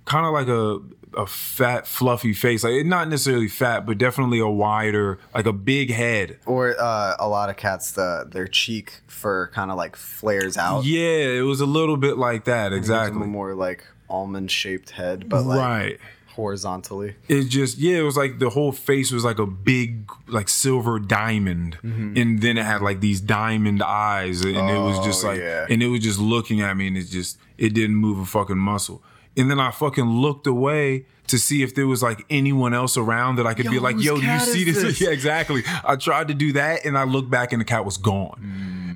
kind 0.04 0.26
of 0.26 0.32
like 0.32 0.48
a 0.48 0.78
a 1.20 1.26
fat, 1.26 1.88
fluffy 1.88 2.32
face. 2.32 2.62
Like 2.62 2.86
not 2.86 3.08
necessarily 3.08 3.48
fat, 3.48 3.84
but 3.84 3.98
definitely 3.98 4.38
a 4.38 4.46
wider, 4.48 5.18
like 5.34 5.44
a 5.46 5.52
big 5.52 5.90
head. 5.90 6.38
Or 6.46 6.76
uh, 6.80 7.16
a 7.18 7.28
lot 7.28 7.50
of 7.50 7.56
cats, 7.56 7.90
the 7.92 8.28
their 8.30 8.46
cheek 8.46 9.00
fur 9.08 9.48
kind 9.48 9.70
of 9.72 9.76
like 9.76 9.96
flares 9.96 10.56
out. 10.56 10.84
Yeah, 10.84 11.26
it 11.38 11.42
was 11.44 11.60
a 11.60 11.66
little 11.66 11.96
bit 11.96 12.16
like 12.16 12.44
that. 12.44 12.72
Exactly. 12.72 13.26
more 13.26 13.54
like 13.54 13.84
almond 14.08 14.50
shaped 14.52 14.90
head, 14.90 15.28
but 15.28 15.44
like 15.44 15.58
right. 15.60 15.98
horizontally. 16.34 17.16
It 17.28 17.44
just 17.48 17.78
yeah, 17.78 17.98
it 17.98 18.02
was 18.02 18.16
like 18.16 18.38
the 18.38 18.50
whole 18.50 18.72
face 18.72 19.10
was 19.12 19.24
like 19.24 19.38
a 19.38 19.46
big 19.46 20.10
like 20.28 20.48
silver 20.48 20.98
diamond, 20.98 21.76
Mm-hmm. 21.82 22.16
and 22.16 22.40
then 22.40 22.56
it 22.58 22.64
had 22.64 22.82
like 22.82 23.00
these 23.00 23.20
diamond 23.20 23.82
eyes, 23.82 24.42
and 24.42 24.56
it 24.56 24.78
was 24.80 24.98
just 25.04 25.24
Oh, 25.24 25.28
like, 25.28 25.40
yeah. 25.40 25.66
and 25.68 25.82
it 25.82 25.88
was 25.88 26.00
just 26.02 26.18
looking 26.18 26.60
at 26.60 26.76
me, 26.76 26.86
and 26.86 26.96
it 26.96 27.04
just 27.04 27.38
it 27.58 27.74
didn't 27.74 27.96
move 27.96 28.18
a 28.18 28.26
fucking 28.26 28.58
muscle. 28.58 29.02
And 29.40 29.50
then 29.50 29.58
I 29.58 29.70
fucking 29.70 30.04
looked 30.04 30.46
away 30.46 31.06
to 31.28 31.38
see 31.38 31.62
if 31.62 31.74
there 31.76 31.86
was 31.86 32.02
like 32.02 32.24
anyone 32.28 32.74
else 32.74 32.96
around 32.96 33.36
that 33.36 33.46
I 33.46 33.54
could 33.54 33.70
be 33.70 33.78
like, 33.78 33.96
yo, 34.02 34.16
do 34.20 34.26
you 34.26 34.38
see 34.40 34.64
this? 34.64 34.82
this? 34.82 35.00
Yeah, 35.00 35.10
exactly. 35.10 35.62
I 35.84 35.96
tried 35.96 36.28
to 36.28 36.34
do 36.34 36.52
that, 36.54 36.84
and 36.84 36.98
I 36.98 37.04
looked 37.04 37.30
back, 37.30 37.52
and 37.52 37.60
the 37.60 37.64
cat 37.64 37.84
was 37.84 37.96
gone, 37.96 38.38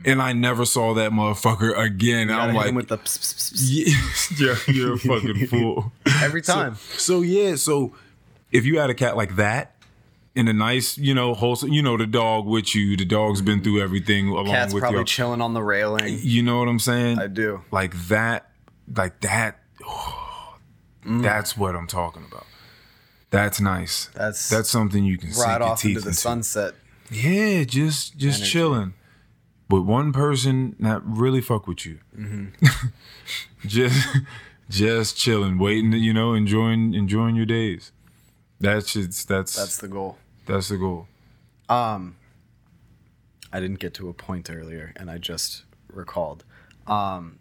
Mm. 0.05 0.11
and 0.11 0.21
I 0.21 0.33
never 0.33 0.65
saw 0.65 0.93
that 0.95 1.13
motherfucker 1.13 1.79
again. 1.79 2.31
I'm 2.31 2.55
like, 2.55 2.75
with 2.75 2.89
the 2.89 2.99
pss, 2.99 3.19
pss, 3.19 3.53
pss, 3.53 4.41
yeah, 4.69 4.75
you're, 4.75 4.95
a 4.95 4.99
fucking 4.99 5.47
fool. 5.53 5.93
every 6.23 6.43
time. 6.43 6.75
So 6.97 7.23
yeah, 7.23 7.55
so 7.55 7.95
if 8.53 8.65
you 8.67 8.81
had 8.81 8.91
a 8.91 8.95
cat 8.95 9.17
like 9.17 9.37
that 9.37 9.77
in 10.35 10.49
a 10.49 10.53
nice, 10.53 10.99
you 10.99 11.15
know, 11.15 11.35
wholesome, 11.35 11.73
you 11.73 11.83
know, 11.83 11.97
the 11.97 12.07
dog 12.09 12.45
with 12.47 12.75
you, 12.75 12.97
the 12.97 13.05
dog's 13.05 13.41
been 13.43 13.63
through 13.63 13.81
everything 13.81 14.29
along 14.29 14.47
Cat's 14.47 14.75
with 14.75 14.83
probably 14.83 14.99
you. 15.01 15.05
chilling 15.05 15.41
on 15.41 15.55
the 15.55 15.63
railing. 15.63 16.19
you 16.21 16.43
know 16.43 16.59
what 16.59 16.69
I'm 16.69 16.81
saying? 16.81 17.21
I 17.21 17.29
do. 17.29 17.63
Like 17.71 17.95
that, 18.09 18.51
like 18.95 19.21
that. 19.21 19.61
Mm. 21.05 21.23
That's 21.23 21.57
what 21.57 21.75
I'm 21.77 21.87
talking 21.87 22.25
about. 22.31 22.47
That's 23.31 23.61
nice. 23.61 24.07
That's 24.15 24.49
That's 24.49 24.69
something 24.71 25.05
you 25.05 25.19
can 25.19 25.31
right 25.33 25.61
off 25.61 25.81
teeth 25.81 25.91
into 25.97 26.01
the 26.03 26.09
into. 26.09 26.21
sunset. 26.21 26.75
Yeah, 27.11 27.65
just 27.65 28.17
just 28.17 28.39
Energy. 28.41 28.51
chilling 28.53 28.95
with 29.69 29.83
one 29.83 30.13
person 30.13 30.77
that 30.81 31.03
really 31.05 31.41
fuck 31.41 31.67
with 31.67 31.85
you. 31.85 31.99
Mm-hmm. 32.17 32.87
just 33.67 34.09
just 34.71 35.17
chilling, 35.17 35.59
waiting, 35.59 35.93
you 35.93 36.13
know, 36.15 36.33
enjoying 36.35 36.95
enjoying 36.95 37.35
your 37.37 37.47
days. 37.47 37.93
That's 38.61 38.93
just 38.93 39.29
That's 39.29 39.55
that's 39.57 39.79
the 39.79 39.89
goal. 39.89 40.17
that's 40.47 40.69
the 40.69 40.79
goal. 40.79 41.09
Um, 41.69 42.17
I 43.53 43.61
didn't 43.61 43.79
get 43.81 43.95
to 43.95 44.09
a 44.09 44.15
point 44.15 44.49
earlier, 44.51 44.93
and 44.97 45.11
I 45.11 45.19
just 45.19 45.65
recalled. 45.93 46.45
Um, 46.87 47.39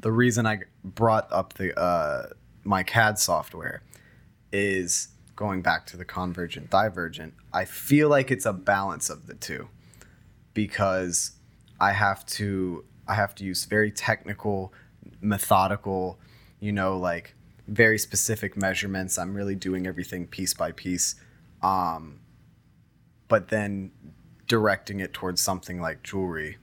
the 0.00 0.12
reason 0.12 0.46
I 0.46 0.60
brought 0.84 1.30
up 1.32 1.54
the 1.54 1.78
uh, 1.78 2.28
my 2.64 2.82
CAD 2.82 3.18
software 3.18 3.82
is 4.52 5.08
going 5.36 5.62
back 5.62 5.86
to 5.86 5.96
the 5.96 6.04
convergent 6.04 6.70
divergent. 6.70 7.34
I 7.52 7.64
feel 7.64 8.08
like 8.08 8.30
it's 8.30 8.46
a 8.46 8.52
balance 8.52 9.08
of 9.08 9.26
the 9.26 9.34
two 9.34 9.68
because 10.54 11.32
I 11.80 11.92
have 11.92 12.26
to 12.26 12.84
I 13.06 13.14
have 13.14 13.34
to 13.36 13.44
use 13.44 13.64
very 13.64 13.90
technical, 13.90 14.72
methodical, 15.20 16.18
you 16.60 16.72
know, 16.72 16.98
like 16.98 17.34
very 17.68 17.98
specific 17.98 18.56
measurements. 18.56 19.18
I'm 19.18 19.34
really 19.34 19.54
doing 19.54 19.86
everything 19.86 20.26
piece 20.26 20.54
by 20.54 20.72
piece. 20.72 21.14
Um, 21.62 22.20
but 23.28 23.48
then 23.48 23.92
directing 24.46 25.00
it 25.00 25.12
towards 25.12 25.40
something 25.40 25.80
like 25.80 26.02
jewelry, 26.02 26.56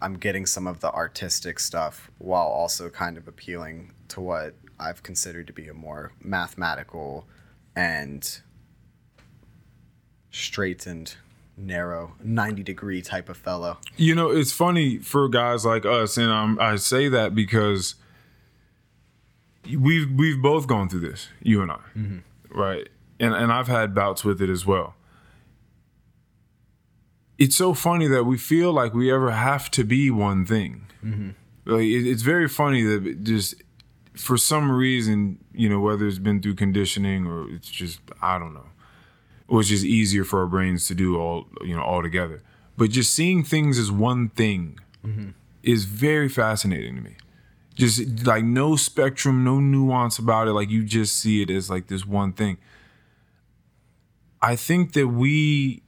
I'm 0.00 0.14
getting 0.14 0.46
some 0.46 0.66
of 0.66 0.80
the 0.80 0.90
artistic 0.92 1.58
stuff 1.58 2.10
while 2.18 2.46
also 2.46 2.88
kind 2.90 3.16
of 3.16 3.28
appealing 3.28 3.92
to 4.08 4.20
what 4.20 4.54
I've 4.80 5.02
considered 5.02 5.46
to 5.48 5.52
be 5.52 5.68
a 5.68 5.74
more 5.74 6.12
mathematical 6.22 7.26
and 7.74 8.40
straight 10.30 10.86
and 10.86 11.14
narrow 11.56 12.14
90 12.22 12.62
degree 12.62 13.02
type 13.02 13.28
of 13.28 13.36
fellow. 13.36 13.78
You 13.96 14.14
know, 14.14 14.30
it's 14.30 14.52
funny 14.52 14.98
for 14.98 15.28
guys 15.28 15.64
like 15.64 15.84
us, 15.84 16.16
and 16.16 16.30
um, 16.30 16.58
I 16.60 16.76
say 16.76 17.08
that 17.08 17.34
because 17.34 17.96
we've 19.76 20.10
we've 20.12 20.40
both 20.40 20.66
gone 20.66 20.88
through 20.88 21.00
this, 21.00 21.28
you 21.42 21.62
and 21.62 21.70
I, 21.72 21.80
right? 22.50 22.88
And 23.20 23.34
and 23.34 23.52
I've 23.52 23.68
had 23.68 23.94
bouts 23.94 24.24
with 24.24 24.40
it 24.40 24.48
as 24.48 24.64
well. 24.64 24.94
It's 27.38 27.54
so 27.54 27.72
funny 27.74 28.08
that 28.08 28.24
we 28.24 28.36
feel 28.36 28.72
like 28.72 28.94
we 28.94 29.12
ever 29.12 29.30
have 29.30 29.70
to 29.72 29.84
be 29.84 30.10
one 30.10 30.44
thing. 30.44 30.86
Like 31.64 31.82
it, 31.82 32.08
it's 32.08 32.22
very 32.22 32.48
funny 32.48 32.82
that 32.82 33.22
just 33.24 33.54
for 34.18 34.36
some 34.36 34.70
reason, 34.70 35.38
you 35.52 35.68
know, 35.68 35.80
whether 35.80 36.06
it's 36.06 36.18
been 36.18 36.42
through 36.42 36.54
conditioning 36.54 37.26
or 37.26 37.48
it's 37.50 37.70
just 37.70 38.00
I 38.20 38.38
don't 38.38 38.54
know 38.54 38.66
or 39.48 39.60
it's 39.60 39.70
just 39.70 39.84
easier 39.84 40.24
for 40.24 40.40
our 40.40 40.46
brains 40.46 40.86
to 40.86 40.94
do 40.94 41.18
all 41.18 41.46
you 41.64 41.74
know 41.74 41.82
all 41.82 42.02
together. 42.02 42.42
But 42.76 42.90
just 42.90 43.12
seeing 43.12 43.42
things 43.42 43.78
as 43.78 43.90
one 43.90 44.28
thing 44.28 44.78
mm-hmm. 45.04 45.30
is 45.62 45.84
very 45.84 46.28
fascinating 46.28 46.96
to 46.96 47.02
me. 47.02 47.16
Just 47.74 48.26
like 48.26 48.44
no 48.44 48.76
spectrum, 48.76 49.42
no 49.42 49.58
nuance 49.58 50.18
about 50.18 50.48
it. 50.48 50.52
Like 50.52 50.68
you 50.68 50.84
just 50.84 51.16
see 51.16 51.42
it 51.42 51.50
as 51.50 51.70
like 51.70 51.88
this 51.88 52.06
one 52.06 52.32
thing. 52.32 52.58
I 54.40 54.54
think 54.54 54.92
that 54.92 55.08
we 55.08 55.82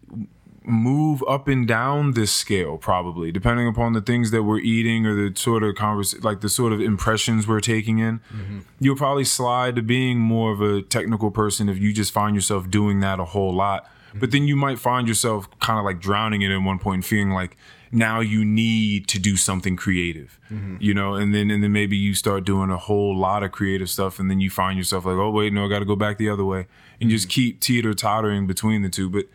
move 0.63 1.25
up 1.27 1.49
and 1.49 1.67
down 1.67 2.13
this 2.13 2.31
scale 2.31 2.77
probably 2.77 3.33
depending 3.33 3.67
upon 3.67 3.95
the 3.95 4.01
things 4.01 4.31
that 4.31 4.43
we're 4.43 4.59
eating 4.59 5.07
or 5.07 5.15
the 5.15 5.35
sort 5.39 5.63
of 5.63 5.75
convers 5.75 6.23
like 6.23 6.43
the 6.43 6.49
sort 6.49 6.73
of 6.73 6.81
impressions 6.81 7.47
we're 7.47 7.61
taking 7.61 7.99
in. 7.99 8.19
Mm-hmm. 8.33 8.59
You'll 8.79 8.97
probably 8.97 9.25
slide 9.25 9.77
to 9.77 9.83
being 9.83 10.19
more 10.19 10.53
of 10.53 10.61
a 10.61 10.83
technical 10.83 11.31
person 11.31 11.69
if 11.69 11.79
you 11.79 11.93
just 11.93 12.13
find 12.13 12.35
yourself 12.35 12.71
doing 12.71 13.01
that 13.01 13.19
a 13.19 13.25
whole 13.25 13.55
lot. 13.55 13.89
But 14.13 14.21
mm-hmm. 14.21 14.31
then 14.31 14.49
you 14.49 14.57
might 14.57 14.79
find 14.79 15.09
yourself 15.09 15.49
kind 15.61 15.79
of 15.79 15.85
like 15.85 16.01
drowning 16.01 16.43
in 16.43 16.51
it 16.51 16.57
at 16.57 16.63
one 16.63 16.79
point 16.79 16.97
and 16.97 17.07
feeling 17.07 17.31
like 17.31 17.57
now 17.93 18.21
you 18.21 18.45
need 18.45 19.09
to 19.09 19.19
do 19.19 19.37
something 19.37 19.77
creative 19.77 20.39
mm-hmm. 20.51 20.77
you 20.79 20.93
know? 20.95 21.15
And 21.15 21.35
then 21.35 21.51
and 21.51 21.63
then 21.63 21.73
maybe 21.73 21.97
you 21.97 22.15
start 22.15 22.45
doing 22.45 22.71
a 22.71 22.77
whole 22.77 23.17
lot 23.17 23.43
of 23.43 23.53
creative 23.53 23.89
stuff 23.89 24.19
and 24.19 24.31
then 24.31 24.41
you 24.41 24.51
find 24.51 24.77
yourself 24.79 25.07
like 25.07 25.17
oh 25.17 25.31
wait 25.31 25.53
no 25.53 25.65
i 25.65 25.69
gotta 25.69 25.85
go 25.85 25.97
back 25.97 26.19
the 26.19 26.29
other 26.29 26.45
way 26.45 26.67
and 27.01 27.11
just 27.11 27.29
keep 27.29 27.61
teeter 27.61 27.95
tottering 27.95 28.47
between 28.47 28.83
the 28.83 28.89
two. 28.89 29.09
But 29.09 29.27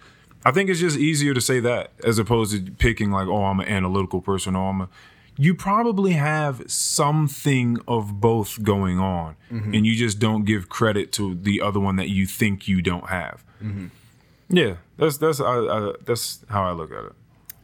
I 0.45 0.51
think 0.51 0.69
it's 0.69 0.80
just 0.80 0.97
easier 0.97 1.34
to 1.34 1.41
say 1.41 1.59
that 1.61 1.91
as 2.03 2.19
opposed 2.19 2.51
to 2.53 2.72
picking 2.72 3.11
like, 3.11 3.27
oh, 3.27 3.45
I'm 3.45 3.59
an 3.59 3.67
analytical 3.67 4.22
person 4.22 4.55
or 4.55 4.69
I'm 4.69 4.81
a. 4.81 4.89
You 5.38 5.53
probably 5.53 6.13
have 6.13 6.63
something 6.72 7.77
of 7.89 8.22
both 8.22 8.63
going 8.63 8.99
on, 8.99 9.35
and 9.76 9.85
you 9.85 9.93
just 9.95 10.17
don't 10.17 10.45
give 10.45 10.69
credit 10.69 11.11
to 11.13 11.35
the 11.35 11.59
other 11.59 11.80
one 11.80 11.97
that 11.97 12.07
you 12.07 12.26
think 12.26 12.69
you 12.69 12.81
don't 12.81 13.09
have. 13.09 13.43
Yeah, 14.47 14.76
that's 14.97 15.17
that's 15.17 15.41
I, 15.41 15.57
I, 15.57 15.93
that's 16.05 16.39
how 16.47 16.63
I 16.63 16.72
look 16.72 16.91
at 16.91 17.03
it. 17.03 17.11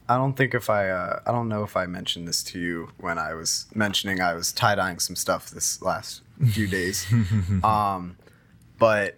I 0.08 0.16
don't 0.16 0.36
think 0.36 0.52
if 0.52 0.68
I, 0.68 0.90
uh, 0.90 1.20
I 1.24 1.32
don't 1.32 1.48
know 1.48 1.62
if 1.62 1.74
I 1.76 1.86
mentioned 1.86 2.28
this 2.28 2.42
to 2.44 2.58
you 2.58 2.90
when 2.98 3.18
I 3.18 3.32
was 3.32 3.66
mentioning 3.74 4.20
I 4.20 4.34
was 4.34 4.52
tie 4.52 4.74
dyeing 4.74 4.98
some 4.98 5.16
stuff 5.16 5.48
this 5.48 5.80
last 5.80 6.20
few 6.50 6.66
days. 6.66 7.06
um, 7.64 8.16
but 8.78 9.16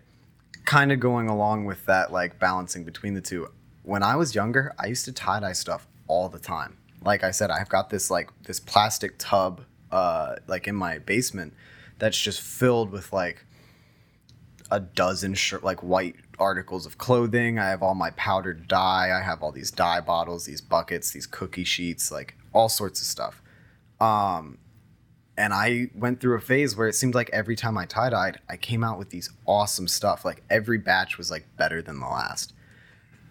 kind 0.64 0.92
of 0.92 1.00
going 1.00 1.28
along 1.28 1.64
with 1.64 1.84
that, 1.86 2.12
like 2.12 2.38
balancing 2.38 2.84
between 2.84 3.14
the 3.14 3.20
two. 3.20 3.48
When 3.82 4.02
I 4.02 4.16
was 4.16 4.34
younger, 4.34 4.74
I 4.78 4.86
used 4.86 5.04
to 5.06 5.12
tie 5.12 5.40
dye 5.40 5.52
stuff 5.52 5.86
all 6.06 6.28
the 6.28 6.38
time. 6.38 6.78
Like 7.02 7.22
I 7.22 7.30
said, 7.30 7.50
I've 7.50 7.68
got 7.68 7.90
this 7.90 8.10
like 8.10 8.30
this 8.44 8.60
plastic 8.60 9.14
tub, 9.18 9.62
uh, 9.90 10.36
like 10.46 10.66
in 10.66 10.74
my 10.74 10.98
basement, 10.98 11.54
that's 11.98 12.18
just 12.18 12.40
filled 12.40 12.90
with 12.90 13.12
like 13.12 13.44
a 14.70 14.80
dozen 14.80 15.34
shirt 15.34 15.62
like 15.62 15.82
white 15.82 16.16
articles 16.38 16.86
of 16.86 16.98
clothing. 16.98 17.58
I 17.58 17.68
have 17.68 17.82
all 17.82 17.94
my 17.94 18.10
powdered 18.10 18.66
dye. 18.66 19.10
I 19.16 19.22
have 19.22 19.42
all 19.42 19.52
these 19.52 19.70
dye 19.70 20.00
bottles, 20.00 20.46
these 20.46 20.60
buckets, 20.60 21.10
these 21.10 21.26
cookie 21.26 21.64
sheets, 21.64 22.10
like 22.10 22.36
all 22.52 22.68
sorts 22.68 23.00
of 23.00 23.06
stuff. 23.06 23.42
Um, 24.00 24.58
and 25.36 25.52
I 25.52 25.90
went 25.94 26.20
through 26.20 26.36
a 26.36 26.40
phase 26.40 26.76
where 26.76 26.86
it 26.86 26.94
seemed 26.94 27.14
like 27.14 27.30
every 27.32 27.56
time 27.56 27.76
I 27.76 27.86
tie 27.86 28.10
dyed, 28.10 28.38
I 28.48 28.56
came 28.56 28.84
out 28.84 28.98
with 28.98 29.10
these 29.10 29.30
awesome 29.46 29.88
stuff. 29.88 30.24
Like 30.24 30.42
every 30.48 30.78
batch 30.78 31.18
was 31.18 31.30
like 31.30 31.46
better 31.56 31.82
than 31.82 31.98
the 31.98 32.06
last. 32.06 32.52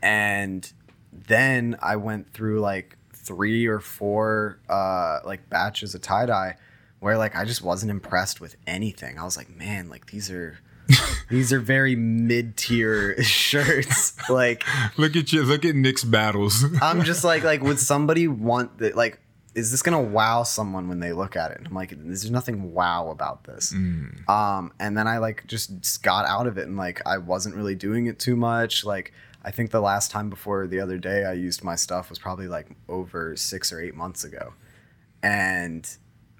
And 0.01 0.71
then 1.11 1.77
I 1.81 1.95
went 1.95 2.33
through 2.33 2.59
like 2.59 2.97
three 3.13 3.67
or 3.67 3.79
four 3.79 4.59
uh, 4.69 5.19
like 5.23 5.49
batches 5.49 5.95
of 5.95 6.01
tie 6.01 6.25
dye 6.25 6.57
where 6.99 7.17
like 7.17 7.35
I 7.35 7.45
just 7.45 7.61
wasn't 7.61 7.91
impressed 7.91 8.41
with 8.41 8.57
anything. 8.67 9.17
I 9.17 9.23
was 9.23 9.37
like, 9.37 9.49
man, 9.49 9.89
like 9.89 10.07
these 10.07 10.29
are 10.29 10.59
these 11.29 11.53
are 11.53 11.59
very 11.59 11.95
mid 11.95 12.57
tier 12.57 13.21
shirts. 13.23 14.17
like 14.29 14.63
Look 14.97 15.15
at 15.15 15.31
you. 15.31 15.43
Look 15.43 15.63
at 15.63 15.75
Nick's 15.75 16.03
battles. 16.03 16.65
I'm 16.81 17.03
just 17.03 17.23
like 17.23 17.43
like 17.43 17.61
would 17.61 17.79
somebody 17.79 18.27
want 18.27 18.79
that 18.79 18.97
like 18.97 19.19
is 19.55 19.69
this 19.71 19.81
gonna 19.81 20.01
wow 20.01 20.43
someone 20.43 20.87
when 20.87 20.99
they 20.99 21.13
look 21.13 21.35
at 21.35 21.51
it? 21.51 21.57
And 21.57 21.67
I'm 21.67 21.73
like, 21.73 21.93
there's 21.95 22.29
nothing 22.31 22.73
wow 22.73 23.09
about 23.09 23.43
this. 23.43 23.71
Um, 24.27 24.73
and 24.79 24.97
then 24.97 25.07
I 25.07 25.19
like 25.19 25.45
just 25.47 26.01
got 26.03 26.25
out 26.25 26.47
of 26.47 26.57
it 26.57 26.67
and 26.67 26.77
like 26.77 27.01
I 27.05 27.17
wasn't 27.19 27.55
really 27.55 27.75
doing 27.75 28.07
it 28.07 28.19
too 28.19 28.35
much. 28.35 28.83
Like 28.83 29.13
I 29.43 29.51
think 29.51 29.71
the 29.71 29.81
last 29.81 30.09
time 30.11 30.29
before 30.29 30.67
the 30.67 30.79
other 30.79 30.97
day 30.97 31.25
I 31.25 31.33
used 31.33 31.63
my 31.63 31.75
stuff 31.75 32.09
was 32.09 32.17
probably 32.17 32.47
like 32.47 32.67
over 32.89 33.35
six 33.35 33.71
or 33.71 33.79
eight 33.79 33.95
months 33.95 34.23
ago. 34.23 34.53
And 35.21 35.87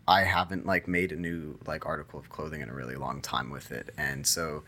I 0.08 0.22
haven't 0.22 0.66
like 0.66 0.88
made 0.88 1.12
a 1.12 1.16
new 1.16 1.60
like 1.68 1.86
article 1.86 2.20
of 2.20 2.30
clothing 2.30 2.62
in 2.62 2.70
a 2.70 2.74
really 2.74 2.96
long 2.96 3.22
time 3.22 3.52
with 3.52 3.72
it. 3.72 3.94
And 3.98 4.26
so 4.26 4.64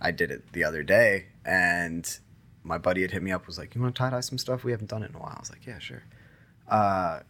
I 0.00 0.12
did 0.12 0.30
it 0.30 0.52
the 0.52 0.64
other 0.64 0.82
day 0.82 1.26
and 1.44 2.18
my 2.62 2.78
buddy 2.78 3.02
had 3.02 3.10
hit 3.10 3.22
me 3.22 3.32
up 3.32 3.46
was 3.46 3.58
like, 3.58 3.74
"You 3.74 3.80
want 3.80 3.94
to 3.94 3.98
tie 3.98 4.10
dye 4.10 4.20
some 4.20 4.38
stuff? 4.38 4.64
We 4.64 4.70
haven't 4.70 4.90
done 4.90 5.02
it 5.02 5.10
in 5.10 5.16
a 5.16 5.18
while." 5.18 5.34
I 5.34 5.40
was 5.40 5.50
like, 5.50 5.66
"Yeah, 5.66 5.78
sure." 5.78 6.02
Uh, 6.68 7.20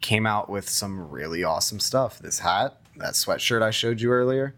came 0.00 0.26
out 0.26 0.48
with 0.48 0.68
some 0.68 1.10
really 1.10 1.44
awesome 1.44 1.80
stuff. 1.80 2.18
This 2.18 2.40
hat, 2.40 2.80
that 2.96 3.14
sweatshirt 3.14 3.62
I 3.62 3.70
showed 3.70 4.00
you 4.00 4.10
earlier. 4.10 4.54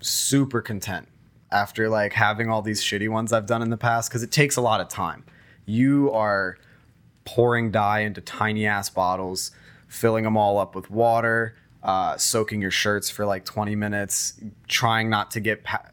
Super 0.00 0.60
content 0.60 1.08
after 1.50 1.88
like 1.88 2.12
having 2.12 2.50
all 2.50 2.62
these 2.62 2.82
shitty 2.82 3.08
ones 3.08 3.32
I've 3.32 3.46
done 3.46 3.62
in 3.62 3.70
the 3.70 3.76
past 3.76 4.10
because 4.10 4.22
it 4.22 4.30
takes 4.30 4.56
a 4.56 4.60
lot 4.60 4.80
of 4.80 4.88
time. 4.88 5.24
You 5.64 6.10
are 6.12 6.58
pouring 7.24 7.70
dye 7.70 8.00
into 8.00 8.20
tiny 8.20 8.66
ass 8.66 8.90
bottles, 8.90 9.50
filling 9.86 10.24
them 10.24 10.36
all 10.36 10.58
up 10.58 10.74
with 10.74 10.90
water, 10.90 11.56
uh, 11.82 12.16
soaking 12.16 12.60
your 12.60 12.70
shirts 12.70 13.10
for 13.10 13.26
like 13.26 13.44
20 13.44 13.76
minutes, 13.76 14.34
trying 14.66 15.10
not 15.10 15.30
to 15.32 15.40
get 15.40 15.64
pa- 15.64 15.86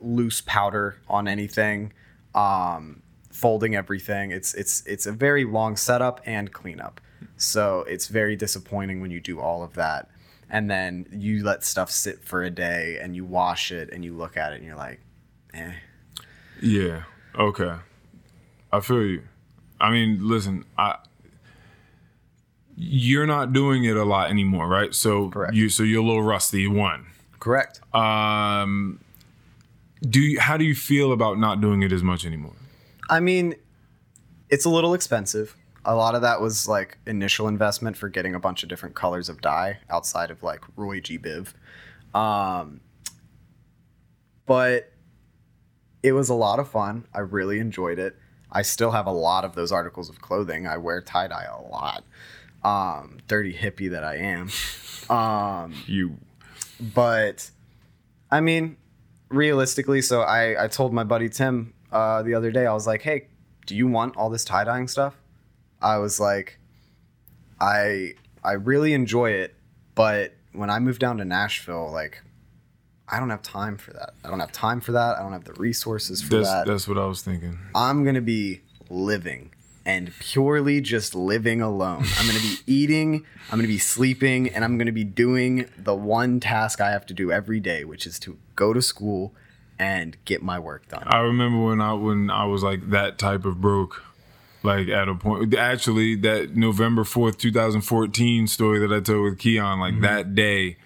loose 0.00 0.40
powder 0.40 0.96
on 1.08 1.28
anything, 1.28 1.92
um, 2.34 3.02
folding 3.30 3.74
everything. 3.74 4.30
It's 4.30 4.54
it's 4.54 4.84
it's 4.86 5.06
a 5.06 5.12
very 5.12 5.44
long 5.44 5.76
setup 5.76 6.20
and 6.24 6.52
cleanup. 6.52 7.00
So 7.42 7.80
it's 7.88 8.08
very 8.08 8.36
disappointing 8.36 9.00
when 9.00 9.10
you 9.10 9.20
do 9.20 9.40
all 9.40 9.62
of 9.62 9.74
that 9.74 10.08
and 10.52 10.70
then 10.70 11.06
you 11.10 11.42
let 11.42 11.64
stuff 11.64 11.90
sit 11.90 12.22
for 12.22 12.42
a 12.42 12.50
day 12.50 12.98
and 13.00 13.16
you 13.16 13.24
wash 13.24 13.72
it 13.72 13.90
and 13.90 14.04
you 14.04 14.14
look 14.14 14.36
at 14.36 14.52
it 14.52 14.56
and 14.56 14.64
you're 14.66 14.76
like, 14.76 15.00
eh. 15.54 15.72
Yeah. 16.60 17.04
Okay. 17.34 17.74
I 18.70 18.80
feel 18.80 19.02
you. 19.02 19.22
I 19.80 19.90
mean, 19.90 20.28
listen, 20.28 20.64
I 20.76 20.98
you're 22.76 23.26
not 23.26 23.52
doing 23.52 23.84
it 23.84 23.96
a 23.96 24.04
lot 24.04 24.30
anymore, 24.30 24.66
right? 24.66 24.94
So 24.94 25.30
Correct. 25.30 25.54
you 25.54 25.70
so 25.70 25.82
you're 25.82 26.02
a 26.02 26.06
little 26.06 26.22
rusty. 26.22 26.66
One. 26.68 27.06
Correct. 27.40 27.80
Um 27.94 29.00
do 30.02 30.20
you, 30.20 30.40
how 30.40 30.56
do 30.56 30.64
you 30.64 30.74
feel 30.74 31.12
about 31.12 31.38
not 31.38 31.60
doing 31.60 31.82
it 31.82 31.92
as 31.92 32.02
much 32.02 32.26
anymore? 32.26 32.56
I 33.08 33.20
mean, 33.20 33.54
it's 34.50 34.64
a 34.64 34.70
little 34.70 34.94
expensive. 34.94 35.56
A 35.84 35.94
lot 35.94 36.14
of 36.14 36.22
that 36.22 36.40
was 36.40 36.68
like 36.68 36.98
initial 37.06 37.48
investment 37.48 37.96
for 37.96 38.08
getting 38.08 38.34
a 38.34 38.40
bunch 38.40 38.62
of 38.62 38.68
different 38.68 38.94
colors 38.94 39.28
of 39.28 39.40
dye 39.40 39.78
outside 39.90 40.30
of 40.30 40.42
like 40.42 40.60
Roy 40.76 41.00
G. 41.00 41.18
Biv. 41.18 41.54
Um, 42.14 42.80
but 44.46 44.92
it 46.02 46.12
was 46.12 46.28
a 46.28 46.34
lot 46.34 46.58
of 46.58 46.68
fun. 46.68 47.06
I 47.14 47.20
really 47.20 47.58
enjoyed 47.58 47.98
it. 47.98 48.16
I 48.50 48.62
still 48.62 48.90
have 48.90 49.06
a 49.06 49.12
lot 49.12 49.44
of 49.44 49.54
those 49.54 49.72
articles 49.72 50.08
of 50.08 50.20
clothing. 50.20 50.66
I 50.66 50.76
wear 50.76 51.00
tie 51.00 51.28
dye 51.28 51.46
a 51.50 51.60
lot. 51.62 52.04
Um, 52.62 53.18
dirty 53.26 53.52
hippie 53.54 53.90
that 53.90 54.04
I 54.04 54.16
am. 54.16 54.50
Um, 55.10 55.74
You 55.86 56.18
but 56.94 57.50
I 58.30 58.40
mean, 58.40 58.76
realistically, 59.28 60.02
so 60.02 60.22
I 60.22 60.64
I 60.64 60.68
told 60.68 60.92
my 60.92 61.04
buddy 61.04 61.28
Tim 61.28 61.74
uh, 61.90 62.22
the 62.22 62.34
other 62.34 62.50
day. 62.50 62.66
I 62.66 62.72
was 62.72 62.86
like, 62.86 63.02
"Hey, 63.02 63.28
do 63.66 63.76
you 63.76 63.86
want 63.86 64.16
all 64.16 64.30
this 64.30 64.44
tie 64.44 64.64
dyeing 64.64 64.88
stuff?" 64.88 65.16
I 65.82 65.98
was 65.98 66.20
like, 66.20 66.58
"I 67.60 68.14
I 68.42 68.52
really 68.52 68.92
enjoy 68.92 69.30
it, 69.30 69.54
but 69.94 70.34
when 70.52 70.70
I 70.70 70.78
moved 70.78 71.00
down 71.00 71.18
to 71.18 71.24
Nashville, 71.24 71.90
like." 71.90 72.22
I 73.08 73.20
don't 73.20 73.28
have 73.28 73.42
time 73.42 73.76
for 73.76 73.92
that. 73.92 74.14
I 74.24 74.30
don't 74.30 74.40
have 74.40 74.52
time 74.52 74.80
for 74.80 74.92
that. 74.92 75.18
I 75.18 75.22
don't 75.22 75.32
have 75.32 75.44
the 75.44 75.52
resources 75.54 76.22
for 76.22 76.36
that's 76.36 76.48
that. 76.48 76.66
that's 76.66 76.88
what 76.88 76.96
I 76.96 77.04
was 77.04 77.20
thinking. 77.20 77.58
I'm 77.74 78.04
gonna 78.04 78.22
be 78.22 78.62
living 78.88 79.50
and 79.84 80.12
purely 80.18 80.80
just 80.80 81.14
living 81.14 81.60
alone. 81.60 82.04
I'm 82.18 82.26
gonna 82.26 82.40
be 82.40 82.56
eating, 82.66 83.26
I'm 83.50 83.58
gonna 83.58 83.68
be 83.68 83.78
sleeping, 83.78 84.48
and 84.48 84.64
I'm 84.64 84.78
gonna 84.78 84.92
be 84.92 85.04
doing 85.04 85.68
the 85.76 85.94
one 85.94 86.40
task 86.40 86.80
I 86.80 86.90
have 86.90 87.06
to 87.06 87.14
do 87.14 87.30
every 87.32 87.60
day, 87.60 87.84
which 87.84 88.06
is 88.06 88.18
to 88.20 88.38
go 88.54 88.72
to 88.72 88.80
school 88.80 89.34
and 89.78 90.16
get 90.24 90.42
my 90.42 90.58
work 90.58 90.88
done. 90.88 91.04
I 91.06 91.18
remember 91.18 91.64
when 91.64 91.80
I 91.80 91.92
when 91.94 92.30
I 92.30 92.44
was 92.44 92.62
like 92.62 92.90
that 92.90 93.18
type 93.18 93.44
of 93.44 93.60
broke. 93.60 94.02
Like 94.62 94.88
at 94.88 95.08
a 95.08 95.14
point, 95.14 95.54
actually, 95.54 96.14
that 96.16 96.54
November 96.56 97.04
fourth, 97.04 97.38
two 97.38 97.52
thousand 97.52 97.82
fourteen 97.82 98.46
story 98.46 98.78
that 98.80 98.92
I 98.92 99.00
told 99.00 99.24
with 99.24 99.38
Keon, 99.38 99.80
like 99.80 99.94
Mm-hmm. 99.94 100.02
that 100.02 100.34
day 100.34 100.76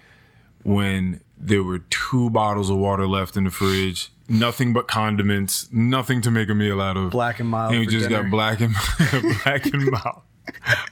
when 0.63 1.21
there 1.37 1.63
were 1.63 1.79
two 1.79 2.29
bottles 2.31 2.69
of 2.69 2.77
water 2.77 3.07
left 3.07 3.37
in 3.37 3.43
the 3.45 3.51
fridge, 3.51 4.11
nothing 4.27 4.73
but 4.73 4.87
condiments, 4.87 5.69
nothing 5.71 6.19
to 6.21 6.31
make 6.31 6.49
a 6.49 6.55
meal 6.55 6.81
out 6.81 6.97
of. 6.97 7.11
Black 7.11 7.39
and 7.39 7.47
mild 7.49 7.71
and 7.71 7.79
we 7.81 7.87
just 7.87 8.09
dinner. 8.09 8.23
got 8.23 8.31
black 8.31 8.59
and 8.59 8.73
black 9.43 9.65
and 9.67 9.85
mild, 9.91 10.21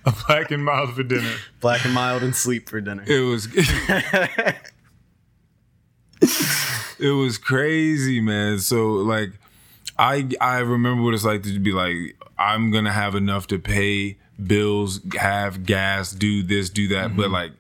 a 0.06 0.14
black 0.28 0.52
and 0.52 0.64
mild 0.64 0.94
for 0.94 1.03
dinner. 1.03 1.34
Black 1.62 1.84
and 1.84 1.94
mild 1.94 2.22
and 2.24 2.36
sleep 2.36 2.70
for 2.70 2.80
dinner. 2.80 3.03
It 3.07 3.20
was. 3.22 3.48
it 6.99 7.12
was 7.12 7.38
crazy, 7.38 8.22
man. 8.22 8.60
So 8.60 8.94
like, 8.94 9.32
I 9.98 10.28
I 10.42 10.60
remember 10.60 11.04
what 11.04 11.14
it's 11.14 11.24
like 11.24 11.44
to 11.44 11.60
be 11.60 11.72
like, 11.72 12.16
I'm 12.38 12.72
gonna 12.72 12.92
have 12.92 13.16
enough 13.16 13.48
to 13.48 13.60
pay 13.60 14.18
bills, 14.46 15.00
have 15.18 15.66
gas, 15.66 16.12
do 16.12 16.44
this, 16.44 16.70
do 16.70 16.88
that, 16.90 17.08
Mm-hmm. 17.10 17.18
but 17.18 17.32
like, 17.32 17.52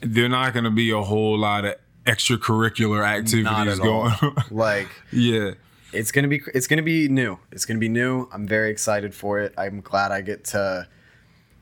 there 0.00 0.28
not 0.28 0.52
gonna 0.54 0.70
be 0.70 0.90
a 0.90 1.00
whole 1.02 1.38
lot 1.38 1.64
of 1.64 1.74
extracurricular 2.06 3.04
activities 3.06 3.78
going. 3.78 4.12
on. 4.20 4.34
like 4.50 4.88
yeah, 5.12 5.52
it's 5.92 6.10
gonna 6.12 6.28
be 6.28 6.42
it's 6.54 6.66
gonna 6.66 6.82
be 6.82 7.08
new. 7.08 7.38
It's 7.52 7.64
gonna 7.64 7.78
be 7.80 7.88
new. 7.88 8.28
I'm 8.32 8.46
very 8.46 8.70
excited 8.70 9.14
for 9.14 9.40
it. 9.40 9.54
I'm 9.56 9.80
glad 9.80 10.10
I 10.12 10.20
get 10.20 10.44
to 10.46 10.88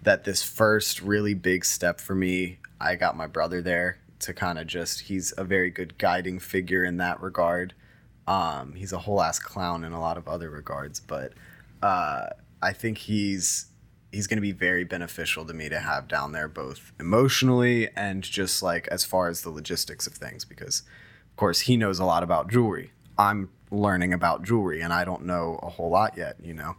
that 0.03 0.25
this 0.25 0.43
first 0.43 1.01
really 1.03 1.35
big 1.35 1.65
step 1.65 2.01
for 2.01 2.15
me. 2.15 2.59
I 2.81 2.97
got 2.97 3.17
my 3.17 3.27
brother 3.27 3.63
there 3.63 3.99
to 4.21 4.33
kind 4.33 4.59
of 4.59 4.67
just 4.67 5.03
he's 5.03 5.33
a 5.37 5.45
very 5.45 5.71
good 5.71 5.99
guiding 5.99 6.39
figure 6.39 6.85
in 6.85 6.97
that 6.97 7.21
regard. 7.21 7.75
Um, 8.33 8.75
he's 8.75 8.93
a 8.93 8.99
whole 8.99 9.21
ass 9.21 9.39
clown 9.39 9.85
in 9.85 9.93
a 9.93 10.01
lot 10.01 10.17
of 10.17 10.29
other 10.29 10.51
regards, 10.51 11.01
but 11.01 11.33
uh, 11.83 12.27
I 12.63 12.73
think 12.73 12.99
he's 12.99 13.67
he's 14.11 14.27
going 14.27 14.37
to 14.37 14.43
be 14.43 14.53
very 14.53 14.85
beneficial 14.85 15.45
to 15.47 15.55
me 15.55 15.69
to 15.71 15.81
have 15.81 16.07
down 16.07 16.33
there 16.33 16.49
both 16.49 16.93
emotionally 17.01 17.89
and 17.97 18.23
just 18.23 18.63
like 18.63 18.87
as 18.89 19.05
far 19.05 19.29
as 19.29 19.41
the 19.43 19.51
logistics 19.51 20.07
of 20.07 20.13
things 20.13 20.45
because 20.45 20.83
of 21.31 21.37
course 21.37 21.61
he 21.61 21.79
knows 21.79 21.99
a 21.99 22.05
lot 22.05 22.23
about 22.23 22.51
jewelry 22.51 22.93
i'm 23.17 23.49
learning 23.73 24.13
about 24.13 24.43
jewelry 24.43 24.81
and 24.83 24.93
I 24.93 25.05
don't 25.05 25.25
know 25.25 25.59
a 25.63 25.71
whole 25.71 25.91
lot 25.91 26.17
yet, 26.17 26.37
you 26.43 26.55
know. 26.55 26.77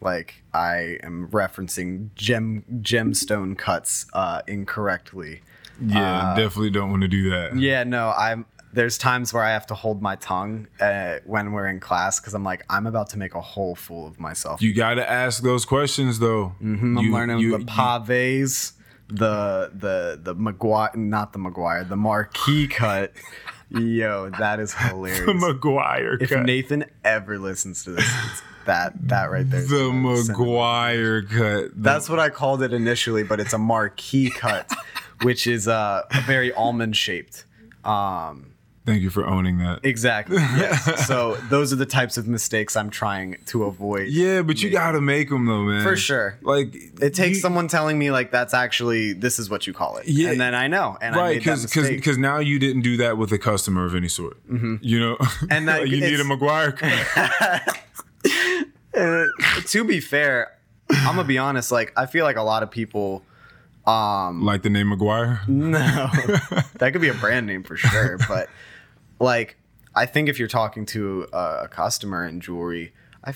Like 0.00 0.42
I 0.52 0.98
am 1.02 1.28
referencing 1.28 2.10
gem 2.14 2.64
gemstone 2.82 3.56
cuts 3.56 4.06
uh, 4.12 4.42
incorrectly. 4.46 5.40
Yeah, 5.80 6.34
definitely 6.36 6.70
don't 6.70 6.90
want 6.90 7.02
to 7.02 7.08
do 7.08 7.30
that. 7.30 7.56
Yeah, 7.56 7.84
no, 7.84 8.12
I'm 8.16 8.44
there's 8.74 8.98
times 8.98 9.32
where 9.32 9.42
I 9.42 9.50
have 9.52 9.66
to 9.68 9.74
hold 9.74 10.02
my 10.02 10.16
tongue 10.16 10.66
uh, 10.80 11.18
when 11.24 11.52
we're 11.52 11.66
in 11.68 11.80
class 11.80 12.20
because 12.20 12.34
I'm 12.34 12.44
like 12.44 12.64
I'm 12.68 12.86
about 12.86 13.10
to 13.10 13.18
make 13.18 13.34
a 13.34 13.40
whole 13.40 13.74
fool 13.74 14.06
of 14.06 14.18
myself. 14.20 14.60
You 14.62 14.74
got 14.74 14.94
to 14.94 15.08
ask 15.10 15.42
those 15.42 15.64
questions 15.64 16.18
though. 16.18 16.54
I'm 16.60 16.98
You- 16.98 17.12
learning 17.12 17.38
you- 17.38 17.56
the 17.58 17.64
paves, 17.64 18.72
the 19.08 19.70
the 19.74 20.18
the 20.22 20.34
McGuire, 20.34 20.94
not 20.96 21.32
the 21.32 21.38
McGuire, 21.38 21.88
the 21.88 21.96
marquise 21.96 22.68
cut. 22.70 23.12
Yo, 23.70 24.30
that 24.38 24.60
is 24.60 24.74
hilarious. 24.74 25.20
The 25.26 25.32
McGuire 25.32 26.20
if 26.20 26.30
cut. 26.30 26.44
Nathan 26.44 26.84
ever 27.04 27.38
listens 27.38 27.82
to 27.84 27.90
this, 27.92 28.04
it's 28.30 28.42
that 28.66 28.92
that 29.08 29.30
right 29.30 29.48
there. 29.48 29.62
the 29.62 29.68
gonna 29.68 30.16
send 30.16 30.28
him- 30.30 30.36
McGuire 30.36 31.28
cut. 31.30 31.70
That's 31.82 32.08
what 32.08 32.18
I 32.20 32.28
called 32.30 32.62
it 32.62 32.72
initially, 32.72 33.22
but 33.24 33.40
it's 33.40 33.52
a 33.52 33.58
marquise 33.58 34.32
cut, 34.34 34.70
which 35.22 35.46
is 35.46 35.66
uh, 35.68 36.02
very 36.26 36.52
almond 36.52 36.96
shaped. 36.96 37.44
Um, 37.84 38.53
Thank 38.86 39.00
you 39.00 39.08
for 39.08 39.26
owning 39.26 39.58
that. 39.58 39.80
exactly. 39.82 40.36
Yes. 40.36 41.06
so 41.08 41.36
those 41.48 41.72
are 41.72 41.76
the 41.76 41.86
types 41.86 42.18
of 42.18 42.28
mistakes 42.28 42.76
I'm 42.76 42.90
trying 42.90 43.38
to 43.46 43.64
avoid. 43.64 44.08
Yeah, 44.08 44.42
but 44.42 44.62
you 44.62 44.68
got 44.70 44.92
to 44.92 45.00
make 45.00 45.30
them 45.30 45.46
though, 45.46 45.62
man. 45.62 45.82
For 45.82 45.96
sure. 45.96 46.36
Like 46.42 46.74
It 47.00 47.14
takes 47.14 47.36
you- 47.36 47.42
someone 47.42 47.66
telling 47.66 47.98
me 47.98 48.10
like 48.10 48.30
that's 48.30 48.52
actually 48.52 49.14
this 49.14 49.38
is 49.38 49.48
what 49.48 49.66
you 49.66 49.72
call 49.72 49.96
it, 49.96 50.06
Yeah. 50.06 50.30
and 50.32 50.40
then 50.40 50.54
I 50.54 50.66
know, 50.68 50.98
and 51.00 51.16
right 51.16 51.38
because 51.38 51.64
because 51.72 52.18
now 52.18 52.38
you 52.40 52.58
didn't 52.58 52.82
do 52.82 52.98
that 52.98 53.16
with 53.16 53.32
a 53.32 53.38
customer 53.38 53.86
of 53.86 53.94
any 53.94 54.08
sort. 54.08 54.36
You 54.50 55.00
know, 55.00 55.16
And 55.50 55.66
that- 55.68 55.88
you 55.88 56.00
need 56.00 56.20
a 56.20 56.24
McGuire. 56.24 56.74
Uh, 58.96 59.26
to 59.66 59.84
be 59.84 60.00
fair, 60.00 60.52
I'm 60.90 61.16
gonna 61.16 61.24
be 61.24 61.38
honest. 61.38 61.72
Like 61.72 61.92
I 61.96 62.06
feel 62.06 62.24
like 62.24 62.36
a 62.36 62.42
lot 62.42 62.62
of 62.62 62.70
people. 62.70 63.22
Um, 63.86 64.42
like 64.44 64.62
the 64.62 64.70
name 64.70 64.86
McGuire. 64.90 65.46
no, 65.48 65.78
that 66.78 66.90
could 66.92 67.02
be 67.02 67.08
a 67.08 67.14
brand 67.14 67.46
name 67.46 67.62
for 67.62 67.76
sure. 67.76 68.18
But 68.28 68.48
like, 69.20 69.56
I 69.94 70.06
think 70.06 70.28
if 70.28 70.38
you're 70.38 70.48
talking 70.48 70.86
to 70.86 71.26
a, 71.32 71.68
customer 71.68 72.26
in 72.26 72.40
jewelry, 72.40 72.92
I, 73.24 73.34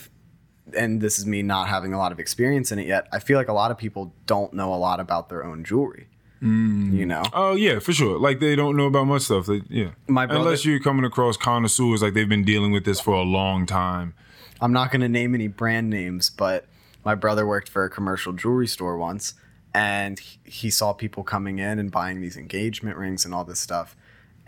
and 0.76 1.00
this 1.00 1.18
is 1.18 1.26
me 1.26 1.42
not 1.42 1.68
having 1.68 1.92
a 1.92 1.98
lot 1.98 2.12
of 2.12 2.18
experience 2.20 2.72
in 2.72 2.78
it 2.78 2.86
yet. 2.86 3.08
I 3.12 3.18
feel 3.20 3.38
like 3.38 3.48
a 3.48 3.52
lot 3.52 3.70
of 3.70 3.78
people 3.78 4.12
don't 4.26 4.52
know 4.52 4.74
a 4.74 4.76
lot 4.76 5.00
about 5.00 5.28
their 5.28 5.44
own 5.44 5.64
jewelry. 5.64 6.08
Mm. 6.42 6.92
You 6.94 7.04
know, 7.06 7.24
Oh 7.32 7.54
yeah, 7.56 7.80
for 7.80 7.92
sure. 7.92 8.16
Like 8.18 8.38
they 8.38 8.54
don't 8.54 8.76
know 8.76 8.86
about 8.86 9.06
much 9.08 9.22
stuff. 9.22 9.46
They, 9.46 9.62
yeah, 9.68 9.90
My 10.06 10.24
brother- 10.26 10.42
unless 10.42 10.64
you're 10.64 10.78
coming 10.78 11.04
across 11.04 11.36
connoisseurs, 11.36 12.00
like 12.02 12.14
they've 12.14 12.28
been 12.28 12.44
dealing 12.44 12.70
with 12.70 12.84
this 12.84 13.00
for 13.00 13.14
a 13.14 13.22
long 13.22 13.66
time. 13.66 14.14
I'm 14.60 14.72
not 14.72 14.90
going 14.92 15.00
to 15.00 15.08
name 15.08 15.34
any 15.34 15.48
brand 15.48 15.90
names, 15.90 16.30
but 16.30 16.66
my 17.04 17.14
brother 17.16 17.44
worked 17.46 17.68
for 17.68 17.84
a 17.84 17.90
commercial 17.90 18.32
jewelry 18.32 18.66
store 18.68 18.96
once 18.96 19.34
and 19.74 20.18
he- 20.20 20.38
he 20.44 20.70
saw 20.70 20.92
people 20.92 21.24
coming 21.24 21.58
in 21.58 21.78
and 21.78 21.90
buying 21.90 22.20
these 22.20 22.36
engagement 22.36 22.96
rings 22.96 23.24
and 23.24 23.34
all 23.34 23.44
this 23.44 23.58
stuff. 23.60 23.96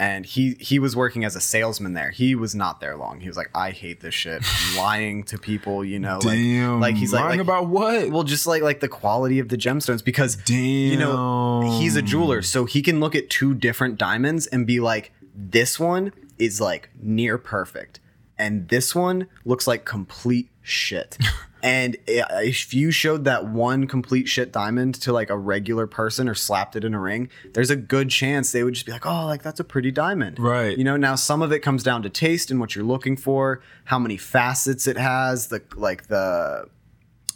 And 0.01 0.25
he 0.25 0.57
he 0.59 0.79
was 0.79 0.97
working 0.97 1.27
as 1.27 1.37
a 1.37 1.43
salesman 1.43 1.93
there. 1.93 2.11
He 2.11 2.35
was 2.35 2.55
not 2.55 2.81
there 2.81 2.97
long. 2.97 3.21
He 3.21 3.29
was 3.29 3.37
like, 3.37 3.51
I 3.55 3.71
hate 3.71 4.01
this 4.01 4.15
shit. 4.15 4.43
I'm 4.43 4.77
lying 4.79 5.25
to 5.25 5.37
people, 5.37 5.85
you 5.85 5.99
know, 5.99 6.21
like 6.25 6.39
Damn. 6.39 6.81
like 6.81 6.97
he's 6.97 7.13
like, 7.13 7.23
lying 7.23 7.39
like 7.39 7.47
about 7.47 7.67
what? 7.67 8.09
well, 8.09 8.23
just 8.23 8.47
like 8.47 8.63
like 8.63 8.81
the 8.81 8.89
quality 8.89 9.41
of 9.41 9.51
the 9.51 9.59
gemstones 9.59 10.03
because 10.03 10.39
you 10.49 10.97
know 10.97 11.79
he's 11.79 11.97
a 11.97 12.03
jeweler, 12.03 12.41
so 12.41 12.65
he 12.65 12.81
can 12.81 12.99
look 12.99 13.15
at 13.15 13.29
two 13.29 13.53
different 13.55 13.99
diamonds 13.99 14.47
and 14.47 14.67
be 14.67 14.81
like, 14.81 15.13
this 15.35 15.79
one 15.79 16.13
is 16.39 16.63
like 16.63 16.89
near 16.99 17.37
perfect, 17.37 18.01
and 18.39 18.69
this 18.71 18.95
one 18.95 19.29
looks 19.45 19.67
like 19.67 19.85
complete 19.85 20.49
shit. 20.63 21.19
and 21.63 21.97
uh, 22.09 22.41
if 22.43 22.73
you 22.73 22.91
showed 22.91 23.25
that 23.25 23.47
one 23.47 23.87
complete 23.87 24.29
shit 24.29 24.53
diamond 24.53 24.95
to 25.03 25.13
like 25.13 25.31
a 25.31 25.37
regular 25.39 25.87
person 25.87 26.29
or 26.29 26.35
slapped 26.35 26.77
it 26.77 26.85
in 26.85 26.95
a 26.95 27.01
ring, 27.01 27.29
there's 27.53 27.71
a 27.71 27.77
good 27.77 28.11
chance 28.11 28.53
they 28.53 28.63
would 28.63 28.75
just 28.75 28.87
be 28.87 28.93
like, 28.93 29.07
oh, 29.07 29.27
like 29.27 29.43
that's 29.43 29.61
a 29.61 29.65
pretty 29.65 29.91
diamond, 29.91 30.39
Right. 30.39 30.77
You 30.77 30.85
know, 30.85 30.97
now 30.97 31.15
some 31.15 31.43
of 31.43 31.53
it 31.53 31.61
comes 31.61 31.83
down 31.83 32.03
to 32.03 32.11
taste 32.11 32.51
and 32.51 32.61
what 32.61 32.75
you're 32.75 32.85
looking 32.85 33.17
for, 33.17 33.61
how 33.85 33.99
many 33.99 34.17
facets 34.17 34.87
it 34.87 34.97
has, 34.97 35.49
the 35.49 35.63
like 35.77 36.07
the 36.09 36.67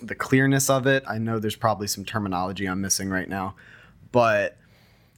the 0.03 0.15
clearness 0.15 0.69
of 0.69 0.87
it. 0.87 1.05
I 1.07 1.19
know 1.19 1.39
there's 1.39 1.57
probably 1.57 1.87
some 1.87 2.05
terminology 2.05 2.67
I'm 2.67 2.81
missing 2.81 3.11
right 3.11 3.29
now, 3.29 3.55
but 4.13 4.57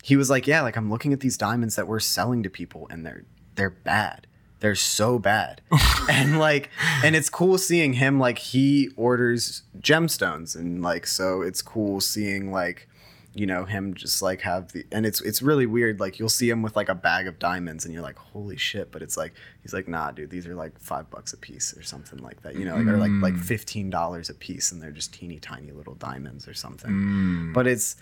he 0.02 0.16
was 0.16 0.30
like, 0.30 0.46
"Yeah, 0.46 0.62
like 0.62 0.76
I'm 0.76 0.90
looking 0.90 1.12
at 1.12 1.20
these 1.20 1.36
diamonds 1.36 1.76
that 1.76 1.88
we're 1.88 2.00
selling 2.00 2.42
to 2.44 2.50
people, 2.50 2.86
and 2.90 3.04
they're 3.04 3.24
they're 3.56 3.70
bad. 3.70 4.26
They're 4.66 4.74
so 4.74 5.20
bad." 5.20 5.60
and 6.10 6.40
like, 6.40 6.70
and 7.04 7.14
it's 7.14 7.30
cool 7.30 7.56
seeing 7.56 7.92
him 7.92 8.18
like 8.18 8.38
he 8.38 8.90
orders 8.96 9.62
gemstones, 9.78 10.56
and 10.56 10.82
like 10.82 11.06
so 11.06 11.40
it's 11.40 11.62
cool 11.62 12.00
seeing 12.00 12.50
like 12.50 12.88
you 13.32 13.46
know 13.46 13.64
him 13.64 13.94
just 13.94 14.22
like 14.22 14.40
have 14.40 14.72
the 14.72 14.84
and 14.90 15.06
it's 15.06 15.20
it's 15.20 15.40
really 15.40 15.66
weird 15.66 16.00
like 16.00 16.18
you'll 16.18 16.28
see 16.28 16.48
him 16.48 16.62
with 16.62 16.74
like 16.74 16.88
a 16.88 16.94
bag 16.94 17.28
of 17.28 17.38
diamonds 17.38 17.84
and 17.84 17.92
you're 17.92 18.02
like 18.02 18.16
holy 18.16 18.56
shit 18.56 18.90
but 18.90 19.02
it's 19.02 19.14
like 19.14 19.34
he's 19.60 19.74
like 19.74 19.86
nah 19.86 20.10
dude 20.10 20.30
these 20.30 20.46
are 20.46 20.54
like 20.54 20.80
five 20.80 21.10
bucks 21.10 21.34
a 21.34 21.36
piece 21.36 21.76
or 21.76 21.82
something 21.82 22.18
like 22.20 22.42
that 22.42 22.54
you 22.54 22.64
know 22.64 22.74
like 22.76 22.86
or 22.86 22.96
like 22.96 23.10
like 23.20 23.34
mm. 23.34 23.44
fifteen 23.44 23.90
dollars 23.90 24.30
a 24.30 24.34
piece 24.34 24.72
and 24.72 24.80
they're 24.80 24.90
just 24.90 25.12
teeny 25.12 25.38
tiny 25.38 25.70
little 25.70 25.94
diamonds 25.94 26.48
or 26.48 26.54
something. 26.54 26.90
Mm. 26.90 27.52
But 27.52 27.66
it's 27.66 27.96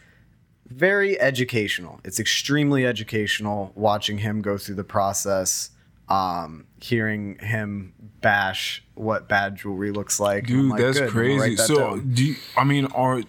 very 0.67 1.21
educational. 1.21 2.01
It's 2.05 2.19
extremely 2.19 2.87
educational 2.87 3.73
watching 3.75 4.19
him 4.19 4.41
go 4.41 4.57
through 4.57 4.77
the 4.77 4.85
process 4.85 5.71
um 6.09 6.67
hearing 6.81 7.39
him 7.39 7.95
bash 8.21 8.85
what 8.95 9.29
bad 9.29 9.57
jewelry 9.57 9.91
looks 9.91 10.21
like 10.21 10.47
Dude, 10.47 10.71
like, 10.71 10.81
that's 10.81 10.99
"Good, 10.99 11.09
I'm 11.09 11.15
gonna 11.15 11.39
crazy. 11.39 11.55
that 11.57 11.67
So, 11.67 11.77
down." 11.77 12.13
do 12.15 12.25
you, 12.25 12.37
I 12.57 12.65
mean, 12.65 12.87
are 12.87 13.23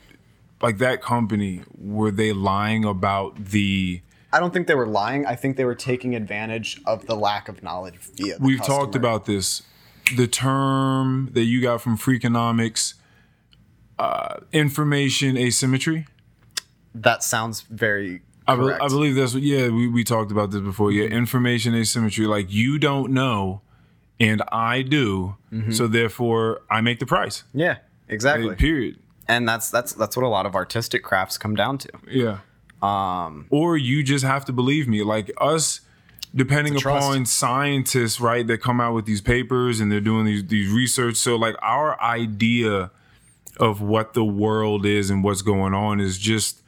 like 0.61 0.77
that 0.79 1.01
company 1.01 1.61
were 1.77 2.11
they 2.11 2.33
lying 2.33 2.83
about 2.85 3.35
the? 3.45 4.01
I 4.33 4.39
don't 4.39 4.51
think 4.53 4.67
they 4.67 4.75
were 4.75 4.87
lying. 4.87 5.25
I 5.25 5.35
think 5.35 5.55
they 5.55 5.63
were 5.65 5.75
taking 5.75 6.15
advantage 6.15 6.81
of 6.85 7.05
the 7.05 7.15
lack 7.15 7.47
of 7.47 7.63
knowledge 7.63 7.95
via. 7.95 8.37
The 8.37 8.43
We've 8.43 8.61
talked 8.61 8.95
about 8.95 9.25
this. 9.25 9.61
The 10.17 10.27
term 10.27 11.29
that 11.31 11.43
you 11.45 11.61
got 11.61 11.81
from 11.81 11.97
Freakonomics, 11.97 12.95
uh, 13.97 14.39
information 14.51 15.37
asymmetry. 15.37 16.07
that. 16.93 17.23
Sounds 17.23 17.61
very 17.61 18.21
I, 18.47 18.55
be- 18.55 18.71
I 18.73 18.87
believe 18.87 19.15
that's 19.15 19.33
what. 19.33 19.43
Yeah, 19.43 19.69
we, 19.69 19.87
we 19.87 20.03
talked 20.03 20.31
about 20.31 20.51
this 20.51 20.61
before. 20.61 20.91
Yeah, 20.91 21.05
information 21.05 21.73
asymmetry. 21.75 22.27
Like 22.27 22.51
you 22.51 22.77
don't 22.77 23.11
know, 23.11 23.61
and 24.19 24.41
I 24.51 24.81
do. 24.81 25.35
Mm-hmm. 25.51 25.71
So 25.71 25.87
therefore, 25.87 26.61
I 26.69 26.81
make 26.81 26.99
the 26.99 27.05
price. 27.05 27.43
yeah, 27.53 27.77
exactly. 28.07 28.55
Period. 28.55 28.99
and 29.27 29.47
that's 29.47 29.69
that's 29.71 29.93
that's 29.93 30.15
what 30.15 30.23
a 30.23 30.29
lot 30.29 30.45
of 30.45 30.55
artistic 30.55 31.03
crafts 31.03 31.37
come 31.37 31.55
down 31.55 31.77
to. 31.79 31.89
Yeah. 32.07 32.39
Um, 32.81 33.47
or 33.49 33.77
you 33.77 34.03
just 34.03 34.23
have 34.23 34.45
to 34.45 34.53
believe 34.53 34.87
me. 34.87 35.01
Like 35.01 35.31
us, 35.39 35.81
depending 36.35 36.75
upon 36.75 37.25
scientists, 37.25 38.21
right, 38.21 38.45
that 38.45 38.59
come 38.61 38.79
out 38.79 38.93
with 38.93 39.05
these 39.05 39.21
papers 39.21 39.79
and 39.79 39.91
they're 39.91 40.01
doing 40.01 40.25
these 40.25 40.45
these 40.45 40.71
research. 40.71 41.15
So 41.15 41.35
like 41.35 41.55
our 41.63 41.99
idea 41.99 42.91
of 43.57 43.81
what 43.81 44.13
the 44.13 44.25
world 44.25 44.85
is 44.85 45.09
and 45.09 45.23
what's 45.23 45.41
going 45.41 45.73
on 45.73 45.99
is 45.99 46.19
just 46.19 46.61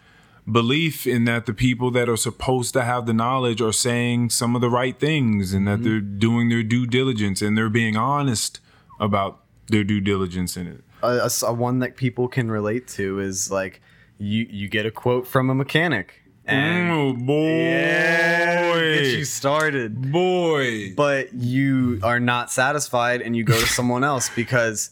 belief 0.49 1.05
in 1.05 1.25
that 1.25 1.45
the 1.45 1.53
people 1.53 1.91
that 1.91 2.07
are 2.07 2.15
supposed 2.17 2.73
to 2.73 2.83
have 2.83 3.05
the 3.05 3.13
knowledge 3.13 3.61
are 3.61 3.73
saying 3.73 4.29
some 4.29 4.55
of 4.55 4.61
the 4.61 4.69
right 4.69 4.97
things 4.99 5.53
and 5.53 5.67
Mm-hmm. 5.67 5.83
that 5.83 5.89
they're 5.89 5.99
doing 5.99 6.49
their 6.49 6.63
due 6.63 6.85
diligence 6.87 7.41
and 7.41 7.57
they're 7.57 7.69
being 7.69 7.97
honest 7.97 8.59
about 8.99 9.39
their 9.67 9.83
due 9.83 9.99
diligence 9.99 10.55
in 10.55 10.67
it. 10.67 10.83
a, 11.03 11.07
a 11.27 11.29
a 11.47 11.53
one 11.53 11.79
that 11.79 11.95
people 11.97 12.27
can 12.29 12.49
relate 12.49 12.87
to 12.87 13.19
is 13.19 13.51
like 13.51 13.81
you 14.17 14.47
you 14.49 14.67
get 14.69 14.85
a 14.85 14.91
quote 14.91 15.27
from 15.27 15.49
a 15.49 15.55
mechanic 15.55 16.21
and 16.45 16.89
Oh 16.91 17.13
boy. 17.13 18.93
get 19.03 19.17
you 19.17 19.25
started. 19.25 20.11
boy. 20.11 20.93
but 20.95 21.33
you 21.33 21.99
are 22.03 22.19
not 22.19 22.51
satisfied 22.51 23.21
and 23.21 23.35
you 23.35 23.43
go 23.43 23.59
to 23.59 23.65
someone 23.67 24.03
else 24.03 24.29
because 24.35 24.89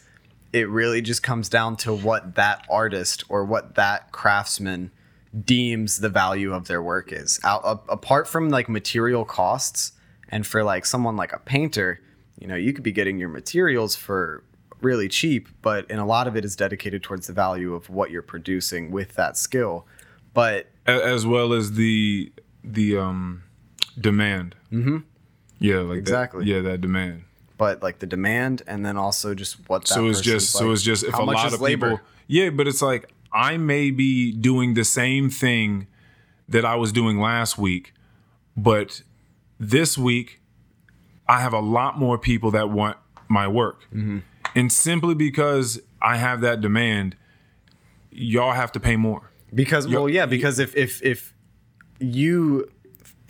it 0.54 0.70
really 0.70 1.02
just 1.02 1.24
comes 1.24 1.50
down 1.50 1.76
to 1.78 1.94
what 1.94 2.36
that 2.36 2.66
artist 2.70 3.24
or 3.30 3.44
what 3.46 3.76
that 3.76 4.12
craftsman 4.12 4.92
deems 5.44 5.98
the 6.00 6.10
value 6.10 6.54
of 6.54 6.68
their 6.68 6.82
work 6.82 7.12
is 7.12 7.40
out 7.44 7.62
a- 7.66 7.92
apart 7.92 8.28
from 8.28 8.50
like 8.50 8.70
material 8.70 9.26
costs 9.26 9.92
and 10.30 10.48
for 10.48 10.64
like 10.64 10.86
someone 10.86 11.16
like 11.18 11.34
a 11.34 11.40
painter 11.40 12.00
you 12.40 12.48
know 12.48 12.56
you 12.56 12.72
could 12.72 12.84
be 12.84 12.92
getting 12.92 13.18
your 13.18 13.28
materials 13.30 13.96
for 13.96 14.44
really 14.82 15.10
cheap 15.10 15.50
but 15.62 15.86
and 15.90 16.00
a 16.00 16.06
lot 16.06 16.28
of 16.28 16.38
it 16.38 16.46
is 16.46 16.56
dedicated 16.56 17.04
towards 17.04 17.28
the 17.28 17.34
value 17.34 17.74
of 17.74 17.90
what 17.90 18.12
you're 18.12 18.22
producing 18.22 18.92
with 18.92 19.16
that 19.16 19.36
skill 19.36 19.86
but 20.34 20.68
as 20.86 21.26
well 21.26 21.52
as 21.54 21.74
the 21.74 22.32
the 22.64 22.98
um 22.98 23.44
demand. 24.00 24.56
Mm-hmm. 24.72 24.98
Yeah, 25.60 25.78
like 25.78 25.88
that- 25.88 25.98
Exactly. 26.00 26.46
yeah, 26.46 26.60
that 26.62 26.82
demand. 26.82 27.24
but 27.58 27.82
like 27.82 28.00
the 28.00 28.06
demand 28.06 28.62
and 28.68 28.86
then 28.86 28.98
also 28.98 29.34
just 29.34 29.58
what 29.70 29.84
that 29.86 29.88
so 29.94 30.08
it's 30.10 30.20
just 30.22 30.52
so 30.52 30.66
like, 30.66 30.74
it's 30.74 30.82
just 30.84 31.04
if 31.04 31.14
a 31.14 31.22
lot 31.24 31.54
of 31.54 31.62
labor? 31.62 31.92
people 31.92 32.06
yeah 32.28 32.50
but 32.50 32.68
it's 32.68 32.82
like 32.82 33.10
i 33.36 33.58
may 33.58 33.92
be 33.92 34.32
doing 34.32 34.74
the 34.74 34.86
same 34.86 35.30
thing 35.30 35.86
that 36.48 36.66
i 36.66 36.76
was 36.76 36.92
doing 36.92 37.20
last 37.20 37.58
week 37.58 37.94
but 38.58 39.02
this 39.60 39.98
week 39.98 40.42
i 41.28 41.40
have 41.40 41.54
a 41.54 41.60
lot 41.60 42.00
more 42.00 42.18
people 42.18 42.52
that 42.52 42.70
want 42.70 42.98
my 43.28 43.48
work. 43.48 43.84
Mm-hmm. 43.94 44.20
And 44.56 44.72
simply 44.72 45.16
because 45.16 45.82
I 46.02 46.18
have 46.18 46.42
that 46.42 46.62
demand, 46.62 47.16
y'all 48.12 48.54
have 48.54 48.72
to 48.74 48.80
pay 48.80 48.96
more. 48.96 49.32
Because 49.54 49.88
well, 49.88 50.10
yeah, 50.10 50.26
because 50.26 50.60
if 50.60 50.76
if 50.76 51.02
if 51.04 51.34
you 52.00 52.70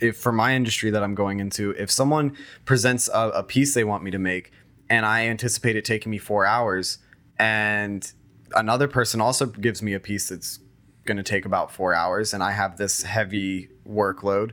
if 0.00 0.16
for 0.16 0.32
my 0.32 0.54
industry 0.54 0.90
that 0.90 1.02
I'm 1.02 1.14
going 1.14 1.40
into, 1.40 1.70
if 1.72 1.90
someone 1.90 2.36
presents 2.64 3.08
a, 3.12 3.30
a 3.30 3.42
piece 3.42 3.74
they 3.74 3.84
want 3.84 4.02
me 4.02 4.10
to 4.10 4.18
make 4.18 4.52
and 4.88 5.04
I 5.04 5.26
anticipate 5.26 5.76
it 5.76 5.84
taking 5.84 6.10
me 6.10 6.18
four 6.18 6.46
hours, 6.46 6.98
and 7.38 8.10
another 8.54 8.88
person 8.88 9.20
also 9.20 9.46
gives 9.46 9.82
me 9.82 9.92
a 9.94 10.00
piece 10.00 10.28
that's 10.28 10.60
going 11.04 11.16
to 11.16 11.22
take 11.22 11.44
about 11.44 11.70
four 11.70 11.94
hours, 11.94 12.34
and 12.34 12.42
I 12.42 12.52
have 12.52 12.76
this 12.76 13.02
heavy 13.02 13.68
workload, 13.88 14.52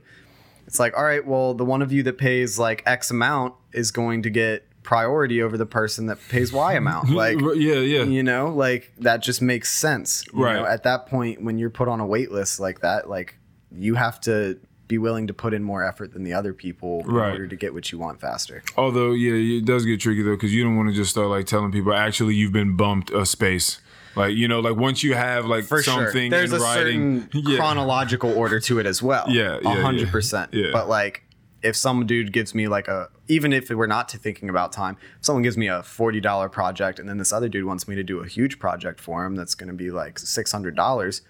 it's 0.68 0.80
like, 0.80 0.96
all 0.98 1.04
right, 1.04 1.26
well, 1.26 1.54
the 1.54 1.66
one 1.66 1.82
of 1.82 1.92
you 1.92 2.04
that 2.04 2.18
pays 2.18 2.58
like 2.58 2.84
X 2.86 3.12
amount 3.12 3.54
is 3.74 3.92
going 3.92 4.24
to 4.24 4.30
get 4.30 4.68
priority 4.84 5.42
over 5.42 5.58
the 5.58 5.66
person 5.66 6.06
that 6.08 6.18
pays 6.30 6.52
Y 6.54 6.74
amount. 6.76 7.10
Like, 7.10 7.40
yeah, 7.40 7.76
yeah. 7.76 8.04
you 8.04 8.24
know, 8.24 8.50
like 8.50 8.94
that 9.00 9.22
just 9.22 9.42
makes 9.42 9.72
sense. 9.72 10.24
You 10.34 10.44
Right. 10.44 10.54
know, 10.56 10.66
at 10.66 10.84
that 10.84 11.08
point, 11.08 11.44
when 11.44 11.58
you're 11.58 11.70
put 11.70 11.88
on 11.88 12.00
a 12.00 12.06
wait 12.06 12.32
list 12.32 12.60
like 12.60 12.80
that, 12.82 13.10
like 13.10 13.38
you 13.72 13.96
have 13.96 14.20
to 14.22 14.60
be 14.88 14.98
willing 14.98 15.28
to 15.28 15.34
put 15.34 15.54
in 15.54 15.64
more 15.64 15.84
effort 15.84 16.14
than 16.14 16.24
the 16.24 16.34
other 16.34 16.54
people 16.54 17.00
in 17.08 17.16
order 17.16 17.48
to 17.48 17.56
get 17.56 17.74
what 17.74 17.92
you 17.92 17.98
want 17.98 18.20
faster. 18.20 18.62
Although, 18.78 19.14
yeah, 19.14 19.58
it 19.58 19.66
does 19.66 19.86
get 19.86 20.00
tricky 20.02 20.22
though, 20.22 20.36
because 20.36 20.54
you 20.54 20.64
don't 20.64 20.76
want 20.78 20.90
to 20.90 20.96
just 20.96 21.12
start 21.12 21.28
like 21.30 21.46
telling 21.46 21.72
people 21.72 21.94
actually 21.94 22.36
you've 22.36 22.52
been 22.52 22.76
bumped 22.76 23.10
a 23.12 23.26
space. 23.26 23.80
Like 24.16 24.36
you 24.36 24.48
know, 24.48 24.60
like 24.60 24.76
once 24.76 25.04
you 25.04 25.14
have 25.16 25.46
like 25.46 25.66
For 25.66 25.82
sure. 25.82 26.06
something 26.06 26.30
There's 26.30 26.52
in 26.52 26.60
a 26.60 26.64
writing, 26.64 27.22
certain 27.22 27.42
yeah, 27.52 27.58
chronological 27.58 28.32
order 28.38 28.60
to 28.60 28.80
it 28.80 28.86
as 28.86 29.02
well. 29.02 29.26
Yeah, 29.30 29.60
hundred 29.62 30.08
yeah. 30.08 30.12
percent. 30.12 30.54
Yeah. 30.54 30.70
But 30.72 30.88
like 30.88 31.24
if 31.64 31.76
some 31.76 32.06
dude 32.06 32.34
gives 32.34 32.54
me 32.54 32.68
like 32.68 32.88
a 32.88 33.10
even 33.28 33.54
if 33.54 33.70
we're 33.70 33.88
not 33.88 34.10
to 34.10 34.18
thinking 34.18 34.50
about 34.50 34.74
time, 34.74 34.98
if 35.20 35.26
someone 35.26 35.42
gives 35.44 35.58
me 35.58 35.68
a 35.68 35.82
forty 35.82 36.20
dollar 36.20 36.50
project 36.50 37.00
and 37.00 37.08
then 37.08 37.18
this 37.18 37.32
other 37.34 37.50
dude 37.50 37.66
wants 37.66 37.88
me 37.88 37.96
to 37.96 38.04
do 38.04 38.20
a 38.20 38.28
huge 38.28 38.60
project 38.60 39.00
for 39.00 39.26
him 39.26 39.36
that's 39.36 39.56
gonna 39.56 39.74
be 39.74 39.90
like 39.90 40.20
six 40.20 40.52
hundred 40.52 40.76
dollars, 40.76 41.22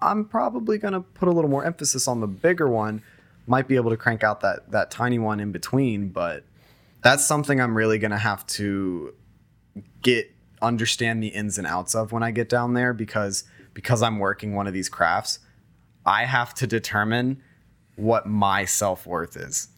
I'm 0.00 0.24
probably 0.24 0.78
gonna 0.78 1.00
put 1.00 1.28
a 1.28 1.32
little 1.32 1.50
more 1.50 1.64
emphasis 1.64 2.06
on 2.08 2.20
the 2.20 2.28
bigger 2.28 2.68
one. 2.68 3.02
Might 3.48 3.68
be 3.68 3.76
able 3.76 3.90
to 3.90 3.96
crank 3.96 4.24
out 4.24 4.40
that 4.40 4.70
that 4.70 4.90
tiny 4.90 5.18
one 5.18 5.40
in 5.40 5.52
between, 5.52 6.08
but 6.08 6.44
that's 7.02 7.24
something 7.24 7.60
I'm 7.60 7.76
really 7.76 7.98
gonna 7.98 8.18
have 8.18 8.46
to 8.48 9.14
get 10.02 10.30
understand 10.62 11.22
the 11.22 11.28
ins 11.28 11.58
and 11.58 11.66
outs 11.66 11.94
of 11.94 12.12
when 12.12 12.22
I 12.22 12.30
get 12.30 12.48
down 12.48 12.74
there 12.74 12.92
because 12.92 13.44
because 13.74 14.02
I'm 14.02 14.18
working 14.18 14.54
one 14.54 14.66
of 14.66 14.72
these 14.72 14.88
crafts, 14.88 15.38
I 16.04 16.24
have 16.24 16.54
to 16.54 16.66
determine 16.66 17.42
what 17.96 18.26
my 18.26 18.64
self 18.64 19.06
worth 19.06 19.36
is. 19.36 19.68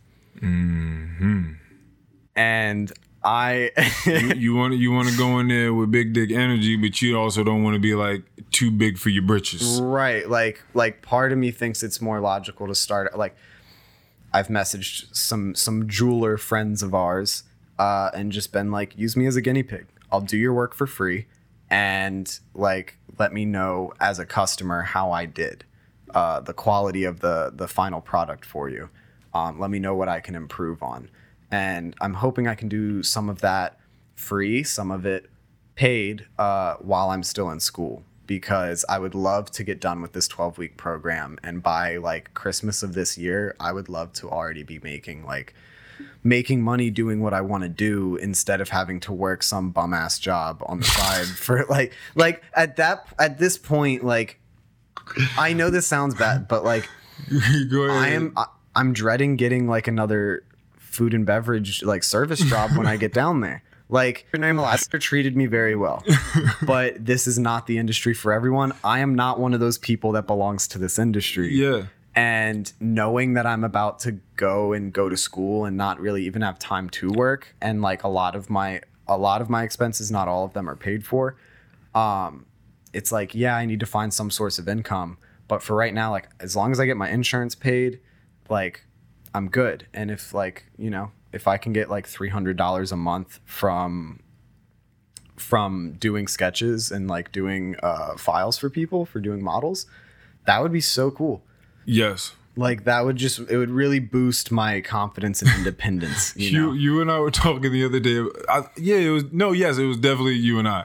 And 2.37 2.93
I 3.25 3.73
you 4.07 4.55
want 4.55 4.75
you 4.75 4.93
want 4.93 5.09
to 5.09 5.17
go 5.17 5.39
in 5.41 5.49
there 5.49 5.75
with 5.75 5.91
big 5.91 6.13
dick 6.13 6.31
energy, 6.31 6.77
but 6.77 7.03
you 7.03 7.19
also 7.19 7.43
don't 7.43 7.63
want 7.63 7.75
to 7.75 7.81
be 7.81 7.95
like 7.95 8.23
too 8.51 8.71
big 8.71 8.99
for 8.99 9.09
your 9.09 9.25
britches. 9.25 9.81
right 9.81 10.29
like 10.29 10.63
like 10.75 11.03
part 11.03 11.33
of 11.33 11.39
me 11.39 11.51
thinks 11.51 11.83
it's 11.83 12.01
more 12.01 12.21
logical 12.21 12.67
to 12.67 12.75
start 12.75 13.17
like 13.19 13.37
I've 14.33 14.49
messaged 14.49 15.15
some 15.15 15.55
some 15.55 15.89
jeweler 15.89 16.37
friends 16.37 16.83
of 16.83 16.95
ours 16.95 17.45
uh, 17.79 18.11
and 18.13 18.33
just 18.33 18.53
been 18.53 18.71
like, 18.71 18.97
use 18.99 19.17
me 19.17 19.27
as 19.27 19.37
a 19.37 19.41
guinea 19.41 19.63
pig. 19.63 19.87
I'll 20.11 20.21
do 20.21 20.37
your 20.37 20.53
work 20.53 20.75
for 20.75 20.87
free, 20.87 21.27
and 21.71 22.39
like 22.55 22.99
let 23.19 23.33
me 23.33 23.45
know 23.45 23.93
as 24.01 24.19
a 24.19 24.27
customer 24.27 24.83
how 24.83 25.11
I 25.11 25.27
did, 25.27 25.65
uh, 26.15 26.41
the 26.41 26.55
quality 26.55 27.05
of 27.05 27.21
the 27.21 27.53
the 27.55 27.69
final 27.69 28.01
product 28.01 28.45
for 28.45 28.69
you. 28.69 28.91
Um, 29.35 29.59
let 29.59 29.71
me 29.71 29.79
know 29.79 29.95
what 29.95 30.09
I 30.09 30.21
can 30.21 30.35
improve 30.35 30.83
on, 30.83 31.11
and 31.51 31.95
I'm 32.01 32.15
hoping 32.15 32.47
I 32.47 32.55
can 32.55 32.69
do 32.69 33.03
some 33.03 33.29
of 33.29 33.41
that 33.41 33.79
free, 34.15 34.63
some 34.63 34.91
of 34.91 35.07
it 35.07 35.31
paid 35.75 36.27
uh, 36.39 36.75
while 36.81 37.11
I'm 37.11 37.23
still 37.23 37.51
in 37.51 37.61
school 37.61 38.03
because 38.27 38.85
I 38.89 38.99
would 38.99 39.15
love 39.15 39.51
to 39.53 39.65
get 39.65 39.81
done 39.81 40.03
with 40.03 40.13
this 40.13 40.29
12 40.29 40.59
week 40.59 40.77
program 40.77 41.39
and 41.43 41.63
by 41.63 41.97
like 41.97 42.35
Christmas 42.35 42.83
of 42.83 42.95
this 42.95 43.17
year 43.17 43.57
I 43.59 43.73
would 43.73 43.89
love 43.89 44.13
to 44.15 44.29
already 44.29 44.65
be 44.65 44.81
making 44.81 45.25
like 45.25 45.55
making 46.29 46.63
money 46.63 46.91
doing 46.91 47.21
what 47.21 47.35
I 47.35 47.41
want 47.41 47.63
to 47.63 47.69
do 47.69 48.17
instead 48.17 48.61
of 48.61 48.69
having 48.69 49.01
to 49.01 49.13
work 49.13 49.43
some 49.43 49.71
bum 49.71 49.95
ass 49.95 50.19
job 50.19 50.63
on 50.67 50.81
the 50.81 50.87
side 50.87 51.27
for 51.27 51.65
like 51.69 51.93
like 52.15 52.43
at 52.55 52.77
that 52.77 53.07
at 53.19 53.39
this 53.39 53.59
point 53.59 54.05
like 54.05 54.41
I 55.39 55.53
know 55.53 55.71
this 55.71 55.87
sounds 55.87 56.15
bad 56.15 56.49
but 56.49 56.65
like. 56.65 56.89
I 57.33 58.11
am 58.11 58.33
I, 58.37 58.47
I'm 58.77 58.93
dreading 58.93 59.35
getting 59.35 59.67
like 59.67 59.89
another 59.89 60.45
food 60.77 61.15
and 61.15 61.27
beverage 61.27 61.83
like 61.83 62.03
service 62.03 62.41
job 62.41 62.77
when 62.77 62.87
I 62.87 62.97
get 62.97 63.13
down 63.13 63.41
there. 63.41 63.63
Like 63.89 64.27
Name 64.37 64.59
Alaska 64.59 64.99
treated 64.99 65.37
me 65.37 65.47
very 65.47 65.75
well, 65.75 66.05
but 66.63 67.05
this 67.05 67.27
is 67.27 67.39
not 67.39 67.67
the 67.67 67.79
industry 67.79 68.13
for 68.13 68.33
everyone. 68.33 68.73
I 68.85 68.99
am 69.01 69.15
not 69.15 69.41
one 69.41 69.55
of 69.55 69.61
those 69.61 69.79
people 69.79 70.13
that 70.13 70.27
belongs 70.27 70.69
to 70.69 70.79
this 70.79 70.99
industry. 70.99 71.55
Yeah. 71.55 71.87
And 72.15 72.73
knowing 72.81 73.35
that 73.35 73.47
I'm 73.47 73.63
about 73.63 74.01
to 74.01 74.19
go 74.37 74.73
and 74.73 74.93
go 74.93 75.09
to 75.09 75.17
school 75.17 75.65
and 75.65 75.77
not 75.77 76.01
really 76.01 76.25
even 76.25 76.43
have 76.43 76.59
time 76.59 76.91
to 76.91 77.11
work, 77.11 77.55
and 77.61 77.81
like 77.81 78.03
a 78.03 78.09
lot 78.09 78.35
of 78.35 78.51
my 78.51 78.81
a 79.07 79.17
lot 79.17 79.41
of 79.41 79.49
my 79.49 79.63
expenses, 79.63 80.11
not 80.11 80.29
all 80.29 80.45
of 80.45 80.53
them 80.53 80.69
are 80.69 80.77
paid 80.77 81.07
for. 81.07 81.37
Um, 81.95 82.47
it's 82.93 83.13
like 83.13 83.35
yeah, 83.35 83.57
I 83.57 83.67
need 83.67 83.81
to 83.81 83.87
find 83.87 84.13
some 84.13 84.31
source 84.31 84.59
of 84.59 84.69
income. 84.69 85.19
But 85.47 85.63
for 85.63 85.77
right 85.77 85.95
now, 85.95 86.11
like 86.11 86.29
as 86.41 86.57
long 86.57 86.73
as 86.73 86.81
I 86.81 86.87
get 86.87 86.97
my 86.97 87.09
insurance 87.09 87.55
paid, 87.55 88.01
like 88.49 88.85
I'm 89.35 89.49
good. 89.49 89.87
And 89.95 90.11
if 90.11 90.35
like 90.35 90.67
you 90.77 90.91
know 90.91 91.13
if 91.33 91.47
I 91.47 91.57
can 91.57 91.73
get 91.73 91.91
like 91.91 92.07
three 92.07 92.31
hundred 92.31 92.57
dollars 92.57 92.93
a 92.93 92.97
month 92.97 93.41
from 93.45 94.21
from 95.37 95.95
doing 95.99 96.27
sketches 96.27 96.91
and 96.91 97.09
like 97.09 97.33
doing 97.33 97.77
uh, 97.83 98.17
files 98.17 98.59
for 98.59 98.69
people 98.69 99.07
for 99.07 99.21
doing 99.21 99.43
models, 99.43 99.87
that 100.47 100.63
would 100.63 100.73
be 100.73 100.81
so 100.81 101.11
cool. 101.11 101.43
Yes. 101.89 102.35
Like 102.55 102.85
that 102.85 103.05
would 103.05 103.17
just 103.17 103.39
it 103.39 103.57
would 103.57 103.71
really 103.71 103.99
boost 103.99 104.51
my 104.51 104.81
confidence 104.81 105.41
and 105.43 105.51
independence. 105.57 106.35
You, 106.37 106.49
You 106.51 106.61
know? 106.61 106.73
you 106.73 107.01
and 107.01 107.11
I 107.11 107.19
were 107.21 107.31
talking 107.31 107.73
the 107.73 107.85
other 107.85 108.01
day. 108.01 108.23
I, 108.49 108.65
yeah, 108.77 108.97
it 108.97 109.11
was 109.11 109.25
no, 109.33 109.53
yes, 109.53 109.79
it 109.79 109.85
was 109.85 109.97
definitely 109.97 110.35
you 110.35 110.59
and 110.59 110.69
I 110.69 110.85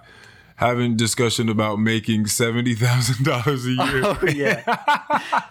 having 0.58 0.96
discussion 0.96 1.50
about 1.50 1.80
making 1.80 2.28
seventy 2.28 2.76
thousand 2.76 3.26
dollars 3.26 3.66
a 3.66 3.76
oh, 3.80 3.86
year. 3.86 4.02
Oh 4.06 4.28
yeah. 4.28 5.42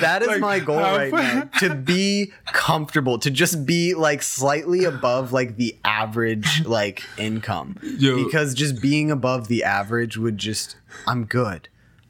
That 0.00 0.22
is 0.22 0.28
Like, 0.28 0.40
my 0.40 0.58
goal 0.58 0.80
right 0.80 1.12
now. 1.12 1.42
To 1.60 1.72
be 1.72 2.32
comfortable, 2.46 3.16
to 3.20 3.30
just 3.30 3.64
be 3.64 3.94
like 3.94 4.22
slightly 4.22 4.82
above 4.82 5.32
like 5.32 5.56
the 5.56 5.76
average 5.84 6.64
like 6.66 7.04
income. 7.16 7.76
Yo. 7.84 8.24
Because 8.24 8.54
just 8.54 8.82
being 8.82 9.12
above 9.12 9.46
the 9.46 9.62
average 9.62 10.16
would 10.16 10.36
just 10.36 10.74
I'm 11.06 11.26
good. 11.26 11.68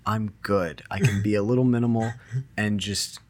I'm 0.09 0.33
good. 0.41 0.83
I 0.91 1.01
can 1.01 1.21
be 1.21 1.35
a 1.35 1.43
little 1.43 1.65
minimal 1.65 2.15
and 2.57 2.81
just 2.81 3.21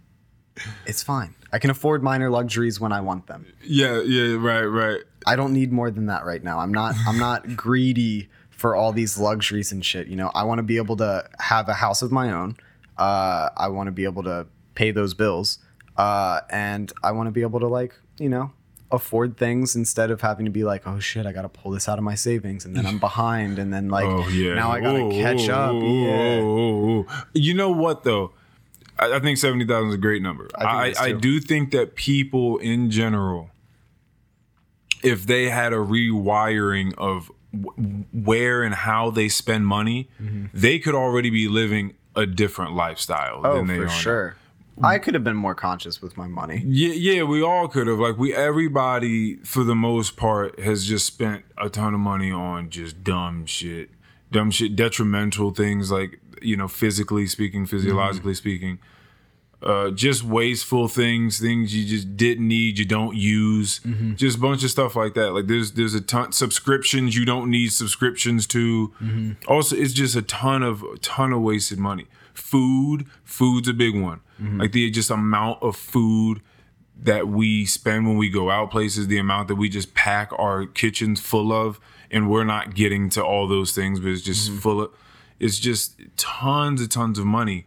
it's 0.87 1.03
fine. 1.03 1.35
I 1.53 1.59
can 1.59 1.71
afford 1.71 2.05
minor 2.05 2.31
luxuries 2.31 2.79
when 2.79 2.93
I 2.93 3.01
want 3.01 3.27
them. 3.27 3.47
Yeah, 3.65 4.01
yeah, 4.03 4.37
right, 4.39 4.63
right. 4.63 5.03
I 5.27 5.35
don't 5.35 5.53
need 5.53 5.73
more 5.73 5.91
than 5.91 6.07
that 6.07 6.25
right 6.25 6.43
now. 6.43 6.61
I'm 6.61 6.73
not 6.73 6.95
I'm 7.09 7.19
not 7.19 7.57
greedy 7.57 8.29
for 8.51 8.77
all 8.77 8.93
these 8.93 9.19
luxuries 9.19 9.73
and 9.73 9.85
shit. 9.85 10.07
You 10.07 10.15
know, 10.15 10.31
I 10.37 10.45
want 10.45 10.61
to 10.61 10.63
be 10.63 10.77
able 10.77 10.97
to 10.99 11.29
have 11.41 11.69
a 11.69 11.75
house 11.75 12.01
of 12.01 12.13
my 12.13 12.31
own. 12.31 12.57
Uh, 12.97 13.49
I 13.57 13.69
want 13.69 13.89
to 13.89 13.93
be 13.93 14.05
able 14.05 14.23
to 14.23 14.47
pay 14.77 14.93
those 14.93 15.15
bills, 15.15 15.59
uh, 15.97 16.43
and 16.49 16.93
I 17.03 17.11
want 17.11 17.27
to 17.27 17.33
be 17.33 17.43
able 17.43 17.59
to 17.59 17.67
like 17.67 17.95
you 18.21 18.29
know 18.29 18.53
afford 18.91 19.37
things 19.37 19.77
instead 19.77 20.11
of 20.11 20.21
having 20.23 20.45
to 20.47 20.51
be 20.51 20.65
like, 20.65 20.87
oh 20.87 20.99
shit, 20.99 21.27
I 21.27 21.33
gotta 21.33 21.49
pull 21.49 21.73
this 21.73 21.89
out 21.89 21.99
of 21.99 22.05
my 22.05 22.15
savings, 22.15 22.65
and 22.65 22.75
then 22.75 22.87
I'm 22.87 22.99
behind, 22.99 23.59
and 23.59 23.73
then 23.73 23.89
like 23.89 24.07
Oh 24.07 24.27
yeah. 24.29 24.55
now 24.55 24.71
I 24.71 24.81
gotta 24.81 25.05
Whoa, 25.05 25.11
catch 25.11 25.49
whoa, 25.49 25.55
up. 25.55 25.75
whoa, 25.75 27.07
yeah. 27.09 27.23
You 27.35 27.55
know 27.55 27.71
what 27.71 28.05
though? 28.05 28.33
I, 28.99 29.15
I 29.17 29.21
think 29.21 29.39
seventy 29.39 29.67
thousand 29.67 29.89
is 29.91 29.95
a 29.95 29.99
great 29.99 30.23
number. 30.23 30.49
I 30.57 30.65
I, 30.65 30.95
I 31.07 31.13
do 31.13 31.39
think 31.41 31.71
that 31.73 31.95
people 31.97 32.59
in 32.59 32.91
general, 32.91 33.51
if 35.03 35.27
they 35.27 35.49
had 35.51 35.73
a 35.73 35.77
rewiring 35.77 36.95
of 36.99 37.31
w- 37.53 38.05
where 38.13 38.63
and 38.63 38.75
how 38.75 39.11
they 39.11 39.29
spend 39.29 39.67
money, 39.67 40.09
mm-hmm. 40.21 40.47
they 40.55 40.79
could 40.79 40.95
already 40.95 41.31
be 41.31 41.47
living 41.49 41.95
a 42.17 42.27
different 42.27 42.73
lifestyle 42.75 43.43
Oh, 43.45 43.57
than 43.57 43.67
they 43.69 43.77
for 43.77 43.85
are. 43.85 43.87
now. 43.87 44.35
I 44.83 44.99
could 44.99 45.15
have 45.15 45.25
been 45.25 45.37
more 45.37 45.55
conscious 45.55 46.01
with 46.01 46.17
my 46.17 46.27
money. 46.27 46.63
Yeah, 46.67 46.95
yeah, 46.95 47.23
we 47.25 47.43
all 47.43 47.69
could 47.69 47.87
have. 47.87 47.99
Like 47.99 48.19
we, 48.19 48.35
everybody 48.35 49.37
for 49.39 49.65
the 49.65 49.75
most 49.75 50.17
part 50.17 50.59
has 50.61 50.87
just 50.87 51.07
spent 51.07 51.45
a 51.57 51.69
ton 51.69 51.95
of 51.95 52.01
money 52.01 52.31
on 52.31 52.71
just 52.71 53.03
dumb 53.03 53.47
shit, 53.47 53.91
dumb 54.31 54.51
shit, 54.51 54.77
detrimental 54.77 55.51
things 55.53 55.91
like 55.91 56.21
you 56.43 56.57
know, 56.57 56.69
physically 56.69 57.27
speaking, 57.27 57.63
mm-hmm. 57.63 57.77
physiologically 57.77 58.35
speaking, 58.35 58.79
uh, 59.63 59.91
just 59.91 60.23
wasteful 60.23 60.87
things, 60.87 61.41
things 61.41 61.75
you 61.75 61.85
just 61.85 62.17
didn't 62.17 62.47
need, 62.47 62.79
you 62.79 62.85
don't 62.85 63.17
use, 63.17 63.81
mm-hmm. 63.81 64.15
just 64.15 64.39
a 64.39 64.41
bunch 64.41 64.63
of 64.63 64.71
stuff 64.71 64.95
like 64.95 65.15
that. 65.15 65.33
Like 65.33 65.47
there's 65.47 65.73
there's 65.73 65.95
a 65.95 66.01
ton 66.01 66.33
subscriptions 66.33 67.17
you 67.17 67.25
don't 67.25 67.51
need 67.51 67.73
subscriptions 67.73 68.47
to. 68.49 68.89
Mm-hmm. 69.01 69.33
Also, 69.51 69.77
it's 69.77 69.93
just 69.93 70.15
a 70.15 70.23
ton 70.23 70.63
of 70.63 70.83
a 70.83 70.99
ton 70.99 71.33
of 71.33 71.41
wasted 71.43 71.79
money. 71.79 72.07
Food, 72.39 73.07
food's 73.25 73.69
a 73.69 73.75
big 73.75 74.01
one. 74.01 74.21
Mm-hmm. 74.41 74.61
Like 74.61 74.73
the 74.73 74.91
just 74.91 75.11
amount 75.11 75.63
of 75.63 75.77
food 75.77 76.41
that 77.01 77.29
we 77.29 77.65
spend 77.65 78.07
when 78.07 78.17
we 78.17 78.29
go 78.29 78.51
out 78.51 78.71
places, 78.71 79.07
the 79.07 79.19
amount 79.19 79.49
that 79.49 79.55
we 79.55 79.69
just 79.69 79.95
pack 79.95 80.31
our 80.39 80.67
kitchens 80.67 81.21
full 81.21 81.53
of, 81.53 81.79
and 82.11 82.31
we're 82.31 82.45
not 82.45 82.75
getting 82.75 83.09
to 83.11 83.25
all 83.25 83.47
those 83.47 83.73
things, 83.73 84.01
but 84.01 84.09
it's 84.09 84.23
just 84.23 84.51
mm-hmm. 84.51 84.59
full 84.59 84.83
of, 84.83 84.91
it's 85.39 85.59
just 85.59 86.01
tons 86.17 86.81
and 86.81 86.91
tons 86.91 87.19
of 87.19 87.27
money. 87.27 87.67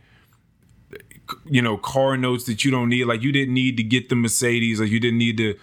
You 1.46 1.62
know, 1.62 1.78
car 1.78 2.18
notes 2.18 2.44
that 2.46 2.66
you 2.66 2.72
don't 2.72 2.90
need. 2.90 3.06
Like 3.06 3.22
you 3.22 3.32
didn't 3.32 3.54
need 3.54 3.78
to 3.78 3.84
get 3.84 4.10
the 4.10 4.16
Mercedes. 4.16 4.82
Like 4.82 4.90
you 4.90 5.00
didn't 5.00 5.20
need 5.20 5.38
to 5.38 5.58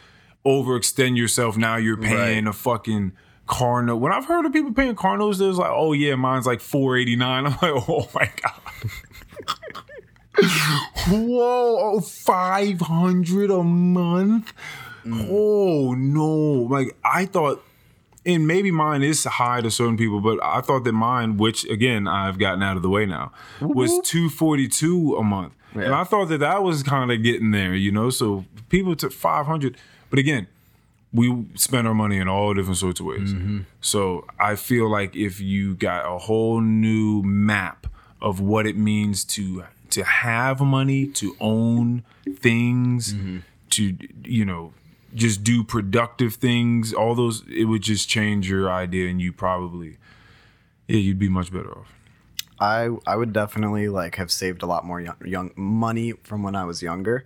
overextend 0.46 1.18
yourself. 1.18 1.56
Now 1.58 1.76
you're 1.76 1.98
paying 1.98 2.44
Right. 2.44 2.50
a 2.50 2.52
fucking 2.54 3.12
car 3.48 3.82
note. 3.82 3.96
When 3.96 4.12
I've 4.12 4.26
heard 4.26 4.46
of 4.46 4.52
people 4.52 4.72
paying 4.72 4.94
car 4.94 5.18
notes, 5.18 5.38
there's 5.38 5.58
like, 5.58 5.72
oh 5.72 5.92
yeah, 5.92 6.14
mine's 6.14 6.46
like 6.46 6.60
four 6.60 6.96
eighty 6.96 7.16
nine. 7.16 7.46
I'm 7.46 7.52
like, 7.52 7.88
oh 7.88 8.08
my 8.14 8.30
god. 8.42 8.60
Whoa, 11.08 11.96
oh, 11.96 12.00
500 12.00 13.50
a 13.50 13.62
month? 13.64 14.52
Mm. 15.04 15.28
Oh 15.30 15.94
no. 15.94 16.28
Like 16.70 16.96
I 17.04 17.24
thought 17.24 17.64
and 18.24 18.46
maybe 18.46 18.70
mine 18.70 19.02
is 19.02 19.24
high 19.24 19.62
to 19.62 19.70
certain 19.70 19.96
people, 19.96 20.20
but 20.20 20.38
I 20.44 20.60
thought 20.60 20.84
that 20.84 20.92
mine, 20.92 21.38
which 21.38 21.64
again 21.64 22.06
I've 22.06 22.38
gotten 22.38 22.62
out 22.62 22.76
of 22.76 22.82
the 22.82 22.90
way 22.90 23.06
now, 23.06 23.32
was 23.60 23.90
242 24.04 25.16
a 25.16 25.24
month. 25.24 25.54
And 25.74 25.94
I 25.94 26.04
thought 26.04 26.26
that 26.26 26.38
that 26.38 26.62
was 26.62 26.82
kind 26.82 27.12
of 27.12 27.22
getting 27.22 27.50
there, 27.52 27.74
you 27.74 27.92
know? 27.92 28.10
So 28.10 28.44
people 28.68 28.96
took 28.96 29.12
500. 29.12 29.76
But 30.10 30.18
again, 30.18 30.48
we 31.12 31.46
spend 31.54 31.88
our 31.88 31.94
money 31.94 32.18
in 32.18 32.28
all 32.28 32.52
different 32.54 32.76
sorts 32.78 33.00
of 33.00 33.06
ways. 33.06 33.32
So 33.80 34.26
I 34.38 34.56
feel 34.56 34.90
like 34.90 35.16
if 35.16 35.40
you 35.40 35.74
got 35.74 36.04
a 36.04 36.18
whole 36.18 36.60
new 36.60 37.22
map 37.22 37.86
of 38.20 38.40
what 38.40 38.66
it 38.66 38.76
means 38.76 39.24
to 39.24 39.64
to 39.90 40.04
have 40.04 40.60
money, 40.60 41.06
to 41.06 41.34
own 41.40 42.04
things, 42.36 43.14
to 43.70 43.96
you 44.24 44.44
know, 44.44 44.74
just 45.14 45.42
do 45.42 45.64
productive 45.64 46.34
things, 46.34 46.92
all 46.92 47.14
those 47.14 47.42
it 47.48 47.64
would 47.64 47.82
just 47.82 48.08
change 48.08 48.48
your 48.50 48.70
idea 48.70 49.08
and 49.08 49.22
you 49.22 49.32
probably 49.32 49.96
yeah, 50.88 50.98
you'd 50.98 51.18
be 51.18 51.28
much 51.30 51.50
better 51.52 51.70
off. 51.78 51.92
I 52.60 52.90
I 53.06 53.16
would 53.16 53.32
definitely 53.32 53.88
like 53.88 54.16
have 54.16 54.30
saved 54.30 54.62
a 54.62 54.66
lot 54.66 54.84
more 54.84 55.00
young, 55.00 55.16
young 55.24 55.52
money 55.56 56.12
from 56.22 56.42
when 56.42 56.54
I 56.54 56.64
was 56.64 56.82
younger, 56.82 57.24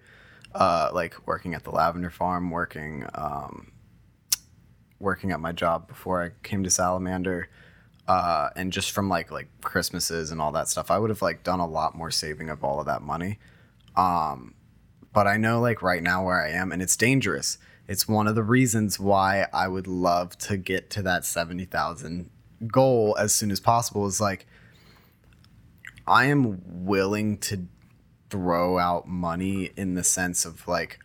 uh, 0.55 0.91
like 0.93 1.27
working 1.27 1.55
at 1.55 1.65
the 1.65 1.71
lavender 1.71 2.11
farm, 2.11 2.51
working 2.51 3.07
um, 3.15 3.72
working 5.03 5.33
at 5.33 5.41
my 5.41 5.53
job 5.53 5.89
before 5.89 6.23
I 6.23 6.31
came 6.43 6.63
to 6.63 6.71
Salamander, 6.71 7.49
uh, 8.09 8.51
and 8.57 8.73
just 8.73 8.93
from 8.93 9.09
like 9.09 9.31
like 9.31 9.49
Christmases 9.61 10.31
and 10.31 10.41
all 10.41 10.53
that 10.53 10.69
stuff. 10.69 10.91
I 10.91 10.99
would 10.99 11.11
have 11.11 11.23
like 11.23 11.43
done 11.43 11.61
a 11.61 11.67
lot 11.67 11.97
more 11.97 12.11
saving 12.11 12.49
of 12.49 12.65
all 12.65 12.81
of 12.81 12.87
that 12.87 13.03
money. 13.03 13.39
Um, 13.97 14.55
but 15.13 15.27
I 15.27 15.37
know 15.37 15.61
like 15.61 15.83
right 15.83 16.03
now 16.03 16.25
where 16.25 16.41
I 16.41 16.51
am, 16.51 16.73
and 16.73 16.81
it's 16.81 16.97
dangerous. 16.97 17.59
It's 17.89 18.09
one 18.09 18.27
of 18.27 18.35
the 18.35 18.43
reasons 18.43 18.99
why 18.99 19.47
I 19.53 19.69
would 19.69 19.87
love 19.87 20.39
to 20.39 20.57
get 20.57 20.89
to 20.91 21.03
that 21.03 21.25
seventy 21.25 21.65
thousand 21.65 22.31
goal 22.67 23.17
as 23.19 23.35
soon 23.35 23.51
as 23.51 23.61
possible. 23.61 24.07
Is 24.07 24.21
like 24.21 24.47
I 26.07 26.27
am 26.27 26.63
willing 26.65 27.39
to 27.39 27.67
throw 28.31 28.79
out 28.79 29.07
money 29.07 29.71
in 29.77 29.95
the 29.95 30.03
sense 30.05 30.45
of 30.45 30.67
like 30.67 30.99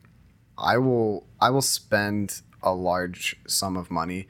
I 0.58 0.78
will 0.78 1.28
I 1.40 1.50
will 1.50 1.62
spend 1.62 2.42
a 2.64 2.74
large 2.74 3.36
sum 3.48 3.78
of 3.78 3.90
money 3.92 4.28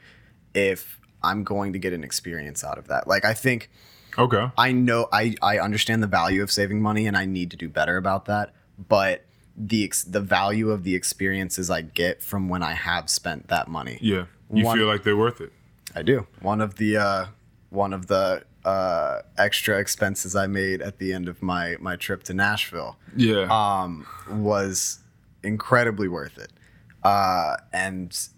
if 0.54 1.00
I'm 1.22 1.44
going 1.44 1.72
to 1.72 1.78
get 1.78 1.92
an 1.92 2.04
experience 2.04 2.62
out 2.64 2.78
of 2.78 2.88
that. 2.88 3.06
Like 3.08 3.24
I 3.24 3.34
think 3.34 3.70
Okay. 4.16 4.50
I 4.58 4.72
know 4.72 5.08
I 5.12 5.34
I 5.42 5.58
understand 5.58 6.02
the 6.02 6.06
value 6.08 6.42
of 6.42 6.50
saving 6.50 6.80
money 6.82 7.06
and 7.06 7.16
I 7.16 7.24
need 7.24 7.50
to 7.52 7.56
do 7.56 7.68
better 7.68 7.96
about 7.96 8.24
that, 8.26 8.52
but 8.88 9.24
the 9.56 9.84
ex- 9.84 10.02
the 10.04 10.20
value 10.20 10.70
of 10.70 10.82
the 10.84 10.94
experiences 10.94 11.70
I 11.70 11.82
get 11.82 12.22
from 12.22 12.48
when 12.48 12.62
I 12.62 12.72
have 12.74 13.08
spent 13.10 13.48
that 13.48 13.68
money. 13.68 13.98
Yeah. 14.00 14.24
You 14.52 14.64
One- 14.64 14.76
feel 14.78 14.86
like 14.86 15.02
they're 15.04 15.16
worth 15.16 15.40
it. 15.40 15.52
I 15.94 16.02
do. 16.02 16.26
One 16.40 16.60
of 16.60 16.76
the 16.76 16.96
uh, 16.96 17.26
one 17.70 17.92
of 17.92 18.06
the 18.08 18.44
uh, 18.64 19.20
extra 19.36 19.78
expenses 19.78 20.34
I 20.34 20.46
made 20.46 20.82
at 20.82 20.98
the 20.98 21.12
end 21.12 21.28
of 21.28 21.40
my 21.42 21.76
my 21.80 21.96
trip 21.96 22.22
to 22.24 22.34
Nashville 22.34 22.96
Yeah. 23.16 23.46
um, 23.50 24.06
was 24.30 24.98
incredibly 25.42 26.08
worth 26.08 26.38
it. 26.38 26.52
Uh, 27.02 27.56
and 27.72 28.28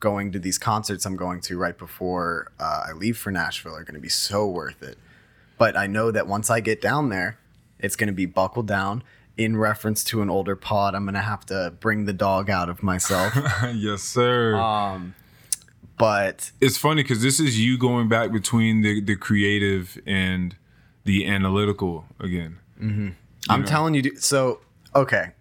going 0.00 0.32
to 0.32 0.38
these 0.38 0.58
concerts 0.58 1.06
I'm 1.06 1.16
going 1.16 1.40
to 1.42 1.56
right 1.56 1.76
before 1.76 2.52
uh, 2.60 2.84
I 2.88 2.92
leave 2.92 3.16
for 3.16 3.30
Nashville 3.30 3.74
are 3.74 3.84
going 3.84 3.94
to 3.94 4.00
be 4.00 4.08
so 4.08 4.46
worth 4.46 4.82
it. 4.82 4.98
But 5.56 5.76
I 5.76 5.86
know 5.86 6.10
that 6.10 6.26
once 6.26 6.50
I 6.50 6.60
get 6.60 6.82
down 6.82 7.08
there, 7.08 7.38
it's 7.78 7.96
going 7.96 8.08
to 8.08 8.14
be 8.14 8.26
buckled 8.26 8.66
down. 8.66 9.02
In 9.36 9.56
reference 9.56 10.04
to 10.04 10.22
an 10.22 10.30
older 10.30 10.54
pod, 10.54 10.94
I'm 10.94 11.04
going 11.04 11.14
to 11.14 11.20
have 11.20 11.44
to 11.46 11.72
bring 11.80 12.04
the 12.04 12.12
dog 12.12 12.50
out 12.50 12.68
of 12.68 12.82
myself. 12.82 13.34
yes, 13.74 14.02
sir. 14.02 14.54
um, 14.54 15.14
but 15.96 16.52
it's 16.60 16.76
funny 16.76 17.02
because 17.02 17.22
this 17.22 17.40
is 17.40 17.58
you 17.58 17.78
going 17.78 18.08
back 18.08 18.32
between 18.32 18.82
the 18.82 19.00
the 19.00 19.16
creative 19.16 19.98
and 20.06 20.56
the 21.04 21.26
analytical 21.26 22.04
again. 22.20 22.58
Mm-hmm. 22.80 23.08
I'm 23.48 23.60
know? 23.60 23.66
telling 23.66 23.94
you, 23.94 24.16
so 24.16 24.60
okay. 24.94 25.32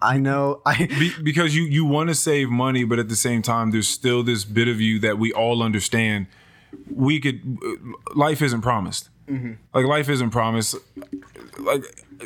I 0.00 0.18
know 0.18 0.62
I 0.64 0.86
Be, 0.98 1.12
because 1.22 1.56
you 1.56 1.64
you 1.64 1.84
want 1.84 2.08
to 2.08 2.14
save 2.14 2.48
money, 2.50 2.84
but 2.84 2.98
at 2.98 3.08
the 3.08 3.16
same 3.16 3.42
time, 3.42 3.70
there's 3.72 3.88
still 3.88 4.22
this 4.22 4.44
bit 4.44 4.68
of 4.68 4.80
you 4.80 4.98
that 5.00 5.18
we 5.18 5.32
all 5.32 5.62
understand. 5.62 6.26
We 6.94 7.18
could 7.20 7.40
life 8.14 8.40
isn't 8.42 8.60
promised. 8.60 9.08
Mm-hmm. 9.28 9.52
Like 9.74 9.86
life 9.86 10.08
isn't 10.08 10.30
promised. 10.30 10.76
Like 11.58 11.82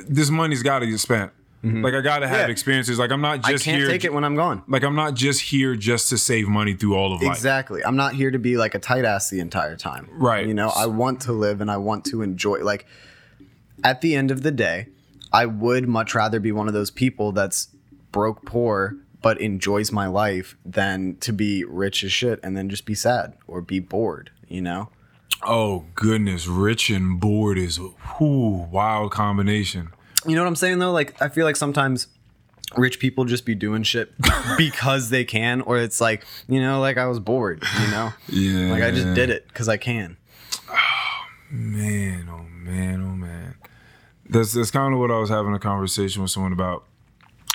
this 0.07 0.31
money's 0.31 0.63
got 0.63 0.81
to 0.81 0.87
get 0.87 0.99
spent. 1.01 1.33
Like 1.65 1.95
I 1.95 2.01
got 2.01 2.19
to 2.19 2.27
have 2.29 2.37
Mm-hmm. 2.39 2.47
Yeah. 2.49 2.53
experiences. 2.53 2.99
Like 2.99 3.13
I'm 3.13 3.21
not 3.21 3.47
I 3.47 3.53
just 3.53 3.65
can't 3.65 3.79
here. 3.79 3.87
take 3.89 4.05
it 4.05 4.13
when 4.13 4.25
I'm 4.25 4.35
gone. 4.35 4.65
like 4.67 4.83
I'm 4.83 4.97
not 4.97 5.15
just 5.15 5.41
here 5.43 5.77
just 5.77 6.09
to 6.11 6.19
save 6.19 6.49
money 6.49 6.75
through 6.75 6.97
all 6.97 7.15
of 7.15 7.23
life. 7.23 7.37
Exactly. 7.37 7.85
I'm 7.85 7.95
not 7.95 8.15
here 8.15 8.33
to 8.33 8.39
be 8.39 8.57
like 8.57 8.75
a 8.75 8.81
tight 8.81 9.05
ass 9.05 9.31
the 9.31 9.39
entire 9.39 9.77
time. 9.77 10.09
Right. 10.13 10.45
You 10.47 10.55
know, 10.55 10.71
I 10.75 10.87
want 10.87 11.21
to 11.23 11.33
live 11.33 11.61
and 11.61 11.71
I 11.71 11.77
want 11.77 12.05
to 12.07 12.23
enjoy. 12.23 12.59
Like, 12.65 12.85
at 13.85 14.01
the 14.01 14.17
end 14.17 14.31
of 14.33 14.43
the 14.43 14.51
day, 14.51 14.89
I 15.33 15.47
would 15.47 15.89
much 15.89 16.15
rather 16.15 16.41
be 16.41 16.53
one 16.53 16.69
of 16.69 16.75
those 16.75 16.91
people 16.91 17.33
that's 17.33 17.69
broke 18.11 18.45
poor 18.45 18.97
but 19.23 19.41
enjoys 19.41 19.93
my 19.93 20.07
life 20.07 20.57
than 20.67 21.17
to 21.21 21.33
be 21.33 21.65
rich 21.65 22.03
as 22.03 22.13
shit 22.13 22.41
and 22.43 22.57
then 22.57 22.69
just 22.69 22.85
be 22.85 22.95
sad 22.95 23.35
or 23.47 23.63
be 23.63 23.79
bored, 23.79 24.31
you 24.49 24.61
know? 24.61 24.91
Oh 25.45 25.87
goodness, 25.95 26.47
rich 26.47 26.91
and 26.91 27.19
bored 27.21 27.57
is 27.57 27.79
a 27.79 27.91
whoo, 28.21 28.69
wild 28.71 29.13
combination. 29.13 29.91
You 30.27 30.35
know 30.35 30.43
what 30.43 30.49
I'm 30.49 30.57
saying 30.57 30.81
though? 30.81 30.93
Like, 30.93 31.21
I 31.23 31.29
feel 31.29 31.45
like 31.45 31.57
sometimes 31.57 32.09
rich 32.77 32.99
people 32.99 33.25
just 33.25 33.47
be 33.47 33.55
doing 33.55 33.83
shit 33.83 34.13
because 34.59 35.11
they 35.11 35.25
can, 35.25 35.61
or 35.63 35.79
it's 35.79 36.01
like, 36.01 36.25
you 36.49 36.61
know, 36.61 36.81
like 36.81 36.99
I 36.99 37.07
was 37.07 37.21
bored, 37.21 37.63
you 37.81 37.91
know? 37.91 38.13
Yeah. 38.29 38.73
Like 38.73 38.83
I 38.83 38.91
just 38.91 39.15
did 39.15 39.31
it 39.31 39.47
because 39.49 39.69
I 39.69 39.77
can. 39.77 40.17
Oh 40.69 41.25
man, 41.51 42.29
oh 42.31 42.45
man, 42.45 43.03
oh 43.03 43.15
man. 43.17 43.55
That's 44.33 44.53
that's 44.53 44.71
kind 44.71 44.93
of 44.95 45.01
what 45.01 45.11
I 45.11 45.19
was 45.19 45.31
having 45.31 45.55
a 45.55 45.59
conversation 45.59 46.23
with 46.23 46.31
someone 46.31 46.53
about. 46.53 46.85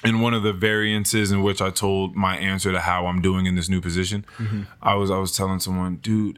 In 0.03 0.21
one 0.21 0.35
of 0.35 0.43
the 0.43 0.53
variances 0.53 1.31
in 1.31 1.41
which 1.41 1.59
I 1.59 1.71
told 1.71 2.15
my 2.15 2.37
answer 2.37 2.71
to 2.71 2.79
how 2.79 3.07
I'm 3.07 3.19
doing 3.19 3.47
in 3.47 3.55
this 3.55 3.67
new 3.67 3.81
position, 3.81 4.25
mm-hmm. 4.37 4.61
I 4.79 4.93
was 4.93 5.09
I 5.09 5.17
was 5.17 5.35
telling 5.35 5.59
someone, 5.59 5.95
dude, 5.97 6.37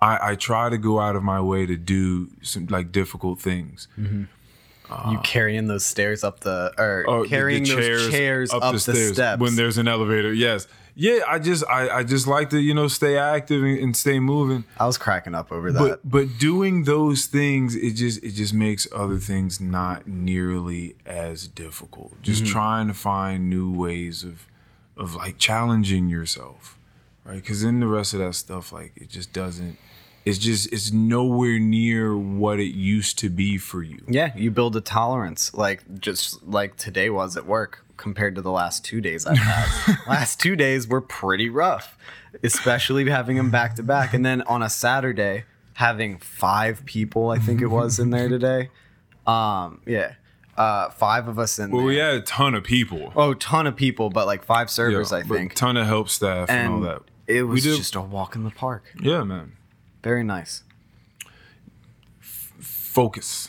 I, 0.00 0.32
I 0.32 0.34
try 0.34 0.68
to 0.68 0.76
go 0.76 0.98
out 0.98 1.14
of 1.14 1.22
my 1.22 1.40
way 1.40 1.64
to 1.64 1.76
do 1.76 2.30
some 2.42 2.66
like 2.66 2.90
difficult 2.90 3.40
things. 3.40 3.86
Mm-hmm. 3.96 4.24
Uh, 4.90 5.12
you 5.12 5.18
carrying 5.18 5.68
those 5.68 5.86
stairs 5.86 6.24
up 6.24 6.40
the 6.40 6.72
or 6.76 7.04
Oh, 7.06 7.16
the- 7.18 7.22
the 7.22 7.28
carrying 7.28 7.62
those 7.62 8.10
chairs 8.10 8.52
up, 8.52 8.72
the, 8.72 8.80
stairs 8.80 9.12
steps 9.12 9.40
when 9.40 9.54
there's 9.54 9.78
an 9.78 9.86
elevator. 9.86 10.32
Yes, 10.32 10.66
yeah. 10.94 11.20
I 11.28 11.38
just 11.38 11.64
I, 11.68 11.88
I 11.88 12.02
just 12.04 12.26
like 12.26 12.50
to 12.50 12.58
you 12.58 12.74
know 12.74 12.88
stay 12.88 13.16
active 13.18 13.62
and, 13.62 13.78
and 13.78 13.96
stay 13.96 14.18
moving. 14.20 14.64
I 14.78 14.86
was 14.86 14.98
cracking 14.98 15.34
up 15.34 15.50
over 15.52 15.72
that. 15.72 15.78
But 15.78 16.00
but 16.08 16.38
doing 16.38 16.84
those 16.84 17.26
things, 17.26 17.74
it 17.76 17.92
just 17.92 18.22
it 18.22 18.32
just 18.32 18.54
makes 18.54 18.86
other 18.94 19.18
things 19.18 19.60
not 19.60 20.06
nearly 20.06 20.94
as 21.06 21.48
difficult. 21.48 22.20
Just 22.22 22.42
Mm-hmm. 22.44 22.52
trying 22.52 22.86
to 22.88 22.94
find 22.94 23.48
new 23.50 23.70
ways 23.72 24.24
of 24.24 24.46
of 24.96 25.14
like 25.14 25.38
challenging 25.38 26.08
yourself, 26.08 26.78
right? 27.24 27.36
Because 27.36 27.62
then 27.62 27.80
the 27.80 27.86
rest 27.86 28.12
of 28.14 28.20
that 28.20 28.34
stuff, 28.34 28.72
like 28.72 28.92
it 28.96 29.08
just 29.08 29.32
doesn't. 29.32 29.78
It's 30.24 30.38
just 30.38 30.72
it's 30.72 30.92
nowhere 30.92 31.58
near 31.58 32.16
what 32.16 32.60
it 32.60 32.74
used 32.76 33.18
to 33.20 33.28
be 33.28 33.58
for 33.58 33.82
you. 33.82 34.04
yeah, 34.06 34.30
you 34.36 34.52
build 34.52 34.76
a 34.76 34.80
tolerance, 34.80 35.52
like 35.52 35.82
just 35.98 36.42
like 36.44 36.76
today 36.76 37.10
was 37.10 37.36
at 37.36 37.44
work 37.44 37.84
compared 38.02 38.34
to 38.34 38.42
the 38.42 38.50
last 38.50 38.84
two 38.84 39.00
days 39.00 39.24
I've 39.26 39.38
had. 39.38 39.96
last 40.08 40.40
two 40.40 40.56
days 40.56 40.86
were 40.88 41.00
pretty 41.00 41.48
rough, 41.48 41.96
especially 42.42 43.08
having 43.08 43.36
them 43.36 43.50
back 43.50 43.76
to 43.76 43.82
back, 43.82 44.12
and 44.12 44.26
then 44.26 44.42
on 44.42 44.60
a 44.62 44.68
Saturday 44.68 45.44
having 45.74 46.18
five 46.18 46.84
people, 46.84 47.30
I 47.30 47.38
think 47.38 47.62
it 47.62 47.68
was 47.68 47.98
in 47.98 48.10
there 48.10 48.28
today. 48.28 48.70
Um, 49.26 49.80
yeah, 49.86 50.14
uh, 50.56 50.90
five 50.90 51.28
of 51.28 51.38
us 51.38 51.58
in 51.60 51.70
Well, 51.70 51.80
there. 51.82 51.86
we 51.86 51.96
had 51.96 52.14
a 52.16 52.20
ton 52.20 52.54
of 52.56 52.64
people. 52.64 53.12
Oh, 53.16 53.34
ton 53.34 53.66
of 53.68 53.76
people, 53.76 54.10
but 54.10 54.26
like 54.26 54.42
five 54.44 54.68
servers, 54.68 55.12
Yeah, 55.12 55.18
I 55.18 55.22
think. 55.22 55.54
ton 55.54 55.76
of 55.76 55.86
help 55.86 56.08
staff 56.08 56.50
and, 56.50 56.72
all 56.74 56.80
that. 56.80 57.02
it 57.28 57.44
was 57.44 57.62
did- 57.62 57.76
just 57.76 57.94
a 57.94 58.00
walk 58.02 58.34
in 58.34 58.42
the 58.42 58.50
park. 58.50 58.84
Yeah, 59.00 59.22
man. 59.22 59.52
Very 60.02 60.24
nice. 60.24 60.64
Focus. 62.20 63.48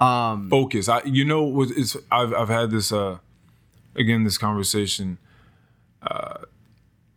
Um, 0.00 0.48
focus. 0.48 0.88
I 0.88 1.02
you 1.04 1.24
know 1.24 1.42
what 1.42 1.70
is 1.70 1.96
I've 2.10 2.32
I've 2.32 2.48
had 2.48 2.70
this 2.70 2.92
uh 2.92 3.18
again 3.96 4.24
this 4.24 4.38
conversation. 4.38 5.18
Uh, 6.02 6.38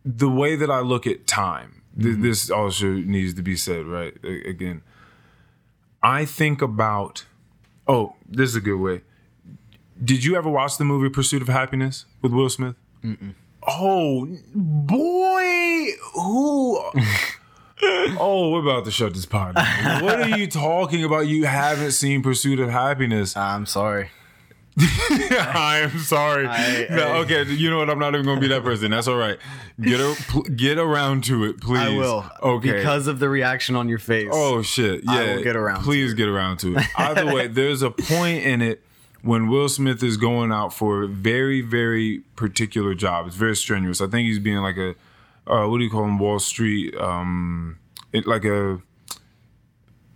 the 0.04 0.28
way 0.28 0.56
that 0.56 0.68
I 0.70 0.80
look 0.80 1.06
at 1.06 1.26
time, 1.28 1.82
th- 2.00 2.16
this 2.18 2.50
also 2.50 2.86
needs 2.86 3.34
to 3.34 3.42
be 3.42 3.54
said, 3.54 3.86
right? 3.86 4.14
A- 4.24 4.48
again, 4.48 4.82
I 6.02 6.24
think 6.24 6.60
about. 6.60 7.24
Oh, 7.86 8.14
this 8.28 8.50
is 8.50 8.56
a 8.56 8.60
good 8.60 8.78
way. 8.80 9.02
Did 10.02 10.24
you 10.24 10.34
ever 10.36 10.50
watch 10.50 10.78
the 10.78 10.84
movie 10.84 11.08
Pursuit 11.08 11.42
of 11.42 11.48
Happyness 11.48 12.04
with 12.20 12.32
Will 12.32 12.48
Smith? 12.48 12.74
Oh 13.66 14.26
boy, 14.54 15.86
who? 16.14 16.80
Oh, 17.84 18.50
we're 18.52 18.60
about 18.60 18.84
to 18.84 18.90
shut 18.90 19.14
this 19.14 19.26
pod. 19.26 19.56
down. 19.56 20.04
What 20.04 20.20
are 20.20 20.36
you 20.38 20.46
talking 20.46 21.04
about? 21.04 21.26
You 21.26 21.44
haven't 21.46 21.92
seen 21.92 22.22
Pursuit 22.22 22.60
of 22.60 22.68
Happyness? 22.68 23.36
I'm 23.40 23.66
sorry. 23.66 24.10
I 24.78 25.80
am 25.82 25.98
sorry. 25.98 26.46
I- 26.46 26.86
no, 26.90 27.02
I- 27.02 27.18
okay, 27.18 27.44
you 27.44 27.68
know 27.70 27.78
what? 27.78 27.90
I'm 27.90 27.98
not 27.98 28.14
even 28.14 28.24
going 28.24 28.36
to 28.38 28.40
be 28.40 28.48
that 28.48 28.62
person. 28.62 28.90
That's 28.90 29.08
all 29.08 29.16
right. 29.16 29.38
Get 29.80 30.00
a, 30.00 30.50
get 30.54 30.78
around 30.78 31.24
to 31.24 31.44
it, 31.44 31.60
please. 31.60 31.78
I 31.80 31.88
will. 31.90 32.24
Okay. 32.42 32.72
Because 32.72 33.06
of 33.06 33.18
the 33.18 33.28
reaction 33.28 33.76
on 33.76 33.88
your 33.88 33.98
face. 33.98 34.30
Oh 34.32 34.62
shit! 34.62 35.02
Yeah, 35.04 35.12
I 35.12 35.36
will 35.36 35.42
get 35.42 35.56
around 35.56 35.80
to 35.80 35.84
Please 35.84 36.14
get 36.14 36.28
around 36.28 36.58
to 36.58 36.76
it. 36.76 36.86
Either 36.96 37.26
way, 37.34 37.46
there's 37.48 37.82
a 37.82 37.90
point 37.90 38.44
in 38.44 38.62
it 38.62 38.82
when 39.22 39.48
Will 39.48 39.68
Smith 39.68 40.02
is 40.02 40.16
going 40.16 40.52
out 40.52 40.72
for 40.72 41.02
a 41.02 41.06
very, 41.08 41.60
very 41.60 42.22
particular 42.36 42.94
job. 42.94 43.26
It's 43.26 43.36
very 43.36 43.56
strenuous. 43.56 44.00
I 44.00 44.06
think 44.06 44.26
he's 44.26 44.38
being 44.38 44.58
like 44.58 44.76
a, 44.78 44.94
uh, 45.46 45.66
what 45.66 45.78
do 45.78 45.84
you 45.84 45.90
call 45.90 46.04
him? 46.04 46.18
Wall 46.18 46.38
Street, 46.38 46.94
um, 46.96 47.78
it, 48.12 48.26
like 48.26 48.44
a, 48.44 48.80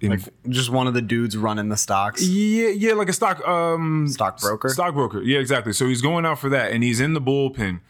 in, 0.00 0.10
Like 0.10 0.20
just 0.48 0.70
one 0.70 0.86
of 0.86 0.94
the 0.94 1.02
dudes 1.02 1.36
running 1.36 1.68
the 1.70 1.76
stocks. 1.76 2.22
yeah, 2.22 2.68
yeah, 2.68 2.92
like 2.92 3.08
a 3.08 3.12
stock, 3.12 3.46
um, 3.48 4.06
Stockbroker? 4.08 4.68
stockbroker. 4.68 5.22
Yeah, 5.22 5.38
exactly. 5.38 5.72
So 5.72 5.86
he's 5.86 6.02
going 6.02 6.26
out 6.26 6.38
for 6.38 6.48
that, 6.50 6.72
and 6.72 6.82
he's 6.84 7.00
in 7.00 7.14
the 7.14 7.20
bullpen, 7.20 7.80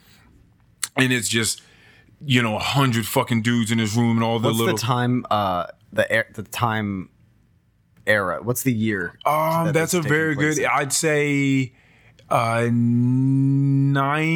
and 0.96 1.12
it's 1.12 1.28
just, 1.28 1.62
you 2.24 2.40
know, 2.42 2.56
a 2.56 2.60
hundred 2.60 3.06
fucking 3.06 3.42
dudes 3.42 3.70
in 3.72 3.78
his 3.78 3.96
room, 3.96 4.16
and 4.18 4.24
all 4.24 4.38
the 4.38 4.48
What's 4.48 4.58
little. 4.58 4.76
the 4.76 4.80
time? 4.82 5.26
Uh, 5.30 5.66
the 5.92 6.10
air, 6.10 6.26
the 6.34 6.42
time 6.44 7.10
era. 8.06 8.38
What's 8.42 8.62
the 8.62 8.72
year? 8.72 9.18
Um, 9.26 9.66
that 9.66 9.74
that's 9.74 9.92
a 9.94 9.98
it's 9.98 10.06
very 10.06 10.34
place 10.36 10.56
good. 10.56 10.64
in? 10.64 10.70
I'd 10.72 10.92
say, 10.92 11.72
uh, 12.30 12.68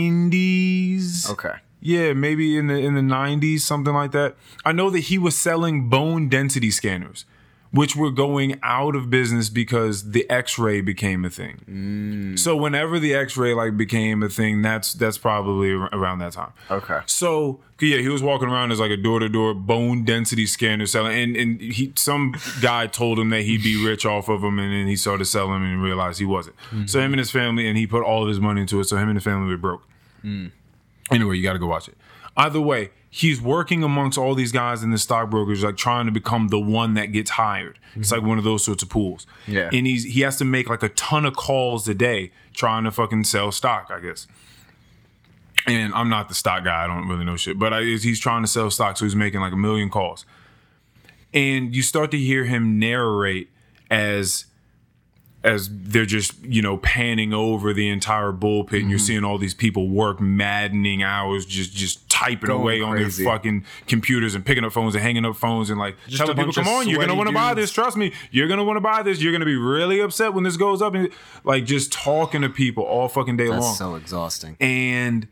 nineties. 0.00 1.30
Okay. 1.30 1.52
Yeah, 1.80 2.12
maybe 2.12 2.56
in 2.56 2.66
the 2.66 2.74
in 2.74 2.94
the 2.94 3.02
nineties, 3.02 3.64
something 3.64 3.94
like 3.94 4.12
that. 4.12 4.36
I 4.64 4.72
know 4.72 4.90
that 4.90 5.00
he 5.00 5.18
was 5.18 5.36
selling 5.36 5.88
bone 5.88 6.28
density 6.28 6.70
scanners, 6.70 7.24
which 7.70 7.96
were 7.96 8.10
going 8.10 8.58
out 8.62 8.94
of 8.94 9.08
business 9.08 9.48
because 9.48 10.10
the 10.10 10.28
X-ray 10.28 10.82
became 10.82 11.24
a 11.24 11.30
thing. 11.30 11.62
Mm. 11.68 12.38
So 12.38 12.54
whenever 12.54 12.98
the 12.98 13.14
X-ray 13.14 13.54
like 13.54 13.76
became 13.76 14.22
a 14.22 14.28
thing, 14.28 14.60
that's 14.60 14.92
that's 14.92 15.16
probably 15.16 15.70
around 15.70 16.18
that 16.18 16.32
time. 16.32 16.52
Okay. 16.70 17.00
So 17.06 17.60
yeah, 17.80 17.98
he 17.98 18.08
was 18.08 18.22
walking 18.22 18.48
around 18.48 18.72
as 18.72 18.80
like 18.80 18.90
a 18.90 18.96
door 18.98 19.20
to 19.20 19.28
door 19.30 19.54
bone 19.54 20.04
density 20.04 20.44
scanner 20.44 20.84
selling, 20.84 21.16
and 21.16 21.36
and 21.36 21.60
he 21.60 21.94
some 21.96 22.34
guy 22.60 22.88
told 22.88 23.18
him 23.18 23.30
that 23.30 23.42
he'd 23.42 23.62
be 23.62 23.82
rich 23.82 24.04
off 24.04 24.28
of 24.28 24.44
him, 24.44 24.58
and 24.58 24.70
then 24.70 24.86
he 24.86 24.96
started 24.96 25.24
selling 25.24 25.64
and 25.64 25.82
realized 25.82 26.18
he 26.18 26.26
wasn't. 26.26 26.56
So 26.84 27.00
him 27.00 27.14
and 27.14 27.18
his 27.18 27.30
family, 27.30 27.66
and 27.66 27.78
he 27.78 27.86
put 27.86 28.02
all 28.02 28.22
of 28.22 28.28
his 28.28 28.38
money 28.38 28.60
into 28.60 28.80
it. 28.80 28.84
So 28.84 28.98
him 28.98 29.08
and 29.08 29.16
his 29.16 29.24
family 29.24 29.48
were 29.48 29.56
broke. 29.56 29.88
Anyway, 31.10 31.36
you 31.36 31.42
got 31.42 31.54
to 31.54 31.58
go 31.58 31.66
watch 31.66 31.88
it. 31.88 31.96
Either 32.36 32.60
way, 32.60 32.90
he's 33.10 33.40
working 33.40 33.82
amongst 33.82 34.16
all 34.16 34.34
these 34.34 34.52
guys 34.52 34.82
in 34.82 34.90
the 34.90 34.98
stockbrokers, 34.98 35.64
like 35.64 35.76
trying 35.76 36.06
to 36.06 36.12
become 36.12 36.48
the 36.48 36.60
one 36.60 36.94
that 36.94 37.06
gets 37.06 37.30
hired. 37.30 37.78
It's 37.96 38.12
like 38.12 38.22
one 38.22 38.38
of 38.38 38.44
those 38.44 38.64
sorts 38.64 38.82
of 38.82 38.88
pools. 38.88 39.26
Yeah. 39.46 39.68
and 39.72 39.86
he's 39.86 40.04
he 40.04 40.20
has 40.20 40.36
to 40.38 40.44
make 40.44 40.68
like 40.70 40.82
a 40.82 40.88
ton 40.90 41.24
of 41.24 41.34
calls 41.34 41.88
a 41.88 41.94
day 41.94 42.30
trying 42.54 42.84
to 42.84 42.90
fucking 42.90 43.24
sell 43.24 43.50
stock. 43.50 43.90
I 43.90 43.98
guess 44.00 44.26
and 45.66 45.92
I'm 45.94 46.08
not 46.08 46.28
the 46.28 46.34
stock 46.34 46.64
guy. 46.64 46.84
I 46.84 46.86
don't 46.86 47.08
really 47.08 47.24
know 47.24 47.36
shit. 47.36 47.58
But 47.58 47.72
I, 47.72 47.82
he's 47.82 48.20
trying 48.20 48.42
to 48.42 48.48
sell 48.48 48.70
stock, 48.70 48.96
so 48.96 49.04
he's 49.04 49.16
making 49.16 49.40
like 49.40 49.52
a 49.52 49.56
million 49.56 49.90
calls. 49.90 50.24
And 51.32 51.74
you 51.74 51.82
start 51.82 52.10
to 52.10 52.18
hear 52.18 52.44
him 52.44 52.78
narrate 52.78 53.50
as 53.90 54.46
as 55.42 55.70
they're 55.72 56.04
just 56.04 56.44
you 56.44 56.60
know 56.60 56.76
panning 56.76 57.32
over 57.32 57.72
the 57.72 57.88
entire 57.88 58.32
bullpen. 58.32 58.80
And 58.80 58.90
you're 58.90 58.98
Mm-hmm. 58.98 59.06
seeing 59.06 59.24
all 59.24 59.38
these 59.38 59.54
people 59.54 59.88
work 59.88 60.20
maddening 60.20 61.02
hours, 61.02 61.46
just 61.46 61.72
just 61.72 62.08
typing 62.10 62.48
Going 62.48 62.60
away 62.60 62.80
on 62.82 62.90
crazy. 62.96 63.24
their 63.24 63.32
fucking 63.32 63.64
computers 63.86 64.34
and 64.34 64.44
picking 64.44 64.62
up 64.64 64.72
phones 64.72 64.94
and 64.94 65.02
hanging 65.02 65.24
up 65.24 65.36
phones 65.36 65.70
and 65.70 65.78
like 65.78 65.96
Just 66.06 66.18
telling 66.20 66.36
people, 66.36 66.52
"Come 66.52 66.68
on, 66.68 66.86
you're 66.88 67.00
gonna 67.00 67.14
want 67.14 67.28
to 67.30 67.34
buy 67.34 67.54
this. 67.54 67.72
Trust 67.72 67.96
me, 67.96 68.12
you're 68.30 68.48
gonna 68.48 68.64
want 68.64 68.76
to 68.76 68.82
buy 68.82 69.02
this. 69.02 69.22
You're 69.22 69.32
gonna 69.32 69.46
be 69.46 69.56
really 69.56 70.00
upset 70.00 70.34
when 70.34 70.44
this 70.44 70.58
goes 70.58 70.82
up." 70.82 70.94
And 70.94 71.08
like 71.44 71.64
just 71.64 71.90
talking 71.90 72.42
to 72.42 72.50
people 72.50 72.84
all 72.84 73.08
fucking 73.08 73.38
day 73.38 73.48
long 73.48 73.74
so 73.74 73.94
exhausting. 73.94 74.56
and 74.60 75.26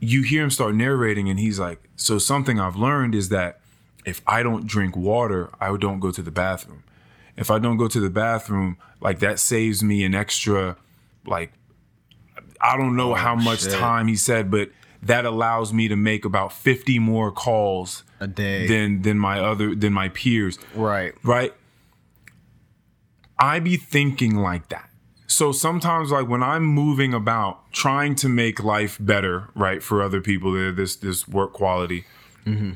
you 0.00 0.22
hear 0.22 0.42
him 0.44 0.50
start 0.50 0.74
narrating 0.74 1.28
and 1.28 1.38
he's 1.40 1.58
like 1.58 1.82
so 1.96 2.18
something 2.18 2.60
i've 2.60 2.76
learned 2.76 3.14
is 3.14 3.30
that 3.30 3.60
if 4.04 4.20
i 4.26 4.42
don't 4.42 4.66
drink 4.66 4.94
water 4.96 5.48
i 5.60 5.74
don't 5.78 5.98
go 5.98 6.10
to 6.10 6.20
the 6.20 6.30
bathroom 6.30 6.82
if 7.36 7.50
i 7.50 7.58
don't 7.58 7.76
go 7.76 7.88
to 7.88 8.00
the 8.00 8.10
bathroom 8.10 8.76
like 9.00 9.18
that 9.18 9.38
saves 9.38 9.82
me 9.82 10.04
an 10.04 10.14
extra 10.14 10.76
like 11.26 11.52
i 12.60 12.76
don't 12.76 12.96
know 12.96 13.12
oh, 13.12 13.14
how 13.14 13.34
much 13.34 13.62
shit. 13.62 13.72
time 13.72 14.08
he 14.08 14.16
said 14.16 14.50
but 14.50 14.70
that 15.04 15.26
allows 15.26 15.72
me 15.72 15.86
to 15.88 15.96
make 15.96 16.24
about 16.24 16.52
50 16.52 16.98
more 16.98 17.30
calls 17.30 18.04
A 18.20 18.26
day. 18.26 18.66
than 18.66 19.02
than 19.02 19.18
my 19.18 19.38
other 19.38 19.74
than 19.74 19.92
my 19.92 20.08
peers 20.08 20.58
right. 20.74 21.14
right? 21.22 21.52
I 23.38 23.58
be 23.58 23.76
thinking 23.76 24.36
like 24.36 24.68
that. 24.68 24.88
So 25.26 25.52
sometimes, 25.52 26.10
like 26.10 26.28
when 26.28 26.42
I'm 26.42 26.64
moving 26.64 27.12
about, 27.12 27.72
trying 27.72 28.14
to 28.16 28.28
make 28.28 28.62
life 28.62 28.96
better, 29.00 29.48
right, 29.54 29.82
for 29.82 30.02
other 30.02 30.20
people, 30.20 30.52
this 30.72 30.96
this 30.96 31.26
work 31.26 31.52
quality. 31.52 32.04
Mm-hmm. 32.46 32.72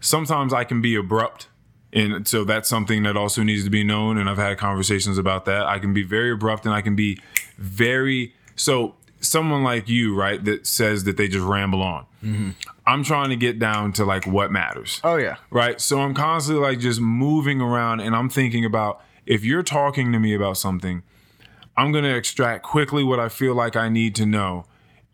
Sometimes 0.00 0.54
I 0.54 0.64
can 0.64 0.80
be 0.80 0.96
abrupt, 0.96 1.48
and 1.92 2.26
so 2.26 2.44
that's 2.44 2.68
something 2.68 3.02
that 3.02 3.16
also 3.16 3.42
needs 3.42 3.64
to 3.64 3.70
be 3.70 3.82
known. 3.84 4.18
And 4.18 4.28
I've 4.28 4.38
had 4.38 4.58
conversations 4.58 5.18
about 5.18 5.44
that. 5.46 5.66
I 5.66 5.78
can 5.78 5.92
be 5.92 6.02
very 6.02 6.32
abrupt, 6.32 6.64
and 6.64 6.74
I 6.74 6.80
can 6.82 6.96
be 6.96 7.18
very 7.58 8.34
so. 8.56 8.94
Someone 9.22 9.62
like 9.62 9.86
you, 9.86 10.14
right, 10.14 10.42
that 10.46 10.66
says 10.66 11.04
that 11.04 11.18
they 11.18 11.28
just 11.28 11.44
ramble 11.44 11.82
on. 11.82 12.06
Mm-hmm. 12.24 12.50
I'm 12.86 13.04
trying 13.04 13.28
to 13.28 13.36
get 13.36 13.58
down 13.58 13.92
to 13.94 14.04
like 14.06 14.26
what 14.26 14.50
matters 14.50 14.98
Oh 15.04 15.16
yeah. 15.16 15.36
right? 15.50 15.78
So 15.78 16.00
I'm 16.00 16.14
constantly 16.14 16.62
like 16.62 16.78
just 16.78 17.00
moving 17.00 17.60
around 17.60 18.00
and 18.00 18.16
I'm 18.16 18.30
thinking 18.30 18.64
about 18.64 19.02
if 19.26 19.44
you're 19.44 19.62
talking 19.62 20.10
to 20.12 20.18
me 20.18 20.34
about 20.34 20.56
something, 20.56 21.02
I'm 21.76 21.92
gonna 21.92 22.14
extract 22.14 22.62
quickly 22.64 23.04
what 23.04 23.20
I 23.20 23.28
feel 23.28 23.54
like 23.54 23.76
I 23.76 23.90
need 23.90 24.14
to 24.16 24.26
know, 24.26 24.64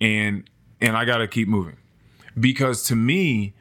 and 0.00 0.48
and 0.80 0.96
I 0.96 1.04
gotta 1.04 1.26
keep 1.26 1.48
moving 1.48 1.76
because 2.38 2.84
to 2.84 2.96
me, 2.96 3.54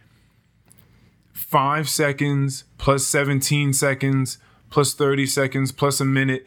five 1.56 1.88
seconds 1.90 2.64
plus 2.78 3.02
17 3.08 3.74
seconds 3.74 4.38
plus 4.70 4.94
30 4.94 5.26
seconds 5.26 5.72
plus 5.72 6.00
a 6.02 6.06
minute 6.06 6.46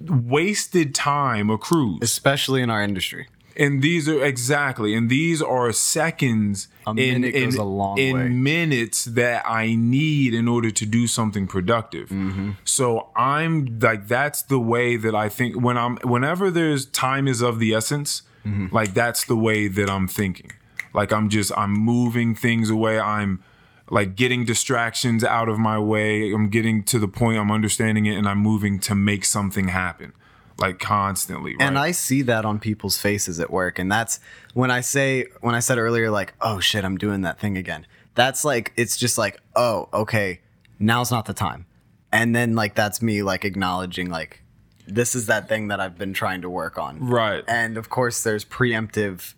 wasted 0.00 0.94
time 0.94 1.50
accrues 1.50 1.98
Especially 2.02 2.60
in 2.62 2.70
our 2.70 2.82
industry. 2.82 3.28
and 3.56 3.82
these 3.82 4.08
are 4.08 4.24
exactly, 4.24 4.94
and 4.94 5.08
these 5.08 5.40
are 5.40 5.70
seconds 5.72 6.68
A 6.86 6.90
in, 6.90 6.96
minute 6.96 7.34
in, 7.34 7.44
goes 7.44 7.54
a 7.56 7.62
long 7.64 7.98
in 7.98 8.16
way. 8.16 8.28
minutes 8.28 9.04
that 9.04 9.44
I 9.46 9.74
need 9.76 10.34
in 10.34 10.48
order 10.48 10.70
to 10.72 10.84
do 10.86 11.06
something 11.06 11.46
productive. 11.46 12.08
Mm-hmm. 12.08 12.52
So 12.64 13.08
I'm 13.14 13.78
like, 13.80 14.08
that's 14.08 14.42
the 14.42 14.58
way 14.58 14.96
that 14.96 15.14
I 15.14 15.28
think 15.28 15.60
when 15.66 15.76
I'm, 15.78 15.96
whenever 15.98 16.50
there's 16.50 16.86
time 16.86 17.28
is 17.28 17.40
of 17.42 17.58
the 17.58 17.74
essence, 17.74 18.22
Mm-hmm. 18.44 18.74
like 18.74 18.92
that's 18.92 19.24
the 19.24 19.36
way 19.36 19.68
that 19.68 19.88
I'm 19.88 20.06
thinking. 20.06 20.50
Like 20.92 21.10
I'm 21.14 21.30
just, 21.30 21.50
I'm 21.56 21.72
moving 21.72 22.34
things 22.34 22.68
away. 22.68 23.00
I'm 23.00 23.42
like 23.90 24.16
getting 24.16 24.44
distractions 24.44 25.22
out 25.24 25.48
of 25.48 25.58
my 25.58 25.78
way. 25.78 26.32
I'm 26.32 26.48
getting 26.48 26.82
to 26.84 26.98
the 26.98 27.08
point 27.08 27.38
I'm 27.38 27.50
understanding 27.50 28.06
it 28.06 28.16
and 28.16 28.28
I'm 28.28 28.38
moving 28.38 28.78
to 28.80 28.94
make 28.94 29.24
something 29.24 29.68
happen. 29.68 30.12
Like 30.56 30.78
constantly, 30.78 31.56
right? 31.56 31.66
And 31.66 31.76
I 31.76 31.90
see 31.90 32.22
that 32.22 32.44
on 32.44 32.60
people's 32.60 32.96
faces 32.96 33.40
at 33.40 33.50
work. 33.50 33.80
And 33.80 33.90
that's 33.90 34.20
when 34.52 34.70
I 34.70 34.82
say, 34.82 35.26
when 35.40 35.56
I 35.56 35.58
said 35.58 35.78
earlier, 35.78 36.12
like, 36.12 36.32
oh 36.40 36.60
shit, 36.60 36.84
I'm 36.84 36.96
doing 36.96 37.22
that 37.22 37.40
thing 37.40 37.56
again. 37.56 37.86
That's 38.14 38.44
like, 38.44 38.72
it's 38.76 38.96
just 38.96 39.18
like, 39.18 39.40
oh, 39.56 39.88
okay, 39.92 40.40
now's 40.78 41.10
not 41.10 41.24
the 41.24 41.34
time. 41.34 41.66
And 42.12 42.36
then, 42.36 42.54
like, 42.54 42.76
that's 42.76 43.02
me, 43.02 43.24
like, 43.24 43.44
acknowledging, 43.44 44.08
like, 44.08 44.44
this 44.86 45.16
is 45.16 45.26
that 45.26 45.48
thing 45.48 45.66
that 45.66 45.80
I've 45.80 45.98
been 45.98 46.12
trying 46.12 46.42
to 46.42 46.48
work 46.48 46.78
on. 46.78 47.00
right. 47.00 47.42
And 47.48 47.76
of 47.76 47.90
course, 47.90 48.22
there's 48.22 48.44
preemptive 48.44 49.34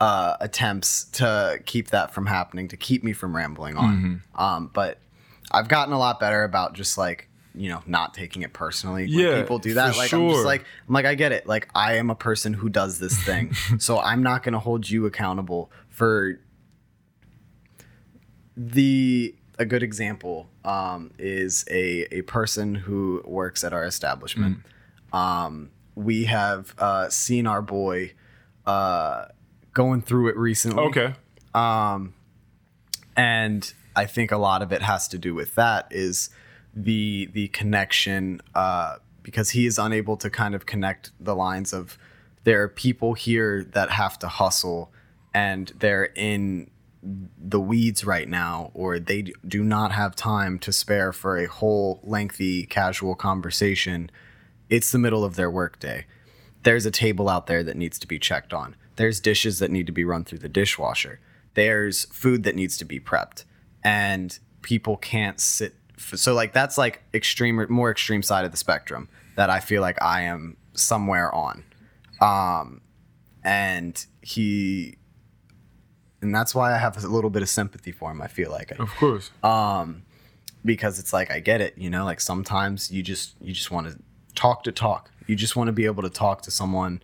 uh, 0.00 0.36
attempts 0.40 1.04
to 1.04 1.60
keep 1.66 1.88
that 1.88 2.12
from 2.12 2.26
happening, 2.26 2.68
to 2.68 2.76
keep 2.76 3.04
me 3.04 3.12
from 3.12 3.36
rambling 3.36 3.76
on. 3.76 3.96
Mm-hmm. 3.96 4.42
Um, 4.42 4.70
but 4.72 4.98
I've 5.52 5.68
gotten 5.68 5.92
a 5.92 5.98
lot 5.98 6.18
better 6.18 6.42
about 6.42 6.72
just 6.72 6.96
like 6.96 7.28
you 7.54 7.68
know 7.68 7.82
not 7.86 8.14
taking 8.14 8.42
it 8.42 8.52
personally 8.52 9.04
when 9.04 9.18
Yeah, 9.18 9.40
people 9.40 9.58
do 9.58 9.74
that. 9.74 9.96
Like 9.96 10.12
I'm 10.12 10.30
just 10.30 10.44
like 10.44 10.64
I'm 10.88 10.94
like 10.94 11.04
I 11.04 11.14
get 11.14 11.32
it. 11.32 11.46
Like 11.46 11.68
I 11.74 11.96
am 11.96 12.08
a 12.08 12.14
person 12.14 12.54
who 12.54 12.70
does 12.70 12.98
this 12.98 13.22
thing, 13.22 13.52
so 13.78 14.00
I'm 14.00 14.22
not 14.22 14.42
going 14.42 14.54
to 14.54 14.58
hold 14.58 14.88
you 14.88 15.06
accountable 15.06 15.70
for 15.88 16.40
the. 18.56 19.34
A 19.58 19.66
good 19.66 19.82
example 19.82 20.48
um, 20.64 21.10
is 21.18 21.66
a 21.70 22.06
a 22.10 22.22
person 22.22 22.74
who 22.74 23.20
works 23.26 23.62
at 23.62 23.74
our 23.74 23.84
establishment. 23.84 24.60
Mm. 25.12 25.18
Um, 25.18 25.70
we 25.94 26.24
have 26.24 26.74
uh, 26.78 27.10
seen 27.10 27.46
our 27.46 27.60
boy 27.60 28.14
uh, 28.64 29.26
going 29.72 30.02
through 30.02 30.28
it 30.28 30.36
recently. 30.36 30.82
Okay. 30.84 31.14
and 33.16 33.72
I 33.96 34.06
think 34.06 34.32
a 34.32 34.38
lot 34.38 34.62
of 34.62 34.72
it 34.72 34.82
has 34.82 35.08
to 35.08 35.18
do 35.18 35.34
with 35.34 35.54
that 35.56 35.88
is 35.90 36.30
the 36.74 37.28
the 37.32 37.48
connection 37.48 38.40
uh, 38.54 38.96
because 39.22 39.50
he 39.50 39.66
is 39.66 39.78
unable 39.78 40.16
to 40.18 40.30
kind 40.30 40.54
of 40.54 40.66
connect 40.66 41.10
the 41.18 41.34
lines 41.34 41.72
of 41.72 41.98
there 42.44 42.62
are 42.62 42.68
people 42.68 43.14
here 43.14 43.64
that 43.72 43.90
have 43.90 44.18
to 44.20 44.28
hustle 44.28 44.92
and 45.34 45.72
they're 45.78 46.10
in 46.14 46.70
the 47.02 47.60
weeds 47.60 48.04
right 48.04 48.28
now 48.28 48.70
or 48.74 48.98
they 48.98 49.32
do 49.46 49.64
not 49.64 49.90
have 49.90 50.14
time 50.14 50.58
to 50.58 50.72
spare 50.72 51.12
for 51.12 51.38
a 51.38 51.46
whole 51.46 51.98
lengthy 52.04 52.64
casual 52.66 53.14
conversation 53.14 54.10
it's 54.68 54.92
the 54.92 54.98
middle 54.98 55.24
of 55.24 55.34
their 55.34 55.50
workday 55.50 56.04
there's 56.62 56.86
a 56.86 56.90
table 56.90 57.28
out 57.28 57.46
there 57.46 57.62
that 57.62 57.76
needs 57.76 57.98
to 57.98 58.06
be 58.06 58.18
checked 58.18 58.52
on. 58.52 58.76
There's 59.00 59.18
dishes 59.18 59.58
that 59.60 59.70
need 59.70 59.86
to 59.86 59.92
be 59.92 60.04
run 60.04 60.24
through 60.24 60.40
the 60.40 60.48
dishwasher. 60.48 61.20
There's 61.54 62.04
food 62.06 62.42
that 62.44 62.54
needs 62.54 62.76
to 62.78 62.84
be 62.84 63.00
prepped. 63.00 63.44
And 63.82 64.38
people 64.60 64.98
can't 64.98 65.40
sit. 65.40 65.74
f- 65.96 66.18
So, 66.18 66.34
like, 66.34 66.52
that's 66.52 66.76
like 66.76 67.02
extreme, 67.14 67.64
more 67.70 67.90
extreme 67.90 68.22
side 68.22 68.44
of 68.44 68.50
the 68.50 68.58
spectrum 68.58 69.08
that 69.36 69.48
I 69.48 69.60
feel 69.60 69.80
like 69.80 70.00
I 70.02 70.22
am 70.22 70.58
somewhere 70.74 71.34
on. 71.34 71.64
Um, 72.20 72.82
and 73.42 74.04
he, 74.20 74.98
and 76.20 76.34
that's 76.34 76.54
why 76.54 76.74
I 76.74 76.76
have 76.76 77.02
a 77.02 77.08
little 77.08 77.30
bit 77.30 77.40
of 77.42 77.48
sympathy 77.48 77.92
for 77.92 78.10
him. 78.10 78.20
I 78.20 78.26
feel 78.26 78.50
like 78.50 78.72
Of 78.78 78.90
course. 78.96 79.30
because 80.64 80.98
it's 80.98 81.12
like 81.14 81.30
I 81.30 81.40
get 81.40 81.62
it, 81.62 81.78
you 81.78 81.88
know, 81.88 82.04
like 82.04 82.20
sometimes 82.20 82.90
you 82.90 83.02
just 83.02 83.34
you 83.40 83.54
just 83.54 83.70
want 83.70 83.86
to 83.88 83.98
talk 84.34 84.62
to 84.64 84.72
talk. 84.72 85.10
You 85.26 85.36
just 85.36 85.56
want 85.56 85.68
to 85.68 85.72
be 85.72 85.86
able 85.86 86.02
to 86.02 86.10
talk 86.10 86.42
to 86.42 86.50
someone 86.50 87.02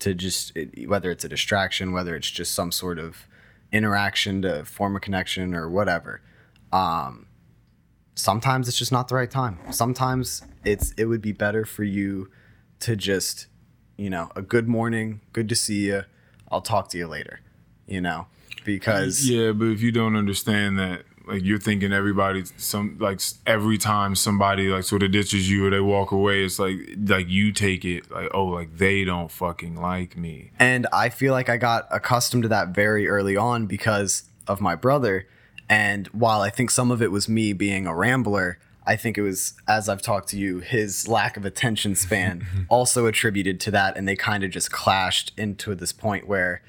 to 0.00 0.14
just 0.14 0.52
whether 0.86 1.10
it's 1.10 1.24
a 1.24 1.28
distraction, 1.28 1.92
whether 1.92 2.14
it's 2.14 2.30
just 2.30 2.54
some 2.54 2.70
sort 2.70 2.98
of 2.98 3.26
interaction 3.72 4.42
to 4.42 4.64
form 4.64 4.96
a 4.96 5.00
connection 5.00 5.54
or 5.54 5.68
whatever. 5.68 6.20
Um 6.72 7.26
sometimes 8.14 8.66
it's 8.66 8.78
just 8.78 8.92
not 8.92 9.08
the 9.08 9.14
right 9.14 9.30
time. 9.30 9.58
Sometimes 9.70 10.42
it's 10.64 10.92
it 10.92 11.06
would 11.06 11.22
be 11.22 11.32
better 11.32 11.64
for 11.64 11.84
you 11.84 12.30
to 12.80 12.96
just, 12.96 13.46
you 13.96 14.10
know, 14.10 14.30
a 14.34 14.42
good 14.42 14.68
morning, 14.68 15.20
good 15.32 15.48
to 15.48 15.54
see 15.54 15.86
you. 15.86 16.02
I'll 16.50 16.60
talk 16.60 16.88
to 16.90 16.98
you 16.98 17.06
later, 17.06 17.40
you 17.86 18.00
know, 18.00 18.26
because 18.64 19.28
Yeah, 19.28 19.52
but 19.52 19.66
if 19.66 19.80
you 19.82 19.92
don't 19.92 20.16
understand 20.16 20.78
that, 20.78 21.02
like 21.26 21.44
you're 21.44 21.58
thinking 21.58 21.92
everybody, 21.92 22.44
some 22.56 22.96
like 22.98 23.20
every 23.46 23.78
time 23.78 24.14
somebody 24.14 24.68
like 24.68 24.84
sort 24.84 25.02
of 25.02 25.10
ditches 25.10 25.50
you 25.50 25.66
or 25.66 25.70
they 25.70 25.80
walk 25.80 26.12
away, 26.12 26.44
it's 26.44 26.58
like 26.58 26.76
like 27.06 27.28
you 27.28 27.52
take 27.52 27.84
it 27.84 28.10
like 28.10 28.30
oh 28.32 28.46
like 28.46 28.76
they 28.76 29.04
don't 29.04 29.30
fucking 29.30 29.76
like 29.76 30.16
me. 30.16 30.50
And 30.58 30.86
I 30.92 31.08
feel 31.08 31.32
like 31.32 31.48
I 31.48 31.56
got 31.56 31.86
accustomed 31.90 32.44
to 32.44 32.48
that 32.50 32.68
very 32.68 33.08
early 33.08 33.36
on 33.36 33.66
because 33.66 34.24
of 34.46 34.60
my 34.60 34.74
brother. 34.74 35.26
And 35.68 36.06
while 36.08 36.40
I 36.40 36.50
think 36.50 36.70
some 36.70 36.90
of 36.90 37.02
it 37.02 37.10
was 37.10 37.28
me 37.28 37.52
being 37.52 37.86
a 37.86 37.94
rambler, 37.94 38.58
I 38.86 38.94
think 38.94 39.18
it 39.18 39.22
was, 39.22 39.54
as 39.66 39.88
I've 39.88 40.00
talked 40.00 40.28
to 40.28 40.38
you, 40.38 40.60
his 40.60 41.08
lack 41.08 41.36
of 41.36 41.44
attention 41.44 41.96
span 41.96 42.46
also 42.68 43.06
attributed 43.06 43.58
to 43.60 43.70
that. 43.72 43.96
And 43.96 44.06
they 44.06 44.14
kind 44.14 44.44
of 44.44 44.50
just 44.50 44.70
clashed 44.70 45.32
into 45.36 45.74
this 45.74 45.92
point 45.92 46.28
where 46.28 46.62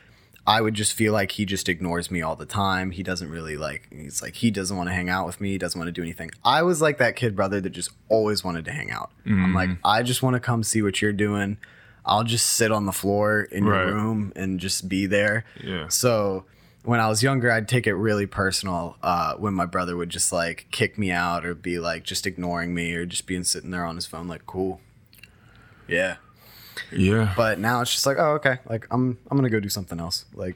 I 0.48 0.62
would 0.62 0.74
just 0.76 0.94
feel 0.94 1.12
like 1.12 1.34
he 1.34 1.46
just 1.46 1.68
ignores 1.68 2.10
me 2.10 2.22
all 2.22 2.38
the 2.38 2.46
time. 2.46 2.92
He 2.92 3.04
doesn't 3.04 3.30
really 3.30 3.58
like, 3.58 3.90
he's 3.92 4.22
like, 4.22 4.36
he 4.36 4.50
doesn't 4.50 4.78
want 4.78 4.88
to 4.90 4.94
hang 4.94 5.10
out 5.10 5.26
with 5.26 5.42
me. 5.42 5.52
He 5.52 5.58
doesn't 5.58 5.78
want 5.78 5.90
to 5.90 5.92
do 5.92 6.02
anything. 6.02 6.32
I 6.46 6.64
was 6.64 6.82
like 6.82 7.00
that 7.00 7.18
kid 7.18 7.36
brother 7.36 7.60
that 7.60 7.72
just 7.72 7.90
always 8.08 8.46
wanted 8.46 8.64
to 8.66 8.72
hang 8.72 8.90
out. 8.90 9.12
I'm 9.26 9.54
like, 9.54 9.72
I 9.84 10.04
just 10.04 10.24
want 10.24 10.36
to 10.36 10.40
come 10.40 10.64
see 10.64 10.82
what 10.82 11.02
you're 11.02 11.12
doing. 11.12 11.58
I'll 12.06 12.24
just 12.24 12.48
sit 12.52 12.72
on 12.72 12.86
the 12.86 12.94
floor 12.94 13.42
in 13.42 13.66
Right. 13.66 13.86
your 13.88 13.96
room 13.96 14.32
and 14.38 14.58
just 14.62 14.88
be 14.88 15.06
there. 15.06 15.44
Yeah. 15.62 15.90
So 15.90 16.46
when 16.84 17.02
I 17.02 17.10
was 17.10 17.22
younger, 17.22 17.52
I'd 17.52 17.68
take 17.68 17.86
it 17.86 17.96
really 17.96 18.26
personal 18.26 18.96
uh, 19.04 19.34
when 19.34 19.54
my 19.54 19.66
brother 19.66 19.98
would 19.98 20.10
just 20.10 20.32
like 20.32 20.68
kick 20.72 20.98
me 20.98 21.12
out 21.12 21.46
or 21.46 21.54
be 21.56 21.78
like 21.80 22.06
just 22.06 22.26
ignoring 22.26 22.74
me 22.74 22.94
or 22.94 23.06
just 23.06 23.28
being 23.28 23.44
sitting 23.44 23.72
there 23.72 23.84
on 23.84 23.96
his 23.98 24.06
phone 24.06 24.30
like 24.30 24.46
cool. 24.46 24.80
Yeah. 25.90 26.16
Yeah, 26.92 27.34
But 27.36 27.60
now 27.60 27.82
it's 27.82 27.92
just 27.94 28.06
like, 28.06 28.18
oh, 28.20 28.34
okay. 28.36 28.58
Like 28.70 28.88
I'm 28.92 29.18
I'm 29.30 29.38
gonna 29.38 29.50
go 29.50 29.60
do 29.60 29.70
something 29.70 30.00
else. 30.00 30.26
Like 30.34 30.56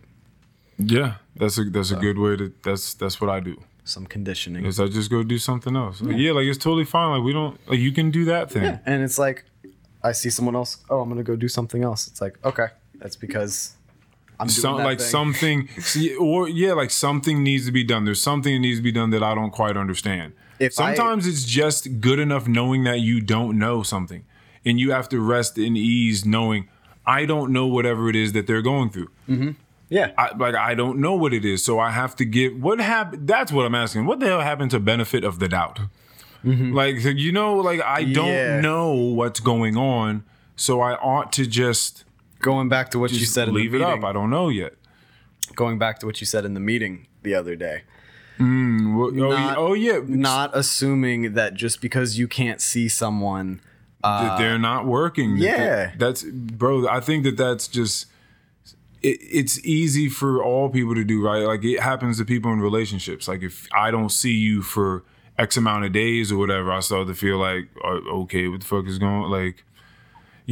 yeah, 0.78 1.16
that's 1.36 1.58
a 1.58 1.64
that's 1.66 1.92
a 1.92 1.96
good 1.96 2.18
way 2.18 2.36
to 2.38 2.52
that's 2.64 2.94
that's 2.96 3.22
what 3.22 3.30
I 3.30 3.40
do. 3.40 3.56
some 3.84 4.06
conditioning. 4.06 4.66
Is 4.66 4.80
I 4.80 4.88
just 4.88 5.10
go 5.10 5.24
do 5.24 5.38
something 5.38 5.76
else. 5.76 6.02
Like, 6.02 6.18
yeah, 6.18 6.32
like 6.32 6.46
it's 6.46 6.58
totally 6.58 6.86
fine. 6.86 7.18
Like 7.18 7.24
we 7.26 7.34
don't 7.34 7.60
like 7.70 7.80
you 7.80 7.92
can 7.92 8.12
do 8.12 8.26
that 8.26 8.52
thing. 8.52 8.64
Yeah. 8.64 8.80
And 8.86 9.04
it's 9.04 9.18
like 9.20 9.46
I 10.04 10.12
see 10.14 10.30
someone 10.32 10.56
else, 10.56 10.78
oh, 10.90 11.02
I'm 11.02 11.10
gonna 11.10 11.24
go 11.24 11.36
do 11.36 11.48
something 11.48 11.84
else. 11.84 12.08
It's 12.08 12.22
like, 12.22 12.44
okay. 12.44 12.68
That's 12.96 13.16
because 13.16 13.76
I'm 14.40 14.48
doing 14.48 14.56
Some 14.62 14.78
like 14.78 15.00
thing. 15.00 15.08
something, 15.08 15.68
see, 15.80 16.16
or 16.16 16.48
yeah, 16.50 16.74
like 16.74 16.90
something 16.92 17.44
needs 17.44 17.66
to 17.68 17.72
be 17.72 17.84
done. 17.84 18.06
There's 18.06 18.22
something 18.22 18.52
that 18.54 18.60
needs 18.60 18.80
to 18.80 18.84
be 18.84 18.92
done 18.92 19.12
that 19.12 19.22
I 19.24 19.36
don't 19.36 19.52
quite 19.52 19.78
understand. 19.78 20.34
If 20.60 20.80
I- 20.80 20.96
Sometimes 20.96 21.28
it's 21.28 21.44
just 21.44 22.00
good 22.02 22.20
enough 22.20 22.48
knowing 22.48 22.84
that 22.86 23.00
you 23.00 23.22
don't 23.22 23.58
know 23.60 23.84
something, 23.84 24.24
and 24.66 24.80
you 24.80 24.92
have 24.92 25.10
to 25.10 25.20
rest 25.20 25.58
in 25.58 25.76
ease 25.76 26.26
knowing 26.26 26.68
I 27.06 27.26
don't 27.26 27.52
know 27.52 27.66
whatever 27.68 28.10
it 28.10 28.16
is 28.16 28.34
that 28.34 28.46
they're 28.48 28.62
going 28.62 28.90
through. 28.92 29.10
Mm-hmm. 29.28 29.52
Yeah. 29.90 30.12
I, 30.18 30.36
like 30.38 30.56
I 30.56 30.74
don't 30.76 31.00
know 31.00 31.16
what 31.16 31.34
it 31.34 31.44
is, 31.44 31.64
so 31.64 31.80
I 31.80 31.92
have 31.92 32.16
to 32.18 32.26
give 32.26 32.62
what 32.62 32.80
happened. 32.80 33.28
That's 33.28 33.52
what 33.52 33.66
I'm 33.66 33.76
asking. 33.76 34.06
What 34.06 34.20
the 34.20 34.28
hell 34.28 34.42
happened 34.42 34.72
to 34.72 34.80
benefit 34.80 35.24
of 35.24 35.40
the 35.40 35.48
doubt? 35.48 35.80
Mm-hmm. 36.46 36.74
Like 36.74 36.96
you 37.04 37.32
know, 37.32 37.56
like 37.56 37.82
I 37.82 38.04
don't 38.04 38.28
Yeah. 38.28 38.60
know 38.62 38.94
what's 38.94 39.40
going 39.40 39.78
on, 39.78 40.24
so 40.56 40.82
I 40.82 40.94
ought 40.96 41.32
to 41.34 41.46
just, 41.46 42.04
Going 42.40 42.70
back 42.70 42.90
to 42.92 42.98
what 43.00 43.12
you 43.12 43.26
said 43.28 43.50
in 43.50 43.54
leave 43.54 43.76
it 43.76 43.82
up. 43.84 44.04
I 44.04 44.12
don't 44.14 44.32
know 44.32 44.50
yet. 44.50 44.74
Going 45.56 45.78
back 45.78 46.00
to 46.00 46.08
what 46.08 46.20
you 46.22 46.26
said 46.26 46.44
in 46.46 46.56
the 46.56 46.60
meeting 46.60 47.06
the 47.22 47.36
other 47.36 47.56
day. 47.56 47.84
Mm, 48.40 48.96
well, 48.98 49.10
oh, 49.26 49.30
Not- 49.30 49.58
oh 49.60 49.74
yeah, 49.74 50.00
not 50.04 50.50
assuming 50.56 51.34
that 51.34 51.54
just 51.54 51.82
because 51.82 52.18
you 52.18 52.28
can't 52.28 52.60
see 52.60 52.88
someone 52.90 53.62
that 54.04 54.38
they're 54.38 54.60
not 54.60 54.86
working. 54.86 55.38
yeah. 55.38 55.92
that's 55.98 56.24
bro. 56.24 56.88
I 56.88 57.00
think 57.00 57.24
that 57.24 57.38
that's 57.38 57.68
just. 57.68 58.08
It, 59.02 59.18
it's 59.20 59.58
easy 59.66 60.10
for 60.10 60.44
all 60.44 60.70
people 60.70 60.94
to 60.94 61.04
do, 61.04 61.26
right? 61.26 61.44
Like 61.44 61.64
it 61.64 61.80
happens 61.80 62.20
to 62.20 62.26
people 62.26 62.54
in 62.54 62.60
relationships. 62.62 63.28
Like 63.28 63.42
if 63.42 63.68
I 63.74 63.90
don't 63.90 64.12
see 64.12 64.34
you 64.34 64.62
for 64.62 65.04
X 65.40 65.58
amount 65.58 65.86
of 65.86 65.92
days 65.92 66.32
or 66.32 66.38
whatever, 66.38 66.72
I 66.72 66.82
start 66.82 67.08
to 67.08 67.16
feel 67.16 67.38
like, 67.38 67.68
uh, 67.84 68.00
okay, 68.22 68.48
what 68.48 68.60
the 68.60 68.68
fuck 68.68 68.86
is 68.86 69.00
going? 69.00 69.24
Like, 69.24 69.64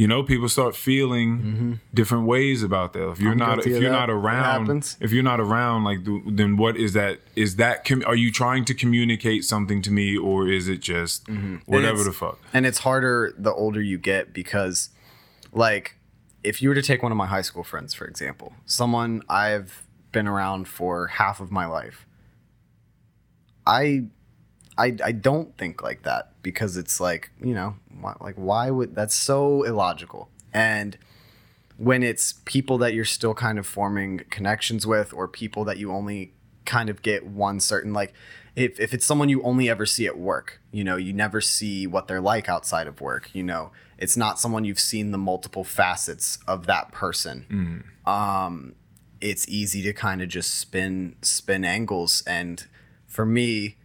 you 0.00 0.06
know, 0.08 0.22
people 0.22 0.48
start 0.48 0.74
feeling 0.74 1.78
different 1.92 2.24
ways 2.26 2.62
about 2.62 2.92
that. 2.94 3.06
If 3.10 3.20
you're 3.20 3.32
Mm-hmm. 3.34 3.42
I'm 3.42 3.56
not, 3.56 3.66
if 3.66 3.72
you're 3.82 3.90
that. 3.90 4.06
not 4.06 4.10
around, 4.10 4.96
if 5.00 5.12
you're 5.12 5.22
not 5.32 5.40
around, 5.40 5.84
like, 5.84 5.98
then 6.26 6.56
what 6.56 6.76
is 6.76 6.92
that? 6.94 7.18
Is 7.36 7.56
that? 7.56 7.84
Com- 7.84 8.04
are 8.06 8.14
you 8.24 8.30
trying 8.32 8.64
to 8.64 8.74
communicate 8.74 9.44
something 9.44 9.82
to 9.82 9.90
me, 9.90 10.16
or 10.16 10.48
is 10.48 10.68
it 10.68 10.80
just 10.80 11.28
whatever 11.66 12.00
it's- 12.00 12.06
the 12.06 12.12
fuck? 12.12 12.38
and 12.54 12.64
it's 12.64 12.78
harder 12.78 13.34
the 13.36 13.52
older 13.52 13.82
you 13.82 13.98
get 13.98 14.32
because 14.32 14.88
like 15.52 15.96
if 16.42 16.62
you 16.62 16.68
were 16.70 16.74
to 16.74 16.82
take 16.90 17.02
one 17.02 17.12
of 17.12 17.18
my 17.18 17.26
high 17.26 17.42
school 17.42 17.62
friends 17.72 17.92
for 17.92 18.06
example 18.06 18.54
someone 18.64 19.20
i've 19.28 19.72
been 20.12 20.26
around 20.26 20.66
for 20.66 20.94
half 21.08 21.40
of 21.40 21.50
my 21.50 21.66
life 21.66 22.06
i 23.66 24.04
i, 24.80 24.96
I 25.04 25.12
don't 25.12 25.56
think 25.58 25.82
like 25.82 26.02
that 26.02 26.32
because 26.42 26.76
it's 26.76 27.00
like 27.00 27.30
you 27.40 27.54
know 27.54 27.76
why, 28.00 28.14
like 28.20 28.34
why 28.36 28.70
would 28.70 28.94
that's 28.94 29.14
so 29.14 29.62
illogical. 29.62 30.28
And 30.52 30.96
when 31.76 32.02
it's 32.02 32.34
people 32.44 32.78
that 32.78 32.94
you're 32.94 33.04
still 33.04 33.34
kind 33.34 33.58
of 33.58 33.66
forming 33.66 34.22
connections 34.30 34.86
with 34.86 35.12
or 35.12 35.28
people 35.28 35.64
that 35.64 35.78
you 35.78 35.92
only 35.92 36.32
kind 36.66 36.90
of 36.90 37.02
get 37.02 37.26
one 37.26 37.58
certain 37.58 37.92
like 37.92 38.12
if, 38.54 38.78
if 38.78 38.92
it's 38.92 39.06
someone 39.06 39.28
you 39.28 39.42
only 39.42 39.70
ever 39.70 39.86
see 39.86 40.06
at 40.06 40.18
work 40.18 40.60
you 40.70 40.84
know 40.84 40.96
you 40.96 41.12
never 41.12 41.40
see 41.40 41.86
what 41.86 42.06
they're 42.06 42.20
like 42.20 42.48
outside 42.48 42.86
of 42.86 43.00
work 43.00 43.30
you 43.34 43.42
know 43.42 43.72
it's 43.98 44.16
not 44.16 44.38
someone 44.38 44.64
you've 44.64 44.80
seen 44.80 45.10
the 45.10 45.18
multiple 45.18 45.64
facets 45.64 46.38
of 46.46 46.66
that 46.66 46.90
person. 46.90 47.84
Um 48.06 48.74
it's 49.20 49.46
easy 49.48 49.82
to 49.82 49.92
kind 49.92 50.22
of 50.22 50.28
just 50.28 50.54
spin 50.54 51.16
spin 51.22 51.64
angles. 51.64 52.22
And 52.26 52.66
for 53.06 53.26
me 53.26 53.76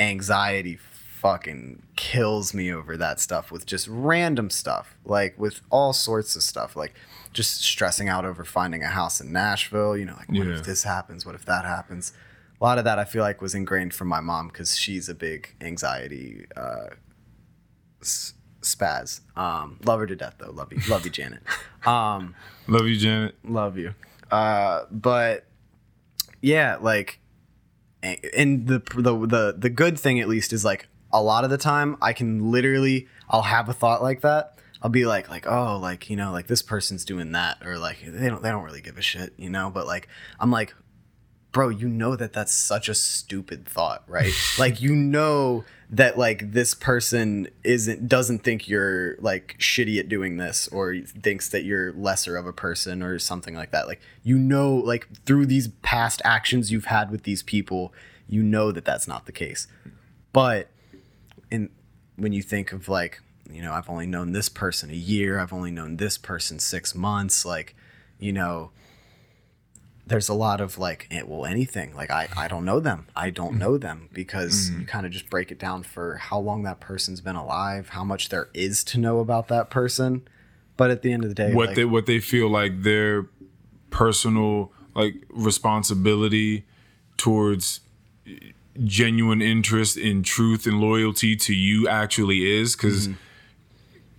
anxiety 0.00 0.76
fucking 0.76 1.82
kills 1.96 2.54
me 2.54 2.72
over 2.72 2.96
that 2.96 3.20
stuff 3.20 3.52
with 3.52 3.66
just 3.66 3.86
random 3.88 4.48
stuff 4.48 4.96
like 5.04 5.38
with 5.38 5.60
all 5.68 5.92
sorts 5.92 6.34
of 6.34 6.42
stuff 6.42 6.74
like 6.74 6.94
just 7.34 7.60
stressing 7.62 8.08
out 8.08 8.24
over 8.24 8.42
finding 8.42 8.82
a 8.82 8.86
house 8.88 9.20
in 9.20 9.30
Nashville 9.30 9.96
you 9.98 10.06
know 10.06 10.14
like 10.16 10.28
what 10.30 10.38
Yeah. 10.46 10.54
if 10.58 10.64
this 10.64 10.82
happens? 10.84 11.26
What 11.26 11.34
if 11.34 11.44
that 11.44 11.64
happens? 11.66 12.14
A 12.58 12.64
lot 12.64 12.78
of 12.78 12.84
that 12.84 12.98
I 12.98 13.04
feel 13.04 13.22
like 13.22 13.42
was 13.42 13.54
ingrained 13.54 13.92
from 13.94 14.08
my 14.08 14.20
mom 14.20 14.48
because 14.48 14.76
she's 14.78 15.08
a 15.10 15.14
big 15.14 15.54
anxiety 15.60 16.46
uh, 16.56 16.88
spaz. 18.02 19.20
Um, 19.36 19.78
love 19.84 20.00
her 20.00 20.06
to 20.06 20.16
death 20.16 20.36
though. 20.38 20.50
Love 20.52 20.72
you. 20.72 20.80
Love 20.88 21.04
you 21.04 21.10
Janet. 21.10 21.42
Um, 21.86 22.34
Love 22.66 22.86
you, 22.86 22.96
Janet. 22.96 23.34
love 23.42 23.78
you. 23.78 23.94
Uh, 24.30 24.84
but 24.90 25.46
yeah 26.42 26.76
like 26.80 27.19
and 28.02 28.66
the, 28.66 28.82
the 28.94 29.26
the 29.26 29.54
the 29.56 29.70
good 29.70 29.98
thing 29.98 30.20
at 30.20 30.28
least 30.28 30.52
is 30.52 30.64
like 30.64 30.88
a 31.12 31.22
lot 31.22 31.44
of 31.44 31.50
the 31.50 31.58
time 31.58 31.96
I 32.00 32.12
can 32.12 32.50
literally 32.50 33.08
I'll 33.28 33.42
have 33.42 33.68
a 33.68 33.72
thought 33.72 34.02
like 34.02 34.22
that. 34.22 34.56
I'll 34.82 34.90
be 34.90 35.04
like 35.04 35.28
like 35.28 35.46
oh 35.46 35.78
like 35.78 36.08
you 36.08 36.16
know 36.16 36.32
like 36.32 36.46
this 36.46 36.62
person's 36.62 37.04
doing 37.04 37.32
that 37.32 37.58
or 37.64 37.78
like 37.78 37.98
they 38.06 38.28
don't 38.28 38.42
they 38.42 38.50
don't 38.50 38.64
really 38.64 38.80
give 38.80 38.96
a 38.98 39.02
shit 39.02 39.34
you 39.36 39.50
know? 39.50 39.70
But 39.70 39.86
like 39.86 40.08
I'm 40.38 40.50
like 40.50 40.74
bro 41.52 41.68
you 41.68 41.88
know 41.88 42.16
that 42.16 42.32
that's 42.32 42.52
such 42.52 42.88
a 42.88 42.94
stupid 42.94 43.66
thought 43.66 44.02
right? 44.06 44.32
Like 44.58 44.80
you 44.80 44.94
know 44.94 45.64
that 45.90 46.16
like 46.16 46.52
this 46.52 46.74
person 46.74 47.48
isn't 47.64 48.08
doesn't 48.08 48.40
think 48.40 48.68
you're 48.68 49.16
like 49.18 49.56
shitty 49.58 49.98
at 49.98 50.08
doing 50.08 50.36
this 50.36 50.68
or 50.68 50.96
thinks 50.96 51.48
that 51.48 51.64
you're 51.64 51.92
lesser 51.92 52.36
of 52.36 52.46
a 52.46 52.52
person 52.52 53.02
or 53.02 53.18
something 53.18 53.54
like 53.54 53.70
that. 53.72 53.86
Like 53.86 54.00
you 54.22 54.38
know 54.38 54.74
like 54.74 55.08
through 55.26 55.46
these 55.46 55.68
past 55.82 56.22
actions 56.24 56.70
you've 56.70 56.86
had 56.86 57.10
with 57.10 57.24
these 57.24 57.42
people 57.42 57.92
you 58.28 58.42
know 58.42 58.70
that 58.70 58.84
that's 58.84 59.08
not 59.08 59.26
the 59.26 59.32
case. 59.32 59.66
But 60.32 60.68
in 61.50 61.70
when 62.16 62.32
you 62.32 62.42
think 62.42 62.72
of 62.72 62.88
like 62.88 63.20
you 63.50 63.62
know 63.62 63.72
i've 63.72 63.90
only 63.90 64.06
known 64.06 64.32
this 64.32 64.48
person 64.48 64.90
a 64.90 64.94
year 64.94 65.40
i've 65.40 65.52
only 65.52 65.70
known 65.70 65.96
this 65.96 66.16
person 66.16 66.58
six 66.58 66.94
months 66.94 67.44
like 67.44 67.74
you 68.18 68.32
know 68.32 68.70
there's 70.10 70.28
a 70.28 70.34
lot 70.34 70.60
of 70.60 70.76
like 70.76 71.06
eh, 71.10 71.22
well 71.24 71.46
anything. 71.46 71.94
Like 71.94 72.10
i 72.10 72.28
i 72.36 72.48
don't 72.48 72.64
know 72.64 72.80
them. 72.80 73.06
I 73.16 73.30
don't 73.30 73.50
mm-hmm. 73.50 73.58
know 73.58 73.78
them 73.78 74.08
because 74.12 74.68
mm-hmm. 74.68 74.80
you 74.80 74.86
kind 74.86 75.06
of 75.06 75.12
just 75.12 75.30
break 75.30 75.50
it 75.52 75.58
down 75.58 75.84
for 75.84 76.16
how 76.16 76.38
long 76.38 76.64
that 76.64 76.80
person's 76.80 77.20
been 77.20 77.36
alive 77.36 77.90
how 77.90 78.04
much 78.04 78.28
there 78.28 78.48
is 78.52 78.84
to 78.84 78.98
know 78.98 79.20
about 79.20 79.48
that 79.48 79.70
person. 79.70 80.26
But 80.76 80.90
at 80.90 81.02
the 81.02 81.12
end 81.12 81.22
of 81.22 81.30
the 81.30 81.34
day 81.34 81.54
what 81.54 81.68
like, 81.68 81.76
they 81.76 81.84
what 81.84 82.06
they 82.06 82.18
feel 82.18 82.48
like 82.48 82.82
their 82.82 83.28
personal 83.90 84.72
like 84.94 85.14
responsibility 85.30 86.66
towards 87.16 87.80
eh, 88.26 88.50
genuine 88.82 89.40
interest 89.40 89.96
in 89.96 90.24
truth 90.24 90.66
and 90.66 90.80
loyalty 90.80 91.36
to 91.36 91.54
you 91.54 91.86
actually 91.86 92.50
is. 92.58 92.74
Because 92.74 93.08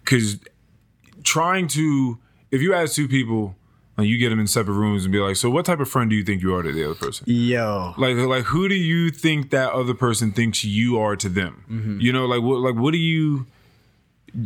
because 0.06 0.36
mm-hmm. 0.36 1.22
trying 1.22 1.68
to 1.68 2.18
if 2.50 2.62
you 2.62 2.74
ask 2.74 2.96
two 2.96 3.10
people 3.10 3.56
and 4.02 4.10
you 4.10 4.18
get 4.18 4.30
them 4.30 4.40
in 4.40 4.48
separate 4.48 4.74
rooms 4.74 5.06
and 5.06 5.12
be 5.12 5.20
like 5.20 5.36
so 5.36 5.50
what 5.50 5.66
type 5.66 5.80
of 5.80 5.88
friend 5.90 6.10
do 6.10 6.16
you 6.16 6.24
think 6.24 6.42
you 6.42 6.54
are 6.56 6.62
to 6.64 6.72
the 6.72 6.84
other 6.84 6.96
person? 6.96 7.26
Yo. 7.28 7.94
Like 7.98 8.16
like 8.18 8.44
who 8.46 8.68
do 8.68 8.76
you 8.76 9.10
think 9.12 9.50
that 9.52 9.72
other 9.72 9.94
person 9.94 10.32
thinks 10.32 10.64
you 10.66 11.00
are 11.00 11.16
to 11.16 11.30
them? 11.30 11.98
You 12.02 12.12
know 12.12 12.26
like 12.26 12.42
what 12.42 12.60
like 12.60 12.76
what 12.76 12.92
do 12.92 12.98
you 12.98 13.46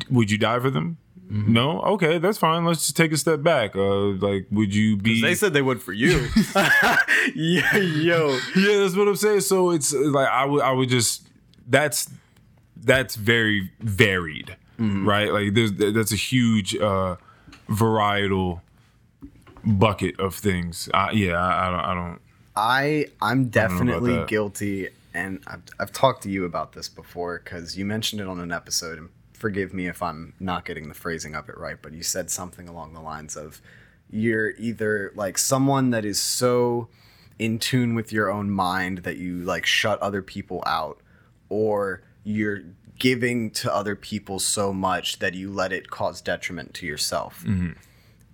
would 0.10 0.30
you 0.32 0.38
die 0.38 0.60
for 0.60 0.69
them? 0.69 0.98
No? 1.30 1.82
Okay 1.82 2.19
that's 2.19 2.38
fine. 2.38 2.65
Let's 2.65 2.82
just 2.82 2.98
take 2.98 3.11
a 3.11 3.18
step 3.18 3.41
back. 3.41 3.76
Uh 3.76 4.14
like 4.27 4.48
would 4.52 4.76
you 4.76 4.95
be 4.98 5.22
they 5.22 5.36
said 5.36 5.53
they 5.53 5.61
would 5.61 5.82
for 5.82 5.94
you. 5.94 6.27
Yeah 7.34 7.76
yo. 7.77 8.38
Yeah 8.56 8.77
that's 8.80 8.95
what 8.95 9.07
i'm 9.07 9.15
saying. 9.15 9.41
So 9.41 9.72
it's 9.72 9.94
uh, 9.94 9.99
like 10.11 10.27
i 10.30 10.45
would 10.45 10.61
i 10.61 10.72
would 10.72 10.90
just 10.90 11.27
that's 11.68 12.10
that's 12.77 13.15
very 13.15 13.72
varied 13.80 14.56
right? 14.77 15.32
Like 15.32 15.53
there's 15.53 15.72
that's 15.73 16.11
a 16.11 16.18
huge 16.18 16.76
uh 16.76 17.15
varietal 17.69 18.61
bucket 19.65 20.19
of 20.19 20.35
things 20.35 20.89
uh, 20.93 21.09
yeah 21.13 21.37
I, 21.37 21.67
I 21.67 21.71
don't 21.71 21.79
i 21.79 21.93
don't 21.93 22.21
I 22.55 23.07
I'm 23.21 23.49
definitely 23.49 24.15
that. 24.15 24.27
guilty, 24.27 24.89
and 25.13 25.41
I've 25.45 25.63
I've 25.79 25.91
talked 25.91 26.23
to 26.23 26.29
you 26.29 26.45
about 26.45 26.73
this 26.73 26.87
before 26.87 27.41
because 27.43 27.77
you 27.77 27.85
mentioned 27.85 28.21
it 28.21 28.27
on 28.27 28.39
an 28.39 28.51
episode. 28.51 28.97
And 28.97 29.09
forgive 29.33 29.73
me 29.73 29.87
if 29.87 30.01
I'm 30.01 30.33
not 30.39 30.65
getting 30.65 30.87
the 30.87 30.93
phrasing 30.93 31.35
of 31.35 31.49
it 31.49 31.57
right, 31.57 31.77
but 31.81 31.91
you 31.91 32.03
said 32.03 32.31
something 32.31 32.69
along 32.69 32.93
the 32.93 33.01
lines 33.01 33.35
of 33.35 33.61
you're 34.09 34.51
either 34.51 35.11
like 35.15 35.37
someone 35.37 35.89
that 35.89 36.05
is 36.05 36.21
so 36.21 36.87
in 37.37 37.59
tune 37.59 37.95
with 37.95 38.13
your 38.13 38.31
own 38.31 38.49
mind 38.49 38.99
that 38.99 39.17
you 39.17 39.37
like 39.39 39.65
shut 39.65 39.99
other 40.01 40.21
people 40.21 40.63
out, 40.65 41.01
or 41.49 42.03
you're 42.23 42.61
giving 42.97 43.51
to 43.51 43.73
other 43.75 43.97
people 43.97 44.39
so 44.39 44.71
much 44.71 45.19
that 45.19 45.33
you 45.33 45.51
let 45.51 45.73
it 45.73 45.89
cause 45.89 46.21
detriment 46.21 46.73
to 46.73 46.85
yourself. 46.85 47.43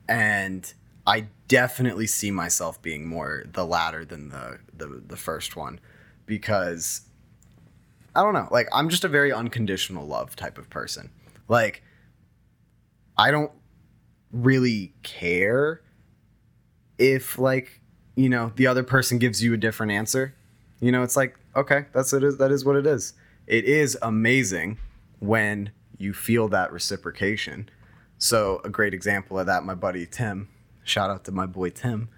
And 0.08 0.72
I 1.06 1.28
definitely 1.48 2.08
see 2.08 2.32
myself 2.32 2.82
being 2.82 3.08
more 3.08 3.44
the 3.52 3.66
latter 3.66 4.06
than 4.06 4.30
the, 4.30 4.60
the 4.74 5.02
the 5.06 5.18
first 5.18 5.56
one 5.56 5.80
because 6.26 7.02
I 8.16 8.24
don't 8.24 8.34
know, 8.34 8.48
like 8.52 8.68
I'm 8.72 8.90
just 8.90 9.04
a 9.04 9.08
very 9.08 9.32
unconditional 9.32 10.06
love 10.06 10.36
type 10.36 10.58
of 10.58 10.70
person. 10.70 11.10
Like 11.48 11.84
I 13.18 13.32
don't 13.32 13.52
really 14.32 14.94
care 15.04 15.82
if 16.98 17.38
like, 17.38 17.82
you 18.16 18.30
know, 18.30 18.52
the 18.56 18.68
other 18.68 18.84
person 18.84 19.18
gives 19.18 19.44
you 19.44 19.54
a 19.54 19.58
different 19.58 19.92
answer. 19.92 20.36
You 20.80 20.92
know, 20.92 21.04
it's 21.04 21.18
like, 21.18 21.38
okay, 21.56 21.86
that's 21.94 22.14
it 22.14 22.24
is 22.24 22.38
that 22.38 22.52
is 22.52 22.64
what 22.64 22.76
it 22.76 22.86
is. 22.86 23.14
It 23.48 23.66
is 23.66 23.98
amazing 24.02 24.78
when 25.20 25.72
you 25.98 26.14
feel 26.14 26.48
that 26.50 26.72
reciprocation. 26.72 27.70
So 28.18 28.62
a 28.64 28.70
great 28.70 28.94
example 28.94 29.40
of 29.40 29.46
that, 29.48 29.64
my 29.64 29.76
buddy 29.76 30.06
Tim. 30.06 30.50
Shout 30.84 31.10
out 31.10 31.24
to 31.26 31.32
my 31.32 31.46
boy 31.46 31.70
Tim. 31.70 32.10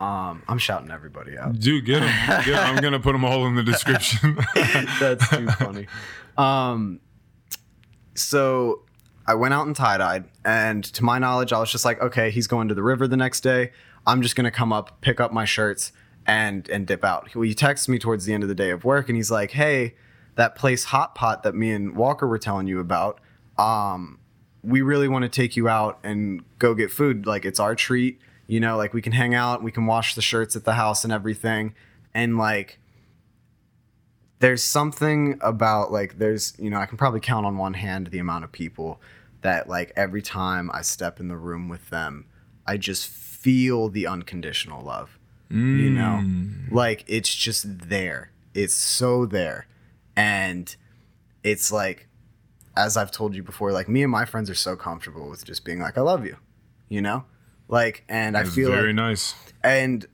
Um, 0.00 0.42
I'm 0.48 0.58
shouting 0.58 0.90
everybody 0.90 1.38
out. 1.38 1.60
dude 1.60 1.84
get 1.86 2.00
them 2.00 2.10
i'm 2.58 2.82
gonna 2.82 2.98
put 2.98 3.12
them 3.12 3.24
all 3.24 3.46
in 3.46 3.54
the 3.54 3.62
description 3.62 4.36
That's 4.98 5.28
too 5.30 5.46
funny. 5.46 5.86
Um, 6.36 6.98
so 8.14 8.82
I 9.26 9.34
went 9.34 9.54
out 9.54 9.66
and 9.66 9.76
tie 9.76 9.98
dyed, 9.98 10.24
and 10.44 10.82
to 10.84 11.04
my 11.04 11.18
knowledge, 11.18 11.52
I 11.52 11.60
was 11.60 11.70
just 11.70 11.84
like, 11.84 12.00
okay, 12.02 12.30
he's 12.30 12.46
going 12.48 12.66
to 12.68 12.74
the 12.74 12.82
river 12.82 13.06
the 13.06 13.16
next 13.16 13.42
day. 13.42 13.70
I'm 14.06 14.22
just 14.22 14.34
gonna 14.34 14.50
come 14.50 14.72
up, 14.72 15.00
pick 15.00 15.20
up 15.20 15.32
my 15.32 15.44
shirts, 15.44 15.92
and 16.26 16.68
and 16.68 16.86
dip 16.86 17.04
out. 17.04 17.32
Well, 17.34 17.42
he 17.42 17.54
texts 17.54 17.88
me 17.88 17.98
towards 17.98 18.24
the 18.24 18.34
end 18.34 18.42
of 18.42 18.48
the 18.48 18.54
day 18.56 18.70
of 18.70 18.84
work, 18.84 19.08
and 19.08 19.14
he's 19.16 19.30
like, 19.30 19.52
hey, 19.52 19.94
that 20.34 20.56
place 20.56 20.84
Hot 20.84 21.14
Pot 21.14 21.44
that 21.44 21.54
me 21.54 21.70
and 21.70 21.94
Walker 21.96 22.26
were 22.26 22.38
telling 22.38 22.66
you 22.66 22.80
about. 22.80 23.20
Um, 23.56 24.18
we 24.62 24.82
really 24.82 25.08
want 25.08 25.24
to 25.24 25.28
take 25.28 25.56
you 25.56 25.68
out 25.68 25.98
and 26.02 26.44
go 26.58 26.74
get 26.74 26.90
food. 26.90 27.26
Like 27.26 27.44
it's 27.44 27.60
our 27.60 27.74
treat, 27.74 28.20
you 28.46 28.60
know. 28.60 28.76
Like 28.76 28.94
we 28.94 29.02
can 29.02 29.12
hang 29.12 29.34
out, 29.34 29.62
we 29.62 29.72
can 29.72 29.86
wash 29.86 30.14
the 30.14 30.22
shirts 30.22 30.56
at 30.56 30.64
the 30.64 30.74
house 30.74 31.04
and 31.04 31.12
everything, 31.12 31.74
and 32.14 32.38
like 32.38 32.78
there's 34.38 34.62
something 34.62 35.38
about 35.40 35.92
like 35.92 36.18
there's 36.18 36.54
you 36.58 36.70
know 36.70 36.78
I 36.78 36.86
can 36.86 36.98
probably 36.98 37.20
count 37.20 37.46
on 37.46 37.56
one 37.56 37.74
hand 37.74 38.08
the 38.08 38.18
amount 38.18 38.44
of 38.44 38.52
people 38.52 39.00
that 39.42 39.68
like 39.68 39.92
every 39.96 40.22
time 40.22 40.70
I 40.72 40.82
step 40.82 41.20
in 41.20 41.28
the 41.28 41.36
room 41.36 41.68
with 41.68 41.90
them, 41.90 42.26
I 42.66 42.76
just 42.76 43.08
feel 43.08 43.88
the 43.88 44.06
unconditional 44.06 44.84
love. 44.84 45.18
You 45.50 45.90
know, 45.90 46.20
mm. 46.22 46.72
like 46.72 47.04
it's 47.06 47.34
just 47.34 47.88
there. 47.90 48.30
It's 48.54 48.72
so 48.72 49.26
there, 49.26 49.66
and 50.16 50.74
it's 51.42 51.70
like 51.70 52.08
as 52.76 52.96
I've 52.96 53.10
told 53.10 53.34
you 53.34 53.42
before, 53.42 53.72
like 53.72 53.88
me 53.88 54.02
and 54.02 54.10
my 54.10 54.24
friends 54.24 54.48
are 54.50 54.54
so 54.54 54.76
comfortable 54.76 55.28
with 55.28 55.44
just 55.44 55.64
being 55.64 55.80
like, 55.80 55.98
I 55.98 56.00
love 56.00 56.24
you, 56.24 56.36
you 56.88 57.02
know? 57.02 57.24
Like, 57.68 58.04
and 58.08 58.36
I 58.36 58.44
feel 58.44 58.70
very 58.70 58.88
like, 58.88 58.96
nice 58.96 59.34
and 59.62 60.06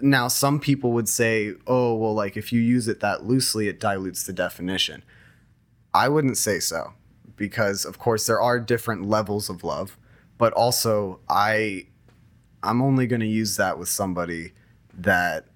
now 0.00 0.28
some 0.28 0.60
people 0.60 0.92
would 0.92 1.08
say, 1.08 1.54
oh, 1.66 1.94
well, 1.94 2.14
like 2.14 2.36
if 2.36 2.52
you 2.52 2.60
use 2.60 2.88
it 2.88 3.00
that 3.00 3.24
loosely, 3.24 3.68
it 3.68 3.80
dilutes 3.80 4.24
the 4.24 4.32
definition. 4.32 5.02
I 5.94 6.08
wouldn't 6.08 6.36
say 6.36 6.60
so 6.60 6.92
because, 7.36 7.84
of 7.84 7.98
course, 7.98 8.26
there 8.26 8.40
are 8.40 8.60
different 8.60 9.08
levels 9.08 9.48
of 9.48 9.64
love, 9.64 9.98
but 10.36 10.52
also 10.52 11.20
I, 11.28 11.86
I'm 12.62 12.82
only 12.82 13.06
going 13.06 13.20
to 13.20 13.26
use 13.26 13.56
that 13.56 13.78
with 13.78 13.88
somebody 13.88 14.52
that, 14.94 15.46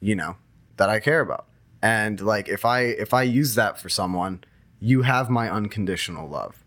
you 0.00 0.14
know, 0.14 0.36
that 0.76 0.88
I 0.88 1.00
care 1.00 1.20
about. 1.20 1.46
And 1.82 2.20
like 2.20 2.48
if 2.48 2.64
I 2.64 2.80
if 2.80 3.12
I 3.12 3.22
use 3.22 3.56
that 3.56 3.78
for 3.78 3.88
someone, 3.90 4.42
you 4.84 5.02
have 5.02 5.30
my 5.30 5.48
unconditional 5.50 6.28
love. 6.28 6.62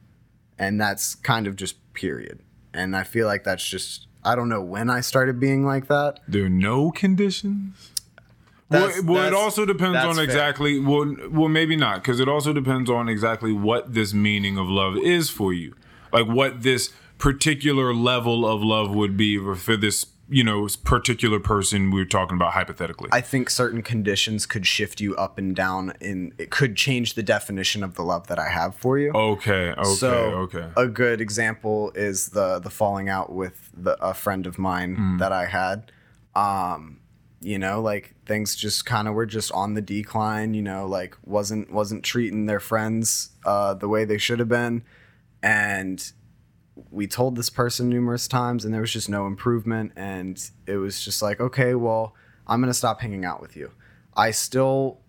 And 0.57 0.81
that's 0.81 1.13
kind 1.13 1.45
of 1.45 1.55
just 1.55 1.75
period. 1.93 2.39
And 2.73 2.95
I 2.95 3.03
feel 3.03 3.27
like 3.27 3.43
that's 3.43 3.65
just 3.67 4.07
I 4.23 4.35
don't 4.35 4.49
know 4.49 4.61
when 4.63 4.89
I 4.89 5.01
started 5.01 5.39
being 5.39 5.65
like 5.65 5.87
that. 5.87 6.19
there 6.27 6.45
are 6.45 6.49
no 6.49 6.91
conditions 6.91 7.91
well, 8.69 8.87
That's- 8.87 9.03
well 9.03 9.25
it 9.27 9.33
also 9.33 9.65
depends 9.65 9.93
that's 9.93 10.07
on 10.07 10.15
fair. 10.15 10.23
exactly 10.25 10.79
well 10.79 11.15
well 11.29 11.47
maybe 11.47 11.75
not 11.77 11.95
because 12.01 12.19
it 12.19 12.27
also 12.27 12.51
depends 12.51 12.89
on 12.89 13.07
exactly 13.07 13.53
what 13.53 13.93
this 13.93 14.13
meaning 14.13 14.57
of 14.57 14.67
love 14.67 14.97
is 14.97 15.29
for 15.29 15.53
you 15.53 15.73
like 16.11 16.27
what 16.27 16.63
this 16.63 16.91
particular 17.19 17.93
level 17.93 18.45
of 18.45 18.61
love 18.61 18.93
would 18.93 19.15
be 19.15 19.37
for- 19.37 19.55
for 19.55 19.77
this 19.77 20.05
you 20.29 20.43
know 20.43 20.67
particular 20.83 21.39
person 21.39 21.89
we're 21.91 22.03
talking 22.05 22.35
about 22.35 22.53
hypothetically 22.53 23.09
I 23.13 23.21
think 23.21 23.49
certain 23.49 23.81
conditions 23.81 24.45
could 24.45 24.67
shift 24.67 24.99
you 24.99 25.15
up 25.15 25.37
and 25.37 25.55
down 25.55 25.93
in 26.01 26.33
it 26.37 26.49
could 26.49 26.75
change 26.75 27.13
the 27.13 27.23
definition 27.23 27.83
of 27.83 27.95
the 27.95 28.03
love 28.03 28.27
that 28.27 28.37
I 28.39 28.49
have 28.49 28.75
for 28.75 28.97
you. 28.97 29.11
okay 29.13 29.71
okay 29.71 29.83
so 29.95 30.13
okay 30.45 30.69
a 30.75 30.87
good 30.87 31.21
example 31.21 31.91
is 31.95 32.29
the 32.29 32.59
the 32.59 32.69
falling 32.69 33.07
out 33.09 33.31
with 33.31 33.69
the, 33.73 33.93
a 34.03 34.13
friend 34.13 34.45
of 34.45 34.57
mine 34.59 34.95
Hmm. 34.95 35.17
that 35.19 35.31
I 35.31 35.45
had. 35.45 35.91
Um, 36.35 36.99
you 37.39 37.59
know, 37.59 37.81
like 37.81 38.15
things 38.25 38.55
just 38.55 38.85
kind 38.85 39.07
of 39.07 39.13
were 39.13 39.25
just 39.27 39.51
on 39.51 39.75
the 39.75 39.81
decline. 39.81 40.53
You 40.55 40.63
know, 40.63 40.87
like 40.87 41.15
wasn't 41.23 41.71
wasn't 41.71 42.03
treating 42.03 42.47
their 42.47 42.59
friends 42.59 43.29
uh, 43.45 43.75
the 43.75 43.87
way 43.87 44.05
they 44.05 44.17
should 44.17 44.39
have 44.39 44.49
been, 44.49 44.83
and 45.43 46.11
we 46.91 47.07
told 47.07 47.35
this 47.35 47.49
person 47.49 47.89
numerous 47.89 48.27
times, 48.27 48.65
and 48.65 48.73
there 48.73 48.81
was 48.81 48.93
just 48.93 49.09
no 49.09 49.25
improvement. 49.27 49.91
And 49.95 50.41
it 50.65 50.77
was 50.77 51.03
just 51.03 51.21
like, 51.21 51.39
okay, 51.39 51.75
well, 51.75 52.13
I'm 52.45 52.61
gonna 52.61 52.73
stop 52.73 53.01
hanging 53.01 53.25
out 53.25 53.41
with 53.41 53.55
you. 53.55 53.71
I 54.15 54.31
still 54.31 54.99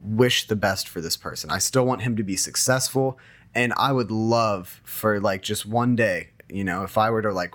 wish 0.00 0.46
the 0.46 0.56
best 0.56 0.88
for 0.88 1.00
this 1.00 1.16
person. 1.16 1.50
I 1.50 1.58
still 1.58 1.84
want 1.84 2.02
him 2.02 2.16
to 2.16 2.22
be 2.22 2.36
successful 2.36 3.18
And 3.54 3.72
I 3.76 3.92
would 3.92 4.10
love 4.10 4.80
for 4.84 5.18
like 5.20 5.42
just 5.42 5.64
one 5.66 5.96
day, 5.96 6.30
you 6.48 6.62
know, 6.64 6.82
if 6.84 6.98
I 6.98 7.10
were 7.10 7.22
to 7.22 7.32
like 7.32 7.54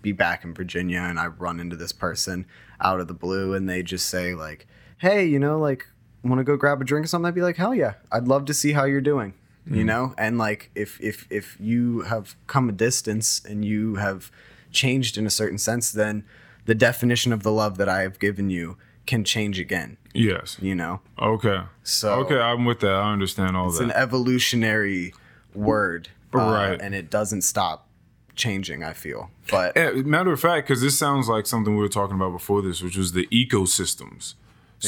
be 0.00 0.12
back 0.12 0.44
in 0.44 0.54
Virginia 0.54 1.00
and 1.00 1.18
I 1.18 1.26
run 1.26 1.60
into 1.60 1.76
this 1.76 1.92
person 1.92 2.46
out 2.80 3.00
of 3.00 3.08
the 3.08 3.14
blue 3.14 3.52
and 3.54 3.68
they 3.68 3.82
just 3.82 4.08
say 4.08 4.34
like, 4.34 4.66
"Hey, 4.98 5.26
you 5.26 5.38
know, 5.38 5.58
like 5.58 5.86
want 6.22 6.38
to 6.38 6.44
go 6.44 6.56
grab 6.56 6.80
a 6.80 6.84
drink 6.84 7.04
or 7.04 7.08
something?" 7.08 7.26
I'd 7.26 7.34
be 7.34 7.42
like, 7.42 7.56
"Hell 7.56 7.74
yeah. 7.74 7.94
I'd 8.12 8.28
love 8.28 8.44
to 8.46 8.54
see 8.54 8.72
how 8.72 8.84
you're 8.84 9.00
doing." 9.00 9.34
You 9.66 9.82
know? 9.84 10.14
And 10.18 10.36
like 10.38 10.70
if 10.74 11.00
if 11.00 11.26
if 11.30 11.56
you 11.58 12.02
have 12.02 12.36
come 12.46 12.68
a 12.68 12.72
distance 12.72 13.40
and 13.48 13.64
you 13.64 13.96
have 13.96 14.30
changed 14.72 15.16
in 15.16 15.26
a 15.26 15.30
certain 15.30 15.58
sense, 15.58 15.90
then 15.90 16.24
the 16.66 16.74
definition 16.74 17.32
of 17.32 17.42
the 17.42 17.52
love 17.52 17.76
that 17.78 17.88
I 17.88 18.02
have 18.02 18.18
given 18.18 18.50
you 18.50 18.76
can 19.06 19.22
change 19.24 19.58
again, 19.58 19.98
Yes. 20.14 20.56
you 20.62 20.74
know? 20.74 21.00
Okay. 21.20 21.60
So- 21.82 22.14
okay, 22.20 22.38
I'm 22.40 22.64
with 22.64 22.80
that. 22.80 22.92
I 22.94 23.12
understand 23.12 23.54
all 23.56 23.66
that. 23.66 23.72
It's 23.72 23.80
an 23.80 23.90
evolutionary 23.90 25.12
word. 25.54 26.08
uh, 26.34 26.38
Right. 26.38 26.80
And 26.80 26.94
it 26.94 27.10
doesn't 27.10 27.42
stop 27.42 27.86
changing, 28.34 28.82
I 28.82 28.92
feel. 28.92 29.30
But 29.50 29.76
Eh, 29.76 29.92
matter 30.04 30.32
of 30.32 30.40
fact, 30.40 30.66
because 30.66 30.80
this 30.82 30.98
sounds 30.98 31.28
like 31.28 31.46
something 31.46 31.74
we 31.76 31.80
were 31.82 31.88
talking 31.88 32.16
about 32.16 32.32
before 32.32 32.60
this, 32.62 32.82
which 32.82 32.96
was 32.96 33.12
the 33.12 33.26
ecosystems. 33.30 34.34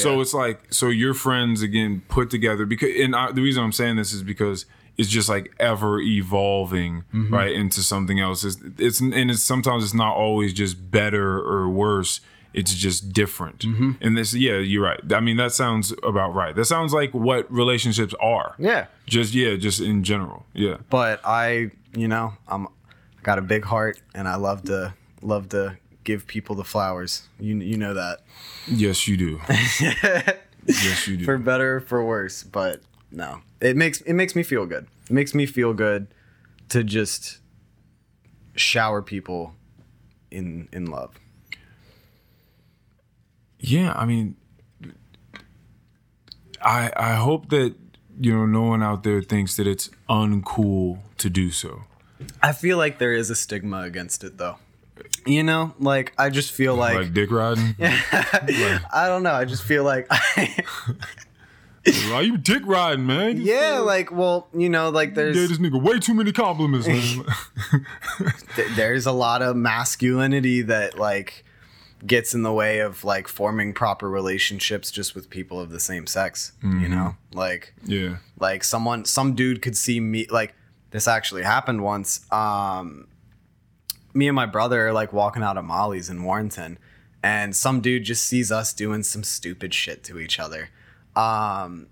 So 0.03 0.21
it's 0.21 0.35
like, 0.35 0.73
so 0.73 0.89
your 0.89 1.15
friends 1.15 1.63
again 1.63 2.03
put 2.09 2.31
together 2.31 2.67
because, 2.67 2.91
and 3.01 3.15
I, 3.17 3.33
the 3.33 3.43
reason 3.43 3.63
I'm 3.65 3.73
saying 3.73 3.97
this 3.97 4.13
is 4.13 4.23
because 4.23 4.67
it's 4.97 5.09
just 5.11 5.29
like 5.29 5.55
ever 5.61 6.01
evolving 6.01 7.05
Mm-hmm. 7.15 7.33
right 7.35 7.53
into 7.53 7.81
something 7.83 8.19
else. 8.21 8.45
It's, 8.45 8.59
it's 8.79 9.01
and 9.01 9.31
it's 9.31 9.43
sometimes 9.43 9.85
it's 9.85 9.95
not 9.95 10.15
always 10.17 10.53
just 10.53 10.91
better 10.91 11.39
or 11.39 11.69
worse. 11.69 12.21
It's 12.55 12.73
just 12.73 13.13
different. 13.13 13.59
Mm-hmm. 13.61 13.93
And 14.01 14.17
this, 14.17 14.33
yeah, 14.33 14.57
you're 14.57 14.83
right. 14.83 14.99
I 15.13 15.21
mean, 15.21 15.37
that 15.37 15.53
sounds 15.53 15.93
about 16.03 16.35
right. 16.35 16.55
That 16.57 16.65
sounds 16.65 16.95
like 16.95 17.13
what 17.13 17.51
relationships 17.53 18.15
are. 18.21 18.55
yeah. 18.59 18.87
Just 19.07 19.35
yeah, 19.35 19.57
just 19.57 19.81
in 19.81 20.03
general. 20.05 20.47
Yeah. 20.55 20.79
But 20.89 21.21
I, 21.25 21.71
you 21.95 22.09
know, 22.09 22.33
I'm 22.49 22.69
got 23.23 23.39
a 23.39 23.43
big 23.43 23.65
heart 23.65 24.01
and 24.15 24.27
I 24.27 24.37
love 24.37 24.63
to 24.65 24.95
love 25.21 25.51
to 25.51 25.77
give 26.07 26.27
people 26.27 26.57
the 26.57 26.65
flowers. 26.65 27.29
You 27.39 27.59
you 27.59 27.77
know 27.77 27.93
that. 27.93 28.21
Yes, 28.67 29.07
you 29.07 29.19
do. 29.19 29.41
yes, 29.49 31.07
you 31.07 31.19
do. 31.19 31.25
For 31.27 31.37
better 31.37 31.77
or 31.77 31.81
for 31.81 32.03
worse, 32.03 32.43
but 32.43 32.81
no. 33.11 33.41
It 33.61 33.77
makes 33.77 34.01
it 34.03 34.15
makes 34.15 34.35
me 34.35 34.43
feel 34.43 34.65
good. 34.65 34.87
It 35.11 35.13
makes 35.13 35.35
me 35.35 35.45
feel 35.45 35.75
good 35.75 36.07
to 36.71 36.83
just 36.83 37.41
shower 38.55 39.03
people 39.03 39.55
in 40.31 40.69
in 40.73 40.87
love. 40.87 41.15
Yeah, 43.59 43.93
I 43.95 44.07
mean, 44.07 44.37
I 46.63 46.91
I 46.97 47.15
hope 47.15 47.51
that 47.51 47.75
you 48.19 48.33
know 48.33 48.47
no 48.47 48.63
one 48.63 48.83
out 48.83 49.03
there 49.03 49.21
thinks 49.21 49.57
that 49.57 49.67
it's 49.67 49.91
uncool 50.09 51.01
to 51.19 51.29
do 51.29 51.51
so. 51.51 51.83
I 52.43 52.53
feel 52.53 52.79
like 52.79 52.99
there 52.99 53.13
is 53.13 53.29
a 53.29 53.35
stigma 53.35 53.83
against 53.83 54.25
it 54.25 54.39
though. 54.39 54.57
You 55.27 55.43
know, 55.43 55.75
like 55.79 56.13
I 56.19 56.31
just 56.31 56.53
feel 56.53 56.77
like, 56.77 56.97
Like 56.97 57.13
dick 57.13 57.31
riding. 57.31 57.75
I 57.81 59.07
don't 59.09 59.23
know. 59.23 59.33
I 59.33 59.45
just 59.45 59.65
feel 59.65 59.85
like 59.85 60.09
Why 62.11 62.23
you 62.23 62.37
dick 62.37 62.63
riding, 62.65 63.07
man? 63.07 63.37
You 63.37 63.55
yeah, 63.55 63.79
like 63.79 64.11
well, 64.11 64.49
you 64.53 64.69
know, 64.69 64.89
like 64.91 65.15
there's 65.15 65.37
this 65.37 65.59
nigga 65.59 65.81
way 65.81 65.99
too 66.01 66.15
many 66.15 66.33
compliments. 66.33 66.89
Man. 66.89 67.25
there's 68.77 69.07
a 69.07 69.13
lot 69.13 69.41
of 69.41 69.57
masculinity 69.57 70.63
that 70.63 70.99
like 70.99 71.45
gets 72.05 72.35
in 72.35 72.43
the 72.43 72.53
way 72.53 72.81
of 72.81 73.05
like 73.05 73.29
forming 73.29 73.73
proper 73.73 74.11
relationships 74.11 74.91
just 74.91 75.15
with 75.15 75.31
people 75.31 75.61
of 75.61 75.71
the 75.71 75.79
same 75.79 76.07
sex. 76.09 76.53
You 76.63 76.89
know, 76.89 77.17
like 77.33 77.75
yeah. 77.85 78.17
like 78.41 78.65
someone 78.65 79.05
some 79.05 79.35
dude 79.35 79.63
could 79.63 79.77
see 79.77 80.01
me 80.01 80.27
like 80.29 80.55
this 80.91 81.07
actually 81.07 81.43
happened 81.43 81.85
once 81.85 82.31
um 82.33 83.07
me 84.17 84.27
and 84.29 84.35
my 84.37 84.47
brother 84.47 84.89
are 84.89 84.93
like 84.93 85.13
walking 85.13 85.43
out 85.43 85.57
of 85.59 85.65
molly's 85.65 86.09
in 86.11 86.23
warrenton 86.25 86.79
and 87.23 87.55
some 87.57 87.81
dude 87.81 88.05
just 88.05 88.25
sees 88.27 88.51
us 88.53 88.73
doing 88.73 89.03
some 89.03 89.23
stupid 89.25 89.73
shit 89.75 90.03
to 90.05 90.19
each 90.19 90.39
other 90.39 90.71
um 91.15 91.87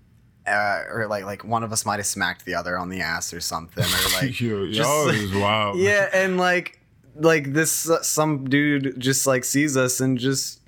uh, 0.47 0.83
or 0.91 1.07
like 1.07 1.25
like 1.25 1.43
one 1.43 1.63
of 1.63 1.71
us 1.71 1.85
might 1.87 1.97
have 1.97 2.05
smacked 2.05 2.45
the 2.45 2.53
other 2.53 2.77
on 2.77 2.89
the 2.89 3.01
ass 3.01 3.33
or 3.33 3.39
something 3.39 3.83
or 3.83 4.21
like 4.21 4.39
Yo, 4.39 4.69
just- 4.71 5.13
is 5.15 5.33
wild. 5.33 5.77
yeah 5.79 6.07
and 6.13 6.37
like 6.37 6.79
like 7.15 7.53
this 7.53 7.89
uh, 7.89 8.01
some 8.03 8.47
dude 8.47 8.93
just 8.99 9.25
like 9.25 9.43
sees 9.43 9.75
us 9.75 9.99
and 9.99 10.19
just 10.19 10.61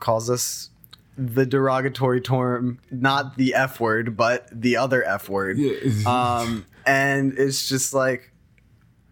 calls 0.00 0.30
us 0.30 0.70
the 1.18 1.44
derogatory 1.44 2.20
term 2.22 2.78
not 2.90 3.36
the 3.36 3.52
f 3.54 3.80
word 3.80 4.16
but 4.16 4.48
the 4.52 4.76
other 4.76 5.04
f 5.04 5.28
word 5.28 5.58
Yeah. 5.58 5.74
um 6.06 6.64
and 6.86 7.34
it's 7.38 7.68
just 7.68 7.92
like 7.92 8.32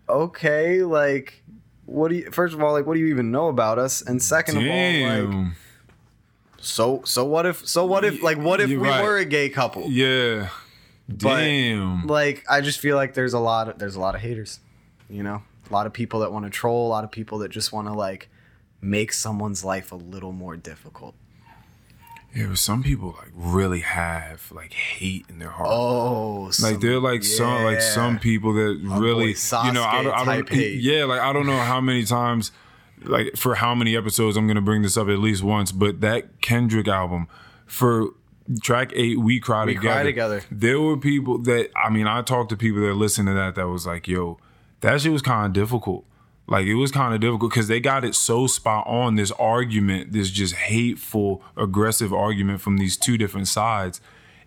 okay 0.09 0.82
like 0.82 1.43
what 1.86 2.08
do 2.08 2.16
you 2.16 2.30
first 2.30 2.52
of 2.54 2.62
all 2.62 2.72
like 2.72 2.84
what 2.86 2.94
do 2.94 3.00
you 3.00 3.06
even 3.06 3.30
know 3.30 3.48
about 3.48 3.78
us 3.78 4.02
and 4.02 4.22
second 4.22 4.56
of 4.58 4.62
all 4.68 5.38
like 5.38 5.52
so 6.58 7.02
so 7.04 7.24
what 7.24 7.46
if 7.46 7.66
so 7.66 7.86
what 7.86 8.04
if 8.04 8.22
like 8.22 8.38
what 8.38 8.60
if 8.60 8.68
You're 8.68 8.80
we 8.80 8.88
right. 8.88 9.02
were 9.02 9.16
a 9.16 9.24
gay 9.24 9.48
couple 9.48 9.88
yeah. 9.88 10.48
Damn. 11.14 12.06
like 12.08 12.44
i 12.50 12.60
just 12.60 12.80
feel 12.80 12.96
like 12.96 13.14
there's 13.14 13.32
a 13.34 13.38
lot 13.38 13.68
of, 13.68 13.78
there's 13.78 13.94
a 13.94 14.00
lot 14.00 14.16
of 14.16 14.20
haters 14.20 14.58
you 15.08 15.22
know 15.22 15.42
a 15.68 15.72
lot 15.72 15.86
of 15.86 15.92
people 15.92 16.20
that 16.20 16.32
want 16.32 16.44
to 16.44 16.50
troll 16.50 16.86
a 16.86 16.90
lot 16.90 17.04
of 17.04 17.10
people 17.12 17.38
that 17.38 17.50
just 17.50 17.72
want 17.72 17.86
to 17.86 17.94
like 17.94 18.28
make 18.80 19.12
someone's 19.12 19.64
life 19.64 19.92
a 19.92 19.96
little 19.96 20.32
more 20.32 20.56
difficult 20.56 21.14
yeah, 22.36 22.46
but 22.48 22.58
some 22.58 22.82
people 22.82 23.16
like 23.18 23.30
really 23.34 23.80
have 23.80 24.52
like 24.52 24.72
hate 24.74 25.24
in 25.28 25.38
their 25.38 25.48
heart. 25.50 25.68
oh 25.72 26.50
like 26.62 26.80
they're 26.80 27.00
like 27.00 27.24
some 27.24 27.64
like 27.64 27.80
some 27.80 28.18
people 28.18 28.52
that 28.54 28.78
really 28.82 29.32
boy 29.32 29.62
you 29.64 29.72
know 29.72 29.82
I 29.82 30.02
don't, 30.02 30.12
I 30.12 30.24
don't 30.42 30.52
yeah 30.52 31.04
like 31.04 31.20
I 31.20 31.32
don't 31.32 31.46
know 31.46 31.56
how 31.58 31.80
many 31.80 32.04
times 32.04 32.52
like 33.02 33.36
for 33.36 33.54
how 33.54 33.74
many 33.74 33.96
episodes 33.96 34.36
I'm 34.36 34.46
gonna 34.46 34.60
bring 34.60 34.82
this 34.82 34.96
up 34.96 35.08
at 35.08 35.18
least 35.18 35.42
once 35.42 35.72
but 35.72 36.00
that 36.02 36.40
Kendrick 36.42 36.88
album 36.88 37.26
for 37.66 38.08
track 38.62 38.92
eight 38.94 39.18
we 39.18 39.40
cry 39.40 39.64
We 39.64 39.74
together 39.74 39.94
Cry 39.94 40.02
Together. 40.04 40.42
there 40.50 40.80
were 40.80 40.96
people 40.96 41.38
that 41.38 41.70
I 41.74 41.90
mean 41.90 42.06
I 42.06 42.22
talked 42.22 42.50
to 42.50 42.56
people 42.56 42.80
that 42.82 42.94
listened 42.94 43.28
to 43.28 43.34
that 43.34 43.54
that 43.54 43.68
was 43.68 43.86
like 43.86 44.06
yo 44.06 44.38
that 44.82 45.00
shit 45.00 45.10
was 45.10 45.22
kind 45.22 45.46
of 45.46 45.52
difficult 45.52 46.04
like 46.48 46.66
it 46.66 46.74
was 46.74 46.93
kind 46.93 47.14
of 47.14 47.20
difficult 47.20 47.51
because 47.51 47.68
they 47.68 47.81
got 47.81 48.05
it 48.05 48.14
so 48.14 48.47
spot 48.47 48.86
on 48.86 49.16
this 49.16 49.32
argument 49.32 50.12
this 50.12 50.31
just 50.31 50.55
hateful 50.55 51.43
aggressive 51.56 52.12
argument 52.12 52.60
from 52.60 52.78
these 52.78 52.97
two 52.97 53.18
different 53.18 53.48
sides. 53.48 54.01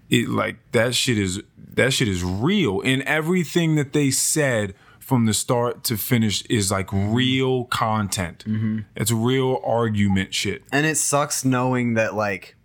It 0.10 0.30
like 0.30 0.58
that 0.72 0.96
shit 0.96 1.18
is 1.18 1.42
that 1.58 1.94
shit 1.94 2.08
is 2.08 2.24
real. 2.24 2.82
And 2.82 3.02
everything 3.04 3.76
that 3.76 3.94
they 3.94 4.12
said 4.12 4.74
from 5.00 5.26
the 5.26 5.34
start 5.34 5.84
to 5.86 5.98
finish 5.98 6.44
is 6.44 6.72
like 6.72 6.88
mm-hmm. 6.88 7.14
real 7.14 7.66
content. 7.66 8.44
Mm-hmm. 8.48 8.80
It's 8.96 9.12
real 9.12 9.62
argument 9.66 10.34
shit. 10.34 10.64
And 10.72 10.86
it 10.86 10.98
sucks 10.98 11.44
knowing 11.44 11.96
that 11.96 12.16
like 12.16 12.56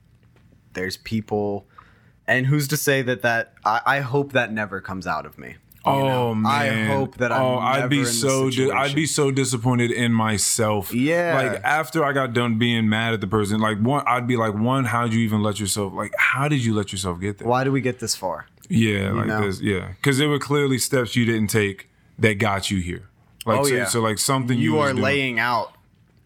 there's 0.74 0.97
people 0.98 1.66
and 2.27 2.47
who's 2.47 2.69
to 2.69 2.77
say 2.77 3.02
that 3.02 3.23
that 3.23 3.55
i, 3.65 3.81
I 3.86 4.01
hope 4.01 4.32
that 4.32 4.52
never 4.52 4.81
comes 4.81 5.06
out 5.06 5.27
of 5.27 5.39
me 5.39 5.56
oh 5.86 6.06
know? 6.09 6.35
man 6.35 6.52
i 6.90 6.94
hope 6.94 7.16
that 7.19 7.31
i'm 7.32 7.43
oh 7.43 7.59
i'd 7.59 7.89
be 7.90 8.01
in 8.01 8.06
so 8.06 8.51
di- 8.51 8.70
i'd 8.70 8.94
be 8.94 9.06
so 9.06 9.31
disappointed 9.31 9.90
in 9.90 10.12
myself 10.12 10.93
Yeah. 10.94 11.35
like 11.52 11.62
after 11.65 12.05
i 12.05 12.12
got 12.12 12.32
done 12.32 12.59
being 12.59 12.89
mad 12.89 13.15
at 13.15 13.20
the 13.20 13.27
person 13.27 13.61
like 13.61 13.78
one 13.78 14.02
i'd 14.06 14.27
be 14.27 14.36
like 14.36 14.55
one 14.55 14.85
how'd 14.85 15.12
you 15.12 15.20
even 15.20 15.43
let 15.43 15.61
yourself 15.61 15.93
like 15.93 16.12
how 16.19 16.48
did 16.48 16.65
you 16.65 16.74
let 16.74 16.93
yourself 16.93 17.20
get 17.20 17.39
there 17.39 17.48
why 17.48 17.65
do 17.65 17.73
we 17.73 17.81
get 17.81 17.98
this 18.01 18.15
far 18.16 18.47
yeah 18.69 19.12
like 19.12 19.27
know? 19.27 19.44
this 19.47 19.61
yeah 19.61 19.89
because 19.97 20.19
there 20.19 20.28
were 20.28 20.39
clearly 20.39 20.78
steps 20.78 21.15
you 21.16 21.24
didn't 21.24 21.48
take 21.48 21.89
that 22.19 22.39
got 22.39 22.70
you 22.70 22.78
here 22.78 23.09
like 23.47 23.61
Oh, 23.61 23.65
so, 23.65 23.74
yeah. 23.74 23.85
so 23.85 24.01
like 24.01 24.19
something 24.19 24.56
you, 24.59 24.73
you 24.73 24.74
was 24.78 24.90
are 24.90 24.93
doing- 24.93 25.02
laying 25.05 25.39
out 25.39 25.74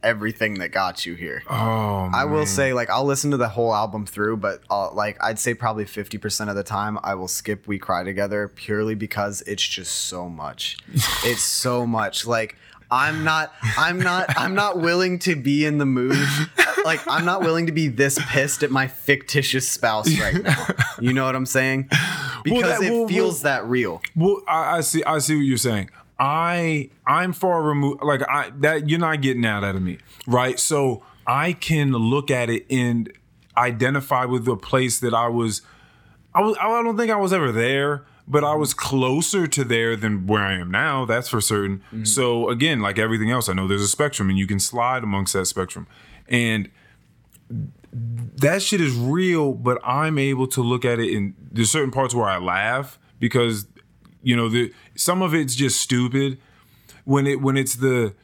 everything 0.02 0.54
that 0.60 0.68
got 0.70 1.04
you 1.04 1.14
here 1.14 1.42
oh 1.50 2.08
I 2.14 2.24
will 2.24 2.38
man. 2.38 2.46
say, 2.46 2.72
like, 2.72 2.88
I'll 2.88 3.04
listen 3.04 3.30
to 3.32 3.36
the 3.36 3.48
whole 3.48 3.74
album 3.74 4.06
through, 4.06 4.36
but 4.38 4.62
uh, 4.70 4.92
like, 4.92 5.22
I'd 5.22 5.38
say 5.38 5.54
probably 5.54 5.84
fifty 5.84 6.18
percent 6.18 6.48
of 6.50 6.56
the 6.56 6.62
time, 6.62 6.98
I 7.02 7.14
will 7.14 7.28
skip 7.28 7.66
"We 7.66 7.78
Cry 7.78 8.04
Together" 8.04 8.48
purely 8.48 8.94
because 8.94 9.42
it's 9.42 9.66
just 9.66 9.92
so 9.94 10.28
much. 10.28 10.76
it's 11.24 11.42
so 11.42 11.86
much. 11.86 12.26
Like, 12.26 12.56
I'm 12.90 13.24
not, 13.24 13.52
I'm 13.76 13.98
not, 14.00 14.38
I'm 14.38 14.54
not 14.54 14.78
willing 14.80 15.18
to 15.20 15.36
be 15.36 15.66
in 15.66 15.78
the 15.78 15.84
mood. 15.86 16.16
Like, 16.84 17.00
I'm 17.06 17.24
not 17.26 17.42
willing 17.42 17.66
to 17.66 17.72
be 17.72 17.88
this 17.88 18.18
pissed 18.28 18.62
at 18.62 18.70
my 18.70 18.86
fictitious 18.86 19.68
spouse 19.68 20.08
right 20.18 20.42
now. 20.42 20.66
You 21.00 21.12
know 21.12 21.24
what 21.26 21.36
I'm 21.36 21.44
saying? 21.46 21.88
Because 22.44 22.78
that- 22.78 22.82
it 22.86 22.92
well, 22.92 23.08
feels 23.08 23.42
well- 23.44 23.52
that 23.60 23.66
real. 23.68 24.00
Well, 24.16 24.40
I, 24.48 24.78
I 24.78 24.80
see. 24.80 25.02
I 25.04 25.18
see 25.18 25.36
what 25.36 25.42
you're 25.42 25.58
saying. 25.58 25.90
I 26.18 26.90
I'm 27.06 27.32
far 27.32 27.62
removed. 27.62 28.02
Like 28.02 28.22
I 28.28 28.50
that 28.58 28.88
you're 28.88 28.98
not 28.98 29.20
getting 29.20 29.42
that 29.42 29.64
out 29.64 29.76
of 29.76 29.82
me, 29.82 29.98
right? 30.26 30.58
So 30.58 31.02
I 31.26 31.52
can 31.52 31.92
look 31.92 32.30
at 32.30 32.50
it 32.50 32.66
and 32.70 33.12
identify 33.56 34.24
with 34.24 34.44
the 34.44 34.56
place 34.56 35.00
that 35.00 35.14
I 35.14 35.28
was. 35.28 35.62
I 36.34 36.42
was. 36.42 36.56
I 36.60 36.82
don't 36.82 36.96
think 36.96 37.10
I 37.10 37.16
was 37.16 37.32
ever 37.32 37.52
there, 37.52 38.04
but 38.26 38.44
I 38.44 38.54
was 38.54 38.74
closer 38.74 39.46
to 39.46 39.64
there 39.64 39.96
than 39.96 40.26
where 40.26 40.42
I 40.42 40.54
am 40.54 40.70
now. 40.70 41.04
That's 41.04 41.28
for 41.28 41.40
certain. 41.40 41.78
Mm-hmm. 41.78 42.04
So 42.04 42.48
again, 42.48 42.80
like 42.80 42.98
everything 42.98 43.30
else, 43.30 43.48
I 43.48 43.52
know 43.52 43.68
there's 43.68 43.82
a 43.82 43.88
spectrum, 43.88 44.28
and 44.28 44.38
you 44.38 44.46
can 44.46 44.58
slide 44.58 45.02
amongst 45.02 45.32
that 45.34 45.46
spectrum, 45.46 45.86
and 46.28 46.68
that 47.92 48.62
shit 48.62 48.80
is 48.80 48.94
real, 48.94 49.52
but 49.52 49.78
I'm 49.84 50.18
able 50.18 50.46
to 50.48 50.62
look 50.62 50.84
at 50.84 50.98
it 50.98 51.16
and 51.16 51.34
there's 51.50 51.70
certain 51.70 51.90
parts 51.90 52.14
where 52.14 52.28
I 52.28 52.38
laugh 52.38 52.98
because 53.18 53.66
you 54.22 54.36
know, 54.36 54.48
the 54.48 54.72
some 54.96 55.22
of 55.22 55.34
it's 55.34 55.54
just 55.54 55.80
stupid 55.80 56.38
when 57.04 57.26
it 57.26 57.40
when 57.40 57.56
it's 57.56 57.76
the 57.76 58.14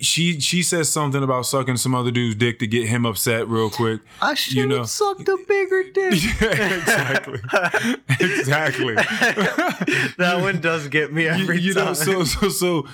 she 0.00 0.40
she 0.40 0.62
says 0.62 0.88
something 0.90 1.22
about 1.22 1.44
sucking 1.44 1.76
some 1.76 1.94
other 1.94 2.10
dude's 2.10 2.34
dick 2.36 2.58
to 2.60 2.66
get 2.66 2.88
him 2.88 3.04
upset 3.04 3.46
real 3.46 3.68
quick. 3.68 4.00
I 4.22 4.32
should 4.32 4.54
you 4.54 4.62
have 4.62 4.70
know. 4.70 4.84
sucked 4.84 5.28
a 5.28 5.36
bigger 5.46 5.82
dick. 5.92 6.12
exactly. 6.40 7.40
exactly. 8.20 8.94
that 10.16 10.38
one 10.40 10.60
does 10.60 10.88
get 10.88 11.12
me 11.12 11.26
every 11.28 11.60
you 11.60 11.74
time. 11.74 11.86
know, 11.86 11.92
so 11.94 12.24
so 12.24 12.48
so 12.48 12.86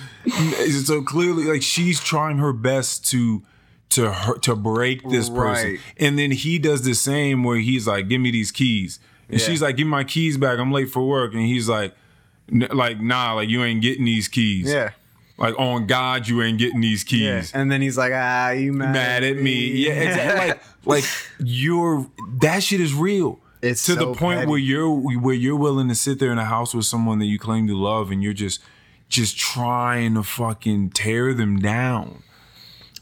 so 0.81 1.01
clearly, 1.03 1.45
like 1.45 1.61
she's 1.61 2.01
trying 2.01 2.37
her 2.39 2.51
best 2.51 3.09
to 3.11 3.43
to 3.89 4.11
her, 4.11 4.37
to 4.39 4.53
break 4.53 5.01
this 5.09 5.29
person, 5.29 5.69
Right. 5.71 5.79
and 5.95 6.19
then 6.19 6.31
he 6.31 6.59
does 6.59 6.81
the 6.81 6.93
same 6.95 7.45
where 7.45 7.57
he's 7.59 7.87
like, 7.87 8.09
"Give 8.09 8.19
me 8.19 8.31
these 8.31 8.51
keys," 8.51 8.99
and 9.29 9.39
Yeah. 9.39 9.45
she's 9.47 9.61
like, 9.61 9.77
"Give 9.77 9.87
my 9.87 10.03
keys 10.03 10.37
back. 10.37 10.59
I'm 10.59 10.71
late 10.71 10.89
for 10.89 11.05
work," 11.07 11.33
and 11.33 11.41
he's 11.45 11.67
like, 11.69 11.93
n- 12.51 12.67
"Like 12.71 12.99
nah, 13.01 13.33
like 13.33 13.49
you 13.49 13.63
ain't 13.63 13.81
getting 13.81 14.05
these 14.05 14.27
keys. 14.27 14.71
yeah. 14.71 14.91
Like 15.39 15.53
on 15.59 15.85
God, 15.85 16.27
you 16.27 16.41
ain't 16.41 16.57
getting 16.57 16.81
these 16.81 17.03
keys. 17.03 17.21
Yeah. 17.21 17.39
keys." 17.41 17.51
And 17.53 17.71
then 17.71 17.81
he's 17.81 17.97
like, 17.97 18.11
ah, 18.15 18.49
you 18.51 18.73
mad, 18.73 18.93
Mad 18.93 19.23
at 19.23 19.37
me, 19.37 19.67
yeah. 19.85 19.91
Exactly. 19.93 20.47
like, 20.49 20.61
like 20.85 21.03
you're 21.39 22.07
that 22.39 22.63
shit 22.63 22.81
is 22.81 22.93
real. 22.93 23.39
It's 23.61 23.83
to 23.87 23.93
so 23.93 23.99
the 23.99 24.13
point 24.13 24.39
petty. 24.39 24.49
where 24.49 24.59
you're 24.59 24.89
where 24.89 25.35
you're 25.35 25.55
willing 25.55 25.87
to 25.89 25.95
sit 25.95 26.19
there 26.19 26.31
in 26.31 26.37
a 26.37 26.45
house 26.45 26.73
with 26.73 26.85
someone 26.85 27.19
that 27.19 27.25
you 27.25 27.37
claim 27.39 27.67
to 27.67 27.75
love, 27.77 28.11
and 28.11 28.21
you're 28.23 28.33
just 28.33 28.61
just 29.09 29.37
trying 29.37 30.13
to 30.15 30.23
fucking 30.23 30.89
tear 30.91 31.33
them 31.33 31.59
down. 31.59 32.23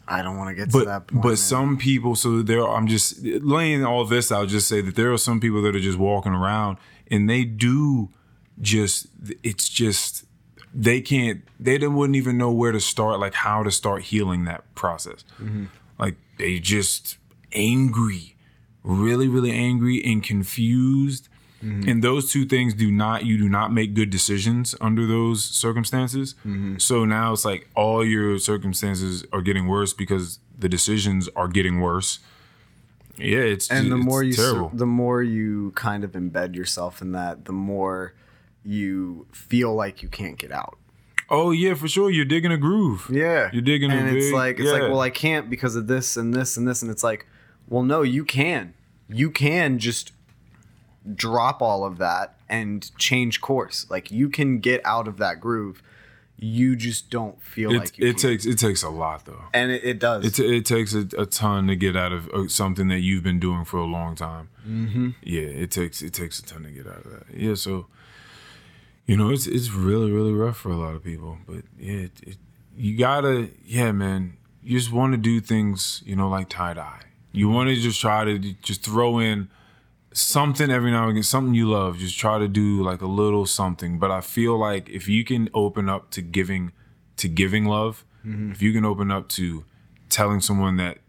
I 0.07 0.21
don't 0.21 0.37
want 0.37 0.49
to 0.49 0.55
get 0.55 0.71
to 0.71 0.77
But 0.79 0.85
that 0.85 1.07
point. 1.07 1.23
but 1.23 1.27
man. 1.29 1.37
some 1.37 1.77
people, 1.77 2.15
so 2.15 2.41
there, 2.41 2.67
I'm 2.67 2.87
just 2.87 3.23
laying 3.23 3.83
all 3.83 4.05
this 4.05 4.31
out. 4.31 4.47
Just 4.49 4.67
say 4.67 4.81
that 4.81 4.95
there 4.95 5.11
are 5.11 5.17
some 5.17 5.39
people 5.39 5.61
that 5.63 5.75
are 5.75 5.79
just 5.79 5.97
walking 5.97 6.33
around, 6.33 6.77
and 7.09 7.29
they 7.29 7.43
do 7.43 8.09
just. 8.61 9.07
It's 9.43 9.67
just 9.67 10.25
they 10.73 11.01
can't. 11.01 11.41
They 11.59 11.77
don't- 11.77 11.95
wouldn't 11.95 12.15
even 12.17 12.37
know 12.37 12.51
where 12.51 12.71
to 12.71 12.79
start, 12.79 13.19
like 13.19 13.33
how 13.33 13.63
to 13.63 13.71
start 13.71 14.03
healing 14.03 14.45
that 14.45 14.63
process. 14.75 15.23
Mm-hmm. 15.41 15.65
Like 15.97 16.15
they 16.37 16.59
just 16.59 17.17
angry, 17.53 18.35
really, 18.83 19.27
really 19.27 19.51
angry 19.51 20.03
and 20.03 20.21
confused. 20.21 21.29
Mm-hmm. 21.65 21.89
And 21.89 22.03
those 22.03 22.31
two 22.31 22.45
things 22.45 22.73
do 22.75 22.91
not 22.91 23.25
you 23.25 23.37
do 23.37 23.49
not 23.49 23.73
make 23.73 23.95
good 23.95 24.11
decisions 24.11 24.75
under 24.79 25.07
those 25.07 25.43
circumstances. 25.43 26.35
Mm-hmm. 26.45 26.77
So 26.77 27.05
now 27.05 27.33
it's 27.33 27.43
like 27.43 27.67
all 27.75 28.05
your 28.05 28.37
circumstances 28.37 29.25
are 29.33 29.41
getting 29.41 29.67
worse 29.67 29.91
because 29.93 30.39
the 30.57 30.69
decisions 30.69 31.27
are 31.35 31.47
getting 31.47 31.79
worse. 31.81 32.19
Yeah, 33.17 33.39
it's 33.39 33.71
and 33.71 33.91
the 33.91 33.95
it's 33.95 34.05
more 34.05 34.23
you 34.23 34.33
sur- 34.33 34.69
the 34.73 34.85
more 34.85 35.23
you 35.23 35.71
kind 35.75 36.03
of 36.03 36.11
embed 36.11 36.55
yourself 36.55 37.01
in 37.01 37.13
that, 37.13 37.45
the 37.45 37.53
more 37.53 38.13
you 38.63 39.25
feel 39.31 39.73
like 39.73 40.03
you 40.03 40.09
can't 40.09 40.37
get 40.37 40.51
out. 40.51 40.77
oh 41.29 41.51
yeah, 41.51 41.73
for 41.73 41.87
sure. 41.87 42.11
You're 42.11 42.25
digging 42.25 42.51
a 42.51 42.57
groove. 42.57 43.09
Yeah. 43.11 43.49
You're 43.53 43.61
digging 43.61 43.89
a 43.91 43.95
and 43.95 44.15
it's 44.15 44.27
big- 44.27 44.33
like 44.33 44.59
it's 44.59 44.71
like, 44.71 44.81
well, 44.81 44.99
I 44.99 45.09
can't 45.09 45.49
because 45.49 45.75
of 45.75 45.87
this 45.87 46.17
and 46.17 46.33
this 46.33 46.57
and 46.57 46.67
this, 46.67 46.81
and 46.81 46.91
it's 46.91 47.03
like, 47.03 47.25
well, 47.67 47.83
no, 47.83 48.01
you 48.03 48.23
can. 48.25 48.73
You 49.07 49.31
can 49.31 49.79
just 49.79 50.11
drop 51.13 51.61
all 51.61 51.85
of 51.85 51.97
that 51.99 52.35
and 52.49 52.89
change 52.97 53.41
course. 53.41 53.85
Like 53.89 54.09
you 54.11 54.29
can 54.29 54.59
get 54.59 54.81
out 54.85 55.07
of 55.07 55.17
that 55.17 55.39
groove. 55.39 55.81
You 56.37 56.75
just 56.75 57.09
don't 57.09 57.41
feel 57.41 57.71
It, 57.73 57.77
like 57.77 57.97
you 57.97 58.07
it 58.07 58.11
can. 58.17 58.19
takes 58.21 58.45
it 58.45 58.57
takes 58.59 58.83
a 58.83 58.89
lot 58.89 59.23
though. 59.25 59.43
and 59.53 59.71
it, 59.71 59.83
it 59.85 59.99
does. 59.99 60.25
It, 60.25 60.39
it 60.39 60.65
takes 60.65 60.93
a, 60.93 61.07
a 61.17 61.25
ton 61.25 61.67
to 61.67 61.75
get 61.77 61.95
out 61.95 62.11
of 62.11 62.27
uh, 62.29 62.47
something 62.49 62.87
that 62.89 62.99
you've 62.99 63.23
been 63.23 63.39
doing 63.39 63.63
for 63.63 63.77
a 63.77 63.85
long 63.85 64.15
time. 64.15 64.49
Mm-hmm. 64.67 65.11
Yeah, 65.23 65.41
it 65.41 65.71
takes 65.71 66.01
it 66.01 66.13
takes 66.13 66.39
a 66.39 66.43
ton 66.43 66.63
to 66.63 66.69
get 66.71 66.87
out 66.87 67.05
of 67.05 67.11
that. 67.11 67.23
Yeah, 67.33 67.55
so 67.55 67.87
you 69.05 69.15
know 69.15 69.29
it's 69.31 69.47
it's 69.47 69.69
really 69.71 70.11
really 70.11 70.33
rough 70.33 70.57
for 70.57 70.69
a 70.71 70.75
lot 70.77 70.93
of 70.95 71.03
people. 71.03 71.37
But 71.47 71.63
yeah, 71.79 71.93
it, 71.99 72.11
it, 72.23 72.37
you 72.75 72.97
gotta 72.97 73.49
yeah 73.65 73.93
man, 73.93 74.35
you 74.61 74.77
just 74.77 74.91
want 74.91 75.13
to 75.13 75.17
do 75.17 75.39
things 75.39 76.03
you 76.05 76.17
know 76.17 76.27
like 76.27 76.49
tie 76.49 76.73
dye. 76.73 77.01
You 77.31 77.47
want 77.49 77.69
to 77.69 77.75
just 77.75 78.01
try 78.01 78.25
to 78.25 78.39
just 78.39 78.83
throw 78.83 79.19
in 79.19 79.49
something 80.15 80.71
every 80.71 80.91
now 80.91 81.03
and 81.03 81.11
again, 81.11 81.23
something 81.23 81.53
you 81.53 81.69
love. 81.69 81.97
Just 81.97 82.17
try 82.17 82.39
to 82.39 82.47
do 82.47 82.81
like 82.81 83.01
a 83.01 83.07
little 83.07 83.45
something. 83.45 83.99
But 83.99 84.11
I 84.11 84.21
feel 84.21 84.57
like 84.57 84.89
if 84.89 85.07
you 85.09 85.25
can 85.25 85.49
open 85.53 85.89
up 85.89 86.09
to 86.11 86.21
giving, 86.21 86.71
to 87.17 87.27
giving 87.27 87.65
love, 87.65 88.05
mm-hmm. 88.25 88.51
if 88.51 88.61
you 88.61 88.71
can 88.71 88.85
open 88.85 89.11
up 89.11 89.27
to 89.29 89.65
telling 90.09 90.39
someone 90.39 90.77
that 90.77 90.99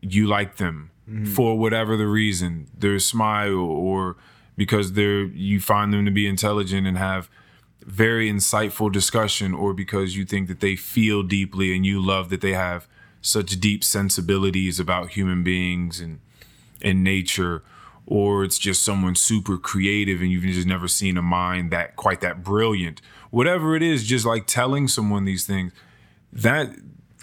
you 0.00 0.26
like 0.26 0.56
them 0.56 0.90
mm-hmm. 1.08 1.26
for 1.26 1.56
whatever 1.56 1.96
the 1.96 2.08
reason, 2.08 2.68
their 2.76 2.98
smile 2.98 3.54
or 3.54 4.16
because 4.56 4.92
they're 4.94 5.24
you 5.24 5.60
find 5.60 5.92
them 5.92 6.04
to 6.04 6.10
be 6.10 6.26
intelligent 6.26 6.86
and 6.86 6.98
have 6.98 7.30
very 7.82 8.30
insightful 8.30 8.90
discussion 8.90 9.54
or 9.54 9.72
because 9.74 10.16
you 10.16 10.24
think 10.24 10.48
that 10.48 10.60
they 10.60 10.74
feel 10.74 11.22
deeply 11.22 11.74
and 11.74 11.84
you 11.84 12.00
love 12.00 12.30
that 12.30 12.40
they 12.40 12.52
have 12.52 12.88
such 13.20 13.60
deep 13.60 13.84
sensibilities 13.84 14.80
about 14.80 15.10
human 15.10 15.44
beings 15.44 16.00
and 16.00 16.20
and 16.80 17.04
nature 17.04 17.62
or 18.06 18.44
it's 18.44 18.58
just 18.58 18.82
someone 18.84 19.14
super 19.14 19.56
creative 19.56 20.20
and 20.20 20.30
you've 20.30 20.42
just 20.44 20.66
never 20.66 20.86
seen 20.88 21.16
a 21.16 21.22
mind 21.22 21.70
that 21.70 21.96
quite 21.96 22.20
that 22.20 22.42
brilliant 22.44 23.00
whatever 23.30 23.74
it 23.74 23.82
is 23.82 24.04
just 24.04 24.24
like 24.26 24.46
telling 24.46 24.86
someone 24.88 25.24
these 25.24 25.46
things 25.46 25.72
that 26.32 26.68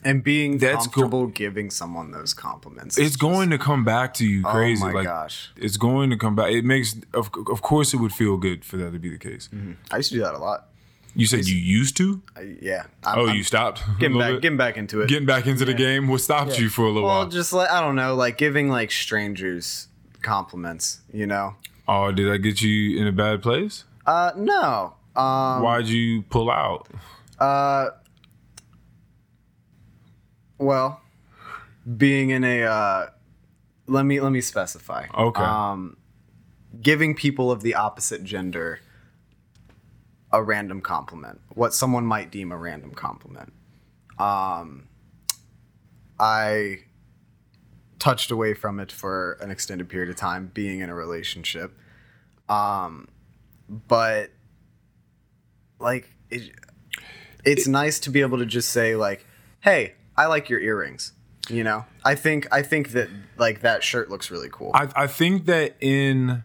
and 0.04 0.24
being 0.24 0.58
That's 0.58 0.88
go- 0.88 0.94
comfortable 1.02 1.28
giving 1.28 1.70
someone 1.70 2.10
those 2.10 2.34
compliments. 2.34 2.98
it's 2.98 3.16
going 3.16 3.52
to 3.52 3.60
come 3.60 3.84
back 3.86 4.16
to 4.16 4.26
you 4.26 4.42
oh 4.46 4.52
crazy 4.52 4.82
Oh 4.84 4.88
my 4.88 4.94
like 4.94 5.06
gosh. 5.06 5.52
it's 5.56 5.78
going 5.78 6.10
to 6.10 6.18
come 6.18 6.36
back 6.36 6.52
it 6.52 6.66
makes 6.66 6.96
of, 7.14 7.30
of 7.52 7.62
course 7.62 7.94
it 7.94 7.98
would 7.98 8.14
feel 8.14 8.38
good 8.38 8.66
for 8.66 8.78
that 8.78 8.92
to 8.94 9.00
be 9.00 9.10
the 9.10 9.20
case 9.20 9.50
mm-hmm. 9.54 9.74
I 9.92 9.98
used 9.98 10.10
to 10.10 10.16
do 10.16 10.22
that 10.24 10.34
a 10.34 10.40
lot. 10.40 10.70
you 11.14 11.28
said 11.28 11.46
you 11.46 11.56
used 11.58 11.96
to 11.98 12.22
I, 12.36 12.56
yeah. 12.62 12.86
I'm, 13.04 13.20
oh 13.20 13.28
I'm 13.28 13.36
you 13.36 13.44
stopped 13.44 13.84
getting 14.00 14.18
back 14.18 14.32
bit? 14.34 14.42
getting 14.42 14.58
back 14.58 14.78
into 14.78 15.02
it. 15.02 15.08
getting 15.10 15.28
back 15.28 15.46
into 15.46 15.66
the 15.66 15.74
game 15.76 16.08
what 16.08 16.22
stopped 16.22 16.58
you 16.60 16.70
for 16.70 16.82
a 16.86 16.88
little 16.88 17.04
well, 17.04 17.20
while 17.20 17.30
just 17.30 17.54
like 17.54 17.70
I 17.70 17.80
don't 17.82 17.96
know, 17.96 18.16
like 18.16 18.38
giving 18.40 18.70
like 18.70 18.90
strangers 18.90 19.88
compliments. 20.22 21.02
You 21.14 21.28
know. 21.28 21.56
oh 21.88 22.12
did 22.12 22.32
i 22.32 22.38
get 22.38 22.62
you 22.62 22.98
in 23.00 23.08
a 23.08 23.12
bad 23.12 23.42
place 23.42 23.86
Uh, 24.06 24.32
no. 24.36 24.94
Um. 25.16 25.62
why'd 25.62 25.88
you 25.88 26.22
pull 26.24 26.50
out 26.50 26.88
Uh. 27.40 27.90
Well, 30.58 31.02
being 31.98 32.30
in 32.30 32.44
a 32.44 32.64
uh, 32.64 33.08
let 33.88 34.06
me 34.06 34.20
let 34.22 34.32
me 34.32 34.42
specify. 34.42 35.08
Okay. 35.18 35.42
Um, 35.42 35.98
giving 36.80 37.16
people 37.16 37.52
of 37.52 37.62
the 37.62 37.76
opposite 37.76 38.24
gender 38.24 38.80
a 40.32 40.42
random 40.42 40.80
compliment, 40.82 41.42
what 41.50 41.74
someone 41.74 42.06
might 42.06 42.32
deem 42.32 42.52
a 42.52 42.58
random 42.58 42.92
compliment. 42.92 43.52
Um, 44.18 44.88
I 46.20 46.82
touched 48.02 48.32
away 48.32 48.56
from 48.56 48.80
it 48.80 48.92
for 48.92 49.34
an 49.42 49.52
extended 49.52 49.88
period 49.88 50.10
of 50.10 50.16
time, 50.16 50.50
being 50.54 50.80
in 50.80 50.90
a 50.90 50.96
relationship. 50.96 51.78
Um, 52.50 53.08
but 53.70 54.32
like 55.80 56.10
it, 56.32 56.52
it's 57.46 57.68
nice 57.68 58.00
to 58.00 58.10
be 58.10 58.22
able 58.22 58.40
to 58.40 58.46
just 58.46 58.72
say 58.72 58.96
like, 58.96 59.26
"Hey, 59.62 59.94
I 60.18 60.26
like 60.26 60.50
your 60.50 60.60
earrings." 60.60 61.14
You 61.48 61.64
know, 61.64 61.86
I 62.04 62.16
think 62.16 62.48
I 62.52 62.64
think 62.64 62.92
that 62.92 63.10
like 63.38 63.62
that 63.62 63.84
shirt 63.84 64.10
looks 64.10 64.32
really 64.32 64.50
cool. 64.52 64.72
I, 64.74 64.90
I 64.96 65.08
think 65.08 65.46
that 65.46 65.76
in 65.80 66.44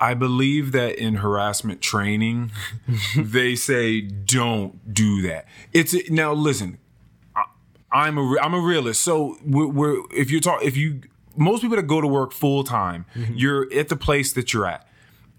I 0.00 0.14
believe 0.14 0.72
that 0.72 0.96
in 0.96 1.16
harassment 1.16 1.82
training 1.82 2.52
they 3.16 3.54
say 3.54 4.00
don't 4.00 4.94
do 4.94 5.22
that. 5.22 5.46
It's 5.72 6.10
now 6.10 6.32
listen. 6.32 6.78
I'm 7.94 8.18
a 8.18 8.22
re- 8.22 8.38
I'm 8.42 8.52
a 8.52 8.60
realist. 8.60 9.00
So 9.02 9.38
we're, 9.44 9.68
we're 9.68 10.02
if 10.10 10.30
you 10.30 10.40
talk 10.40 10.62
if 10.62 10.76
you 10.76 11.00
most 11.36 11.62
people 11.62 11.76
that 11.76 11.84
go 11.84 12.00
to 12.00 12.06
work 12.06 12.32
full 12.32 12.64
time, 12.64 13.06
mm-hmm. 13.14 13.34
you're 13.34 13.72
at 13.72 13.88
the 13.88 13.96
place 13.96 14.32
that 14.32 14.52
you're 14.52 14.66
at, 14.66 14.86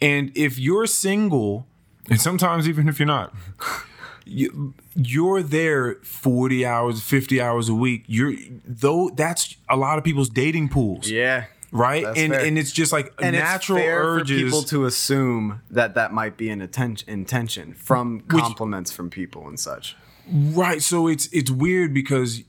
and 0.02 0.32
if 0.36 0.58
you're 0.58 0.88
single, 0.88 1.68
and 2.10 2.20
sometimes 2.20 2.68
even 2.68 2.88
if 2.88 2.98
you're 2.98 3.06
not. 3.06 3.34
You, 4.28 4.74
you're 4.96 5.44
there 5.44 5.98
40 6.02 6.66
hours 6.66 7.00
50 7.04 7.40
hours 7.40 7.70
a 7.70 7.76
week 7.76 8.06
you're 8.08 8.34
though 8.66 9.12
that's 9.14 9.56
a 9.70 9.78
lot 9.78 10.00
of 10.00 10.04
people's 10.04 10.30
dating 10.30 10.70
pools 10.70 11.08
yeah. 11.08 11.46
right? 11.72 12.04
And 12.04 12.34
fair. 12.34 12.44
and 12.44 12.58
it's 12.58 12.72
just 12.72 12.92
like 12.92 13.14
And 13.20 13.36
natural 13.36 13.84
urges. 13.84 14.40
for 14.40 14.46
people 14.46 14.64
to 14.64 14.86
assume 14.86 15.62
that 15.70 15.94
that 15.94 16.12
might 16.12 16.38
be 16.38 16.50
an 16.50 16.62
atten- 16.62 16.98
intention 17.06 17.76
from 17.76 18.22
compliments 18.22 18.92
from 18.92 19.12
people 19.12 19.48
and 19.48 19.60
such. 19.60 19.96
Right. 20.32 20.82
So 20.82 21.08
it's 21.08 21.28
it's 21.28 21.52
weird 21.52 21.94
because 21.94 22.44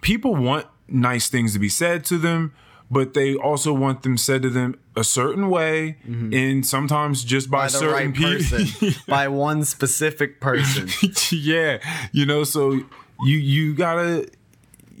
people 0.00 0.34
want 0.34 0.66
nice 0.88 1.28
things 1.28 1.52
to 1.52 1.58
be 1.58 1.68
said 1.68 2.04
to 2.06 2.18
them, 2.18 2.52
but 2.90 3.14
they 3.14 3.34
also 3.34 3.72
want 3.72 4.02
them 4.02 4.16
said 4.16 4.42
to 4.42 4.50
them 4.50 4.78
a 4.96 5.04
certain 5.04 5.48
way, 5.50 5.96
mm-hmm. 6.06 6.32
and 6.32 6.66
sometimes 6.66 7.24
just 7.24 7.50
by, 7.50 7.64
By 7.64 7.66
certain 7.68 8.12
right 8.12 8.14
people. 8.14 8.90
by 9.08 9.28
one 9.28 9.64
specific 9.64 10.40
person. 10.40 10.88
yeah, 11.30 11.78
you 12.12 12.26
know. 12.26 12.44
So 12.44 12.72
you 12.72 13.36
you 13.36 13.74
gotta. 13.74 14.28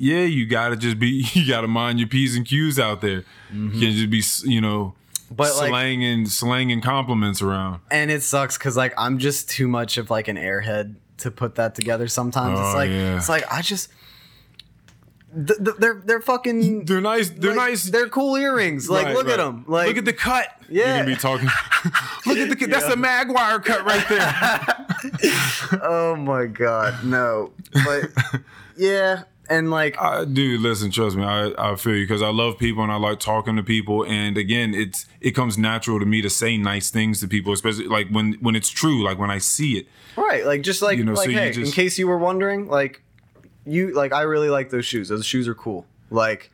Yeah, 0.00 0.22
you 0.22 0.46
gotta 0.46 0.76
just 0.76 0.98
be. 0.98 1.26
You 1.34 1.46
gotta 1.46 1.66
mind 1.66 1.98
your 1.98 2.08
p's 2.08 2.36
and 2.36 2.46
q's 2.46 2.78
out 2.78 3.00
there. 3.00 3.24
You 3.52 3.70
mm-hmm. 3.70 3.80
can't 3.80 3.94
just 3.96 4.44
be, 4.44 4.50
you 4.52 4.60
know, 4.60 4.94
But 5.28 5.56
like, 5.56 5.70
slanging 5.70 6.26
slanging 6.26 6.80
compliments 6.80 7.42
around. 7.42 7.80
and 7.90 8.08
it 8.10 8.22
sucks 8.22 8.56
because 8.56 8.76
like 8.76 8.94
I'm 8.96 9.18
just 9.18 9.50
too 9.50 9.66
much 9.66 9.98
of 9.98 10.08
like 10.08 10.28
an 10.28 10.36
airhead 10.36 10.94
to 11.18 11.30
put 11.30 11.54
that 11.56 11.74
together. 11.74 12.08
Sometimes 12.08 12.58
Oh, 12.58 12.64
it's 12.66 12.74
like 12.74 12.90
yeah. 12.90 13.16
it's 13.16 13.28
like 13.28 13.44
I 13.52 13.62
just. 13.62 13.90
th- 15.34 15.58
th- 15.58 15.76
they're 15.78 16.00
they're 16.04 16.20
fucking 16.20 16.84
They're 16.86 17.00
nice. 17.00 17.30
They're 17.30 17.50
like, 17.54 17.70
nice. 17.70 17.84
They're 17.84 18.08
cool 18.08 18.36
earrings. 18.36 18.88
Like 18.88 19.06
Right, 19.06 19.14
look 19.16 19.28
at 19.28 19.36
them. 19.38 19.64
Like 19.68 19.88
look 19.88 19.98
at 19.98 20.04
the 20.04 20.12
cut. 20.12 20.48
Yeah. 20.68 20.86
You're 20.86 21.04
gonna 21.04 21.06
be 21.06 21.16
talking. 21.16 21.48
look 22.26 22.38
at 22.38 22.48
the 22.48 22.56
cut. 22.56 22.70
That's 22.70 22.86
Yeah. 22.86 22.92
a 22.92 22.96
Maguire 22.96 23.60
cut 23.60 23.84
right 23.84 24.08
there. 24.08 25.80
oh 25.82 26.16
my 26.16 26.46
god, 26.46 27.04
no. 27.04 27.52
But 27.84 28.10
yeah, 28.76 29.22
and 29.48 29.70
like 29.70 30.00
I, 30.00 30.24
dude, 30.24 30.60
listen, 30.60 30.90
trust 30.90 31.16
me, 31.16 31.24
I, 31.24 31.52
I 31.58 31.76
feel 31.76 31.94
you 31.94 32.04
because 32.04 32.22
I 32.22 32.28
love 32.30 32.58
people 32.58 32.82
and 32.82 32.92
I 32.92 32.96
like 32.96 33.18
talking 33.18 33.56
to 33.56 33.62
people. 33.62 34.04
And 34.04 34.36
again, 34.36 34.74
it's 34.74 35.06
it 35.20 35.32
comes 35.32 35.56
natural 35.56 35.98
to 36.00 36.06
me 36.06 36.22
to 36.22 36.30
say 36.30 36.56
nice 36.56 36.90
things 36.90 37.20
to 37.20 37.28
people, 37.28 37.52
especially 37.52 37.86
like 37.86 38.08
when 38.10 38.34
when 38.40 38.54
it's 38.56 38.68
true, 38.68 39.02
like 39.02 39.18
when 39.18 39.30
I 39.30 39.38
see 39.38 39.78
it. 39.78 39.86
right, 40.16 40.44
like 40.44 40.62
just 40.62 40.82
like 40.82 40.98
You 40.98 41.04
know, 41.04 41.14
like 41.14 41.26
so 41.26 41.32
hey, 41.32 41.52
in 41.54 41.70
case 41.70 41.98
you 41.98 42.06
were 42.06 42.18
wondering, 42.18 42.68
like 42.68 43.02
you 43.64 43.94
like 43.94 44.12
I 44.12 44.22
really 44.22 44.50
like 44.50 44.70
those 44.70 44.84
shoes. 44.84 45.08
Those 45.08 45.24
shoes 45.24 45.48
are 45.48 45.54
cool. 45.54 45.86
Like 46.10 46.50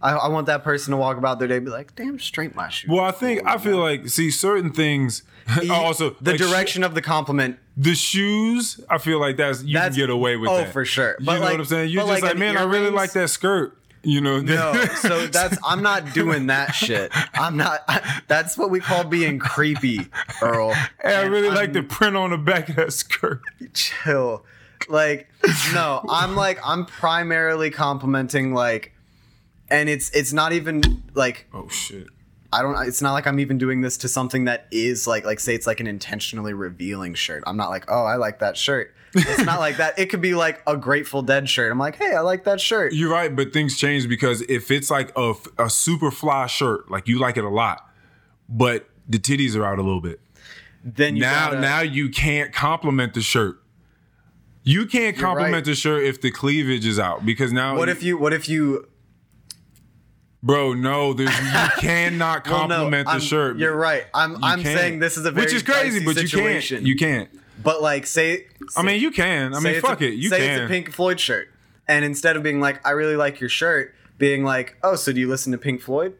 I, 0.00 0.12
I 0.12 0.28
want 0.28 0.46
that 0.46 0.62
person 0.62 0.90
to 0.92 0.96
walk 0.96 1.16
about 1.16 1.38
their 1.38 1.48
day 1.48 1.56
and 1.56 1.64
be 1.64 1.70
like, 1.70 1.94
damn 1.96 2.18
straight 2.18 2.54
my 2.54 2.68
shoes. 2.68 2.90
Well, 2.90 3.04
I 3.04 3.12
think 3.12 3.44
I 3.46 3.58
feel 3.58 3.78
like 3.78 4.08
see 4.08 4.30
certain 4.30 4.72
things. 4.72 5.22
also, 5.70 6.10
the 6.20 6.32
like, 6.32 6.40
direction 6.40 6.82
of 6.84 6.94
the 6.94 7.02
compliment 7.02 7.58
the 7.76 7.94
shoes. 7.94 8.80
I 8.90 8.98
feel 8.98 9.20
like 9.20 9.36
that's 9.36 9.62
you 9.62 9.74
That's- 9.74 9.92
can 9.94 10.02
get 10.02 10.10
away 10.10 10.36
with 10.36 10.50
oh, 10.50 10.56
that 10.58 10.72
for 10.72 10.84
sure. 10.84 11.16
You 11.20 11.26
But 11.26 11.34
know 11.34 11.40
like- 11.40 11.50
what 11.52 11.60
I'm 11.60 11.66
saying? 11.66 11.90
You're 11.90 12.02
just 12.02 12.10
like 12.12 12.22
like, 12.22 12.32
an 12.32 12.38
man, 12.38 12.56
I 12.56 12.64
really 12.64 12.90
like 12.90 13.12
that 13.12 13.28
skirt. 13.28 13.76
You 14.02 14.20
know? 14.20 14.40
No, 14.40 14.72
so 15.00 15.26
that's 15.26 15.58
I'm 15.64 15.82
not 15.82 16.12
doing 16.14 16.46
that 16.46 16.74
shit. 16.74 17.10
I'm 17.34 17.56
not. 17.56 17.80
that's 18.28 18.56
what 18.56 18.70
we 18.70 18.78
call 18.80 19.02
being 19.04 19.38
creepy, 19.40 20.00
Earl. 20.40 20.72
Hey, 21.02 21.14
I 21.16 21.22
really 21.22 21.48
I'm- 21.48 21.56
like 21.56 21.72
the 21.72 21.82
print 21.82 22.16
on 22.16 22.30
the 22.30 22.38
back 22.38 22.68
of 22.68 22.76
that 22.76 22.92
skirt. 22.92 23.42
chill. 23.74 24.44
Like, 24.88 25.28
no, 25.74 26.04
I'm 26.08 26.36
like 26.36 26.60
I'm 26.64 26.86
primarily 26.86 27.70
complimenting 27.70 28.54
like, 28.54 28.92
and 29.68 29.88
it's 29.88 30.10
it's 30.10 30.32
not 30.32 30.52
even 30.52 31.02
like 31.14 31.46
Oh 31.52 31.68
shit. 31.68 32.08
I 32.52 32.62
don't. 32.62 32.76
It's 32.86 33.02
not 33.02 33.12
like 33.12 33.26
I'm 33.26 33.40
even 33.40 33.58
doing 33.58 33.80
this 33.80 33.96
to 33.98 34.08
something 34.08 34.44
that 34.44 34.66
is 34.70 35.06
like 35.06 35.24
like 35.24 35.40
say 35.40 35.54
it's 35.54 35.66
like 35.66 35.80
an 35.80 35.86
intentionally 35.86 36.54
revealing 36.54 37.14
shirt. 37.14 37.42
I'm 37.46 37.56
not 37.56 37.70
like 37.70 37.84
oh 37.88 38.04
I 38.04 38.16
like 38.16 38.38
that 38.38 38.56
shirt. 38.56 38.94
It's 39.14 39.44
not 39.44 39.60
like 39.60 39.78
that. 39.78 39.98
It 39.98 40.06
could 40.06 40.20
be 40.20 40.34
like 40.34 40.62
a 40.66 40.76
Grateful 40.76 41.22
Dead 41.22 41.48
shirt. 41.48 41.72
I'm 41.72 41.78
like 41.78 41.96
hey 41.96 42.14
I 42.14 42.20
like 42.20 42.44
that 42.44 42.60
shirt. 42.60 42.92
You're 42.92 43.10
right, 43.10 43.34
but 43.34 43.52
things 43.52 43.76
change 43.76 44.08
because 44.08 44.42
if 44.42 44.70
it's 44.70 44.90
like 44.90 45.12
a, 45.16 45.34
a 45.58 45.68
super 45.68 46.10
fly 46.10 46.46
shirt, 46.46 46.90
like 46.90 47.08
you 47.08 47.18
like 47.18 47.36
it 47.36 47.44
a 47.44 47.48
lot, 47.48 47.88
but 48.48 48.88
the 49.08 49.18
titties 49.18 49.56
are 49.56 49.64
out 49.64 49.78
a 49.78 49.82
little 49.82 50.00
bit. 50.00 50.20
Then 50.84 51.16
you 51.16 51.22
now, 51.22 51.50
gotta- 51.50 51.60
now 51.60 51.80
you 51.80 52.08
can't 52.08 52.52
compliment 52.52 53.14
the 53.14 53.22
shirt. 53.22 53.60
You 54.62 54.86
can't 54.86 55.16
compliment 55.16 55.54
right. 55.54 55.64
the 55.64 55.74
shirt 55.74 56.04
if 56.04 56.20
the 56.20 56.30
cleavage 56.30 56.84
is 56.86 56.98
out 56.98 57.24
because 57.24 57.52
now. 57.52 57.76
What 57.76 57.88
if 57.88 58.02
you 58.02 58.18
what 58.18 58.32
if 58.32 58.48
you 58.48 58.88
bro? 60.46 60.72
No, 60.72 61.12
there's 61.12 61.36
you 61.38 61.44
cannot 61.78 62.46
Well, 62.46 62.68
no, 62.68 62.74
compliment 62.74 63.08
the 63.08 63.18
shirt. 63.18 63.58
You're 63.58 63.76
right. 63.76 64.04
I'm 64.14 64.32
You 64.32 64.38
I'm 64.42 64.62
can't. 64.62 64.78
saying 64.78 64.98
this 65.00 65.16
is 65.16 65.26
a 65.26 65.30
very 65.30 65.46
which 65.46 65.54
is 65.54 65.62
crazy, 65.62 66.04
but 66.04 66.16
you 66.16 66.26
situation. 66.28 66.76
can't. 66.78 66.86
You 66.86 66.96
can't. 66.96 67.28
But 67.62 67.82
like 67.82 68.06
say, 68.06 68.46
I 68.76 68.82
mean, 68.82 69.00
you 69.00 69.10
can. 69.10 69.54
I 69.54 69.60
mean, 69.60 69.80
fuck 69.80 70.00
a, 70.00 70.06
it. 70.06 70.14
You 70.14 70.30
can. 70.30 70.38
say 70.38 70.46
can. 70.46 70.60
it's 70.62 70.64
a 70.64 70.68
Pink 70.72 70.92
Floyd 70.92 71.18
shirt, 71.18 71.48
and 71.88 72.04
instead 72.04 72.36
of 72.36 72.42
being 72.42 72.60
like 72.60 72.86
I 72.86 72.90
really 72.92 73.16
like 73.16 73.40
your 73.40 73.48
shirt, 73.48 73.94
being 74.18 74.44
like 74.44 74.76
oh 74.82 74.94
so 74.96 75.12
do 75.12 75.20
you 75.20 75.28
listen 75.28 75.52
to 75.52 75.58
Pink 75.58 75.80
Floyd? 75.82 76.14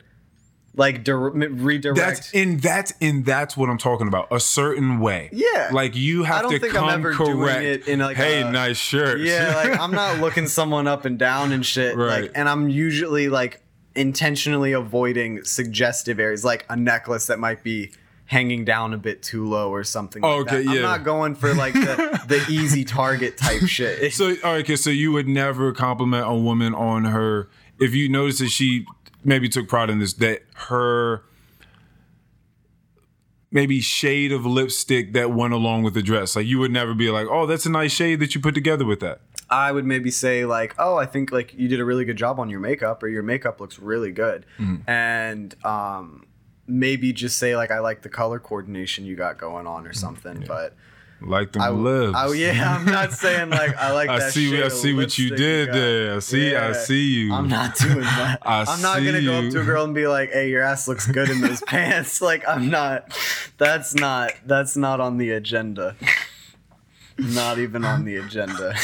Like 0.78 1.04
dir- 1.04 1.30
redirect. 1.30 1.96
That's 1.98 2.34
and 2.34 2.60
that's 2.60 2.92
and 3.00 3.24
that's 3.24 3.56
what 3.56 3.70
I'm 3.70 3.78
talking 3.78 4.08
about. 4.08 4.28
A 4.30 4.38
certain 4.38 5.00
way. 5.00 5.30
Yeah. 5.32 5.70
Like 5.72 5.96
you 5.96 6.24
have 6.24 6.40
I 6.40 6.42
don't 6.42 6.50
to 6.52 6.58
think 6.58 6.74
I'm 6.74 6.80
come 6.80 6.90
ever 6.90 7.14
doing 7.14 7.38
correct. 7.38 7.62
it 7.62 7.88
in, 7.88 8.00
like, 8.00 8.18
hey, 8.18 8.42
a- 8.42 8.50
nice 8.50 8.76
shirt. 8.76 9.20
Yeah, 9.20 9.54
like 9.56 9.80
I'm 9.80 9.92
not 9.92 10.18
looking 10.20 10.46
someone 10.46 10.86
up 10.86 11.06
and 11.06 11.18
down 11.18 11.52
and 11.52 11.64
shit. 11.64 11.96
Right. 11.96 12.22
Like, 12.24 12.32
and 12.34 12.46
I'm 12.46 12.68
usually 12.68 13.30
like 13.30 13.62
intentionally 13.96 14.72
avoiding 14.72 15.44
suggestive 15.44 16.18
areas, 16.20 16.44
like 16.44 16.66
a 16.68 16.76
necklace 16.76 17.26
that 17.26 17.38
might 17.38 17.62
be 17.62 17.92
hanging 18.26 18.64
down 18.64 18.92
a 18.92 18.98
bit 18.98 19.22
too 19.22 19.46
low 19.46 19.70
or 19.70 19.84
something. 19.84 20.24
Oh, 20.24 20.38
like 20.38 20.48
okay, 20.48 20.62
that. 20.64 20.70
I'm 20.70 20.82
not 20.82 21.04
going 21.04 21.34
for 21.34 21.54
like 21.54 21.74
the, 21.74 22.20
the 22.28 22.44
easy 22.50 22.84
target 22.84 23.38
type 23.38 23.62
shit. 23.62 24.12
So, 24.12 24.30
all 24.44 24.52
right, 24.52 24.64
okay, 24.64 24.76
so 24.76 24.90
you 24.90 25.12
would 25.12 25.28
never 25.28 25.72
compliment 25.72 26.26
a 26.28 26.34
woman 26.34 26.74
on 26.74 27.04
her 27.04 27.48
if 27.78 27.94
you 27.94 28.08
notice 28.08 28.40
that 28.40 28.48
she 28.48 28.84
maybe 29.24 29.48
took 29.48 29.68
pride 29.68 29.90
in 29.90 29.98
this 29.98 30.12
that 30.14 30.42
her 30.54 31.22
maybe 33.50 33.80
shade 33.80 34.32
of 34.32 34.44
lipstick 34.44 35.12
that 35.12 35.30
went 35.30 35.54
along 35.54 35.82
with 35.82 35.94
the 35.94 36.02
dress. 36.02 36.36
Like 36.36 36.46
you 36.46 36.58
would 36.58 36.72
never 36.72 36.94
be 36.94 37.10
like, 37.10 37.26
"Oh, 37.30 37.46
that's 37.46 37.66
a 37.66 37.70
nice 37.70 37.92
shade 37.92 38.20
that 38.20 38.34
you 38.34 38.40
put 38.40 38.54
together 38.54 38.84
with 38.84 39.00
that." 39.00 39.20
I 39.48 39.70
would 39.72 39.84
maybe 39.84 40.10
say 40.10 40.44
like, 40.44 40.74
oh, 40.78 40.96
I 40.96 41.06
think 41.06 41.30
like 41.32 41.54
you 41.54 41.68
did 41.68 41.78
a 41.80 41.84
really 41.84 42.04
good 42.04 42.16
job 42.16 42.40
on 42.40 42.50
your 42.50 42.60
makeup, 42.60 43.02
or 43.02 43.08
your 43.08 43.22
makeup 43.22 43.60
looks 43.60 43.78
really 43.78 44.12
good, 44.12 44.44
Mm-hmm. 44.58 44.88
and 44.90 45.54
um, 45.64 46.26
maybe 46.66 47.12
just 47.12 47.38
say 47.38 47.54
like, 47.56 47.70
I 47.70 47.78
like 47.78 48.02
the 48.02 48.08
color 48.08 48.38
coordination 48.40 49.04
you 49.04 49.14
got 49.16 49.38
going 49.38 49.66
on 49.66 49.86
or 49.86 49.90
Mm-hmm. 49.90 49.98
something. 49.98 50.44
But 50.48 50.74
Like 51.20 51.52
them 51.52 51.62
I, 51.62 51.68
lips. 51.70 52.18
oh 52.20 52.32
yeah, 52.32 52.76
I'm 52.76 52.84
not 52.86 53.12
saying 53.12 53.50
like 53.50 53.76
I 53.76 53.92
like 53.92 54.08
I 54.16 54.18
that. 54.18 54.32
see. 54.32 54.60
I 54.62 54.68
see 54.68 54.92
what 54.94 55.16
you 55.16 55.30
did 55.36 55.68
got. 55.68 55.74
there. 55.74 56.16
I 56.16 56.18
see. 56.18 56.54
I 56.56 56.72
see 56.72 57.06
you. 57.14 57.32
I'm 57.32 57.48
not 57.48 57.76
doing 57.76 58.00
that. 58.20 58.40
I 58.42 58.64
I'm 58.68 58.82
not 58.82 58.96
gonna 59.04 59.22
go 59.22 59.34
up 59.46 59.50
to 59.52 59.60
a 59.60 59.64
girl 59.64 59.84
and 59.84 59.94
be 59.94 60.06
like, 60.08 60.30
"Hey, 60.32 60.50
your 60.50 60.62
ass 60.62 60.88
looks 60.88 61.06
good 61.06 61.30
in 61.30 61.40
those 61.40 61.60
pants." 61.66 62.20
Like, 62.20 62.42
I'm 62.48 62.68
not. 62.68 63.16
That's 63.58 63.94
not. 63.94 64.32
That's 64.44 64.76
not 64.76 65.00
on 65.00 65.18
the 65.18 65.30
agenda. 65.30 65.94
Not 67.18 67.58
even 67.58 67.84
on 67.84 68.04
the 68.04 68.16
agenda. 68.16 68.74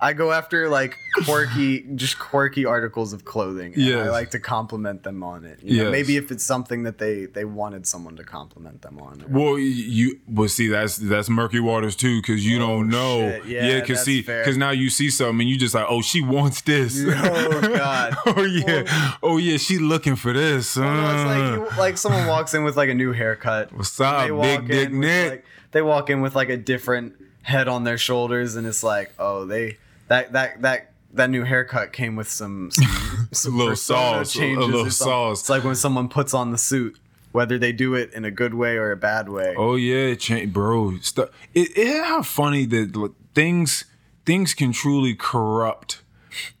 I 0.00 0.14
go 0.14 0.32
after 0.32 0.68
like 0.68 0.96
quirky, 1.24 1.86
just 1.94 2.18
quirky 2.18 2.64
articles 2.64 3.12
of 3.12 3.24
clothing. 3.24 3.74
And 3.74 3.94
I 4.00 4.08
like 4.10 4.30
to 4.30 4.40
compliment 4.40 5.02
them 5.04 5.22
on 5.22 5.44
it. 5.44 5.60
Yes. 5.62 5.92
Maybe 5.92 6.16
if 6.16 6.32
it's 6.32 6.42
something 6.42 6.84
that 6.84 6.98
they 6.98 7.26
they 7.26 7.44
wanted 7.44 7.86
someone 7.86 8.16
to 8.16 8.24
compliment 8.24 8.82
them 8.82 8.98
on. 9.00 9.24
Well, 9.28 9.58
you 9.58 10.18
well 10.26 10.48
see 10.48 10.68
that's 10.68 10.96
that's 10.96 11.28
murky 11.28 11.60
waters 11.60 11.94
too 11.94 12.20
because 12.20 12.44
you 12.44 12.56
Oh, 12.56 12.66
don't 12.66 12.88
know. 12.88 13.30
shit. 13.42 13.44
Yeah, 13.46 13.80
because 13.80 13.98
that's 13.98 14.04
see, 14.04 14.22
because 14.22 14.56
now 14.56 14.70
you 14.70 14.90
see 14.90 15.08
something 15.10 15.40
and 15.42 15.48
you 15.48 15.56
just 15.58 15.74
like, 15.74 15.86
oh, 15.88 16.02
she 16.02 16.20
wants 16.20 16.62
this. 16.62 17.00
Oh, 17.14 17.60
God. 17.60 18.14
oh 18.26 18.42
yeah. 18.42 19.12
Oh 19.22 19.36
yeah. 19.36 19.56
She 19.56 19.78
looking 19.78 20.16
for 20.16 20.32
this. 20.32 20.76
Well, 20.76 21.14
it's 21.14 21.22
Uh. 21.22 21.26
like 21.60 21.72
you, 21.72 21.78
like 21.78 21.98
someone 21.98 22.26
walks 22.26 22.54
in 22.54 22.64
with 22.64 22.76
like 22.76 22.88
a 22.88 22.94
new 22.94 23.12
haircut. 23.12 23.72
What's 23.72 24.00
up, 24.00 24.28
big 24.40 24.66
dick 24.66 24.92
Nick? 24.92 25.30
like- 25.30 25.44
they 25.72 25.80
walk 25.82 26.10
in 26.10 26.20
with 26.20 26.34
like 26.34 26.48
a 26.50 26.56
different 26.56 27.14
head 27.42 27.68
on 27.68 27.84
their 27.84 27.98
shoulders, 27.98 28.56
and 28.56 28.66
it's 28.66 28.82
like, 28.82 29.12
oh, 29.18 29.44
they 29.44 29.78
that 30.08 30.32
that 30.32 30.62
that 30.62 30.92
that 31.12 31.30
new 31.30 31.44
haircut 31.44 31.92
came 31.92 32.16
with 32.16 32.28
some 32.28 32.70
some, 32.70 33.28
some 33.32 33.58
little 33.58 33.76
sauce, 33.76 34.36
a 34.36 34.54
little 34.56 34.90
sauce. 34.90 35.40
It's 35.40 35.48
like 35.48 35.64
when 35.64 35.74
someone 35.74 36.08
puts 36.08 36.34
on 36.34 36.50
the 36.50 36.58
suit, 36.58 36.98
whether 37.32 37.58
they 37.58 37.72
do 37.72 37.94
it 37.94 38.12
in 38.12 38.24
a 38.24 38.30
good 38.30 38.54
way 38.54 38.76
or 38.76 38.92
a 38.92 38.96
bad 38.96 39.28
way. 39.28 39.54
Oh 39.56 39.76
yeah, 39.76 40.14
cha- 40.14 40.46
bro. 40.46 40.98
Stuff. 40.98 41.30
It, 41.54 41.76
it 41.76 42.04
how 42.04 42.22
funny 42.22 42.66
that 42.66 42.96
like, 42.96 43.12
things 43.34 43.84
things 44.24 44.54
can 44.54 44.72
truly 44.72 45.14
corrupt 45.14 46.02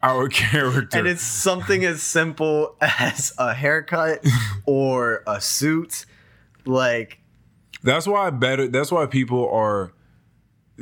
our 0.02 0.28
character. 0.30 0.98
And 0.98 1.06
it's 1.06 1.22
something 1.22 1.84
as 1.84 2.02
simple 2.02 2.76
as 2.80 3.32
a 3.38 3.54
haircut 3.54 4.24
or 4.66 5.22
a 5.26 5.40
suit, 5.40 6.06
like 6.64 7.18
That's 7.82 8.06
why 8.06 8.30
better. 8.30 8.68
That's 8.68 8.92
why 8.92 9.06
people 9.06 9.48
are 9.48 9.92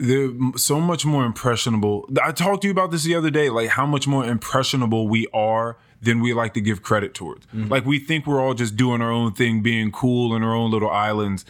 they're 0.01 0.31
so 0.57 0.81
much 0.81 1.05
more 1.05 1.25
impressionable. 1.25 2.09
I 2.23 2.33
talked 2.33 2.63
to 2.63 2.69
you 2.69 2.73
about 2.73 2.91
this 2.91 3.05
the 3.05 3.15
other 3.15 3.31
day, 3.31 3.51
like 3.51 3.69
how 3.71 3.87
much 3.87 4.07
more 4.07 4.25
impressionable 4.25 5.09
we 5.09 5.27
are 5.33 5.77
than 6.03 6.21
we 6.21 6.33
like 6.33 6.55
to 6.55 6.61
give 6.61 6.83
credit 6.83 7.15
towards. 7.15 7.47
Like 7.53 7.85
we 7.85 7.99
think 7.99 8.27
we're 8.27 8.41
all 8.41 8.55
just 8.55 8.77
doing 8.77 9.03
our 9.03 9.11
own 9.11 9.33
thing, 9.33 9.63
being 9.63 9.93
cool 9.93 10.35
in 10.35 10.43
our 10.43 10.55
own 10.55 10.71
little 10.71 10.91
islands, 10.91 11.45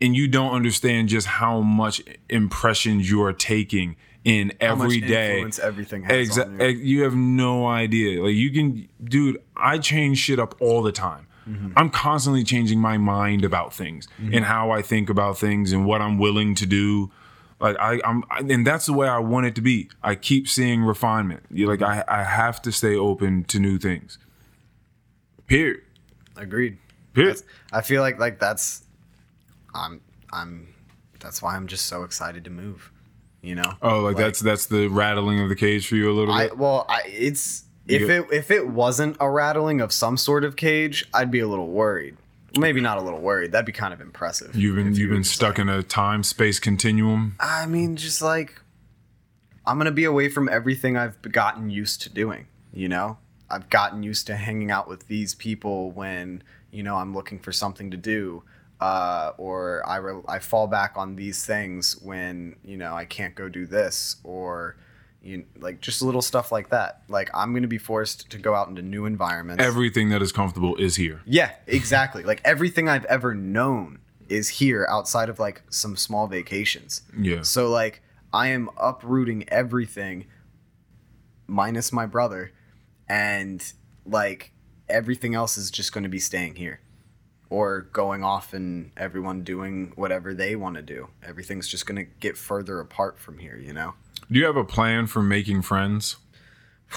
and 0.00 0.14
you 0.14 0.28
don't 0.28 0.54
understand 0.54 1.08
just 1.08 1.26
how 1.26 1.60
much 1.60 2.00
impressions 2.28 3.10
you 3.10 3.22
are 3.22 3.32
taking 3.32 3.96
in 4.24 4.52
every 4.60 5.00
day. 5.00 5.44
everything 5.62 6.04
has 6.04 6.38
on 6.38 6.52
you. 6.52 6.62
Exactly. 6.62 6.88
You 6.88 7.02
have 7.02 7.14
no 7.16 7.66
idea. 7.66 8.22
Like 8.22 8.34
you 8.34 8.50
can, 8.52 8.88
dude. 9.02 9.42
I 9.56 9.78
change 9.78 10.18
shit 10.18 10.38
up 10.38 10.54
all 10.60 10.82
the 10.82 10.92
time. 10.92 11.26
Mm-hmm. 11.48 11.72
I'm 11.76 11.90
constantly 11.90 12.44
changing 12.44 12.78
my 12.78 12.98
mind 12.98 13.44
about 13.44 13.72
things 13.72 14.06
and 14.18 14.44
how 14.44 14.70
I 14.70 14.82
think 14.82 15.08
about 15.08 15.38
things 15.38 15.72
and 15.72 15.86
what 15.86 16.02
I'm 16.02 16.18
willing 16.18 16.54
to 16.56 16.66
do. 16.66 17.10
Like 17.60 17.76
I, 17.78 18.00
I'm, 18.04 18.24
I- 18.30 18.40
and 18.40 18.66
that's 18.66 18.86
the 18.86 18.92
way 18.92 19.08
I 19.08 19.18
want 19.18 19.46
it 19.46 19.54
to 19.56 19.60
be. 19.60 19.90
I 20.02 20.14
keep 20.14 20.48
seeing 20.48 20.82
refinement. 20.82 21.44
You 21.50 21.66
like, 21.66 21.80
mm-hmm. 21.80 22.10
I, 22.10 22.20
I 22.20 22.24
have 22.24 22.62
to 22.62 22.72
stay 22.72 22.94
open 22.96 23.44
to 23.44 23.58
new 23.58 23.78
things. 23.78 24.18
Period. 25.46 25.80
Agreed. 26.36 26.78
Period. 27.14 27.36
That's- 27.36 27.54
I 27.72 27.82
feel 27.82 28.02
like 28.02 28.18
like 28.18 28.38
that's 28.38 28.84
I'm 29.74 30.00
I'm 30.32 30.74
that's 31.20 31.42
why 31.42 31.56
I'm 31.56 31.66
just 31.66 31.86
so 31.86 32.04
excited 32.04 32.44
to 32.44 32.50
move. 32.50 32.92
You 33.40 33.54
know? 33.54 33.72
Oh, 33.82 34.00
like, 34.00 34.16
that's 34.16 34.40
that's 34.40 34.66
the 34.66 34.88
rattling 34.88 35.40
of 35.40 35.48
the 35.48 35.54
cage 35.56 35.86
for 35.86 35.94
you 35.94 36.10
a 36.10 36.12
little 36.12 36.34
I 36.34 36.48
bit. 36.48 36.58
well, 36.58 36.86
I 36.88 37.02
it's 37.06 37.64
If 37.86 38.08
it 38.08 38.26
if 38.32 38.50
it 38.50 38.68
wasn't 38.68 39.16
a 39.20 39.30
rattling 39.30 39.80
of 39.80 39.92
some 39.92 40.16
sort 40.16 40.44
of 40.44 40.56
cage, 40.56 41.06
I'd 41.14 41.30
be 41.30 41.40
a 41.40 41.48
little 41.48 41.68
worried. 41.68 42.16
Maybe 42.58 42.80
not 42.80 42.98
a 42.98 43.02
little 43.02 43.20
worried. 43.20 43.52
That'd 43.52 43.66
be 43.66 43.72
kind 43.72 43.94
of 43.94 44.00
impressive. 44.00 44.54
You've 44.54 44.76
been 44.76 44.94
you 44.94 45.02
you've 45.02 45.10
been 45.10 45.24
stuck 45.24 45.58
in 45.58 45.68
a 45.68 45.82
time 45.82 46.22
space 46.22 46.58
continuum. 46.58 47.36
I 47.40 47.66
mean, 47.66 47.96
just 47.96 48.20
like 48.22 48.60
I'm 49.66 49.78
gonna 49.78 49.90
be 49.90 50.04
away 50.04 50.28
from 50.28 50.48
everything 50.48 50.96
I've 50.96 51.20
gotten 51.22 51.70
used 51.70 52.02
to 52.02 52.10
doing. 52.10 52.46
You 52.72 52.88
know, 52.88 53.18
I've 53.50 53.70
gotten 53.70 54.02
used 54.02 54.26
to 54.28 54.36
hanging 54.36 54.70
out 54.70 54.88
with 54.88 55.08
these 55.08 55.34
people 55.34 55.90
when 55.90 56.42
you 56.70 56.82
know 56.82 56.96
I'm 56.96 57.14
looking 57.14 57.38
for 57.38 57.52
something 57.52 57.90
to 57.90 57.96
do, 57.96 58.44
uh, 58.80 59.32
or 59.38 59.82
I 59.86 59.96
re- 59.96 60.22
I 60.28 60.38
fall 60.38 60.66
back 60.66 60.92
on 60.96 61.16
these 61.16 61.44
things 61.44 61.98
when 62.02 62.56
you 62.64 62.76
know 62.76 62.94
I 62.94 63.04
can't 63.04 63.34
go 63.34 63.48
do 63.48 63.66
this, 63.66 64.16
or 64.24 64.76
you 65.22 65.44
like 65.58 65.80
just 65.80 66.02
little 66.02 66.22
stuff 66.22 66.52
like 66.52 66.70
that. 66.70 67.02
Like 67.08 67.30
I'm 67.34 67.52
gonna 67.54 67.68
be 67.68 67.78
forced 67.78 68.30
to 68.30 68.38
go 68.38 68.54
out 68.54 68.68
into 68.68 68.82
new 68.82 69.04
environments. 69.04 69.62
Everything 69.62 70.10
that 70.10 70.22
is 70.22 70.32
comfortable 70.32 70.76
is 70.76 70.96
here. 70.96 71.22
Yeah, 71.26 71.52
exactly. 71.66 72.22
Like 72.22 72.40
everything 72.44 72.88
I've 72.88 73.04
ever 73.06 73.34
known 73.34 73.98
is 74.28 74.48
here 74.48 74.86
outside 74.90 75.28
of 75.28 75.38
like 75.38 75.62
some 75.70 75.96
small 75.96 76.26
vacations. 76.26 77.02
Yeah. 77.16 77.42
So 77.42 77.68
like 77.68 78.02
I 78.32 78.48
am 78.48 78.70
uprooting 78.76 79.48
everything 79.48 80.26
minus 81.46 81.92
my 81.92 82.06
brother 82.06 82.52
and 83.08 83.72
like 84.04 84.52
everything 84.88 85.34
else 85.34 85.56
is 85.56 85.70
just 85.70 85.92
going 85.92 86.04
to 86.04 86.10
be 86.10 86.18
staying 86.18 86.56
here 86.56 86.80
or 87.50 87.82
going 87.92 88.22
off 88.22 88.52
and 88.52 88.90
everyone 88.96 89.42
doing 89.42 89.92
whatever 89.96 90.34
they 90.34 90.54
want 90.54 90.76
to 90.76 90.82
do. 90.82 91.08
Everything's 91.22 91.66
just 91.66 91.86
going 91.86 91.96
to 91.96 92.10
get 92.20 92.36
further 92.36 92.80
apart 92.80 93.18
from 93.18 93.38
here, 93.38 93.56
you 93.56 93.72
know. 93.72 93.94
Do 94.30 94.38
you 94.38 94.44
have 94.46 94.56
a 94.56 94.64
plan 94.64 95.06
for 95.06 95.22
making 95.22 95.62
friends? 95.62 96.16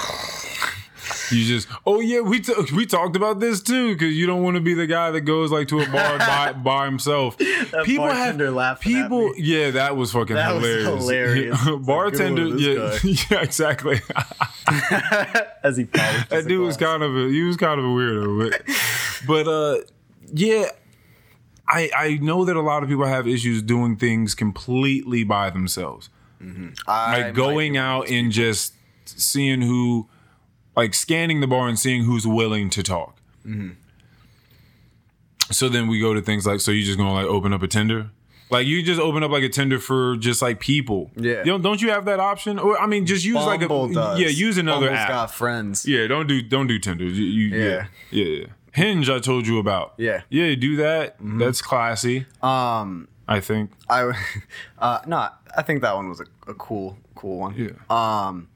You 1.29 1.45
just, 1.45 1.69
oh 1.85 2.01
yeah, 2.01 2.19
we 2.19 2.41
t- 2.41 2.53
we 2.75 2.85
talked 2.85 3.15
about 3.15 3.39
this 3.39 3.61
too 3.61 3.93
because 3.93 4.13
you 4.13 4.27
don't 4.27 4.43
want 4.43 4.55
to 4.55 4.61
be 4.61 4.73
the 4.73 4.85
guy 4.85 5.11
that 5.11 5.21
goes 5.21 5.49
like 5.49 5.69
to 5.69 5.79
a 5.79 5.85
bar 5.89 6.17
by, 6.17 6.51
by 6.63 6.85
himself. 6.85 7.37
people 7.37 8.05
bartender 8.05 8.45
have 8.47 8.53
laughing 8.53 8.95
at 8.95 9.03
people, 9.03 9.33
yeah, 9.37 9.71
that 9.71 9.95
was 9.95 10.11
fucking 10.11 10.35
That 10.35 10.55
was 10.55 10.63
hilarious. 10.63 10.87
hilarious. 10.87 11.57
It's 11.57 11.65
like, 11.67 11.85
Bartender, 11.85 12.47
yeah, 12.47 12.97
yeah, 13.31 13.41
exactly. 13.43 14.01
As 15.63 15.77
he 15.77 15.83
that 15.85 16.43
dude 16.47 16.65
was 16.65 16.75
kind 16.75 17.01
of 17.01 17.15
a 17.15 17.29
he 17.29 17.43
was 17.43 17.55
kind 17.55 17.79
of 17.79 17.85
a 17.85 17.89
weirdo, 17.89 18.51
but 18.51 18.61
but 19.25 19.47
uh, 19.47 19.77
yeah. 20.33 20.65
I, 21.65 21.89
I 21.95 22.17
know 22.21 22.43
that 22.43 22.57
a 22.57 22.61
lot 22.61 22.83
of 22.83 22.89
people 22.89 23.05
have 23.05 23.25
issues 23.29 23.61
doing 23.61 23.95
things 23.95 24.35
completely 24.35 25.23
by 25.23 25.49
themselves. 25.49 26.09
Like 26.87 27.33
going 27.33 27.77
out 27.77 28.09
and 28.09 28.31
just 28.31 28.73
seeing 29.05 29.61
who 29.61 30.07
like 30.75 30.93
scanning 30.93 31.41
the 31.41 31.47
bar 31.47 31.67
and 31.67 31.77
seeing 31.77 32.03
who's 32.03 32.25
willing 32.27 32.69
to 32.71 32.81
talk 32.83 33.17
Mm-hmm. 33.45 33.71
so 35.49 35.67
then 35.67 35.87
we 35.87 35.99
go 35.99 36.13
to 36.13 36.21
things 36.21 36.45
like 36.45 36.59
so 36.61 36.71
you 36.71 36.83
just 36.83 36.97
gonna 36.97 37.13
like 37.13 37.25
open 37.25 37.53
up 37.53 37.61
a 37.63 37.67
tinder 37.67 38.09
like 38.49 38.67
you 38.67 38.83
just 38.83 38.99
open 38.99 39.23
up 39.23 39.31
like 39.31 39.43
a 39.43 39.49
tinder 39.49 39.79
for 39.79 40.15
just 40.17 40.41
like 40.41 40.59
people 40.59 41.09
Yeah. 41.15 41.39
you 41.39 41.45
don't, 41.45 41.61
don't 41.61 41.81
you 41.81 41.89
have 41.89 42.05
that 42.05 42.19
option 42.19 42.59
or 42.59 42.79
i 42.79 42.85
mean 42.85 43.05
just 43.05 43.25
use 43.25 43.35
like 43.35 43.61
a 43.61 43.67
Bumble 43.67 43.93
does. 43.93 44.19
yeah 44.19 44.27
use 44.27 44.57
another 44.57 44.87
Bumble's 44.87 44.99
app 44.99 45.09
got 45.09 45.31
friends. 45.33 45.85
yeah 45.87 46.07
don't 46.07 46.27
do 46.27 46.41
don't 46.41 46.67
do 46.67 46.77
tinder 46.79 47.05
you, 47.05 47.23
you- 47.23 47.57
yeah. 47.57 47.87
Yeah. 48.11 48.25
yeah 48.25 48.45
hinge 48.73 49.09
i 49.09 49.19
told 49.19 49.47
you 49.47 49.57
about 49.59 49.93
Yeah. 49.97 50.17
Mm-hmm. 50.19 50.35
yeah 50.35 50.55
do 50.55 50.75
that 50.77 51.15
that's 51.19 51.61
classy 51.61 52.25
Um, 52.41 53.07
i 53.31 53.39
think 53.39 53.71
I, 53.89 54.11
uh, 54.79 54.99
no, 55.05 55.29
I 55.55 55.61
think 55.63 55.81
that 55.81 55.95
one 55.95 56.09
was 56.09 56.21
a, 56.21 56.25
a 56.47 56.53
cool, 56.53 56.97
cool 57.15 57.39
one. 57.39 57.55
yeah 57.55 57.71
Um, 57.89 58.47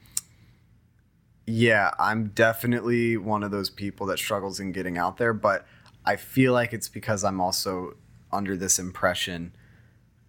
yeah, 1.48 1.92
I'm 2.00 2.30
definitely 2.30 3.18
one 3.18 3.44
of 3.44 3.52
those 3.52 3.70
people 3.70 4.08
that 4.08 4.18
struggles 4.18 4.60
in 4.60 4.72
getting 4.72 4.98
out 4.98 5.18
there, 5.18 5.34
but 5.34 5.66
I 6.04 6.16
feel 6.16 6.54
like 6.54 6.74
it's 6.74 6.90
because 6.90 7.24
I'm 7.24 7.40
also 7.40 7.96
under 8.32 8.58
this 8.58 8.80
impression, 8.80 9.54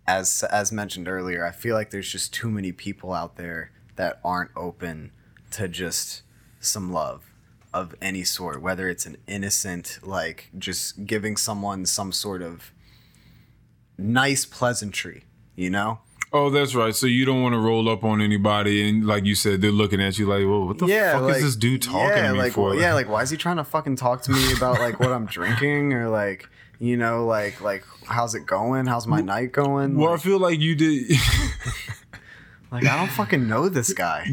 as 0.07 0.43
as 0.45 0.73
mentioned 0.73 1.09
earlier, 1.09 1.45
I 1.45 1.53
feel 1.53 1.75
like 1.75 1.91
there's 1.91 2.11
just 2.11 2.35
too 2.35 2.51
many 2.51 2.71
people 2.73 3.13
out 3.13 3.37
there 3.37 3.71
that 3.97 4.21
aren't 4.25 4.51
open 4.55 5.11
to 5.53 5.69
just 5.69 6.23
some 6.61 6.93
love 6.93 7.33
of 7.73 7.95
any 8.03 8.25
sort, 8.25 8.61
whether 8.61 8.89
it's 8.89 9.07
an 9.07 9.17
innocent, 9.27 9.99
like 10.03 10.51
just 10.59 11.07
giving 11.07 11.37
someone 11.37 11.87
some 11.87 12.13
sort 12.13 12.43
of 12.43 12.73
nice 13.99 14.45
pleasantry, 14.45 15.25
you 15.55 15.71
know? 15.71 16.01
Oh, 16.33 16.51
that's 16.51 16.75
right. 16.75 16.95
So 16.95 17.07
you 17.07 17.25
don't 17.25 17.43
want 17.43 17.55
to 17.55 17.59
roll 17.59 17.89
up 17.89 18.05
on 18.05 18.21
anybody, 18.21 18.87
and 18.89 19.07
like 19.07 19.25
you 19.25 19.35
said, 19.35 19.63
they're 19.63 19.71
looking 19.71 20.03
at 20.03 20.19
you 20.19 20.27
like, 20.27 20.43
"Whoa, 20.43 20.67
what 20.67 20.79
the 20.79 20.87
fuck 20.87 21.31
is 21.37 21.43
this 21.43 21.57
dude 21.57 21.83
talking 21.83 22.09
yeah, 22.09 22.27
to 22.29 22.33
me 22.33 22.39
like, 22.39 22.53
for?" 22.53 22.75
Yeah, 22.75 22.95
like 22.95 23.09
why 23.09 23.23
is 23.23 23.31
he 23.31 23.37
trying 23.37 23.57
to 23.57 23.65
fucking 23.65 23.97
talk 23.97 24.23
to 24.23 24.33
me 24.33 24.53
about 24.53 24.79
like 24.81 24.99
what 24.99 25.13
I'm 25.13 25.27
drinking 25.37 25.93
or 25.93 26.09
like 26.09 26.49
you 26.79 26.97
know 26.97 27.25
like 27.25 27.61
like 27.61 27.85
how's 28.07 28.35
it 28.35 28.45
going? 28.45 28.87
How's 28.87 29.07
my 29.07 29.21
night 29.21 29.53
going? 29.53 29.97
well, 29.97 30.13
I 30.13 30.17
feel 30.17 30.39
like 30.39 30.61
you 30.61 30.75
did, 30.75 31.11
like, 32.73 32.85
I 32.85 32.97
don't 32.99 33.11
fucking 33.11 33.49
know 33.49 33.69
this 33.69 33.93
guy. 33.93 34.27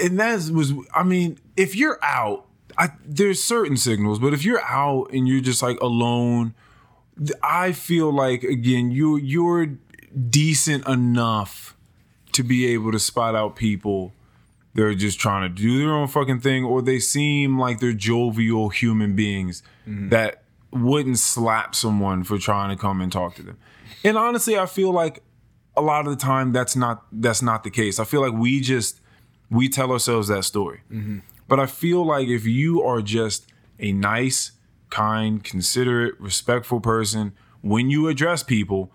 and 0.00 0.20
that 0.20 0.50
was. 0.50 0.74
I 0.94 1.02
mean, 1.02 1.38
if 1.56 1.74
you're 1.74 1.98
out, 2.02 2.46
I, 2.76 2.90
there's 3.04 3.42
certain 3.42 3.76
signals, 3.76 4.18
but 4.18 4.34
if 4.34 4.44
you're 4.44 4.62
out 4.62 5.10
and 5.12 5.26
you're 5.26 5.40
just 5.40 5.62
like 5.62 5.80
alone, 5.80 6.54
I 7.42 7.72
feel 7.72 8.12
like 8.12 8.42
again, 8.42 8.90
you 8.90 9.16
you're 9.16 9.78
decent 10.28 10.86
enough 10.88 11.76
to 12.32 12.42
be 12.42 12.66
able 12.66 12.92
to 12.92 12.98
spot 12.98 13.34
out 13.34 13.56
people. 13.56 14.12
They're 14.74 14.94
just 14.94 15.18
trying 15.18 15.42
to 15.42 15.48
do 15.48 15.78
their 15.78 15.92
own 15.92 16.08
fucking 16.08 16.40
thing, 16.40 16.64
or 16.64 16.80
they 16.80 17.00
seem 17.00 17.58
like 17.58 17.80
they're 17.80 17.92
jovial 17.92 18.68
human 18.68 19.16
beings 19.16 19.62
mm-hmm. 19.86 20.10
that 20.10 20.44
wouldn't 20.72 21.18
slap 21.18 21.74
someone 21.74 22.22
for 22.22 22.38
trying 22.38 22.70
to 22.70 22.80
come 22.80 23.00
and 23.00 23.10
talk 23.10 23.34
to 23.34 23.42
them. 23.42 23.58
And 24.04 24.16
honestly, 24.16 24.56
I 24.56 24.66
feel 24.66 24.92
like 24.92 25.22
a 25.76 25.82
lot 25.82 26.06
of 26.06 26.12
the 26.12 26.22
time 26.22 26.52
that's 26.52 26.76
not 26.76 27.04
that's 27.12 27.42
not 27.42 27.64
the 27.64 27.70
case. 27.70 27.98
I 27.98 28.04
feel 28.04 28.20
like 28.20 28.32
we 28.32 28.60
just 28.60 29.00
we 29.50 29.68
tell 29.68 29.90
ourselves 29.92 30.28
that 30.28 30.44
story. 30.44 30.80
Mm-hmm. 30.90 31.18
But 31.48 31.58
I 31.58 31.66
feel 31.66 32.04
like 32.06 32.28
if 32.28 32.46
you 32.46 32.82
are 32.82 33.02
just 33.02 33.46
a 33.80 33.92
nice, 33.92 34.52
kind, 34.90 35.42
considerate, 35.42 36.18
respectful 36.18 36.80
person, 36.80 37.32
when 37.62 37.90
you 37.90 38.08
address 38.08 38.42
people 38.42 38.92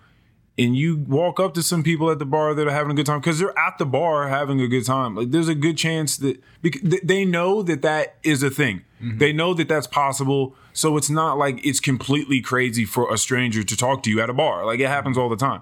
and 0.57 0.75
you 0.75 0.97
walk 0.97 1.39
up 1.39 1.53
to 1.53 1.61
some 1.61 1.83
people 1.83 2.09
at 2.09 2.19
the 2.19 2.25
bar 2.25 2.53
that 2.53 2.67
are 2.67 2.71
having 2.71 2.91
a 2.91 2.95
good 2.95 3.05
time 3.05 3.19
because 3.19 3.39
they're 3.39 3.57
at 3.57 3.77
the 3.77 3.85
bar 3.85 4.29
having 4.29 4.61
a 4.61 4.67
good 4.67 4.85
time, 4.85 5.15
like 5.15 5.31
there's 5.31 5.49
a 5.49 5.55
good 5.55 5.77
chance 5.77 6.17
that 6.17 6.41
bec- 6.61 6.81
th- 6.81 7.01
they 7.03 7.25
know 7.25 7.61
that 7.61 7.81
that 7.81 8.15
is 8.23 8.41
a 8.41 8.49
thing. 8.49 8.81
Mm-hmm. 9.01 9.17
They 9.17 9.33
know 9.33 9.53
that 9.53 9.67
that's 9.67 9.87
possible. 9.87 10.55
So 10.73 10.95
it's 10.97 11.09
not 11.09 11.37
like 11.37 11.65
it's 11.65 11.79
completely 11.79 12.41
crazy 12.41 12.85
for 12.85 13.13
a 13.13 13.17
stranger 13.17 13.63
to 13.63 13.77
talk 13.77 14.03
to 14.03 14.09
you 14.09 14.21
at 14.21 14.29
a 14.29 14.33
bar. 14.33 14.65
Like 14.65 14.79
it 14.79 14.87
happens 14.87 15.17
all 15.17 15.29
the 15.29 15.35
time. 15.35 15.61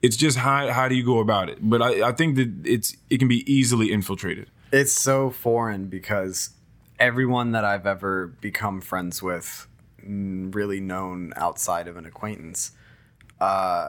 It's 0.00 0.16
just 0.16 0.38
how 0.38 0.68
how 0.68 0.88
do 0.88 0.94
you 0.94 1.04
go 1.04 1.18
about 1.18 1.48
it? 1.48 1.58
But 1.60 1.82
I, 1.82 2.08
I 2.08 2.12
think 2.12 2.36
that 2.36 2.52
it's 2.64 2.96
it 3.10 3.18
can 3.18 3.28
be 3.28 3.50
easily 3.52 3.92
infiltrated. 3.92 4.50
It's 4.72 4.92
so 4.92 5.30
foreign 5.30 5.86
because 5.86 6.50
everyone 7.02 7.50
that 7.50 7.64
I've 7.64 7.84
ever 7.84 8.28
become 8.28 8.80
friends 8.80 9.20
with, 9.20 9.66
mm, 10.06 10.54
really 10.54 10.78
known 10.78 11.32
outside 11.34 11.88
of 11.88 11.96
an 11.96 12.06
acquaintance, 12.06 12.70
uh, 13.40 13.88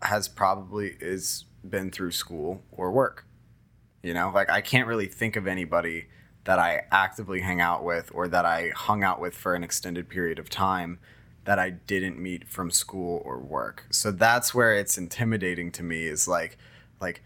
has 0.00 0.26
probably 0.26 0.96
is 0.98 1.44
been 1.68 1.90
through 1.90 2.12
school 2.12 2.62
or 2.72 2.90
work. 2.90 3.26
You 4.02 4.14
know, 4.14 4.32
like 4.34 4.48
I 4.48 4.62
can't 4.62 4.86
really 4.86 5.06
think 5.06 5.36
of 5.36 5.46
anybody 5.46 6.06
that 6.44 6.58
I 6.58 6.84
actively 6.90 7.40
hang 7.40 7.60
out 7.60 7.84
with 7.84 8.10
or 8.14 8.26
that 8.28 8.46
I 8.46 8.70
hung 8.74 9.04
out 9.04 9.20
with 9.20 9.34
for 9.34 9.54
an 9.54 9.62
extended 9.62 10.08
period 10.08 10.38
of 10.38 10.48
time 10.48 10.98
that 11.44 11.58
I 11.58 11.68
didn't 11.70 12.18
meet 12.18 12.48
from 12.48 12.70
school 12.70 13.20
or 13.22 13.38
work. 13.38 13.84
So 13.90 14.10
that's 14.10 14.54
where 14.54 14.74
it's 14.74 14.96
intimidating 14.96 15.70
to 15.72 15.82
me 15.82 16.06
is 16.06 16.26
like 16.26 16.56
like 17.02 17.22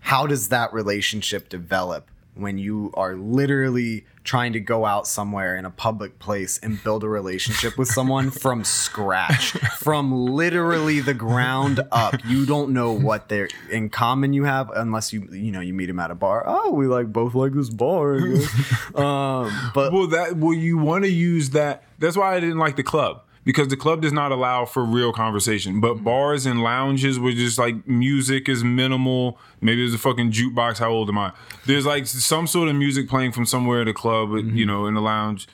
how 0.00 0.26
does 0.26 0.50
that 0.50 0.74
relationship 0.74 1.48
develop 1.48 2.10
when 2.34 2.58
you 2.58 2.90
are 2.94 3.14
literally 3.14 4.04
trying 4.24 4.52
to 4.54 4.60
go 4.60 4.84
out 4.84 5.06
somewhere 5.06 5.56
in 5.56 5.64
a 5.64 5.70
public 5.70 6.18
place 6.18 6.58
and 6.58 6.82
build 6.82 7.04
a 7.04 7.08
relationship 7.08 7.76
with 7.76 7.88
someone 7.88 8.30
from 8.44 8.64
scratch 8.64 9.50
from 9.78 10.12
literally 10.12 11.00
the 11.00 11.14
ground 11.14 11.80
up. 11.92 12.16
You 12.24 12.46
don't 12.46 12.70
know 12.70 12.92
what 12.92 13.28
they're 13.28 13.48
in 13.70 13.90
common 13.90 14.32
you 14.32 14.44
have 14.44 14.70
unless 14.70 15.12
you 15.12 15.28
you 15.30 15.52
know 15.52 15.60
you 15.60 15.74
meet 15.74 15.86
them 15.86 16.00
at 16.00 16.10
a 16.10 16.14
bar. 16.14 16.44
Oh 16.46 16.70
we 16.70 16.86
like 16.86 17.12
both 17.12 17.34
like 17.34 17.52
this 17.52 17.70
bar 17.70 18.14
um 18.94 19.70
but 19.74 19.92
Well, 19.92 20.06
that 20.08 20.36
well, 20.36 20.54
you 20.54 20.78
want 20.78 21.04
to 21.04 21.10
use 21.10 21.50
that. 21.50 21.84
That's 21.98 22.16
why 22.16 22.34
I 22.34 22.40
didn't 22.40 22.58
like 22.58 22.76
the 22.76 22.82
club 22.82 23.22
because 23.44 23.68
the 23.68 23.76
club 23.76 24.02
does 24.02 24.12
not 24.12 24.32
allow 24.32 24.64
for 24.64 24.84
real 24.84 25.12
conversation. 25.12 25.80
But 25.80 25.94
mm-hmm. 25.94 26.04
bars 26.04 26.46
and 26.46 26.62
lounges 26.62 27.18
where 27.18 27.32
just 27.32 27.58
like 27.58 27.86
music 27.86 28.48
is 28.48 28.64
minimal. 28.64 29.38
Maybe 29.60 29.82
there's 29.82 29.94
a 29.94 29.98
fucking 29.98 30.32
jukebox. 30.32 30.78
How 30.78 30.90
old 30.90 31.08
am 31.08 31.18
I? 31.18 31.32
There's 31.66 31.86
like 31.86 32.06
some 32.06 32.46
sort 32.46 32.68
of 32.68 32.76
music 32.76 33.08
playing 33.08 33.32
from 33.32 33.46
somewhere 33.46 33.82
at 33.82 33.88
a 33.88 33.94
club, 33.94 34.30
uh, 34.30 34.36
you 34.36 34.42
mm-hmm. 34.42 34.66
know, 34.66 34.86
in 34.86 34.94
the 34.94 35.02
lounge. 35.02 35.46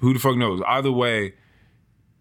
Who 0.00 0.12
the 0.12 0.18
fuck 0.18 0.36
knows? 0.36 0.60
Either 0.66 0.92
way, 0.92 1.34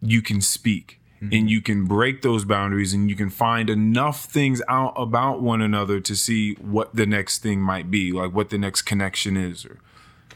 you 0.02 0.22
can 0.22 0.42
speak 0.42 1.00
mm-hmm. 1.22 1.34
and 1.34 1.50
you 1.50 1.62
can 1.62 1.86
break 1.86 2.22
those 2.22 2.46
boundaries 2.46 2.94
and 2.94 3.10
you 3.10 3.16
can 3.16 3.30
find 3.30 3.70
enough 3.70 4.26
things 4.26 4.62
out 4.68 4.94
about 4.96 5.42
one 5.42 5.62
another 5.62 6.00
to 6.00 6.16
see 6.16 6.54
what 6.56 6.96
the 6.96 7.06
next 7.06 7.40
thing 7.40 7.62
might 7.62 7.92
be, 7.92 8.12
like 8.12 8.32
what 8.32 8.50
the 8.50 8.58
next 8.58 8.84
connection 8.84 9.36
is 9.36 9.66
or 9.66 9.80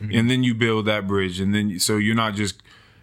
and 0.10 0.30
then 0.30 0.44
you 0.44 0.54
build 0.56 0.86
that 0.86 1.08
bridge, 1.08 1.40
and 1.40 1.54
then 1.54 1.80
so 1.80 1.98
you're 1.98 2.16
not 2.16 2.34
just 2.34 2.62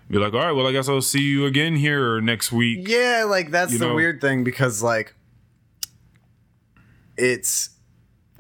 be 0.09 0.19
like, 0.19 0.33
all 0.33 0.41
right, 0.41 0.53
well, 0.53 0.67
I 0.67 0.73
guess 0.73 0.89
I'll 0.89 1.03
see 1.03 1.21
you 1.23 1.47
again 1.47 1.77
here 1.77 2.21
next 2.21 2.51
week. 2.53 2.89
Yeah, 2.89 3.25
like 3.29 3.51
that's 3.51 3.73
You 3.73 3.79
the 3.79 3.89
know? 3.89 3.95
weird 3.95 4.21
thing 4.21 4.45
because 4.45 4.83
like 4.83 5.15
it's 7.17 7.71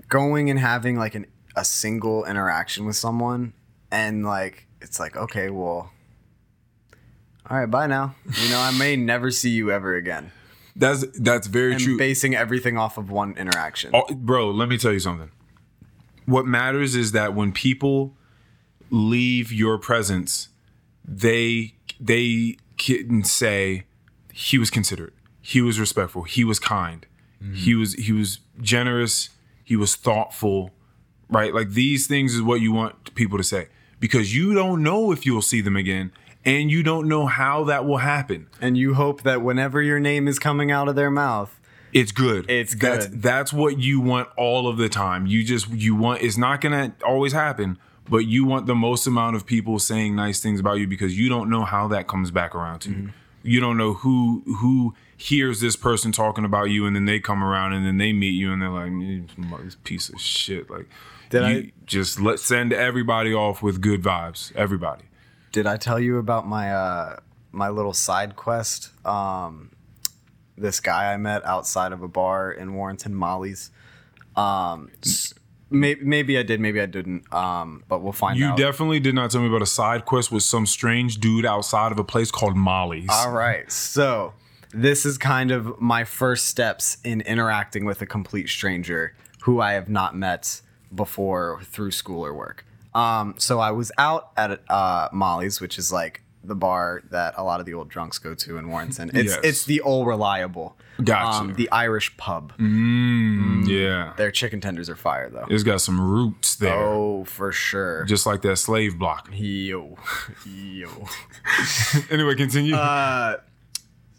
going 0.08 0.50
and 0.50 0.58
having 0.58 0.96
like 0.96 1.14
an 1.14 1.26
a 1.56 1.64
single 1.64 2.24
interaction 2.24 2.84
with 2.86 2.96
someone 2.96 3.52
and 3.90 4.24
like 4.24 4.66
it's 4.80 5.00
like 5.00 5.16
okay, 5.16 5.50
well 5.50 5.90
all 7.50 7.56
right, 7.58 7.66
bye 7.70 7.86
now. 7.86 8.14
You 8.42 8.50
know, 8.50 8.60
I 8.60 8.70
may 8.78 8.94
never 8.94 9.30
see 9.30 9.48
you 9.50 9.70
ever 9.70 9.94
again. 9.94 10.32
That's 10.76 11.04
that's 11.18 11.46
very 11.46 11.72
And 11.72 11.80
true. 11.80 11.96
basing 11.98 12.34
everything 12.34 12.76
off 12.76 12.98
of 12.98 13.10
one 13.10 13.34
interaction. 13.38 13.90
Oh, 13.94 14.04
bro, 14.14 14.50
let 14.50 14.68
me 14.68 14.76
tell 14.78 14.92
you 14.92 15.00
something. 15.00 15.30
What 16.26 16.46
matters 16.46 16.94
is 16.94 17.12
that 17.12 17.34
when 17.34 17.52
people 17.52 18.14
leave 18.90 19.50
your 19.50 19.78
presence, 19.78 20.48
they 21.08 21.74
they 21.98 22.56
can 22.76 23.24
say 23.24 23.84
he 24.32 24.58
was 24.58 24.70
considerate, 24.70 25.14
he 25.40 25.60
was 25.60 25.80
respectful, 25.80 26.22
he 26.22 26.44
was 26.44 26.60
kind, 26.60 27.06
mm-hmm. 27.42 27.54
he 27.54 27.74
was 27.74 27.94
he 27.94 28.12
was 28.12 28.40
generous, 28.60 29.30
he 29.64 29.74
was 29.74 29.96
thoughtful, 29.96 30.70
right? 31.28 31.54
Like 31.54 31.70
these 31.70 32.06
things 32.06 32.34
is 32.34 32.42
what 32.42 32.60
you 32.60 32.72
want 32.72 33.14
people 33.14 33.38
to 33.38 33.44
say 33.44 33.68
because 33.98 34.36
you 34.36 34.54
don't 34.54 34.82
know 34.82 35.10
if 35.10 35.26
you'll 35.26 35.42
see 35.42 35.60
them 35.60 35.76
again 35.76 36.12
and 36.44 36.70
you 36.70 36.82
don't 36.82 37.08
know 37.08 37.26
how 37.26 37.64
that 37.64 37.84
will 37.84 37.98
happen. 37.98 38.46
and 38.60 38.76
you 38.78 38.94
hope 38.94 39.22
that 39.22 39.42
whenever 39.42 39.82
your 39.82 39.98
name 39.98 40.28
is 40.28 40.38
coming 40.38 40.70
out 40.70 40.88
of 40.88 40.94
their 40.94 41.10
mouth, 41.10 41.58
It's 41.92 42.12
good. 42.12 42.48
It's 42.50 42.74
That's 42.74 43.06
good. 43.06 43.22
that's 43.22 43.52
what 43.52 43.78
you 43.78 44.00
want 44.00 44.28
all 44.36 44.68
of 44.68 44.76
the 44.76 44.88
time. 44.88 45.26
You 45.26 45.42
just 45.42 45.70
you 45.70 45.96
want 45.96 46.22
it's 46.22 46.36
not 46.36 46.60
gonna 46.60 46.94
always 47.04 47.32
happen, 47.32 47.78
but 48.08 48.18
you 48.26 48.44
want 48.44 48.66
the 48.66 48.74
most 48.74 49.06
amount 49.06 49.36
of 49.36 49.44
people 49.46 49.78
saying 49.78 50.14
nice 50.16 50.40
things 50.40 50.60
about 50.60 50.74
you 50.74 50.86
because 50.86 51.18
you 51.18 51.28
don't 51.28 51.48
know 51.50 51.64
how 51.64 51.88
that 51.88 52.06
comes 52.08 52.30
back 52.30 52.54
around 52.54 52.80
to 52.80 52.90
you. 52.90 52.96
Mm-hmm. 52.96 53.08
You 53.42 53.60
don't 53.60 53.76
know 53.76 53.94
who 53.94 54.42
who 54.58 54.94
hears 55.16 55.60
this 55.60 55.76
person 55.76 56.12
talking 56.12 56.44
about 56.44 56.64
you 56.70 56.86
and 56.86 56.94
then 56.94 57.04
they 57.04 57.18
come 57.20 57.42
around 57.42 57.72
and 57.72 57.84
then 57.86 57.96
they 57.98 58.12
meet 58.12 58.30
you 58.34 58.52
and 58.52 58.60
they're 58.62 58.68
like 58.68 58.92
this 59.64 59.76
piece 59.84 60.08
of 60.08 60.20
shit. 60.20 60.68
Like 60.70 60.88
Did 61.30 61.42
you 61.42 61.58
I- 61.58 61.72
just 61.86 62.20
let 62.20 62.38
send 62.40 62.72
everybody 62.72 63.32
off 63.34 63.62
with 63.62 63.80
good 63.80 64.02
vibes. 64.02 64.54
Everybody. 64.54 65.04
did 65.52 65.66
I 65.66 65.76
tell 65.76 65.98
you 66.00 66.18
about 66.18 66.46
my 66.46 66.72
uh 66.72 67.16
my 67.52 67.68
little 67.68 67.94
side 67.94 68.36
quest? 68.36 68.90
Um 69.06 69.70
this 70.56 70.80
guy 70.80 71.12
I 71.12 71.16
met 71.16 71.44
outside 71.46 71.92
of 71.92 72.02
a 72.02 72.08
bar 72.08 72.50
in 72.50 72.74
Warrenton, 72.74 73.14
Molly's. 73.14 73.70
Um 74.36 74.90
maybe, 75.70 76.04
maybe 76.04 76.38
I 76.38 76.42
did, 76.42 76.60
maybe 76.60 76.80
I 76.80 76.86
didn't. 76.86 77.32
Um 77.32 77.84
but 77.88 78.02
we'll 78.02 78.12
find 78.12 78.38
You 78.38 78.46
out. 78.46 78.58
You 78.58 78.64
definitely 78.64 79.00
did 79.00 79.14
not 79.14 79.30
tell 79.30 79.40
me 79.40 79.48
about 79.48 79.62
a 79.62 79.66
side 79.66 80.04
quest 80.04 80.30
with 80.32 80.42
some 80.42 80.66
strange 80.66 81.18
dude 81.18 81.46
outside 81.46 81.92
of 81.92 81.98
a 81.98 82.04
place 82.04 82.30
called 82.30 82.56
Molly's. 82.56 83.08
All 83.10 83.32
right. 83.32 83.70
So, 83.70 84.34
this 84.72 85.06
is 85.06 85.16
kind 85.16 85.50
of 85.50 85.80
my 85.80 86.04
first 86.04 86.46
steps 86.46 86.98
in 87.02 87.22
interacting 87.22 87.84
with 87.84 88.02
a 88.02 88.06
complete 88.06 88.48
stranger 88.48 89.14
who 89.42 89.60
I 89.60 89.72
have 89.72 89.88
not 89.88 90.14
met 90.14 90.60
before 90.94 91.60
through 91.64 91.92
school 91.92 92.24
or 92.24 92.34
work. 92.34 92.64
Um, 92.94 93.34
so 93.38 93.60
I 93.60 93.70
was 93.70 93.92
out 93.98 94.30
at 94.36 94.60
uh, 94.68 95.08
Molly's, 95.12 95.60
which 95.60 95.78
is 95.78 95.92
like 95.92 96.22
the 96.44 96.54
bar 96.54 97.02
that 97.10 97.34
a 97.36 97.42
lot 97.42 97.60
of 97.60 97.66
the 97.66 97.74
old 97.74 97.88
drunks 97.88 98.18
go 98.18 98.34
to 98.34 98.58
in 98.58 98.68
Warrenton. 98.68 99.10
It's 99.12 99.30
Yes. 99.34 99.40
it's 99.42 99.64
the 99.64 99.80
old 99.80 100.06
reliable. 100.06 100.76
Gotcha. 101.02 101.38
Um, 101.38 101.54
the 101.54 101.70
Irish 101.70 102.16
pub. 102.16 102.52
Mm, 102.58 103.66
yeah. 103.68 104.12
Their 104.16 104.30
chicken 104.30 104.60
tenders 104.60 104.88
are 104.88 104.96
fire 104.96 105.28
though. 105.30 105.46
It's 105.50 105.62
got 105.64 105.80
some 105.80 106.00
roots 106.00 106.56
there. 106.56 106.74
Oh, 106.74 107.24
for 107.24 107.52
sure. 107.52 108.04
Just 108.04 108.24
like 108.26 108.42
that 108.42 108.56
slave 108.56 108.98
block. 108.98 109.28
Yo, 109.32 109.96
yo. 110.46 110.88
anyway, 112.10 112.34
continue. 112.34 112.74
Uh, 112.74 113.36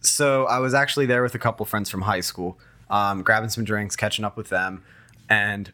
so 0.01 0.45
I 0.45 0.59
was 0.59 0.73
actually 0.73 1.05
there 1.05 1.23
with 1.23 1.35
a 1.35 1.39
couple 1.39 1.65
friends 1.65 1.89
from 1.89 2.01
high 2.03 2.21
school, 2.21 2.59
um, 2.89 3.21
grabbing 3.23 3.49
some 3.49 3.63
drinks, 3.63 3.95
catching 3.95 4.23
up 4.25 4.37
with 4.37 4.49
them, 4.49 4.83
and 5.29 5.71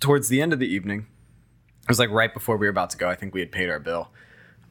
towards 0.00 0.28
the 0.28 0.40
end 0.40 0.52
of 0.52 0.58
the 0.58 0.66
evening, 0.66 1.06
it 1.82 1.88
was 1.88 1.98
like 1.98 2.10
right 2.10 2.32
before 2.32 2.56
we 2.56 2.66
were 2.66 2.70
about 2.70 2.90
to 2.90 2.96
go. 2.96 3.08
I 3.08 3.14
think 3.14 3.34
we 3.34 3.40
had 3.40 3.52
paid 3.52 3.68
our 3.68 3.78
bill, 3.78 4.08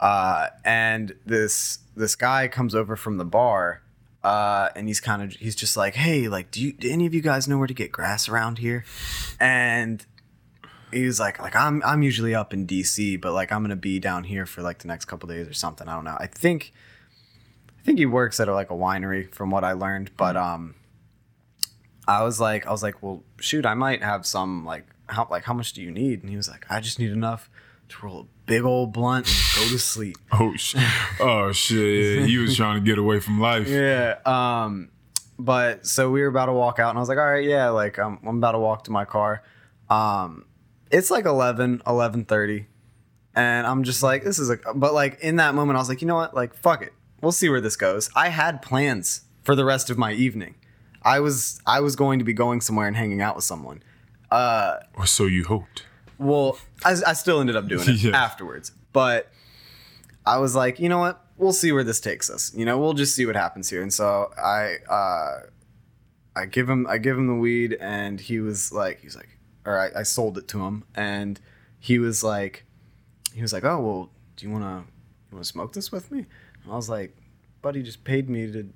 uh, 0.02 0.48
and 0.65 1.15
this 1.26 1.80
this 1.95 2.15
guy 2.15 2.48
comes 2.48 2.73
over 2.73 2.95
from 2.95 3.18
the 3.18 3.26
bar, 3.26 3.84
uh, 4.23 4.69
and 4.76 4.88
he's 4.88 4.99
kind 4.99 5.22
of 5.22 5.34
he's 5.34 5.56
just 5.56 5.78
like, 5.78 5.94
hey, 5.95 6.28
like, 6.28 6.52
do 6.52 6.61
you 6.61 6.73
do 6.73 6.90
any 6.90 7.06
of 7.06 7.14
you 7.14 7.22
guys 7.22 7.48
know 7.48 7.57
where 7.57 7.68
to 7.68 7.73
get 7.73 7.91
grass 7.91 8.28
around 8.28 8.57
here? 8.57 8.84
And 9.40 10.06
he 10.91 11.06
was 11.06 11.19
like, 11.19 11.40
like 11.40 11.56
I'm 11.56 11.82
I'm 11.86 12.02
usually 12.02 12.34
up 12.34 12.53
in 12.53 12.65
DC, 12.65 13.22
but 13.22 13.34
like 13.34 13.52
I'm 13.52 13.64
gonna 13.64 13.76
be 13.76 13.99
down 13.99 14.23
here 14.23 14.45
for 14.45 14.61
like 14.61 14.80
the 14.80 14.88
next 14.88 15.06
couple 15.06 15.30
days 15.30 15.48
or 15.48 15.53
something. 15.53 15.88
I 15.88 15.95
don't 15.95 16.06
know. 16.06 16.18
I 16.19 16.28
think 16.28 16.73
I 17.80 17.84
think 17.84 17.99
he 17.99 18.06
works 18.06 18.40
at 18.40 18.48
like 18.48 18.72
a 18.72 18.76
winery 18.76 19.34
from 19.34 19.52
what 19.52 19.64
I 19.64 19.73
learned, 19.73 20.11
but 20.18 20.36
um 20.36 20.76
I 22.07 22.23
was 22.23 22.40
like 22.40 22.65
I 22.65 22.72
was 22.72 22.84
like, 22.84 23.02
well 23.03 23.23
shoot, 23.40 23.65
I 23.65 23.76
might 23.76 24.03
have 24.03 24.26
some 24.26 24.65
like 24.65 24.88
how 25.07 25.28
like 25.30 25.44
how 25.44 25.53
much 25.53 25.73
do 25.73 25.82
you 25.82 25.91
need? 25.91 26.22
And 26.22 26.30
he 26.30 26.38
was 26.38 26.49
like, 26.49 26.65
I 26.69 26.80
just 26.80 26.99
need 26.99 27.11
enough 27.11 27.49
to 27.90 28.06
roll 28.06 28.22
a 28.22 28.26
big 28.52 28.64
old 28.65 28.91
blunt 28.91 29.28
and 29.28 29.64
go 29.64 29.72
to 29.72 29.80
sleep. 29.80 30.18
oh 30.34 30.53
shit! 30.56 30.82
Oh 31.19 31.52
shit! 31.52 32.19
Yeah, 32.19 32.26
he 32.26 32.38
was 32.38 32.56
trying 32.57 32.76
to 32.76 32.86
get 32.86 32.98
away 32.98 33.19
from 33.19 33.40
life. 33.40 33.68
Yeah. 33.68 34.18
Um, 34.26 34.90
but 35.40 35.86
so 35.88 36.11
we 36.11 36.22
were 36.22 36.28
about 36.28 36.48
to 36.48 36.53
walk 36.53 36.80
out, 36.80 36.90
and 36.90 36.98
I 36.98 37.02
was 37.02 37.10
like, 37.10 37.18
all 37.18 37.26
right, 37.32 37.44
yeah, 37.45 37.69
like 37.69 37.98
I'm, 37.98 38.19
I'm 38.28 38.38
about 38.38 38.52
to 38.52 38.60
walk 38.60 38.84
to 38.86 38.91
my 38.91 39.06
car. 39.06 39.41
Um, 39.90 40.45
it's 40.91 41.10
like 41.10 41.26
11, 41.26 41.80
11.30. 41.86 42.65
And 43.34 43.65
I'm 43.65 43.84
just 43.84 44.03
like, 44.03 44.23
this 44.23 44.40
is 44.40 44.49
a, 44.49 44.57
but 44.76 44.94
like 44.94 45.19
in 45.22 45.38
that 45.38 45.56
moment, 45.56 45.78
I 45.78 45.80
was 45.80 45.90
like, 45.90 46.02
you 46.02 46.07
know 46.07 46.15
what? 46.15 46.34
Like, 46.36 46.53
fuck 46.53 46.82
it. 46.82 46.94
We'll 47.22 47.32
see 47.32 47.49
where 47.49 47.61
this 47.61 47.76
goes. 47.78 48.10
I 48.15 48.30
had 48.30 48.61
plans 48.61 49.22
for 49.44 49.56
the 49.56 49.64
rest 49.65 49.90
of 49.90 49.98
my 49.98 50.11
evening. 50.11 50.56
I 51.02 51.19
was, 51.22 51.61
I 51.65 51.80
was 51.80 51.95
going 51.95 52.19
to 52.19 52.26
be 52.26 52.34
going 52.34 52.61
somewhere 52.61 52.88
and 52.88 52.95
hanging 52.95 53.22
out 53.22 53.36
with 53.36 53.45
someone. 53.45 53.82
Uh, 54.30 54.78
Or 54.95 55.06
so 55.06 55.26
you 55.26 55.45
hoped. 55.45 55.86
Well, 56.22 56.57
I, 56.85 56.95
I 57.07 57.14
still 57.14 57.39
ended 57.41 57.56
up 57.56 57.68
doing 57.68 57.88
it 57.89 57.95
Yeah. 58.03 58.11
afterwards. 58.23 58.72
But 58.93 59.31
I 60.26 60.38
was 60.38 60.56
like, 60.56 60.80
you 60.80 60.88
know 60.89 60.99
what? 60.99 61.26
We'll 61.38 61.53
see 61.53 61.72
where 61.72 61.84
this 61.84 61.99
takes 61.99 62.30
us. 62.30 62.53
You 62.56 62.65
know, 62.65 62.77
we'll 62.77 62.93
just 62.93 63.15
see 63.15 63.26
what 63.26 63.35
happens 63.35 63.69
here. 63.69 63.81
And 63.81 63.93
so 63.93 64.31
I 64.38 64.76
uh 64.89 65.39
I 66.35 66.45
give 66.45 66.69
him 66.69 66.85
I 66.88 66.98
give 66.98 67.18
him 67.18 67.27
the 67.27 67.35
weed 67.35 67.77
and 67.81 68.19
he 68.19 68.39
was 68.39 68.72
like 68.72 69.02
he's 69.02 69.15
like 69.15 69.30
or 69.65 69.77
I, 69.80 69.99
I 69.99 70.03
sold 70.03 70.38
it 70.38 70.48
to 70.49 70.64
him 70.65 70.84
and 70.95 71.39
he 71.80 71.98
was 71.99 72.23
like 72.23 72.65
he 73.34 73.41
was 73.41 73.53
like, 73.53 73.64
Oh 73.64 73.80
well, 73.80 74.10
do 74.35 74.45
you 74.45 74.52
wanna 74.52 74.85
you 75.31 75.35
wanna 75.35 75.43
smoke 75.45 75.73
this 75.73 75.91
with 75.91 76.11
me? 76.11 76.26
And 76.64 76.72
I 76.72 76.76
was 76.76 76.89
like, 76.89 77.15
buddy 77.61 77.81
just 77.81 78.03
paid 78.03 78.30
me 78.30 78.52
to 78.52 78.69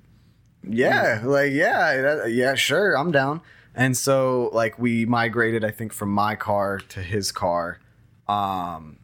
yeah, 0.67 1.22
like 1.23 1.51
yeah, 1.51 2.01
that, 2.01 2.31
yeah, 2.31 2.55
sure, 2.55 2.97
I'm 2.97 3.11
down. 3.11 3.41
And 3.76 3.95
so 3.97 4.49
like 4.53 4.80
we 4.80 5.06
migrated, 5.06 5.64
I 5.65 5.72
think, 5.72 5.91
from 5.93 6.10
my 6.10 6.35
car 6.35 6.80
to 6.80 7.02
his 7.02 7.31
car, 7.31 7.80
um, 8.27 8.97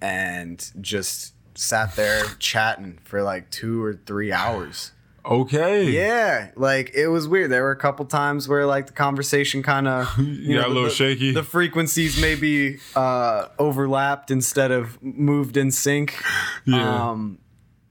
and 0.00 0.70
just 0.80 1.34
sat 1.56 1.96
there 1.96 2.24
chatting 2.38 2.98
for 3.04 3.22
like 3.22 3.50
two 3.50 3.82
or 3.82 3.94
three 3.94 4.32
hours. 4.32 4.92
Okay. 5.24 5.90
Yeah, 5.90 6.50
like 6.56 6.90
it 6.94 7.08
was 7.08 7.28
weird. 7.28 7.50
There 7.50 7.62
were 7.62 7.70
a 7.70 7.76
couple 7.76 8.06
times 8.06 8.48
where 8.48 8.64
like 8.66 8.86
the 8.86 8.92
conversation 8.92 9.62
kind 9.62 9.86
of 9.86 10.08
you 10.18 10.56
got 10.56 10.66
a 10.66 10.68
little 10.68 10.84
the, 10.84 10.90
shaky. 10.90 11.32
The 11.32 11.42
frequencies 11.42 12.20
maybe 12.20 12.78
uh, 12.96 13.48
overlapped 13.58 14.30
instead 14.30 14.70
of 14.70 15.02
moved 15.02 15.56
in 15.56 15.70
sync. 15.70 16.20
Yeah. 16.64 17.10
Um, 17.10 17.38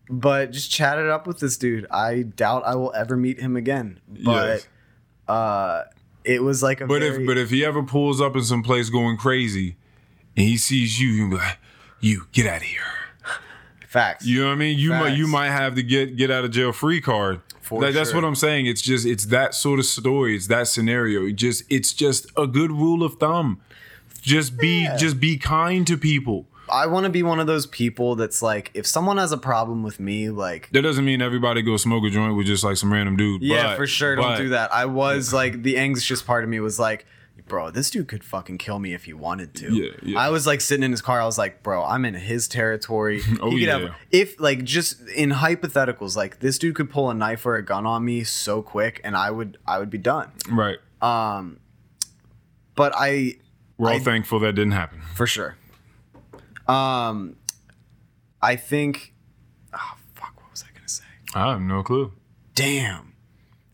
but 0.10 0.52
just 0.52 0.72
chatted 0.72 1.10
up 1.10 1.28
with 1.28 1.40
this 1.40 1.58
dude. 1.58 1.86
I 1.92 2.24
doubt 2.24 2.64
I 2.66 2.76
will 2.76 2.94
ever 2.96 3.16
meet 3.18 3.40
him 3.40 3.56
again. 3.56 4.00
But 4.08 4.48
Yes. 4.48 4.68
uh, 5.28 5.84
it 6.28 6.44
was 6.44 6.62
like 6.62 6.82
a 6.82 6.88
But 6.88 7.02
very, 7.02 7.22
if 7.24 7.28
but 7.28 7.38
if 7.38 7.50
he 7.50 7.66
ever 7.66 7.82
pulls 7.84 8.22
up 8.22 8.36
in 8.36 8.44
some 8.44 8.62
place 8.62 8.90
going 8.90 9.18
crazy, 9.18 9.78
and 10.36 10.46
he 10.46 10.58
sees 10.58 11.00
you, 11.00 11.30
be 11.30 11.36
like, 11.36 11.58
"You 12.00 12.28
get 12.32 12.46
out 12.46 12.58
of 12.58 12.64
here." 12.64 12.82
facts. 13.88 14.26
You 14.26 14.42
know 14.42 14.48
what 14.48 14.54
I 14.54 14.56
mean? 14.56 14.78
You 14.78 14.90
might 14.92 15.18
you 15.18 15.28
might 15.28 15.50
have 15.50 15.76
to 15.76 15.84
get 15.84 16.16
get 16.18 16.30
out 16.30 16.46
of 16.46 16.52
jail 16.52 16.72
free 16.72 17.02
card. 17.02 17.42
For 17.62 17.82
Like, 17.82 17.94
That's 17.94 18.14
what 18.14 18.24
I'm 18.24 18.36
saying. 18.36 18.66
It's 18.66 18.82
just 18.82 19.06
it's 19.06 19.26
that 19.28 19.54
sort 19.54 19.80
of 19.80 19.86
story. 19.86 20.36
It's 20.36 20.48
that 20.48 20.68
scenario. 20.68 21.26
It 21.26 21.34
just 21.34 21.64
it's 21.70 21.94
just 21.94 22.28
a 22.38 22.48
good 22.48 22.72
rule 22.72 23.04
of 23.04 23.16
thumb. 23.16 23.62
Just 24.22 24.58
be 24.58 24.84
Yeah. 24.84 24.98
just 24.98 25.20
be 25.20 25.38
kind 25.38 25.88
to 25.88 25.98
people. 25.98 26.46
I 26.70 26.88
want 26.88 27.06
to 27.06 27.10
be 27.10 27.24
one 27.24 27.40
of 27.40 27.48
those 27.48 27.66
people 27.66 28.16
that's 28.16 28.42
like, 28.42 28.72
if 28.74 28.86
someone 28.86 29.18
has 29.18 29.32
a 29.32 29.38
problem 29.38 29.84
with 29.84 30.00
me, 30.00 30.30
like, 30.30 30.70
That 30.72 30.82
doesn't 30.82 31.06
mean 31.06 31.22
everybody 31.22 31.62
go 31.62 31.78
smoke 31.78 32.04
a 32.06 32.10
joint 32.10 32.36
with 32.36 32.46
just 32.48 32.64
like 32.64 32.78
some 32.78 32.92
random 32.92 33.16
dude. 33.18 33.42
yeah, 33.42 33.68
but- 33.68 33.78
for 33.78 33.88
sure, 33.88 34.16
don't 34.16 34.26
but- 34.26 34.38
do 34.38 34.50
that. 34.50 34.74
I 34.74 34.86
was 34.86 35.34
like, 35.34 35.64
the 35.64 35.78
anxious 35.78 36.22
part 36.22 36.44
of 36.44 36.50
me 36.50 36.60
was 36.60 36.80
like, 36.80 37.06
bro, 37.48 37.72
this 37.72 37.90
dude 37.90 38.10
could 38.10 38.24
fucking 38.26 38.58
kill 38.58 38.78
me 38.80 38.94
if 38.94 39.06
he 39.06 39.14
wanted 39.14 39.54
to. 39.56 39.74
Yeah, 39.74 39.92
yeah. 40.04 40.20
I 40.20 40.30
was 40.30 40.46
like 40.46 40.60
sitting 40.60 40.84
in 40.84 40.92
his 40.92 41.02
car. 41.02 41.22
I 41.22 41.26
was 41.26 41.38
like, 41.38 41.64
bro, 41.64 41.82
I'm 41.86 42.04
in 42.04 42.14
his 42.16 42.48
territory. 42.50 43.22
Oh, 43.40 43.52
he 43.52 43.60
could 43.60 43.68
yeah. 43.68 43.80
have, 43.80 43.96
if 44.12 44.38
like 44.40 44.64
just 44.66 45.00
in 45.10 45.30
hypotheticals, 45.32 46.18
like 46.18 46.40
this 46.42 46.58
dude 46.60 46.76
could 46.76 46.90
pull 46.90 47.10
a 47.10 47.14
knife 47.14 47.46
or 47.46 47.56
a 47.56 47.64
gun 47.64 47.86
on 47.86 48.04
me 48.04 48.24
so 48.26 48.62
quick, 48.62 49.00
and 49.06 49.16
I 49.16 49.32
would, 49.32 49.58
I 49.66 49.80
would 49.80 49.90
be 49.90 49.98
done. 50.00 50.32
Right. 50.50 50.78
Um, 51.02 51.60
but 52.76 52.92
I, 52.96 53.36
We're 53.78 53.92
all 53.92 53.96
I- 53.96 54.00
thankful 54.00 54.40
that 54.40 54.54
didn't 54.54 54.74
happen. 54.74 55.02
for 55.16 55.26
sure. 55.28 55.56
Um, 56.68 57.36
I 58.42 58.56
think. 58.56 59.14
Oh 59.74 59.98
fuck! 60.16 60.34
What 60.42 60.52
was 60.52 60.64
I 60.64 60.76
gonna 60.76 60.90
say? 60.90 61.04
I 61.34 61.52
have 61.52 61.62
no 61.62 61.84
clue. 61.84 62.14
Damn, 62.56 63.14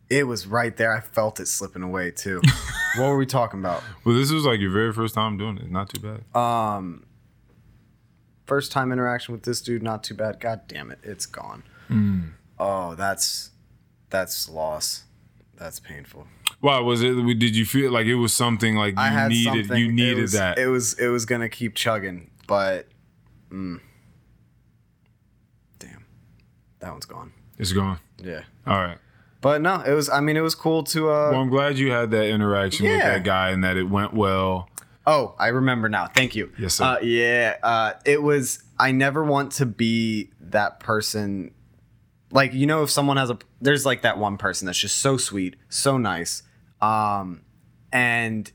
it 0.10 0.28
was 0.28 0.48
right 0.48 0.76
there. 0.76 0.96
I 0.96 1.00
felt 1.00 1.40
it 1.40 1.48
slipping 1.48 1.84
away 1.84 2.12
too. 2.12 2.42
what 2.98 3.08
were 3.10 3.18
we 3.18 3.26
talking 3.26 3.60
about? 3.60 3.84
Well, 4.06 4.16
this 4.16 4.32
was 4.32 4.46
like 4.46 4.60
your 4.60 4.72
very 4.72 4.94
first 4.94 5.16
time 5.16 5.38
doing 5.38 5.58
it. 5.58 5.72
Not 5.72 5.90
too 5.90 6.02
bad. 6.02 6.40
Um, 6.40 7.06
first 8.46 8.72
time 8.72 8.92
interaction 8.92 9.34
with 9.34 9.44
this 9.44 9.62
dude, 9.62 9.84
not 9.84 10.04
too 10.04 10.16
bad. 10.16 10.40
God 10.40 10.62
damn 10.68 10.92
it, 10.92 11.00
it's 11.04 11.26
gone. 11.26 11.64
Oh, 12.60 12.96
that's 12.96 13.52
that's 14.10 14.50
loss. 14.50 15.04
That's 15.56 15.80
painful. 15.80 16.28
Why 16.60 16.80
was 16.80 17.02
it? 17.02 17.14
Did 17.14 17.56
you 17.56 17.66
feel 17.66 17.92
like 17.92 18.06
it 18.06 18.16
was 18.16 18.34
something 18.34 18.76
like 18.76 18.96
you 18.98 19.30
needed? 19.30 19.70
You 19.70 19.90
it 19.90 19.92
needed 19.92 20.22
was, 20.22 20.32
that. 20.34 20.58
It 20.58 20.68
was 20.68 20.94
it 20.94 21.08
was 21.08 21.26
gonna 21.26 21.50
keep 21.50 21.76
chugging, 21.76 22.30
but 22.54 22.88
mm, 23.52 23.80
damn, 25.80 26.06
that 26.80 26.92
one's 26.92 27.06
gone. 27.06 27.32
it's 27.58 27.72
gone. 27.72 27.98
Yeah, 28.22 28.44
All 28.68 28.80
right. 28.80 29.00
but 29.42 29.60
no, 29.62 29.82
it 29.82 29.92
was. 29.94 30.08
I 30.08 30.20
mean, 30.20 30.38
it 30.38 30.42
was 30.42 30.54
cool 30.54 30.84
to. 30.84 31.10
uh 31.10 31.32
Well, 31.32 31.42
I'm 31.42 31.50
glad 31.50 31.80
you 31.80 31.90
had 31.92 32.12
that 32.12 32.28
interaction 32.28 32.86
with 32.88 33.00
that 33.02 33.24
guy 33.24 33.50
and 33.50 33.64
that 33.64 33.76
it 33.76 33.90
went 33.90 34.14
well. 34.14 34.70
Oh, 35.08 35.34
I 35.40 35.48
remember 35.48 35.90
now. 35.90 36.06
Thank 36.08 36.36
you. 36.36 36.52
Yes, 36.60 36.76
sir. 36.76 36.84
Uh, 36.86 37.00
yeah, 37.02 37.56
uh, 37.64 37.94
it 38.06 38.22
was. 38.22 38.64
I 38.80 38.92
never 38.92 39.24
want 39.24 39.54
to 39.54 39.66
be 39.66 40.30
that 40.40 40.80
person. 40.80 41.56
Like 42.32 42.54
you 42.54 42.68
know, 42.68 42.84
if 42.84 42.92
someone 42.92 43.18
has 43.18 43.32
a, 43.32 43.40
there's 43.62 43.84
like 43.86 44.04
that 44.04 44.20
one 44.20 44.38
person 44.38 44.68
that's 44.68 44.78
just 44.80 45.00
so 45.00 45.18
sweet, 45.18 45.56
so 45.70 45.98
nice, 45.98 46.44
um, 46.82 47.42
and 47.92 48.52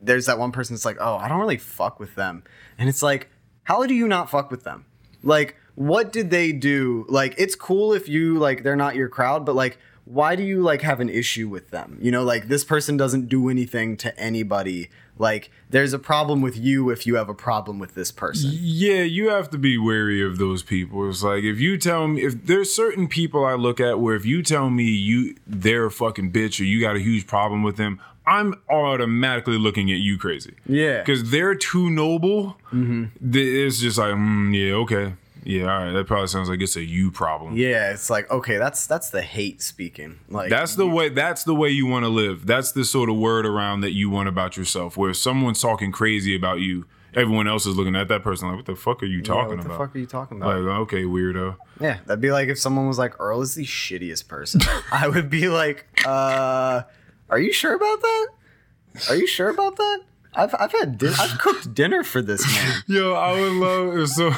there's 0.00 0.26
that 0.26 0.38
one 0.38 0.50
person 0.52 0.74
that's 0.74 0.84
like, 0.86 0.96
oh, 0.98 1.16
I 1.16 1.28
don't 1.28 1.40
really 1.40 1.58
fuck 1.58 2.00
with 2.00 2.14
them, 2.14 2.42
and 2.78 2.88
it's 2.88 3.02
like, 3.02 3.28
how 3.64 3.84
do 3.86 3.94
you 3.94 4.08
not 4.08 4.30
fuck 4.30 4.50
with 4.50 4.64
them? 4.64 4.86
Like, 5.22 5.56
what 5.74 6.12
did 6.12 6.30
they 6.30 6.52
do? 6.52 7.04
Like, 7.08 7.34
it's 7.36 7.54
cool 7.54 7.92
if 7.92 8.08
you 8.08 8.38
like 8.38 8.62
they're 8.62 8.76
not 8.76 8.94
your 8.94 9.08
crowd, 9.08 9.44
but 9.44 9.54
like, 9.54 9.78
why 10.04 10.36
do 10.36 10.42
you 10.42 10.62
like 10.62 10.82
have 10.82 11.00
an 11.00 11.08
issue 11.08 11.48
with 11.48 11.70
them? 11.70 11.98
You 12.00 12.10
know, 12.10 12.22
like 12.22 12.48
this 12.48 12.64
person 12.64 12.96
doesn't 12.96 13.28
do 13.28 13.48
anything 13.48 13.96
to 13.98 14.16
anybody. 14.18 14.90
Like, 15.18 15.50
there's 15.70 15.92
a 15.92 15.98
problem 15.98 16.40
with 16.40 16.56
you 16.56 16.90
if 16.90 17.06
you 17.06 17.14
have 17.16 17.28
a 17.28 17.34
problem 17.34 17.78
with 17.78 17.94
this 17.94 18.10
person. 18.10 18.50
Yeah, 18.52 19.02
you 19.02 19.28
have 19.28 19.48
to 19.50 19.58
be 19.58 19.78
wary 19.78 20.22
of 20.24 20.38
those 20.38 20.62
people. 20.62 21.08
It's 21.08 21.22
like 21.22 21.44
if 21.44 21.60
you 21.60 21.78
tell 21.78 22.08
me 22.08 22.22
if 22.22 22.46
there's 22.46 22.74
certain 22.74 23.06
people 23.06 23.44
I 23.44 23.54
look 23.54 23.78
at 23.80 24.00
where 24.00 24.16
if 24.16 24.26
you 24.26 24.42
tell 24.42 24.70
me 24.70 24.84
you 24.84 25.36
they're 25.46 25.86
a 25.86 25.90
fucking 25.90 26.32
bitch 26.32 26.60
or 26.60 26.64
you 26.64 26.80
got 26.80 26.96
a 26.96 27.00
huge 27.00 27.26
problem 27.26 27.62
with 27.62 27.76
them, 27.76 28.00
I'm 28.26 28.54
automatically 28.70 29.58
looking 29.58 29.92
at 29.92 29.98
you 29.98 30.18
crazy. 30.18 30.54
Yeah. 30.66 30.98
Because 30.98 31.30
they're 31.30 31.54
too 31.54 31.90
noble. 31.90 32.56
It's 32.72 33.78
just 33.78 33.98
like, 33.98 34.14
mm, 34.14 34.54
yeah, 34.54 34.74
okay. 34.76 35.14
Yeah, 35.44 35.62
all 35.72 35.84
right. 35.84 35.92
That 35.92 36.06
probably 36.06 36.26
sounds 36.28 36.48
like 36.48 36.60
it's 36.62 36.76
a 36.76 36.82
you 36.84 37.10
problem. 37.10 37.56
Yeah, 37.56 37.90
it's 37.92 38.08
like 38.10 38.30
okay, 38.30 38.56
that's 38.56 38.86
that's 38.86 39.10
the 39.10 39.22
hate 39.22 39.60
speaking. 39.62 40.18
Like 40.28 40.50
That's 40.50 40.74
the 40.74 40.86
way. 40.86 41.08
That's 41.10 41.44
the 41.44 41.54
way 41.54 41.68
you 41.68 41.86
want 41.86 42.04
to 42.04 42.08
live. 42.08 42.46
That's 42.46 42.72
the 42.72 42.84
sort 42.84 43.10
of 43.10 43.16
word 43.16 43.44
around 43.46 43.82
that 43.82 43.92
you 43.92 44.08
want 44.10 44.28
about 44.28 44.56
yourself. 44.56 44.96
Where 44.96 45.10
if 45.10 45.16
someone's 45.18 45.60
talking 45.60 45.92
crazy 45.92 46.34
about 46.34 46.60
you, 46.60 46.86
everyone 47.14 47.46
else 47.46 47.66
is 47.66 47.76
looking 47.76 47.94
at 47.94 48.08
that 48.08 48.22
person 48.22 48.48
like, 48.48 48.56
"What 48.56 48.66
the 48.66 48.74
fuck 48.74 49.02
are 49.02 49.06
you 49.06 49.18
Yeah, 49.18 49.22
talking 49.24 49.58
what 49.58 49.66
the 49.68 49.74
fuck 49.76 49.94
are 49.94 49.98
you 49.98 50.06
talking 50.06 50.38
about?" 50.38 50.54
Like, 50.54 50.62
about? 50.64 50.80
okay, 50.82 51.02
weirdo. 51.04 51.56
yeah, 51.78 51.98
that'd 52.06 52.20
be 52.22 52.32
like 52.32 52.48
if 52.48 52.58
someone 52.58 52.88
was 52.88 52.98
like, 52.98 53.20
"Earl 53.20 53.42
is 53.42 53.54
the 53.54 53.64
shittiest 53.66 54.26
person." 54.28 54.62
I 54.92 55.08
would 55.08 55.28
be 55.28 55.48
like, 55.48 55.86
"Uh, 56.06 56.82
are 57.28 57.38
you 57.38 57.52
sure 57.52 57.74
about 57.74 58.00
that? 58.00 58.28
Are 59.10 59.16
you 59.16 59.26
sure 59.26 59.50
about 59.50 59.76
that?" 59.76 60.00
I've 60.36 60.54
I've 60.58 60.72
had 60.72 60.98
din- 60.98 61.14
I've 61.18 61.38
cooked 61.38 61.74
dinner 61.74 62.02
for 62.02 62.20
this 62.22 62.44
man. 62.54 62.82
Yo, 62.86 63.12
I 63.14 63.32
would 63.38 63.52
love 63.52 64.08
so. 64.08 64.30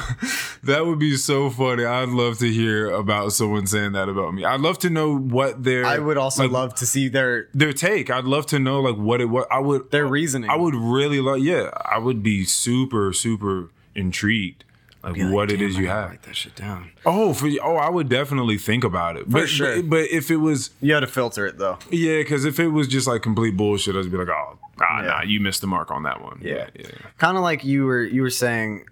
That 0.63 0.85
would 0.85 0.99
be 0.99 1.15
so 1.15 1.49
funny. 1.49 1.85
I'd 1.85 2.09
love 2.09 2.37
to 2.39 2.51
hear 2.51 2.89
about 2.89 3.31
someone 3.33 3.67
saying 3.67 3.93
that 3.93 4.09
about 4.09 4.33
me. 4.33 4.45
I'd 4.45 4.59
love 4.61 4.79
to 4.79 4.89
know 4.89 5.17
what 5.17 5.63
their. 5.63 5.85
I 5.85 5.97
would 5.97 6.17
also 6.17 6.43
like, 6.43 6.51
love 6.51 6.75
to 6.75 6.85
see 6.85 7.07
their 7.07 7.47
their 7.53 7.73
take. 7.73 8.09
I'd 8.09 8.25
love 8.25 8.45
to 8.47 8.59
know 8.59 8.81
like 8.81 8.97
what 8.97 9.21
it. 9.21 9.25
What 9.25 9.47
I 9.51 9.59
would. 9.59 9.91
their 9.91 10.05
reasoning. 10.07 10.49
I 10.49 10.55
would 10.55 10.75
really 10.75 11.19
like. 11.21 11.41
Yeah, 11.41 11.69
I 11.85 11.97
would 11.99 12.21
be 12.23 12.45
super 12.45 13.13
super 13.13 13.71
intrigued. 13.95 14.63
Like, 15.07 15.15
Be 15.15 15.23
like, 15.23 15.33
what 15.33 15.51
it 15.51 15.57
"Damn, 15.57 15.67
I 15.75 15.79
you 15.79 15.87
have. 15.87 16.09
Write 16.09 16.23
that 16.23 16.35
shit 16.35 16.55
down. 16.55 16.91
Oh, 17.05 17.33
for 17.33 17.47
oh, 17.63 17.75
I 17.77 17.89
would 17.89 18.09
definitely 18.09 18.57
think 18.57 18.83
about 18.83 19.15
it. 19.17 19.29
But, 19.29 19.47
sure. 19.47 19.77
But, 19.77 19.89
but 19.89 19.99
if 20.11 20.29
it 20.29 20.37
was, 20.37 20.71
You 20.81 20.93
had 20.93 20.99
to 20.99 21.07
filter 21.07 21.47
it 21.47 21.57
though. 21.57 21.79
yeah, 21.89 22.17
because 22.19 22.43
if 22.45 22.59
it 22.59 22.67
was 22.67 22.87
just 22.87 23.07
like 23.07 23.21
complete 23.21 23.55
bullshit, 23.55 23.95
I'd 23.95 24.11
be 24.11 24.17
like, 24.17 24.27
oh, 24.27 24.59
ah, 24.81 25.01
Yeah. 25.01 25.07
nah, 25.07 25.21
you 25.23 25.39
missed 25.39 25.61
the 25.61 25.67
mark 25.67 25.91
on 25.91 26.03
that 26.03 26.21
one. 26.21 26.39
Yeah. 26.43 26.67
yeah. 26.77 26.87
kind 27.17 27.37
of 27.37 27.43
like 27.43 27.63
you 27.63 27.85
were 27.85 28.03
you 28.03 28.21
were 28.21 28.29
saying 28.29 28.85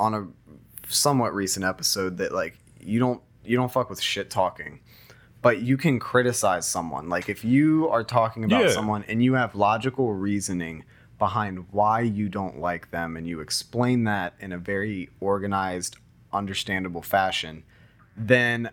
on 0.00 0.14
a 0.14 0.26
somewhat 0.88 1.34
recent 1.34 1.64
episode 1.64 2.16
that 2.18 2.32
like 2.32 2.56
you 2.80 2.98
don't 2.98 3.20
you 3.44 3.56
don't 3.56 3.70
fuck 3.72 3.90
with 3.90 4.00
shit 4.00 4.30
talking 4.30 4.80
but 5.42 5.60
you 5.62 5.76
can 5.76 5.98
criticize 5.98 6.66
someone 6.66 7.08
like 7.08 7.28
if 7.28 7.44
you 7.44 7.88
are 7.90 8.02
talking 8.02 8.42
about 8.44 8.64
Yeah. 8.64 8.70
someone 8.70 9.04
and 9.08 9.22
you 9.22 9.34
have 9.34 9.54
logical 9.54 10.14
reasoning 10.14 10.84
behind 11.18 11.66
why 11.70 12.00
you 12.00 12.28
don't 12.28 12.60
like 12.60 12.90
them 12.90 13.16
and 13.16 13.26
you 13.26 13.40
explain 13.40 14.04
that 14.04 14.34
in 14.40 14.52
a 14.52 14.58
very 14.58 15.10
organized 15.20 15.96
understandable 16.32 17.02
fashion 17.02 17.64
then 18.16 18.70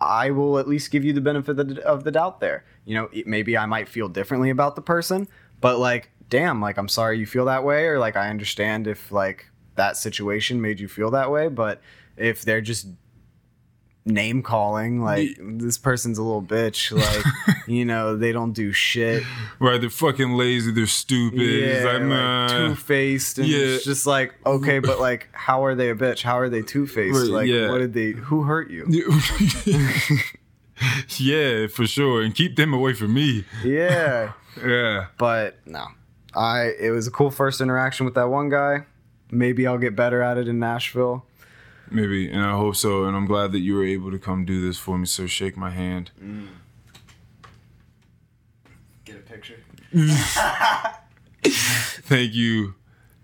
I 0.00 0.30
will 0.30 0.58
at 0.58 0.68
least 0.68 0.90
give 0.90 1.04
you 1.04 1.12
the 1.12 1.20
benefit 1.20 1.58
of 1.80 2.04
the, 2.04 2.10
doubt 2.10 2.40
there. 2.40 2.64
You 2.84 2.94
know, 2.94 3.10
maybe 3.26 3.56
I 3.56 3.66
might 3.66 3.88
feel 3.88 4.08
differently 4.08 4.50
about 4.50 4.76
the 4.76 4.82
person, 4.82 5.28
but 5.60 5.78
like, 5.78 6.10
damn, 6.28 6.60
like 6.60 6.76
I'm 6.76 6.88
sorry 6.88 7.18
you 7.18 7.26
feel 7.26 7.46
that 7.46 7.64
way, 7.64 7.86
or 7.86 7.98
like 7.98 8.16
I 8.16 8.28
understand 8.28 8.86
if 8.86 9.10
like 9.10 9.50
that 9.74 9.96
situation 9.96 10.60
made 10.60 10.80
you 10.80 10.88
feel 10.88 11.10
that 11.12 11.30
way, 11.30 11.48
but 11.48 11.80
if 12.16 12.42
they're 12.42 12.60
just 12.60 12.88
name 14.08 14.42
calling, 14.42 15.02
like 15.02 15.38
this 15.40 15.78
person's 15.78 16.18
a 16.18 16.22
little 16.22 16.42
bitch, 16.42 16.90
like 16.90 17.24
you 17.68 17.84
know, 17.84 18.16
they 18.16 18.32
don't 18.32 18.52
do 18.52 18.72
shit. 18.72 19.22
Right, 19.60 19.80
they're 19.80 19.90
fucking 19.90 20.32
lazy, 20.32 20.72
they're 20.72 20.86
stupid. 20.86 21.40
it's 21.40 21.84
like, 21.84 22.02
nah. 22.02 22.48
two 22.48 22.74
faced, 22.74 23.38
and 23.38 23.46
Yeah. 23.46 23.58
it's 23.58 23.84
just 23.84 24.06
like 24.06 24.34
okay, 24.46 24.78
but 24.78 24.98
like, 25.00 25.28
how 25.32 25.64
are 25.64 25.74
they 25.74 25.90
a 25.90 25.94
bitch? 25.94 26.22
How 26.22 26.38
are 26.38 26.48
they 26.48 26.62
two 26.62 26.86
faced? 26.86 27.18
Right, 27.20 27.28
Like, 27.30 27.46
yeah. 27.48 27.70
what 27.70 27.78
did 27.78 27.92
they? 27.94 28.12
Who 28.12 28.42
hurt 28.42 28.70
you? 28.70 28.86
yeah, 31.18 31.66
for 31.68 31.86
sure. 31.86 32.22
And 32.22 32.34
keep 32.34 32.56
them 32.56 32.72
away 32.72 32.94
from 32.94 33.14
me. 33.14 33.44
Yeah. 33.64 34.32
Yeah. 34.66 35.06
but 35.18 35.58
no 35.66 35.86
i 36.34 36.72
it 36.80 36.90
was 36.90 37.06
a 37.06 37.12
cool 37.12 37.30
first 37.30 37.60
interaction 37.60 38.04
with 38.06 38.16
that 38.16 38.28
one 38.28 38.48
guy 38.48 38.86
maybe 39.30 39.68
i'll 39.68 39.78
get 39.78 39.94
better 39.94 40.20
at 40.20 40.36
it 40.36 40.48
in 40.48 40.58
nashville 40.58 41.24
Maybe. 41.90 42.30
And 42.30 42.42
I 42.42 42.52
hope 42.52 42.76
so. 42.76 43.04
And 43.04 43.16
I'm 43.16 43.26
glad 43.26 43.52
that 43.52 43.60
you 43.60 43.74
were 43.74 43.84
able 43.84 44.10
to 44.10 44.18
come 44.18 44.44
do 44.44 44.60
this 44.60 44.78
for 44.78 44.98
me. 44.98 45.06
So 45.06 45.26
shake 45.26 45.56
my 45.56 45.70
hand. 45.70 46.10
Mm. 46.22 46.48
get 49.04 49.16
a 49.16 49.20
picture 49.20 49.56
Thank 51.44 52.34
you. 52.34 52.74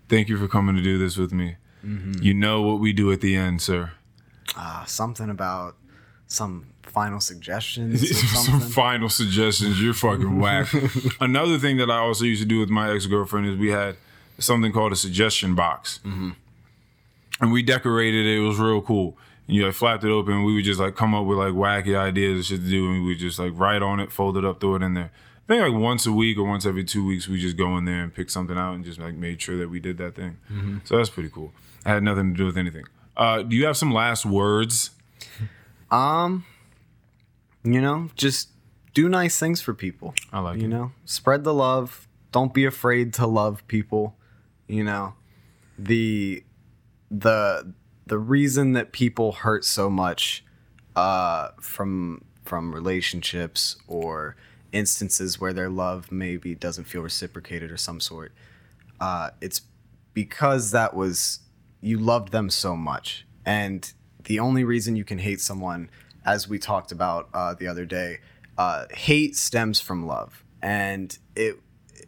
Thank 0.09 0.29
you 0.29 0.37
for 0.37 0.47
coming 0.47 0.75
to 0.75 0.81
do 0.81 0.97
this 0.97 1.17
with 1.17 1.31
me. 1.33 1.57
Mm-hmm. 1.85 2.21
You 2.21 2.33
know 2.33 2.61
what 2.61 2.79
we 2.79 2.93
do 2.93 3.11
at 3.11 3.21
the 3.21 3.35
end, 3.35 3.61
sir. 3.61 3.91
uh, 4.57 4.85
something 4.85 5.29
about 5.29 5.75
some 6.27 6.67
final 6.83 7.19
suggestions 7.19 8.01
or 8.03 8.13
Some 8.35 8.59
final 8.61 9.09
suggestions. 9.09 9.81
You're 9.81 9.93
fucking 9.93 10.39
whack. 10.39 10.67
Another 11.19 11.57
thing 11.57 11.77
that 11.77 11.91
I 11.91 11.97
also 11.97 12.25
used 12.25 12.41
to 12.41 12.47
do 12.47 12.59
with 12.59 12.69
my 12.69 12.91
ex 12.93 13.05
girlfriend 13.05 13.47
is 13.47 13.57
we 13.57 13.69
had 13.71 13.97
something 14.39 14.71
called 14.71 14.91
a 14.91 14.95
suggestion 14.95 15.55
box, 15.55 15.99
mm-hmm. 16.05 16.31
And 17.41 17.51
we 17.51 17.61
decorated 17.63 18.25
it. 18.25 18.37
It 18.37 18.41
was 18.41 18.59
real 18.59 18.81
cool. 18.81 19.17
And 19.47 19.55
you 19.55 19.65
like 19.65 19.75
flapped 19.75 20.03
it 20.03 20.09
open. 20.09 20.43
We 20.43 20.55
would 20.55 20.63
just 20.65 20.79
like 20.79 20.95
come 20.95 21.13
up 21.13 21.25
with 21.25 21.37
like 21.37 21.53
wacky 21.53 21.97
ideas 21.97 22.35
and 22.37 22.45
shit 22.45 22.61
to 22.65 22.69
do, 22.69 22.89
and 22.91 23.01
we 23.01 23.07
would 23.09 23.19
just 23.19 23.37
like 23.39 23.51
write 23.55 23.81
on 23.81 23.99
it, 23.99 24.11
fold 24.11 24.37
it 24.37 24.45
up, 24.45 24.59
throw 24.61 24.75
it 24.75 24.81
in 24.81 24.93
there. 24.93 25.11
I 25.43 25.47
think 25.47 25.61
like 25.61 25.79
once 25.81 26.05
a 26.07 26.11
week 26.11 26.37
or 26.39 26.43
once 26.43 26.65
every 26.65 26.83
two 26.83 27.05
weeks, 27.05 27.27
we 27.27 27.39
just 27.39 27.55
go 27.55 27.77
in 27.77 27.85
there 27.85 28.01
and 28.01 28.13
pick 28.13 28.31
something 28.31 28.57
out 28.57 28.73
and 28.73 28.83
just 28.83 28.99
like 28.99 29.13
made 29.13 29.39
sure 29.41 29.57
that 29.57 29.69
we 29.69 29.79
did 29.79 29.97
that 29.99 30.15
thing. 30.15 30.37
So 30.85 30.97
that's 30.97 31.09
pretty 31.09 31.29
cool. 31.29 31.53
I 31.85 31.89
had 31.91 32.01
nothing 32.01 32.33
to 32.33 32.37
do 32.37 32.45
with 32.45 32.57
anything. 32.57 32.85
Uh, 33.15 33.43
do 33.43 33.55
you 33.55 33.65
have 33.67 33.77
some 33.77 33.91
last 33.93 34.25
words? 34.25 34.89
um 35.91 36.45
you 37.63 37.79
know 37.79 38.09
just 38.15 38.49
do 38.93 39.07
nice 39.07 39.39
things 39.39 39.61
for 39.61 39.73
people 39.73 40.13
I 40.33 40.39
like 40.39 40.57
you 40.57 40.65
it. 40.65 40.69
know 40.69 40.91
spread 41.05 41.43
the 41.43 41.53
love 41.53 42.07
don't 42.31 42.53
be 42.53 42.65
afraid 42.65 43.13
to 43.15 43.27
love 43.27 43.65
people 43.67 44.15
you 44.67 44.83
know 44.83 45.13
the 45.77 46.43
the 47.19 47.73
the 48.05 48.17
reason 48.17 48.73
that 48.73 48.91
people 48.91 49.31
hurt 49.31 49.65
so 49.65 49.89
much 49.89 50.43
uh 50.95 51.49
from 51.61 52.23
from 52.43 52.73
relationships 52.73 53.77
or 53.87 54.35
instances 54.71 55.39
where 55.39 55.53
their 55.53 55.69
love 55.69 56.11
maybe 56.11 56.53
doesn't 56.53 56.83
feel 56.83 57.01
reciprocated 57.01 57.71
or 57.71 57.77
some 57.77 57.99
sort 57.99 58.31
uh 58.99 59.29
it's 59.41 59.61
because 60.13 60.71
that 60.71 60.95
was 60.95 61.39
you 61.81 61.99
loved 61.99 62.31
them 62.31 62.49
so 62.49 62.75
much. 62.75 63.27
And 63.45 63.93
the 64.23 64.39
only 64.39 64.63
reason 64.63 64.95
you 64.95 65.03
can 65.03 65.19
hate 65.19 65.39
someone 65.39 65.91
as 66.25 66.49
we 66.49 66.57
talked 66.57 66.91
about 66.91 67.29
uh, 67.31 67.53
the 67.53 67.67
other 67.67 67.85
day 67.85 68.21
uh, 68.57 68.85
hate 68.89 69.35
stems 69.35 69.79
from 69.79 70.07
love. 70.07 70.43
And 70.63 71.15
it 71.35 71.59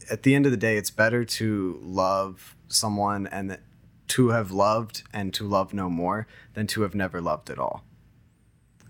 at 0.10 0.24
the 0.24 0.34
end 0.34 0.46
of 0.46 0.52
the 0.52 0.58
day 0.58 0.78
it's 0.78 0.90
better 0.90 1.26
to 1.26 1.80
love 1.84 2.56
someone 2.70 3.28
and 3.28 3.60
to 4.10 4.30
have 4.30 4.52
loved 4.52 5.04
and 5.14 5.34
to 5.34 5.44
love 5.46 5.74
no 5.74 5.90
more 5.90 6.28
than 6.54 6.68
to 6.68 6.82
have 6.82 6.96
never 6.96 7.22
loved 7.22 7.50
at 7.50 7.60
all. 7.60 7.84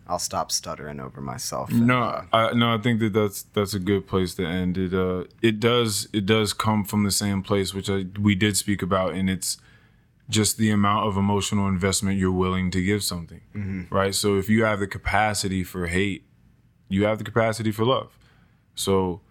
I'll 0.10 0.20
stop 0.20 0.52
stuttering 0.52 1.00
over 1.02 1.20
myself. 1.20 1.70
and, 1.70 1.86
No, 1.86 2.02
uh, 2.02 2.26
I, 2.32 2.54
no, 2.54 2.74
I 2.74 2.78
think 2.78 3.00
that 3.02 3.12
that's 3.14 3.44
that's 3.44 3.74
a 3.74 3.80
good 3.80 4.08
place 4.08 4.36
to 4.36 4.46
end. 4.46 4.78
It 4.78 4.94
uh, 4.94 5.26
it 5.42 5.60
does 5.60 6.08
it 6.14 6.26
does 6.26 6.54
come 6.54 6.86
from 6.86 7.04
the 7.04 7.12
same 7.12 7.44
place, 7.44 7.74
which 7.74 7.90
I, 7.90 8.06
we 8.20 8.34
did 8.34 8.56
speak 8.56 8.82
about, 8.82 9.14
and 9.16 9.30
it's 9.30 9.58
just 10.30 10.58
the 10.58 10.70
amount 10.72 11.08
of 11.08 11.18
emotional 11.18 11.68
investment 11.68 12.18
you're 12.18 12.32
willing 12.32 12.72
to 12.72 12.82
give 12.84 13.04
something, 13.04 13.88
right? 13.90 14.14
So 14.16 14.38
if 14.38 14.50
you 14.50 14.64
have 14.66 14.80
the 14.80 14.88
capacity 14.88 15.64
for 15.64 15.88
hate, 15.88 16.26
you 16.90 17.06
have 17.06 17.18
the 17.18 17.24
capacity 17.24 17.72
for 17.72 17.86
love. 17.86 18.18
So 18.76 19.22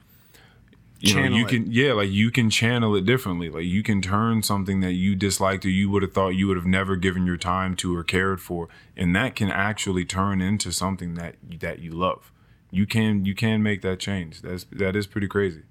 you 1.01 1.14
know 1.14 1.36
you 1.36 1.44
it. 1.44 1.48
can 1.48 1.70
yeah 1.70 1.93
like 1.93 2.10
you 2.10 2.31
can 2.31 2.48
channel 2.48 2.94
it 2.97 3.05
differently 3.05 3.51
like 3.51 3.64
you 3.64 3.82
can 3.82 4.01
turn 4.01 4.43
something 4.43 4.81
that 4.81 4.93
you 4.93 5.14
disliked 5.14 5.64
or 5.64 5.68
you 5.68 5.90
would 5.90 6.02
have 6.02 6.12
thought 6.12 6.31
you 6.31 6.47
would 6.48 6.56
have 6.56 6.66
never 6.66 6.97
given 6.97 7.27
your 7.27 7.36
time 7.36 7.77
to 7.77 7.94
or 7.94 8.02
cared 8.02 8.40
for 8.40 8.68
and 8.97 9.14
that 9.14 9.35
can 9.36 9.51
actually 9.51 10.05
turn 10.05 10.40
into 10.40 10.73
something 10.73 11.14
that 11.14 11.35
that 11.60 11.81
you 11.81 11.90
love 11.90 12.32
you 12.70 12.86
can 12.86 13.24
you 13.24 13.35
can 13.35 13.62
make 13.62 13.82
that 13.82 13.98
change 13.98 14.40
that's 14.43 14.64
that 14.73 14.97
is 14.97 15.06
pretty 15.06 15.28
crazy 15.28 15.62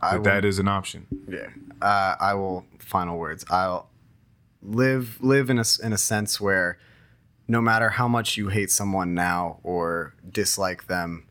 I 0.00 0.12
but 0.12 0.18
will- 0.18 0.24
that 0.24 0.44
is 0.44 0.58
an 0.58 0.66
option 0.68 1.06
Yeah. 1.28 1.48
Uh, 1.80 2.14
I 2.20 2.34
will. 2.34 2.64
Final 2.78 3.18
words. 3.18 3.44
I'll 3.50 3.88
live 4.62 5.18
live 5.20 5.50
in 5.50 5.58
a 5.58 5.64
in 5.82 5.92
a 5.92 5.98
sense 5.98 6.40
where 6.40 6.78
no 7.48 7.60
matter 7.60 7.90
how 7.90 8.06
much 8.06 8.36
you 8.36 8.48
hate 8.48 8.70
someone 8.70 9.14
now 9.14 9.58
or 9.64 10.14
dislike 10.30 10.86
them, 10.86 11.26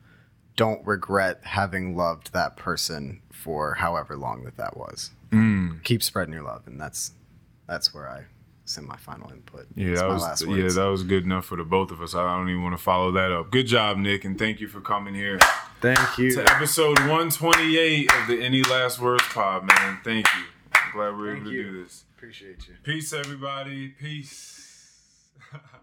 don't 0.58 0.86
regret 0.86 1.40
having 1.44 1.96
loved 1.96 2.34
that 2.34 2.58
person 2.58 3.22
for 3.42 3.74
however 3.76 4.16
long 4.16 4.44
that 4.46 4.58
that 4.58 4.78
was. 4.78 5.12
Mm. 5.32 5.84
Keep 5.84 6.04
spreading 6.04 6.34
your 6.34 6.44
love, 6.44 6.64
and 6.68 6.80
that's 6.80 7.12
that's 7.68 7.94
where 7.94 8.08
I 8.10 8.24
send 8.66 8.88
my 8.88 8.96
final 8.96 9.30
input. 9.32 9.66
yeah 9.76 9.96
that 9.96 10.08
was 10.08 10.44
yeah 10.48 10.70
that 10.70 10.86
was 10.90 11.04
good 11.04 11.26
enough 11.26 11.44
for 11.46 11.58
the 11.58 11.64
both 11.64 11.92
of 11.92 12.02
us 12.02 12.16
i 12.16 12.38
don't 12.38 12.48
even 12.48 12.64
want 12.64 12.78
to 12.78 12.82
follow 12.82 13.12
that 13.12 13.30
up 13.30 13.52
good 13.52 13.68
job 13.68 13.98
nick 13.98 14.24
and 14.24 14.40
thank 14.40 14.62
you 14.62 14.68
for 14.68 14.80
coming 14.80 15.14
here 15.14 15.38
Thank 15.82 16.18
you. 16.18 16.32
to 16.36 16.44
episode 16.50 16.98
128 17.00 18.10
of 18.14 18.28
the 18.28 18.42
any 18.42 18.62
last 18.64 19.00
words 19.02 19.24
pod 19.24 19.66
man 19.66 20.00
thank 20.06 20.26
you 20.38 20.44
i'm 20.76 20.92
glad 20.94 21.18
we're 21.18 21.34
Thank 21.34 21.42
able 21.42 21.52
to 21.52 21.58
you. 21.58 21.64
do 21.64 21.84
this 21.84 22.06
Appreciate 22.18 22.68
you. 22.68 22.76
Peace, 22.84 23.14
everybody. 23.14 23.88
Peace. 23.90 25.28